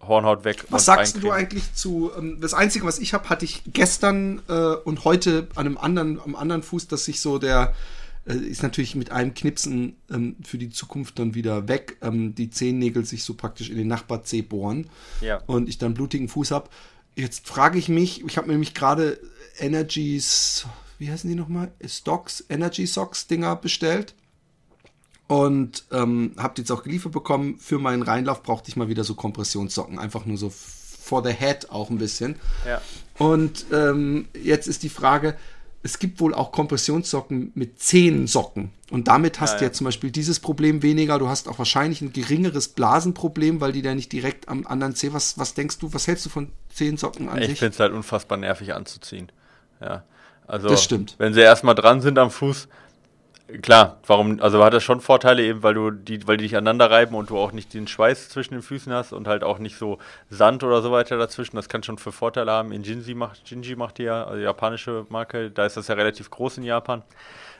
Hornhaut 0.00 0.44
weg. 0.44 0.64
Was 0.70 0.84
sagst 0.84 1.22
du 1.22 1.30
eigentlich 1.30 1.74
zu, 1.74 2.10
ähm, 2.16 2.38
das 2.40 2.54
Einzige, 2.54 2.86
was 2.86 2.98
ich 2.98 3.14
habe, 3.14 3.28
hatte 3.28 3.44
ich 3.44 3.62
gestern 3.66 4.42
äh, 4.48 4.52
und 4.52 5.04
heute 5.04 5.48
an 5.54 5.66
einem 5.66 5.78
anderen, 5.78 6.20
am 6.20 6.36
anderen 6.36 6.62
Fuß, 6.62 6.88
dass 6.88 7.04
sich 7.04 7.20
so 7.20 7.38
der, 7.38 7.74
äh, 8.26 8.34
ist 8.34 8.62
natürlich 8.62 8.94
mit 8.94 9.10
einem 9.10 9.34
Knipsen 9.34 9.96
ähm, 10.10 10.36
für 10.44 10.58
die 10.58 10.70
Zukunft 10.70 11.18
dann 11.18 11.34
wieder 11.34 11.68
weg, 11.68 11.96
ähm, 12.02 12.34
die 12.34 12.50
Zehennägel 12.50 13.04
sich 13.04 13.24
so 13.24 13.34
praktisch 13.34 13.70
in 13.70 13.78
den 13.78 13.88
Nachbarzeh 13.88 14.42
bohren 14.42 14.88
ja. 15.20 15.42
und 15.46 15.68
ich 15.68 15.78
dann 15.78 15.94
blutigen 15.94 16.28
Fuß 16.28 16.50
habe. 16.50 16.68
Jetzt 17.14 17.48
frage 17.48 17.78
ich 17.78 17.88
mich, 17.88 18.24
ich 18.24 18.36
habe 18.36 18.48
nämlich 18.48 18.74
gerade 18.74 19.18
Energies 19.58 20.66
wie 20.98 21.10
heißen 21.10 21.28
die 21.28 21.36
nochmal? 21.36 21.72
Stocks, 21.86 22.44
Energy 22.48 22.86
Socks 22.86 23.26
Dinger 23.26 23.56
bestellt. 23.56 24.14
Und 25.28 25.84
ähm, 25.90 26.32
habt 26.36 26.58
jetzt 26.58 26.70
auch 26.70 26.84
geliefert 26.84 27.12
bekommen. 27.12 27.58
Für 27.58 27.78
meinen 27.78 28.02
Reinlauf 28.02 28.42
brauchte 28.42 28.68
ich 28.68 28.76
mal 28.76 28.88
wieder 28.88 29.02
so 29.02 29.14
Kompressionssocken. 29.14 29.98
Einfach 29.98 30.24
nur 30.24 30.36
so 30.36 30.50
for 30.50 31.24
the 31.24 31.32
head 31.32 31.70
auch 31.70 31.90
ein 31.90 31.98
bisschen. 31.98 32.36
Ja. 32.66 32.80
Und 33.18 33.66
ähm, 33.72 34.28
jetzt 34.40 34.68
ist 34.68 34.82
die 34.82 34.88
Frage, 34.88 35.36
es 35.86 35.98
gibt 35.98 36.20
wohl 36.20 36.34
auch 36.34 36.50
Kompressionssocken 36.52 37.52
mit 37.54 37.80
zehn 37.80 38.26
Socken. 38.26 38.70
Und 38.90 39.08
damit 39.08 39.40
hast 39.40 39.54
ja, 39.54 39.58
du 39.58 39.64
ja 39.66 39.72
zum 39.72 39.84
Beispiel 39.84 40.10
dieses 40.10 40.40
Problem 40.40 40.82
weniger. 40.82 41.18
Du 41.18 41.28
hast 41.28 41.48
auch 41.48 41.58
wahrscheinlich 41.58 42.02
ein 42.02 42.12
geringeres 42.12 42.68
Blasenproblem, 42.68 43.60
weil 43.60 43.72
die 43.72 43.82
da 43.82 43.94
nicht 43.94 44.12
direkt 44.12 44.48
am 44.48 44.66
anderen 44.66 44.94
Zeh. 44.94 45.12
Was, 45.12 45.38
was 45.38 45.54
denkst 45.54 45.78
du, 45.78 45.92
was 45.92 46.06
hältst 46.08 46.26
du 46.26 46.30
von 46.30 46.50
zehn 46.68 46.96
Socken 46.96 47.28
an 47.28 47.38
ich 47.38 47.44
sich? 47.44 47.52
Ich 47.54 47.58
finde 47.60 47.74
es 47.74 47.80
halt 47.80 47.92
unfassbar 47.92 48.36
nervig 48.38 48.74
anzuziehen. 48.74 49.30
Ja. 49.80 50.04
Also, 50.48 50.68
das 50.68 50.84
stimmt. 50.84 51.16
wenn 51.18 51.34
sie 51.34 51.40
erstmal 51.40 51.74
dran 51.74 52.00
sind 52.00 52.18
am 52.18 52.30
Fuß, 52.30 52.68
klar, 53.62 53.98
warum, 54.06 54.40
also 54.40 54.62
hat 54.64 54.74
das 54.74 54.82
schon 54.82 55.00
Vorteile 55.00 55.42
eben, 55.42 55.62
weil 55.62 55.74
du 55.74 55.90
die, 55.90 56.26
weil 56.26 56.36
die 56.36 56.44
dich 56.44 56.56
aneinander 56.56 56.90
reiben 56.90 57.14
und 57.14 57.30
du 57.30 57.38
auch 57.38 57.52
nicht 57.52 57.72
den 57.74 57.86
Schweiß 57.86 58.28
zwischen 58.28 58.54
den 58.54 58.62
Füßen 58.62 58.92
hast 58.92 59.12
und 59.12 59.28
halt 59.28 59.44
auch 59.44 59.58
nicht 59.58 59.76
so 59.76 59.98
Sand 60.30 60.64
oder 60.64 60.82
so 60.82 60.92
weiter 60.92 61.16
dazwischen. 61.16 61.56
Das 61.56 61.68
kann 61.68 61.82
schon 61.82 61.98
für 61.98 62.12
Vorteile 62.12 62.50
haben. 62.50 62.72
In 62.72 62.82
Jinji 62.82 63.14
macht, 63.14 63.48
Jinji 63.48 63.76
macht 63.76 63.98
die 63.98 64.04
ja, 64.04 64.24
also 64.24 64.40
japanische 64.40 65.06
Marke, 65.08 65.50
da 65.50 65.66
ist 65.66 65.76
das 65.76 65.88
ja 65.88 65.94
relativ 65.94 66.30
groß 66.30 66.58
in 66.58 66.64
Japan. 66.64 67.02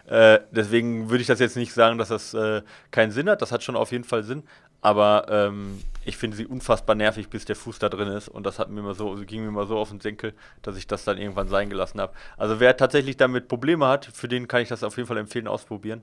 Äh, 0.06 0.40
deswegen 0.50 1.10
würde 1.10 1.22
ich 1.22 1.26
das 1.26 1.40
jetzt 1.40 1.56
nicht 1.56 1.72
sagen, 1.72 1.98
dass 1.98 2.08
das 2.08 2.34
äh, 2.34 2.62
keinen 2.90 3.12
Sinn 3.12 3.28
hat. 3.28 3.42
Das 3.42 3.52
hat 3.52 3.62
schon 3.62 3.76
auf 3.76 3.92
jeden 3.92 4.04
Fall 4.04 4.22
Sinn. 4.22 4.44
Aber 4.80 5.26
ähm, 5.28 5.80
ich 6.06 6.16
finde 6.16 6.36
sie 6.36 6.46
unfassbar 6.46 6.94
nervig, 6.94 7.28
bis 7.28 7.44
der 7.44 7.56
Fuß 7.56 7.78
da 7.78 7.88
drin 7.88 8.08
ist. 8.08 8.28
Und 8.28 8.44
das 8.46 8.58
hat 8.58 8.70
mir 8.70 8.80
immer 8.80 8.94
so, 8.94 9.14
ging 9.26 9.42
mir 9.42 9.48
immer 9.48 9.66
so 9.66 9.76
auf 9.76 9.90
den 9.90 10.00
Senkel, 10.00 10.34
dass 10.62 10.76
ich 10.76 10.86
das 10.86 11.04
dann 11.04 11.18
irgendwann 11.18 11.48
sein 11.48 11.68
gelassen 11.68 12.00
habe. 12.00 12.12
Also 12.36 12.60
wer 12.60 12.76
tatsächlich 12.76 13.16
damit 13.16 13.48
Probleme 13.48 13.86
hat, 13.86 14.06
für 14.06 14.28
den 14.28 14.48
kann 14.48 14.62
ich 14.62 14.68
das 14.68 14.82
auf 14.82 14.96
jeden 14.96 15.08
Fall 15.08 15.18
empfehlen, 15.18 15.48
ausprobieren. 15.48 16.02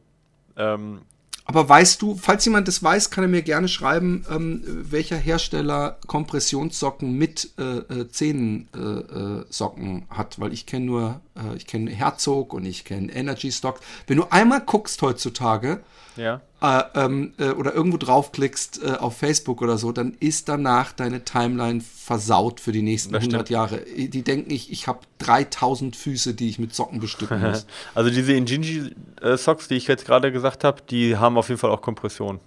Ähm, 0.57 1.01
aber 1.45 1.67
weißt 1.67 2.01
du, 2.01 2.15
falls 2.15 2.45
jemand 2.45 2.69
das 2.69 2.81
weiß, 2.81 3.09
kann 3.09 3.25
er 3.25 3.27
mir 3.27 3.41
gerne 3.41 3.67
schreiben, 3.67 4.25
ähm, 4.29 4.61
welcher 4.65 5.17
Hersteller 5.17 5.97
Kompressionssocken 6.07 7.17
mit 7.17 7.51
äh, 7.57 7.79
äh, 7.79 8.07
Zehensocken 8.07 9.97
äh, 10.09 10.15
hat, 10.15 10.39
weil 10.39 10.53
ich 10.53 10.65
kenne 10.65 10.85
nur, 10.85 11.21
äh, 11.35 11.55
ich 11.57 11.67
kenne 11.67 11.91
Herzog 11.91 12.53
und 12.53 12.65
ich 12.65 12.85
kenne 12.85 13.11
Energy 13.11 13.51
Stock. 13.51 13.81
Wenn 14.07 14.17
du 14.17 14.25
einmal 14.29 14.61
guckst 14.61 15.01
heutzutage, 15.01 15.83
ja. 16.15 16.41
Äh, 16.63 16.83
ähm, 16.95 17.33
äh, 17.39 17.49
oder 17.49 17.73
irgendwo 17.73 17.97
draufklickst 17.97 18.81
äh, 18.81 18.91
auf 18.91 19.17
Facebook 19.17 19.61
oder 19.61 19.77
so, 19.77 19.91
dann 19.91 20.15
ist 20.21 20.47
danach 20.47 20.93
deine 20.93 21.25
Timeline 21.25 21.81
versaut 21.81 22.61
für 22.61 22.71
die 22.71 22.81
nächsten 22.81 23.13
100 23.13 23.49
Jahre. 23.49 23.81
Die 23.81 24.21
denken, 24.21 24.49
ich, 24.49 24.71
ich 24.71 24.87
habe 24.87 24.99
3000 25.17 25.93
Füße, 25.93 26.33
die 26.33 26.47
ich 26.47 26.59
mit 26.59 26.73
Socken 26.73 27.01
bestücken 27.01 27.41
muss. 27.41 27.67
also 27.95 28.09
diese 28.09 28.31
Injinji-Socks, 28.31 29.67
die 29.67 29.75
ich 29.75 29.87
jetzt 29.87 30.05
gerade 30.05 30.31
gesagt 30.31 30.63
habe, 30.63 30.81
die 30.89 31.17
haben 31.17 31.37
auf 31.37 31.49
jeden 31.49 31.59
Fall 31.59 31.69
auch 31.69 31.81
Kompression. 31.81 32.39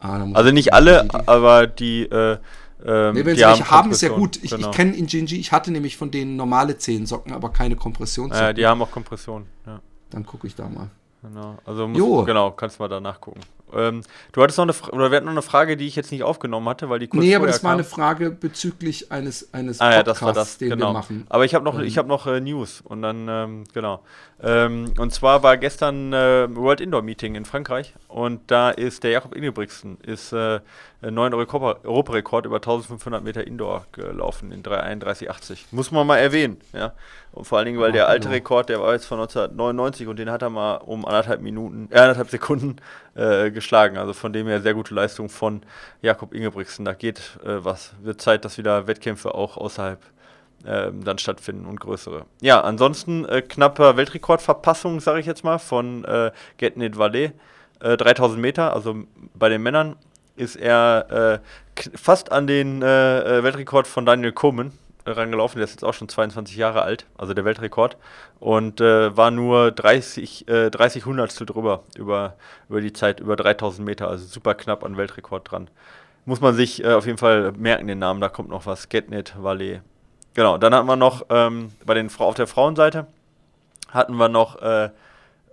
Ah, 0.00 0.26
also 0.32 0.50
nicht 0.50 0.72
alle, 0.72 1.06
die, 1.12 1.28
aber 1.28 1.66
die 1.66 2.04
äh, 2.04 2.38
ähm, 2.86 3.14
nee, 3.14 3.24
wenn 3.26 3.36
sie 3.36 3.42
welche 3.42 3.70
haben, 3.70 3.90
ist 3.90 4.00
ja 4.00 4.08
gut. 4.08 4.42
Ich, 4.42 4.52
genau. 4.52 4.70
ich 4.70 4.74
kenne 4.74 4.96
Injinji, 4.96 5.38
ich 5.38 5.52
hatte 5.52 5.70
nämlich 5.72 5.98
von 5.98 6.10
denen 6.10 6.36
normale 6.36 6.78
Zehensocken, 6.78 7.34
aber 7.34 7.50
keine 7.50 7.76
Kompressionssocken. 7.76 8.46
Ja, 8.46 8.52
die 8.54 8.66
haben 8.66 8.80
auch 8.80 8.90
Kompression. 8.90 9.44
Ja. 9.66 9.82
Dann 10.08 10.24
gucke 10.24 10.46
ich 10.46 10.54
da 10.54 10.70
mal. 10.70 10.88
Genau, 11.22 11.56
also 11.64 11.86
musst, 11.86 12.26
genau, 12.26 12.50
kannst 12.50 12.80
mal 12.80 12.88
da 12.88 13.00
nachgucken. 13.00 13.40
Ähm, 13.74 14.02
du 14.32 14.42
hattest 14.42 14.58
noch 14.58 14.64
eine, 14.64 14.72
Fra 14.72 14.90
oder 14.92 15.10
wir 15.10 15.16
hatten 15.16 15.26
noch 15.26 15.32
eine 15.32 15.42
Frage, 15.42 15.76
die 15.76 15.86
ich 15.86 15.96
jetzt 15.96 16.12
nicht 16.12 16.22
aufgenommen 16.24 16.68
hatte, 16.68 16.90
weil 16.90 16.98
die 16.98 17.06
kurz 17.06 17.22
Nee, 17.22 17.34
aber 17.34 17.46
das 17.46 17.60
kam. 17.60 17.68
war 17.68 17.72
eine 17.74 17.84
Frage 17.84 18.30
bezüglich 18.30 19.10
eines, 19.12 19.52
eines 19.54 19.80
ah, 19.80 19.92
ja, 19.92 20.02
das 20.02 20.20
war 20.20 20.32
das, 20.32 20.58
den 20.58 20.70
genau. 20.70 20.88
wir 20.88 20.92
machen. 20.94 21.26
Aber 21.28 21.44
ich 21.44 21.54
habe 21.54 21.64
noch, 21.64 21.78
ähm. 21.78 21.84
ich 21.84 21.96
habe 21.96 22.08
noch 22.08 22.26
äh, 22.26 22.40
News 22.40 22.82
und 22.82 23.02
dann, 23.02 23.28
ähm, 23.28 23.64
genau. 23.72 24.02
Ähm, 24.42 24.92
und 24.98 25.12
zwar 25.12 25.42
war 25.42 25.56
gestern 25.56 26.12
äh, 26.12 26.54
World 26.54 26.80
Indoor 26.80 27.02
Meeting 27.02 27.34
in 27.34 27.44
Frankreich 27.44 27.94
und 28.08 28.40
da 28.48 28.70
ist 28.70 29.04
der 29.04 29.12
Jakob 29.12 29.34
Ingebrigtsen, 29.34 29.98
ist 30.02 30.32
äh, 30.32 30.60
neuen 31.10 31.34
Europarekord 31.34 32.46
über 32.46 32.56
1500 32.56 33.24
Meter 33.24 33.44
Indoor 33.44 33.86
gelaufen 33.90 34.52
in 34.52 34.62
331,80. 34.62 35.64
Muss 35.72 35.90
man 35.90 36.06
mal 36.06 36.18
erwähnen, 36.18 36.60
ja. 36.72 36.92
Und 37.32 37.44
vor 37.44 37.58
allen 37.58 37.66
Dingen, 37.66 37.80
weil 37.80 37.90
oh, 37.90 37.94
der 37.94 38.08
alte 38.08 38.28
genau. 38.28 38.34
Rekord, 38.34 38.68
der 38.68 38.80
war 38.80 38.92
jetzt 38.92 39.06
von 39.06 39.18
1999 39.18 40.06
und 40.06 40.18
den 40.18 40.30
hat 40.30 40.42
er 40.42 40.50
mal 40.50 40.76
um 40.76 41.04
anderthalb 41.04 41.40
Minuten, 41.40 41.88
äh, 41.90 41.98
anderthalb 41.98 42.30
Sekunden 42.30 42.76
äh, 43.14 43.50
geschlagen. 43.50 43.96
Also 43.96 44.12
von 44.12 44.32
dem 44.32 44.46
her 44.46 44.60
sehr 44.60 44.74
gute 44.74 44.94
Leistung 44.94 45.28
von 45.28 45.62
Jakob 46.02 46.34
Ingebrigtsen. 46.34 46.84
Da 46.84 46.92
geht 46.92 47.38
äh, 47.44 47.64
was. 47.64 47.94
Wird 48.02 48.20
Zeit, 48.20 48.44
dass 48.44 48.58
wieder 48.58 48.86
Wettkämpfe 48.86 49.34
auch 49.34 49.56
außerhalb 49.56 50.00
ähm, 50.64 51.02
dann 51.02 51.18
stattfinden 51.18 51.66
und 51.66 51.80
größere. 51.80 52.26
Ja, 52.40 52.60
ansonsten 52.60 53.24
äh, 53.24 53.42
knapper 53.42 53.96
Weltrekordverpassung, 53.96 55.00
sage 55.00 55.18
ich 55.18 55.26
jetzt 55.26 55.42
mal, 55.42 55.58
von 55.58 56.04
äh, 56.04 56.30
Getnet 56.58 56.96
Valais. 56.96 57.32
3000 57.84 58.40
Meter, 58.40 58.74
also 58.74 58.94
bei 59.34 59.48
den 59.48 59.60
Männern 59.60 59.96
ist 60.42 60.56
er 60.56 61.40
äh, 61.76 61.82
fast 61.96 62.32
an 62.32 62.46
den 62.46 62.82
äh, 62.82 63.38
äh, 63.38 63.42
Weltrekord 63.42 63.86
von 63.86 64.04
Daniel 64.06 64.32
Komen 64.32 64.72
rangelaufen. 65.06 65.58
Der 65.58 65.64
ist 65.64 65.72
jetzt 65.72 65.84
auch 65.84 65.94
schon 65.94 66.08
22 66.08 66.56
Jahre 66.56 66.82
alt, 66.82 67.06
also 67.16 67.34
der 67.34 67.44
Weltrekord. 67.44 67.96
Und 68.40 68.80
äh, 68.80 69.16
war 69.16 69.30
nur 69.30 69.70
30, 69.72 70.48
äh, 70.48 70.70
30 70.70 71.06
Hundertstel 71.06 71.46
drüber 71.46 71.84
über, 71.96 72.36
über 72.68 72.80
die 72.80 72.92
Zeit, 72.92 73.20
über 73.20 73.36
3000 73.36 73.86
Meter. 73.86 74.08
Also 74.08 74.26
super 74.26 74.54
knapp 74.54 74.84
an 74.84 74.96
Weltrekord 74.96 75.50
dran. 75.50 75.68
Muss 76.24 76.40
man 76.40 76.54
sich 76.54 76.84
äh, 76.84 76.92
auf 76.92 77.06
jeden 77.06 77.18
Fall 77.18 77.52
merken, 77.52 77.86
den 77.86 77.98
Namen. 77.98 78.20
Da 78.20 78.28
kommt 78.28 78.48
noch 78.48 78.66
was. 78.66 78.88
Getnet 78.88 79.34
Valley. 79.36 79.80
genau, 80.34 80.58
dann 80.58 80.74
hatten 80.74 80.86
wir 80.86 80.96
noch 80.96 81.26
ähm, 81.30 81.72
bei 81.84 81.94
den 81.94 82.10
auf 82.18 82.34
der 82.34 82.46
Frauenseite 82.46 83.06
hatten 83.92 84.16
wir 84.16 84.28
noch 84.28 84.60
äh, 84.62 84.90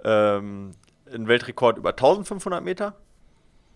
ähm, 0.03 0.71
einen 1.13 1.27
Weltrekord 1.27 1.77
über 1.77 1.89
1500 1.89 2.63
Meter. 2.63 2.95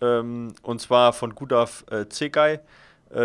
Ähm, 0.00 0.54
und 0.62 0.80
zwar 0.80 1.12
von 1.12 1.34
Gudaf 1.34 1.84
äh, 1.90 2.08
Zegay 2.08 2.60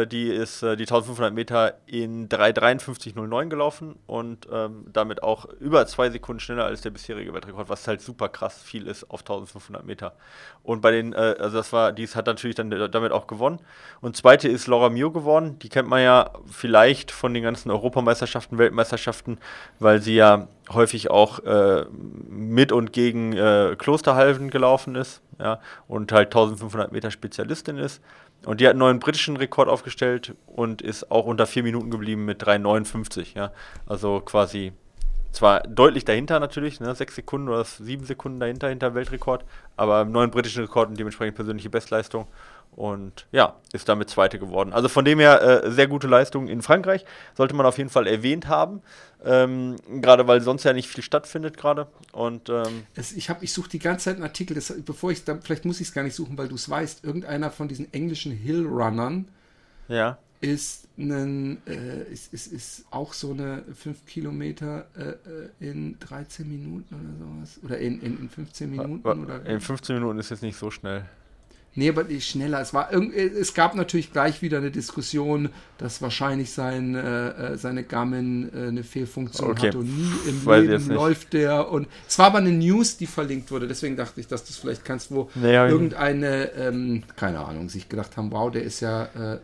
die 0.08 0.28
ist 0.28 0.62
äh, 0.62 0.76
die 0.76 0.84
1500 0.84 1.34
Meter 1.34 1.74
in 1.88 2.30
3,53,09 2.30 3.50
gelaufen 3.50 3.96
und 4.06 4.48
ähm, 4.52 4.86
damit 4.94 5.24
auch 5.24 5.46
über 5.60 5.88
zwei 5.88 6.10
Sekunden 6.10 6.40
schneller 6.40 6.66
als 6.66 6.82
der 6.82 6.92
bisherige 6.92 7.34
Weltrekord, 7.34 7.70
was 7.70 7.88
halt 7.88 8.02
super 8.02 8.30
krass 8.30 8.62
viel 8.62 8.86
ist 8.86 9.10
auf 9.10 9.22
1500 9.22 9.86
Meter. 9.86 10.14
Und 10.62 10.82
bei 10.82 10.92
den, 10.92 11.14
äh, 11.14 11.36
also 11.40 11.58
das 11.58 11.74
war, 11.74 11.92
dies 11.92 12.16
hat 12.16 12.28
natürlich 12.28 12.56
dann 12.56 12.70
damit 12.70 13.12
auch 13.12 13.26
gewonnen. 13.26 13.60
Und 14.00 14.16
zweite 14.16 14.48
ist 14.48 14.68
Laura 14.68 14.90
Mio 14.90 15.12
geworden. 15.12 15.58
Die 15.60 15.70
kennt 15.70 15.90
man 15.90 16.04
ja 16.04 16.32
vielleicht 16.46 17.12
von 17.12 17.34
den 17.34 17.42
ganzen 17.42 17.72
Europameisterschaften, 17.72 18.60
Weltmeisterschaften, 18.60 19.40
weil 19.80 20.02
sie 20.02 20.16
ja 20.16 20.48
häufig 20.72 21.10
auch 21.10 21.40
äh, 21.40 21.86
mit 22.30 22.72
und 22.72 22.94
gegen 22.94 23.34
äh, 23.34 23.76
Klosterhalven 23.78 24.50
gelaufen 24.50 24.96
ist, 24.96 25.22
ja, 25.40 25.60
und 25.88 26.12
halt 26.12 26.28
1500 26.28 26.92
Meter 26.92 27.12
Spezialistin 27.12 27.78
ist. 27.78 28.02
Und 28.46 28.62
die 28.62 28.66
hat 28.66 28.72
einen 28.72 28.80
neuen 28.80 29.00
britischen 29.00 29.38
Rekord 29.38 29.68
aufgestellt 29.68 30.34
und 30.46 30.82
ist 30.82 31.12
auch 31.12 31.26
unter 31.26 31.46
vier 31.46 31.64
Minuten 31.64 31.92
geblieben 31.92 32.26
mit 32.26 32.42
3,59. 32.42 33.36
Ja? 33.36 33.52
Also 33.86 34.22
quasi 34.22 34.72
zwar 35.32 35.62
deutlich 35.62 36.06
dahinter 36.06 36.40
natürlich, 36.40 36.80
ne? 36.80 36.96
sechs 36.96 37.16
Sekunden 37.16 37.50
oder 37.50 37.64
sieben 37.64 38.06
Sekunden 38.06 38.40
dahinter, 38.40 38.70
hinter 38.70 38.96
Weltrekord, 38.96 39.46
aber 39.76 40.06
neuen 40.06 40.32
britischen 40.32 40.64
Rekord 40.64 40.90
und 40.90 40.98
dementsprechend 40.98 41.36
persönliche 41.36 41.70
Bestleistung. 41.70 42.28
Und 42.80 43.28
ja, 43.34 43.58
ist 43.74 43.90
damit 43.90 44.10
Zweite 44.10 44.40
geworden. 44.40 44.72
Also 44.72 44.88
von 44.88 45.04
dem 45.04 45.20
her 45.20 45.42
äh, 45.42 45.70
sehr 45.70 45.90
gute 45.90 46.08
Leistung 46.08 46.48
in 46.48 46.62
Frankreich. 46.62 47.04
Sollte 47.36 47.54
man 47.54 47.66
auf 47.66 47.78
jeden 47.78 47.90
Fall 47.90 48.08
erwähnt 48.08 48.48
haben. 48.48 48.82
Ähm, 49.22 49.76
gerade 50.00 50.28
weil 50.28 50.40
sonst 50.40 50.64
ja 50.64 50.72
nicht 50.72 50.88
viel 50.88 51.04
stattfindet 51.04 51.58
gerade. 51.58 51.88
Und 52.14 52.48
ähm, 52.48 52.86
es, 52.96 53.12
ich 53.12 53.30
ich 53.42 53.52
suche 53.52 53.70
die 53.70 53.80
ganze 53.80 54.06
Zeit 54.06 54.16
einen 54.16 54.24
Artikel, 54.24 54.54
das, 54.54 54.74
bevor 54.86 55.12
ich 55.12 55.26
da, 55.26 55.38
vielleicht 55.44 55.66
muss 55.66 55.82
ich 55.82 55.90
es 55.90 55.94
gar 55.94 56.04
nicht 56.04 56.16
suchen, 56.16 56.38
weil 56.38 56.48
du 56.48 56.56
es 56.56 56.70
weißt. 56.70 57.04
Irgendeiner 57.04 57.52
von 57.52 57.68
diesen 57.68 57.92
englischen 57.92 58.32
Hillrunnern 58.32 59.28
ja. 59.90 60.18
ist 60.40 60.88
ein, 60.98 61.62
äh, 61.68 62.04
ist, 62.04 62.34
ist, 62.34 62.48
ist 62.48 62.86
auch 62.92 63.12
so 63.12 63.32
eine 63.32 63.66
5 63.76 64.06
Kilometer 64.06 64.88
äh, 64.98 65.66
äh 65.66 65.70
in 65.70 66.00
13 66.00 66.48
Minuten 66.48 66.96
oder 66.96 67.26
sowas. 67.26 67.60
Oder 67.62 67.78
in, 67.80 68.00
in, 68.00 68.20
in 68.22 68.30
15 68.30 68.72
Minuten. 68.72 69.06
Oder? 69.06 69.46
In 69.46 69.60
15 69.60 69.98
Minuten 69.98 70.18
ist 70.18 70.30
jetzt 70.30 70.44
nicht 70.44 70.58
so 70.58 70.72
schnell. 70.72 71.04
Nee, 71.80 71.88
aber 71.88 72.04
schneller. 72.20 72.60
Es, 72.60 72.74
war, 72.74 72.92
es 72.92 73.54
gab 73.54 73.74
natürlich 73.74 74.12
gleich 74.12 74.42
wieder 74.42 74.58
eine 74.58 74.70
Diskussion, 74.70 75.48
dass 75.78 76.02
wahrscheinlich 76.02 76.52
sein, 76.52 76.94
äh, 76.94 77.54
äh 77.54 77.58
seine 77.58 77.86
Garmin 77.86 78.52
äh, 78.54 78.68
eine 78.68 78.84
Fehlfunktion 78.84 79.52
okay. 79.52 79.70
hat 79.70 79.76
und 79.76 79.86
nie 79.86 80.12
im 80.30 80.46
Weiß 80.46 80.66
Leben 80.66 80.90
läuft 80.90 81.32
der. 81.32 81.72
Und 81.72 81.88
es 82.06 82.20
war 82.20 82.26
aber 82.26 82.40
eine 82.40 82.52
News, 82.52 82.98
die 82.98 83.08
verlinkt 83.08 83.50
wurde. 83.50 83.66
Deswegen 83.66 83.96
dachte 83.96 84.20
ich, 84.20 84.28
dass 84.28 84.44
du 84.44 84.50
es 84.50 84.58
vielleicht 84.58 84.84
kannst, 84.84 85.10
wo 85.10 85.30
nee, 85.36 85.54
irgendeine, 85.54 86.52
ähm, 86.52 87.04
keine 87.16 87.40
Ahnung, 87.40 87.70
sich 87.70 87.88
gedacht 87.88 88.18
haben, 88.18 88.30
wow, 88.34 88.52
der 88.52 88.64
ist 88.64 88.82
ja 88.82 89.04
äh, 89.06 89.40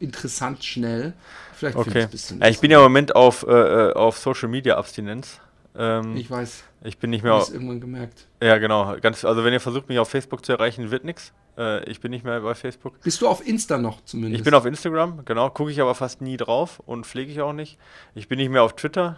interessant 0.00 0.64
schnell. 0.64 1.12
Vielleicht 1.52 1.76
okay. 1.76 2.04
ein 2.04 2.10
bisschen. 2.10 2.40
Ja, 2.40 2.48
ich 2.48 2.60
bin 2.60 2.70
ja 2.70 2.78
im 2.78 2.84
Moment 2.84 3.14
auf, 3.14 3.46
äh, 3.46 3.50
äh, 3.50 3.92
auf 3.92 4.16
Social 4.16 4.48
Media 4.48 4.78
Abstinenz. 4.78 5.40
Ähm, 5.78 6.16
ich 6.16 6.30
weiß. 6.30 6.64
Ich 6.84 6.98
bin 6.98 7.10
nicht 7.10 7.22
mehr. 7.22 7.34
auf. 7.34 7.52
irgendwann 7.52 7.80
gemerkt. 7.80 8.26
Ja, 8.42 8.58
genau. 8.58 8.96
Ganz, 9.00 9.24
also 9.24 9.44
wenn 9.44 9.52
ihr 9.52 9.60
versucht, 9.60 9.88
mich 9.88 9.98
auf 9.98 10.08
Facebook 10.08 10.44
zu 10.44 10.52
erreichen, 10.52 10.90
wird 10.90 11.04
nichts. 11.04 11.32
Äh, 11.58 11.88
ich 11.90 12.00
bin 12.00 12.10
nicht 12.10 12.24
mehr 12.24 12.40
bei 12.40 12.54
Facebook. 12.54 13.00
Bist 13.02 13.20
du 13.20 13.28
auf 13.28 13.46
Insta 13.46 13.78
noch 13.78 14.04
zumindest? 14.04 14.40
Ich 14.40 14.44
bin 14.44 14.54
auf 14.54 14.66
Instagram, 14.66 15.24
genau. 15.24 15.50
Gucke 15.50 15.70
ich 15.70 15.80
aber 15.80 15.94
fast 15.94 16.20
nie 16.20 16.36
drauf 16.36 16.82
und 16.86 17.06
pflege 17.06 17.30
ich 17.30 17.40
auch 17.40 17.52
nicht. 17.52 17.78
Ich 18.14 18.28
bin 18.28 18.38
nicht 18.38 18.50
mehr 18.50 18.62
auf 18.62 18.76
Twitter. 18.76 19.16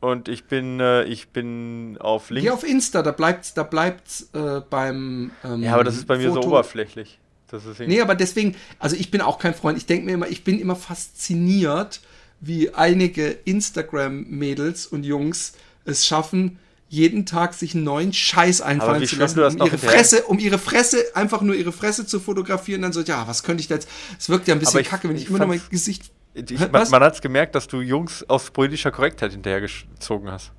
Und 0.00 0.28
ich 0.28 0.44
bin, 0.44 0.78
äh, 0.78 1.04
ich 1.04 1.30
bin 1.30 1.96
auf 1.98 2.30
LinkedIn. 2.30 2.44
Geh 2.44 2.50
auf 2.50 2.62
Insta, 2.62 3.02
da 3.02 3.10
bleibt 3.10 3.56
da 3.56 3.64
bleibt's 3.64 4.30
äh, 4.32 4.60
beim. 4.68 5.32
Ähm, 5.44 5.62
ja, 5.62 5.74
aber 5.74 5.82
das 5.82 5.96
ist 5.96 6.06
bei 6.06 6.16
mir 6.16 6.28
Foto. 6.28 6.42
so 6.42 6.48
oberflächlich. 6.48 7.18
Das 7.48 7.64
ist 7.64 7.80
nee, 7.80 8.00
aber 8.00 8.14
deswegen, 8.14 8.54
also 8.78 8.94
ich 8.94 9.10
bin 9.10 9.22
auch 9.22 9.38
kein 9.38 9.54
Freund. 9.54 9.78
Ich 9.78 9.86
denke 9.86 10.06
mir 10.06 10.12
immer, 10.12 10.28
ich 10.28 10.44
bin 10.44 10.60
immer 10.60 10.76
fasziniert, 10.76 12.00
wie 12.40 12.74
einige 12.74 13.30
Instagram-Mädels 13.30 14.86
und 14.86 15.04
Jungs 15.04 15.54
es 15.88 16.06
schaffen, 16.06 16.58
jeden 16.88 17.26
Tag 17.26 17.54
sich 17.54 17.74
einen 17.74 17.84
neuen 17.84 18.12
Scheiß 18.12 18.60
einfallen 18.60 19.04
zu 19.06 19.16
lassen, 19.16 19.40
um 19.40 19.66
ihre 19.66 19.78
Fresse, 19.78 20.22
um 20.24 20.38
ihre 20.38 20.58
Fresse, 20.58 21.04
einfach 21.14 21.42
nur 21.42 21.54
ihre 21.54 21.72
Fresse 21.72 22.06
zu 22.06 22.18
fotografieren, 22.18 22.82
dann 22.82 22.92
so, 22.92 23.02
ja, 23.02 23.28
was 23.28 23.42
könnte 23.42 23.60
ich 23.60 23.68
da 23.68 23.74
jetzt? 23.74 23.88
Es 24.18 24.28
wirkt 24.28 24.48
ja 24.48 24.54
ein 24.54 24.60
bisschen 24.60 24.84
kacke, 24.84 25.08
wenn 25.08 25.16
ich 25.16 25.28
immer 25.28 25.38
noch 25.38 25.46
mein 25.46 25.60
Gesicht. 25.70 26.10
Ich, 26.34 26.58
man, 26.70 26.88
man 26.88 27.02
hat 27.02 27.14
es 27.14 27.20
gemerkt, 27.20 27.54
dass 27.54 27.66
du 27.68 27.80
Jungs 27.80 28.24
aus 28.28 28.50
politischer 28.50 28.90
Korrektheit 28.90 29.32
hinterhergezogen 29.32 30.30
hast. 30.30 30.52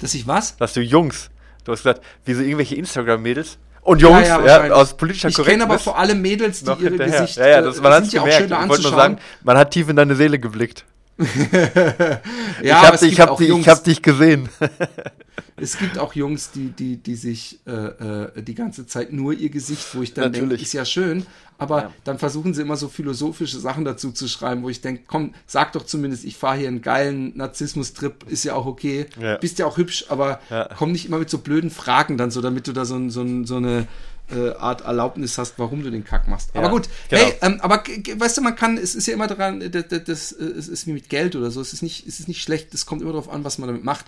Dass 0.00 0.14
ich 0.14 0.26
was? 0.26 0.56
Dass 0.56 0.72
du 0.72 0.80
Jungs, 0.80 1.30
du 1.64 1.72
hast 1.72 1.80
gesagt, 1.80 2.02
wie 2.24 2.34
so 2.34 2.42
irgendwelche 2.42 2.74
Instagram-Mädels 2.74 3.58
und 3.82 4.02
Jungs, 4.02 4.26
ja, 4.26 4.44
ja, 4.44 4.66
ja 4.66 4.74
aus 4.74 4.94
politischer 4.94 5.28
Korrektheit. 5.28 5.46
Ich 5.46 5.52
kenne 5.52 5.64
aber 5.64 5.78
vor 5.78 5.98
allem 5.98 6.20
Mädels, 6.20 6.64
die 6.64 6.70
ihre 6.70 6.80
hinterher. 6.80 7.20
Gesicht, 7.20 7.38
ja, 7.38 7.48
ja, 7.48 7.62
das, 7.62 7.80
man 7.80 7.92
hat 7.92 8.10
gemerkt. 8.10 8.50
Ich 8.50 8.68
wollte 8.68 8.82
nur 8.82 8.92
sagen, 8.92 9.18
man 9.42 9.56
hat 9.56 9.70
tief 9.70 9.88
in 9.88 9.96
deine 9.96 10.16
Seele 10.16 10.38
geblickt. 10.38 10.84
ja, 11.52 12.20
ich 12.62 12.72
habe 12.72 12.98
dich, 12.98 13.20
hab 13.20 13.36
dich, 13.36 13.68
hab 13.68 13.84
dich 13.84 14.02
gesehen. 14.02 14.48
es 15.56 15.78
gibt 15.78 15.98
auch 15.98 16.14
Jungs, 16.14 16.50
die, 16.50 16.68
die, 16.68 16.96
die 16.96 17.14
sich 17.14 17.60
äh, 17.66 17.70
äh, 17.72 18.42
die 18.42 18.54
ganze 18.54 18.86
Zeit 18.86 19.12
nur 19.12 19.32
ihr 19.32 19.50
Gesicht, 19.50 19.94
wo 19.94 20.02
ich 20.02 20.14
dann 20.14 20.32
denke, 20.32 20.54
ist 20.54 20.72
ja 20.72 20.84
schön, 20.84 21.26
aber 21.58 21.82
ja. 21.82 21.92
dann 22.04 22.18
versuchen 22.18 22.54
sie 22.54 22.62
immer 22.62 22.76
so 22.76 22.88
philosophische 22.88 23.58
Sachen 23.58 23.84
dazu 23.84 24.12
zu 24.12 24.28
schreiben, 24.28 24.62
wo 24.62 24.70
ich 24.70 24.80
denke, 24.80 25.02
komm, 25.06 25.34
sag 25.46 25.72
doch 25.72 25.84
zumindest, 25.84 26.24
ich 26.24 26.36
fahre 26.36 26.56
hier 26.56 26.68
einen 26.68 26.80
geilen 26.80 27.36
Narzissmus-Trip, 27.36 28.24
ist 28.28 28.44
ja 28.44 28.54
auch 28.54 28.66
okay, 28.66 29.06
ja. 29.20 29.36
bist 29.36 29.58
ja 29.58 29.66
auch 29.66 29.76
hübsch, 29.76 30.06
aber 30.08 30.40
ja. 30.48 30.68
komm 30.76 30.92
nicht 30.92 31.06
immer 31.06 31.18
mit 31.18 31.28
so 31.28 31.38
blöden 31.38 31.70
Fragen 31.70 32.16
dann 32.16 32.30
so, 32.30 32.40
damit 32.40 32.66
du 32.66 32.72
da 32.72 32.84
so, 32.84 33.08
so, 33.10 33.44
so 33.44 33.56
eine 33.56 33.86
äh, 34.34 34.50
Art 34.56 34.82
Erlaubnis 34.82 35.38
hast, 35.38 35.58
warum 35.58 35.82
du 35.82 35.90
den 35.90 36.04
Kack 36.04 36.28
machst. 36.28 36.50
Ja, 36.54 36.60
aber 36.60 36.70
gut, 36.70 36.88
genau. 37.08 37.22
hey, 37.22 37.34
ähm, 37.42 37.60
aber 37.60 37.82
weißt 37.84 38.38
du, 38.38 38.42
man 38.42 38.56
kann, 38.56 38.76
es 38.76 38.94
ist 38.94 39.06
ja 39.06 39.14
immer 39.14 39.26
daran, 39.26 39.60
das, 39.70 39.88
das, 39.88 40.04
das, 40.04 40.32
es 40.32 40.68
ist 40.68 40.86
wie 40.86 40.92
mit 40.92 41.08
Geld 41.08 41.36
oder 41.36 41.50
so, 41.50 41.60
es 41.60 41.72
ist 41.72 41.82
nicht, 41.82 42.06
es 42.06 42.20
ist 42.20 42.28
nicht 42.28 42.42
schlecht, 42.42 42.72
es 42.74 42.86
kommt 42.86 43.02
immer 43.02 43.12
darauf 43.12 43.30
an, 43.30 43.44
was 43.44 43.58
man 43.58 43.68
damit 43.68 43.84
macht. 43.84 44.06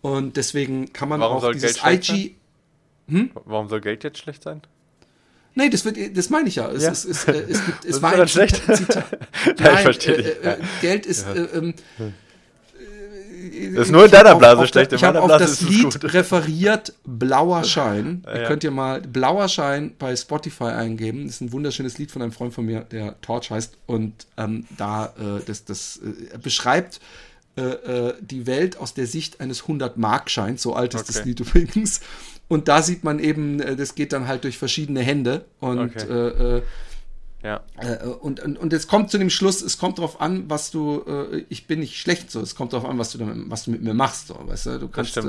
Und 0.00 0.36
deswegen 0.36 0.92
kann 0.92 1.08
man 1.08 1.20
Warum 1.20 1.42
auch 1.42 1.52
dieses 1.52 1.82
IG. 1.82 2.34
Hm? 3.08 3.30
Warum 3.44 3.68
soll 3.68 3.80
Geld 3.80 4.04
jetzt 4.04 4.18
schlecht 4.18 4.42
sein? 4.42 4.62
Nee, 5.54 5.70
das, 5.70 5.84
wird, 5.84 6.16
das 6.16 6.30
meine 6.30 6.48
ich 6.48 6.56
ja. 6.56 6.68
Es, 6.68 6.82
ja. 6.82 6.90
Es, 6.90 7.04
es, 7.04 7.24
äh, 7.24 7.32
es, 7.48 7.64
gibt, 7.64 7.84
es 7.84 8.02
war 8.02 8.12
ein 8.12 8.28
schlecht. 8.28 8.56
Zitat. 8.74 9.04
Nein, 9.58 9.74
ich 9.76 9.80
verstehe 9.80 10.16
äh, 10.16 10.54
äh, 10.54 10.56
Geld 10.80 11.06
ist. 11.06 11.26
Ja. 11.26 11.34
Äh, 11.34 11.58
ähm, 11.58 11.74
das 13.74 13.86
ist 13.86 13.92
nur 13.92 14.04
in 14.04 14.10
deiner 14.10 14.34
Blase 14.36 14.66
schlecht. 14.66 14.92
Ich 14.92 15.04
habe 15.04 15.20
auf 15.20 15.28
das 15.28 15.60
Lied 15.62 16.12
referiert, 16.12 16.94
Blauer 17.04 17.64
Schein. 17.64 18.22
Ja. 18.26 18.40
Ihr 18.40 18.44
könnt 18.44 18.64
ihr 18.64 18.70
mal 18.70 19.00
Blauer 19.00 19.48
Schein 19.48 19.92
bei 19.98 20.14
Spotify 20.16 20.64
eingeben. 20.64 21.26
Das 21.26 21.36
ist 21.36 21.40
ein 21.40 21.52
wunderschönes 21.52 21.98
Lied 21.98 22.10
von 22.10 22.22
einem 22.22 22.32
Freund 22.32 22.54
von 22.54 22.64
mir, 22.64 22.80
der 22.80 23.20
Torch 23.20 23.50
heißt. 23.50 23.76
Und 23.86 24.26
ähm, 24.36 24.66
da, 24.76 25.06
äh, 25.06 25.40
das, 25.46 25.64
das 25.64 25.98
äh, 25.98 26.38
beschreibt 26.38 27.00
äh, 27.56 27.62
äh 27.62 28.14
die 28.20 28.46
Welt 28.46 28.78
aus 28.78 28.94
der 28.94 29.06
Sicht 29.06 29.40
eines 29.40 29.64
100-Mark-Scheins. 29.64 30.62
So 30.62 30.74
alt 30.74 30.94
ist 30.94 31.02
okay. 31.02 31.12
das 31.12 31.24
Lied 31.24 31.40
übrigens. 31.40 32.00
Und 32.48 32.68
da 32.68 32.82
sieht 32.82 33.04
man 33.04 33.18
eben, 33.18 33.60
äh, 33.60 33.76
das 33.76 33.94
geht 33.94 34.12
dann 34.12 34.28
halt 34.28 34.44
durch 34.44 34.58
verschiedene 34.58 35.00
Hände. 35.00 35.44
Und 35.60 35.78
okay. 35.78 36.62
Äh, 37.44 37.46
äh 37.46 37.50
ja. 37.50 37.60
Äh, 37.78 38.06
und, 38.06 38.40
und, 38.40 38.58
und 38.58 38.72
es 38.72 38.88
kommt 38.88 39.10
zu 39.10 39.18
dem 39.18 39.30
Schluss, 39.30 39.62
es 39.62 39.78
kommt 39.78 39.98
darauf 39.98 40.20
an, 40.20 40.44
was 40.48 40.70
du, 40.70 41.04
äh, 41.06 41.44
ich 41.48 41.66
bin 41.66 41.80
nicht 41.80 41.98
schlecht 41.98 42.30
so, 42.30 42.40
es 42.40 42.54
kommt 42.54 42.72
darauf 42.72 42.88
an, 42.88 42.98
was 42.98 43.12
du, 43.12 43.18
damit, 43.18 43.50
was 43.50 43.64
du 43.64 43.70
mit 43.70 43.82
mir 43.82 43.94
machst, 43.94 44.28
so, 44.28 44.40
weißt 44.42 44.66
du, 44.66 44.78
du 44.78 44.88
kannst 44.88 45.16
äh, 45.16 45.22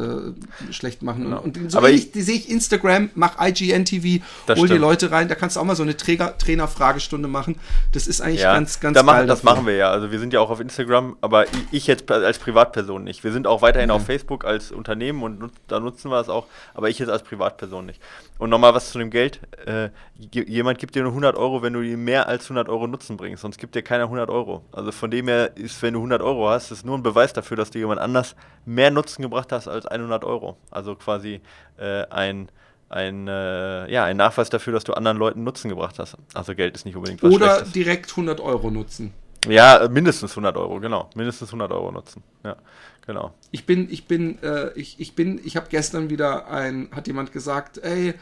schlecht 0.72 1.03
machen. 1.03 1.26
Genau. 1.26 1.41
Und, 1.41 1.57
und 1.57 1.72
so 1.72 1.78
Aber 1.78 1.89
ich, 1.89 2.11
sehe 2.13 2.36
ich 2.36 2.49
Instagram, 2.49 3.09
mach 3.16 3.39
IGN-TV, 3.39 4.24
hol 4.47 4.55
stimmt. 4.55 4.70
die 4.72 4.78
Leute 4.78 5.11
rein, 5.11 5.28
da 5.28 5.36
kannst 5.36 5.57
du 5.57 5.59
auch 5.59 5.66
mal 5.66 5.76
so 5.76 5.84
eine 5.84 5.97
Trainer-Fragestunde 5.97 7.28
machen. 7.28 7.57
Das 7.91 8.07
ist 8.07 8.22
eigentlich 8.22 8.41
ja, 8.41 8.53
ganz, 8.53 8.80
ganz 8.80 8.95
da 8.95 9.03
machen, 9.03 9.28
Das 9.28 9.43
machen 9.43 9.66
wir 9.66 9.76
ja, 9.76 9.91
also 9.91 10.11
wir 10.11 10.20
sind 10.20 10.34
ja 10.34 10.39
auch 10.39 10.49
auf 10.49 10.61
Instagram, 10.61 11.18
aber 11.22 11.45
ich 11.72 11.88
jetzt 11.88 12.09
als 12.09 12.39
Privatperson 12.39 13.03
nicht. 13.03 13.24
Wir 13.24 13.34
sind 13.34 13.45
auch 13.45 13.61
weiterhin 13.61 13.89
mhm. 13.89 13.95
auf 13.95 14.05
Facebook 14.05 14.45
als 14.45 14.72
Unternehmen 14.72 15.22
und 15.22 15.51
da 15.68 15.80
nutzen 15.80 16.09
wir 16.09 16.20
es 16.20 16.30
auch, 16.30 16.45
aber 16.74 16.89
ich 16.89 16.99
jetzt 16.99 17.09
als 17.09 17.24
Privatperson 17.24 17.86
nicht. 17.86 18.01
Und 18.38 18.49
nochmal 18.49 18.74
was 18.74 18.91
zu 18.91 18.99
dem 18.99 19.09
Geld, 19.09 19.39
äh, 19.66 19.89
jemand 20.20 20.80
gibt 20.80 20.95
dir 20.95 21.03
nur 21.03 21.11
100 21.11 21.36
Euro, 21.36 21.61
wenn 21.61 21.74
du 21.74 21.82
ihm 21.82 22.05
mehr 22.06 22.28
als 22.28 22.45
100 22.45 22.70
Euro 22.70 22.88
Nutzen 22.88 23.18
bringst, 23.18 23.41
sonst 23.41 23.58
gibt 23.58 23.76
dir 23.76 23.82
keiner 23.82 24.06
100 24.06 24.30
Euro. 24.30 24.64
Also 24.72 24.91
von 24.91 25.12
dem 25.12 25.28
her 25.28 25.58
ist, 25.58 25.82
wenn 25.82 25.93
du 25.93 25.99
100 25.99 26.22
Euro 26.22 26.49
hast, 26.49 26.72
ist 26.72 26.86
nur 26.86 26.97
ein 26.97 27.03
Beweis 27.03 27.34
dafür, 27.34 27.58
dass 27.58 27.72
du 27.72 27.80
jemand 27.80 27.99
anders 27.99 28.36
mehr 28.66 28.91
Nutzen 28.91 29.22
gebracht 29.22 29.51
hast 29.51 29.68
als 29.68 29.86
100 29.86 30.24
Euro. 30.24 30.58
Also 30.72 30.95
quasi 30.95 31.41
äh, 31.78 32.06
ein, 32.06 32.49
ein, 32.88 33.28
äh, 33.28 33.91
ja, 33.91 34.06
ein 34.06 34.16
Nachweis 34.16 34.49
dafür, 34.49 34.72
dass 34.72 34.86
du 34.86 34.93
anderen 34.93 35.18
Leuten 35.18 35.43
Nutzen 35.43 35.70
gebracht 35.70 35.99
hast. 35.99 36.16
Also 36.34 36.56
Geld 36.56 36.76
ist 36.76 36.86
nicht 36.86 36.95
unbedingt 36.95 37.22
was 37.22 37.34
Oder 37.34 37.56
Schlechtes. 37.56 37.74
direkt 37.74 38.12
100 38.12 38.39
Euro 38.39 38.72
Nutzen. 38.72 39.14
Ja, 39.47 39.88
mindestens 39.91 40.32
100 40.32 40.58
Euro, 40.58 40.80
genau. 40.80 41.10
Mindestens 41.16 41.49
100 41.49 41.72
Euro 41.72 41.91
Nutzen. 41.91 42.24
Ja, 42.43 42.56
genau. 43.06 43.34
Ich 43.51 43.66
bin, 43.66 43.91
ich 43.91 44.08
bin, 44.08 44.41
äh, 44.41 44.72
ich, 44.74 44.99
ich 44.99 45.14
bin, 45.16 45.39
ich 45.43 45.56
habe 45.56 45.68
gestern 45.70 46.10
wieder 46.10 46.47
ein, 46.47 46.89
hat 46.91 47.08
jemand 47.08 47.32
gesagt, 47.32 47.78
ey, 47.80 48.16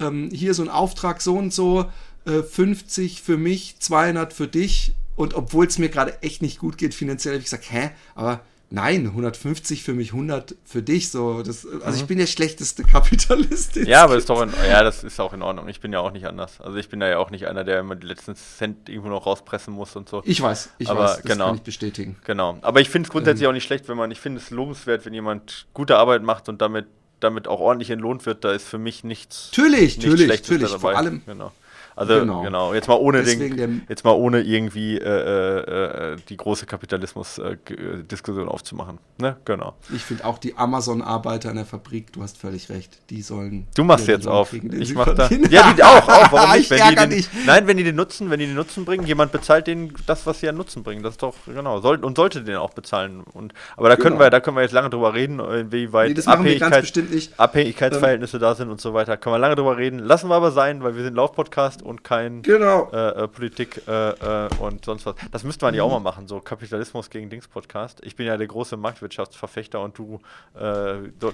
ähm, 0.00 0.30
hier 0.32 0.54
so 0.54 0.62
ein 0.62 0.68
Auftrag 0.68 1.20
so 1.20 1.36
und 1.36 1.52
so, 1.52 1.86
50 2.28 3.18
äh, 3.18 3.22
für 3.22 3.36
mich, 3.36 3.76
200 3.80 4.32
für 4.32 4.48
dich. 4.48 4.92
Und 5.16 5.34
obwohl 5.34 5.66
es 5.66 5.78
mir 5.78 5.88
gerade 5.88 6.22
echt 6.22 6.42
nicht 6.42 6.58
gut 6.58 6.78
geht 6.78 6.94
finanziell, 6.94 7.34
habe 7.34 7.38
ich 7.40 7.46
gesagt, 7.46 7.70
hä, 7.72 7.90
aber 8.14 8.40
nein, 8.70 9.06
150 9.06 9.82
für 9.82 9.94
mich, 9.94 10.12
100 10.12 10.54
für 10.64 10.80
dich. 10.82 11.10
So, 11.10 11.42
das, 11.42 11.66
also 11.82 11.96
ich 11.96 12.02
Mhm. 12.04 12.06
bin 12.06 12.18
der 12.18 12.26
schlechteste 12.26 12.84
Kapitalist. 12.84 13.76
Ja, 13.76 14.04
aber 14.04 14.16
ist 14.16 14.28
doch 14.30 14.42
in, 14.42 14.52
ja, 14.68 14.82
das 14.84 15.02
ist 15.02 15.18
auch 15.18 15.32
in 15.32 15.42
Ordnung. 15.42 15.68
Ich 15.68 15.80
bin 15.80 15.92
ja 15.92 15.98
auch 16.00 16.12
nicht 16.12 16.26
anders. 16.26 16.60
Also 16.60 16.76
ich 16.76 16.88
bin 16.88 17.00
da 17.00 17.08
ja 17.08 17.18
auch 17.18 17.30
nicht 17.30 17.46
einer, 17.48 17.64
der 17.64 17.80
immer 17.80 17.96
die 17.96 18.06
letzten 18.06 18.36
Cent 18.36 18.88
irgendwo 18.88 19.08
noch 19.08 19.26
rauspressen 19.26 19.74
muss 19.74 19.96
und 19.96 20.08
so. 20.08 20.22
Ich 20.24 20.40
weiß, 20.40 20.70
ich 20.78 20.88
Aber 20.88 21.00
weiß, 21.00 21.16
das 21.16 21.22
genau. 21.24 21.46
kann 21.46 21.56
ich 21.56 21.62
bestätigen. 21.62 22.16
Genau. 22.24 22.58
Aber 22.62 22.80
ich 22.80 22.90
finde 22.90 23.08
es 23.08 23.10
grundsätzlich 23.10 23.44
Ähm. 23.44 23.50
auch 23.50 23.54
nicht 23.54 23.64
schlecht, 23.64 23.88
wenn 23.88 23.96
man, 23.96 24.10
ich 24.12 24.20
finde 24.20 24.38
es 24.40 24.50
lobenswert, 24.50 25.04
wenn 25.04 25.14
jemand 25.14 25.66
gute 25.74 25.96
Arbeit 25.96 26.22
macht 26.22 26.48
und 26.48 26.60
damit, 26.62 26.86
damit 27.20 27.48
auch 27.48 27.58
ordentlich 27.58 27.90
entlohnt 27.90 28.24
wird. 28.26 28.44
Da 28.44 28.52
ist 28.52 28.68
für 28.68 28.78
mich 28.78 29.02
nichts. 29.02 29.48
Natürlich, 29.50 29.80
nichts 29.96 30.04
natürlich, 30.04 30.26
Schlechtes 30.26 30.50
natürlich. 30.50 30.70
dabei. 30.70 30.80
Vor 30.80 30.96
allem, 30.96 31.22
Genau. 31.26 31.52
Also 31.96 32.14
Genau. 32.20 32.42
genau. 32.42 32.74
Jetzt 32.74 32.88
mal 32.88 32.94
ohne 32.96 33.22
den, 33.22 33.82
jetzt 33.88 34.04
mal 34.04 34.12
ohne 34.12 34.40
irgendwie 34.42 34.98
äh, 34.98 35.02
äh, 35.04 36.12
äh, 36.12 36.16
die 36.28 36.36
große 36.36 36.66
Kapitalismus-Diskussion 36.66 38.48
aufzumachen. 38.48 38.98
Ne? 39.18 39.36
Genau. 39.44 39.74
ich 39.94 40.02
finde 40.02 40.24
auch 40.24 40.38
die 40.38 40.56
Amazon-Arbeiter 40.56 41.50
in 41.50 41.56
der 41.56 41.64
Fabrik, 41.66 42.12
du 42.12 42.22
hast 42.22 42.38
völlig 42.38 42.68
recht, 42.70 42.98
die 43.10 43.22
sollen. 43.22 43.66
Du 43.74 43.84
machst 43.84 44.06
jetzt 44.06 44.24
Lohn 44.26 44.34
auf. 44.34 44.50
kriegen, 44.50 44.72
Ich 44.80 44.94
mach 44.94 45.12
da. 45.14 45.28
Ja, 45.50 45.72
die 45.72 45.82
auch, 45.82 46.08
auch. 46.08 46.32
Warum 46.32 46.52
nicht? 46.56 46.70
ich 46.70 46.78
Wenn 46.80 47.10
die 47.10 47.16
den, 47.22 47.26
nein, 47.46 47.66
wenn 47.66 47.76
die 47.76 47.84
den 47.84 47.96
Nutzen, 47.96 48.30
wenn 48.30 48.38
die 48.40 48.46
den 48.46 48.54
Nutzen 48.54 48.84
bringen, 48.84 49.06
jemand 49.06 49.32
bezahlt 49.32 49.66
denen 49.66 49.92
das, 50.06 50.26
was 50.26 50.40
sie 50.40 50.48
an 50.48 50.56
Nutzen 50.56 50.82
bringen. 50.82 51.02
Das 51.02 51.14
ist 51.14 51.22
doch, 51.22 51.34
genau. 51.46 51.80
Soll, 51.80 52.04
und 52.04 52.16
sollte 52.16 52.42
den 52.42 52.56
auch 52.56 52.70
bezahlen. 52.74 53.20
Und, 53.32 53.52
aber 53.76 53.88
da 53.88 53.96
können 53.96 54.08
Genau. 54.16 54.20
wir, 54.26 54.30
da 54.30 54.40
können 54.40 54.56
wir 54.56 54.62
jetzt 54.62 54.72
lange 54.72 54.88
drüber 54.90 55.12
reden, 55.14 55.38
inwieweit 55.40 56.16
Nee, 56.16 56.22
Abhängigkeit. 56.24 56.92
Abhängigkeitsverhältnisse 57.36 58.38
da 58.38 58.54
sind 58.54 58.70
und 58.70 58.80
so 58.80 58.94
weiter. 58.94 59.16
Können 59.16 59.34
wir 59.34 59.38
lange 59.38 59.54
drüber 59.56 59.76
reden. 59.76 59.98
Lassen 59.98 60.28
wir 60.30 60.34
aber 60.36 60.50
sein, 60.50 60.82
weil 60.82 60.96
wir 60.96 61.02
sind 61.02 61.14
Lauf-Podcast 61.14 61.67
und 61.76 62.04
kein 62.04 62.42
Genau. 62.42 62.90
äh, 62.92 63.24
äh, 63.24 63.28
Politik 63.28 63.82
äh, 63.86 64.10
äh, 64.10 64.48
und 64.60 64.84
sonst 64.84 65.06
was. 65.06 65.14
Das 65.30 65.44
müsste 65.44 65.64
man 65.64 65.74
ja 65.74 65.82
auch 65.82 65.90
mal 65.90 66.00
machen, 66.00 66.26
so 66.26 66.40
Kapitalismus 66.40 67.10
gegen 67.10 67.30
Dings-Podcast. 67.30 68.00
Ich 68.04 68.16
bin 68.16 68.26
ja 68.26 68.36
der 68.36 68.46
große 68.46 68.76
Marktwirtschaftsverfechter 68.76 69.80
und 69.80 69.98
du 69.98 70.20
äh, 70.54 70.60
de 71.20 71.32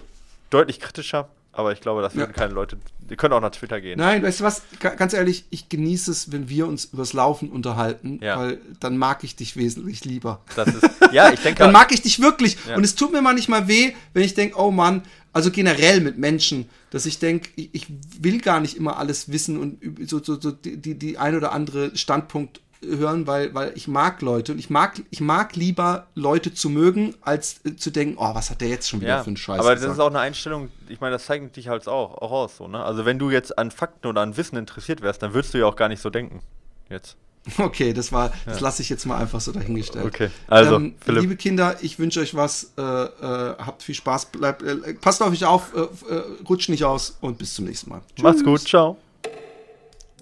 deutlich 0.50 0.78
kritischer, 0.80 1.28
aber 1.56 1.72
ich 1.72 1.80
glaube, 1.80 2.02
das 2.02 2.14
Ja. 2.14 2.20
würden 2.20 2.32
keine 2.32 2.52
Leute, 2.52 2.76
die 3.10 3.16
können 3.16 3.32
auch 3.34 3.40
nach 3.40 3.50
Twitter 3.50 3.80
gehen. 3.80 3.98
Nein, 3.98 4.22
weißt 4.22 4.40
du 4.40 4.44
was? 4.44 4.62
Ga- 4.80 4.94
Ganz 4.94 5.12
ehrlich, 5.12 5.44
ich 5.50 5.68
genieße 5.68 6.10
es, 6.10 6.32
wenn 6.32 6.48
wir 6.48 6.66
uns 6.66 6.86
übers 6.86 7.12
Laufen 7.12 7.50
unterhalten, 7.50 8.18
Ja. 8.22 8.38
weil 8.38 8.60
dann 8.80 8.96
mag 8.98 9.24
ich 9.24 9.36
dich 9.36 9.56
wesentlich 9.56 10.04
lieber. 10.04 10.40
Das 10.56 10.68
ist, 10.68 10.88
ja, 11.12 11.32
ich 11.32 11.40
denke, 11.40 11.58
Dann 11.64 11.72
mag 11.72 11.92
ich 11.92 12.02
dich 12.02 12.20
wirklich. 12.20 12.56
Ja. 12.68 12.76
Und 12.76 12.84
es 12.84 12.94
tut 12.94 13.12
mir 13.12 13.22
manchmal 13.22 13.68
weh, 13.68 13.92
wenn 14.12 14.22
ich 14.24 14.34
denke, 14.34 14.58
oh 14.58 14.70
Mann, 14.70 15.02
also 15.32 15.50
generell 15.50 16.00
mit 16.00 16.16
Menschen, 16.18 16.68
dass 16.90 17.06
ich 17.06 17.18
denke, 17.18 17.50
ich, 17.56 17.70
ich 17.72 17.86
will 18.20 18.40
gar 18.40 18.60
nicht 18.60 18.76
immer 18.76 18.96
alles 18.98 19.30
wissen 19.32 19.58
und 19.58 20.08
so, 20.08 20.22
so, 20.22 20.40
so 20.40 20.52
die, 20.52 20.76
die, 20.76 20.96
die 20.96 21.18
ein 21.18 21.36
oder 21.36 21.52
andere 21.52 21.96
Standpunkt 21.96 22.60
hören, 22.86 23.26
weil, 23.26 23.54
weil 23.54 23.72
ich 23.74 23.88
mag 23.88 24.22
Leute 24.22 24.52
und 24.52 24.58
ich 24.58 24.70
mag, 24.70 25.02
ich 25.10 25.20
mag 25.20 25.56
lieber 25.56 26.06
Leute 26.14 26.54
zu 26.54 26.68
mögen, 26.68 27.14
als 27.20 27.60
äh, 27.64 27.76
zu 27.76 27.90
denken, 27.90 28.16
oh, 28.18 28.34
was 28.34 28.50
hat 28.50 28.60
der 28.60 28.68
jetzt 28.68 28.88
schon 28.88 29.00
wieder 29.00 29.16
ja, 29.16 29.22
für 29.22 29.28
einen 29.28 29.36
Scheiß 29.36 29.60
aber 29.60 29.70
das 29.70 29.80
gesagt? 29.80 29.94
ist 29.94 30.00
auch 30.00 30.10
eine 30.10 30.20
Einstellung, 30.20 30.70
ich 30.88 31.00
meine, 31.00 31.12
das 31.12 31.26
zeigt 31.26 31.56
dich 31.56 31.68
halt 31.68 31.86
auch, 31.88 32.14
auch 32.18 32.30
aus, 32.30 32.56
so, 32.56 32.68
ne? 32.68 32.82
Also 32.84 33.04
wenn 33.04 33.18
du 33.18 33.30
jetzt 33.30 33.58
an 33.58 33.70
Fakten 33.70 34.06
oder 34.06 34.20
an 34.20 34.36
Wissen 34.36 34.56
interessiert 34.56 35.02
wärst, 35.02 35.22
dann 35.22 35.34
würdest 35.34 35.54
du 35.54 35.58
ja 35.58 35.66
auch 35.66 35.76
gar 35.76 35.88
nicht 35.88 36.02
so 36.02 36.10
denken. 36.10 36.40
Jetzt. 36.88 37.16
Okay, 37.58 37.92
das 37.92 38.10
war, 38.10 38.32
das 38.46 38.60
lasse 38.60 38.80
ich 38.80 38.88
jetzt 38.88 39.04
mal 39.04 39.18
einfach 39.18 39.38
so 39.38 39.52
dahingestellt. 39.52 40.06
Okay, 40.06 40.30
also, 40.48 40.76
ähm, 40.76 40.94
liebe 41.06 41.36
Kinder, 41.36 41.76
ich 41.82 41.98
wünsche 41.98 42.20
euch 42.20 42.34
was. 42.34 42.72
Äh, 42.78 42.82
äh, 42.82 43.56
habt 43.58 43.82
viel 43.82 43.94
Spaß. 43.94 44.26
Bleibt, 44.26 44.62
äh, 44.62 44.94
passt 44.94 45.22
auf 45.22 45.30
euch 45.30 45.44
auf. 45.44 45.74
Äh, 45.74 45.80
äh, 45.80 46.22
rutscht 46.48 46.70
nicht 46.70 46.84
aus 46.84 47.18
und 47.20 47.36
bis 47.36 47.52
zum 47.52 47.66
nächsten 47.66 47.90
Mal. 47.90 48.00
Macht's 48.22 48.42
gut, 48.42 48.60
ciao. 48.66 48.96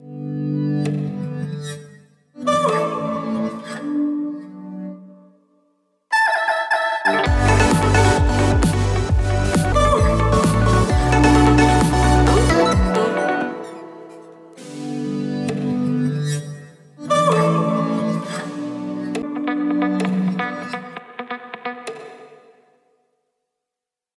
Tschüss. 0.02 1.31
Oh! 2.44 3.11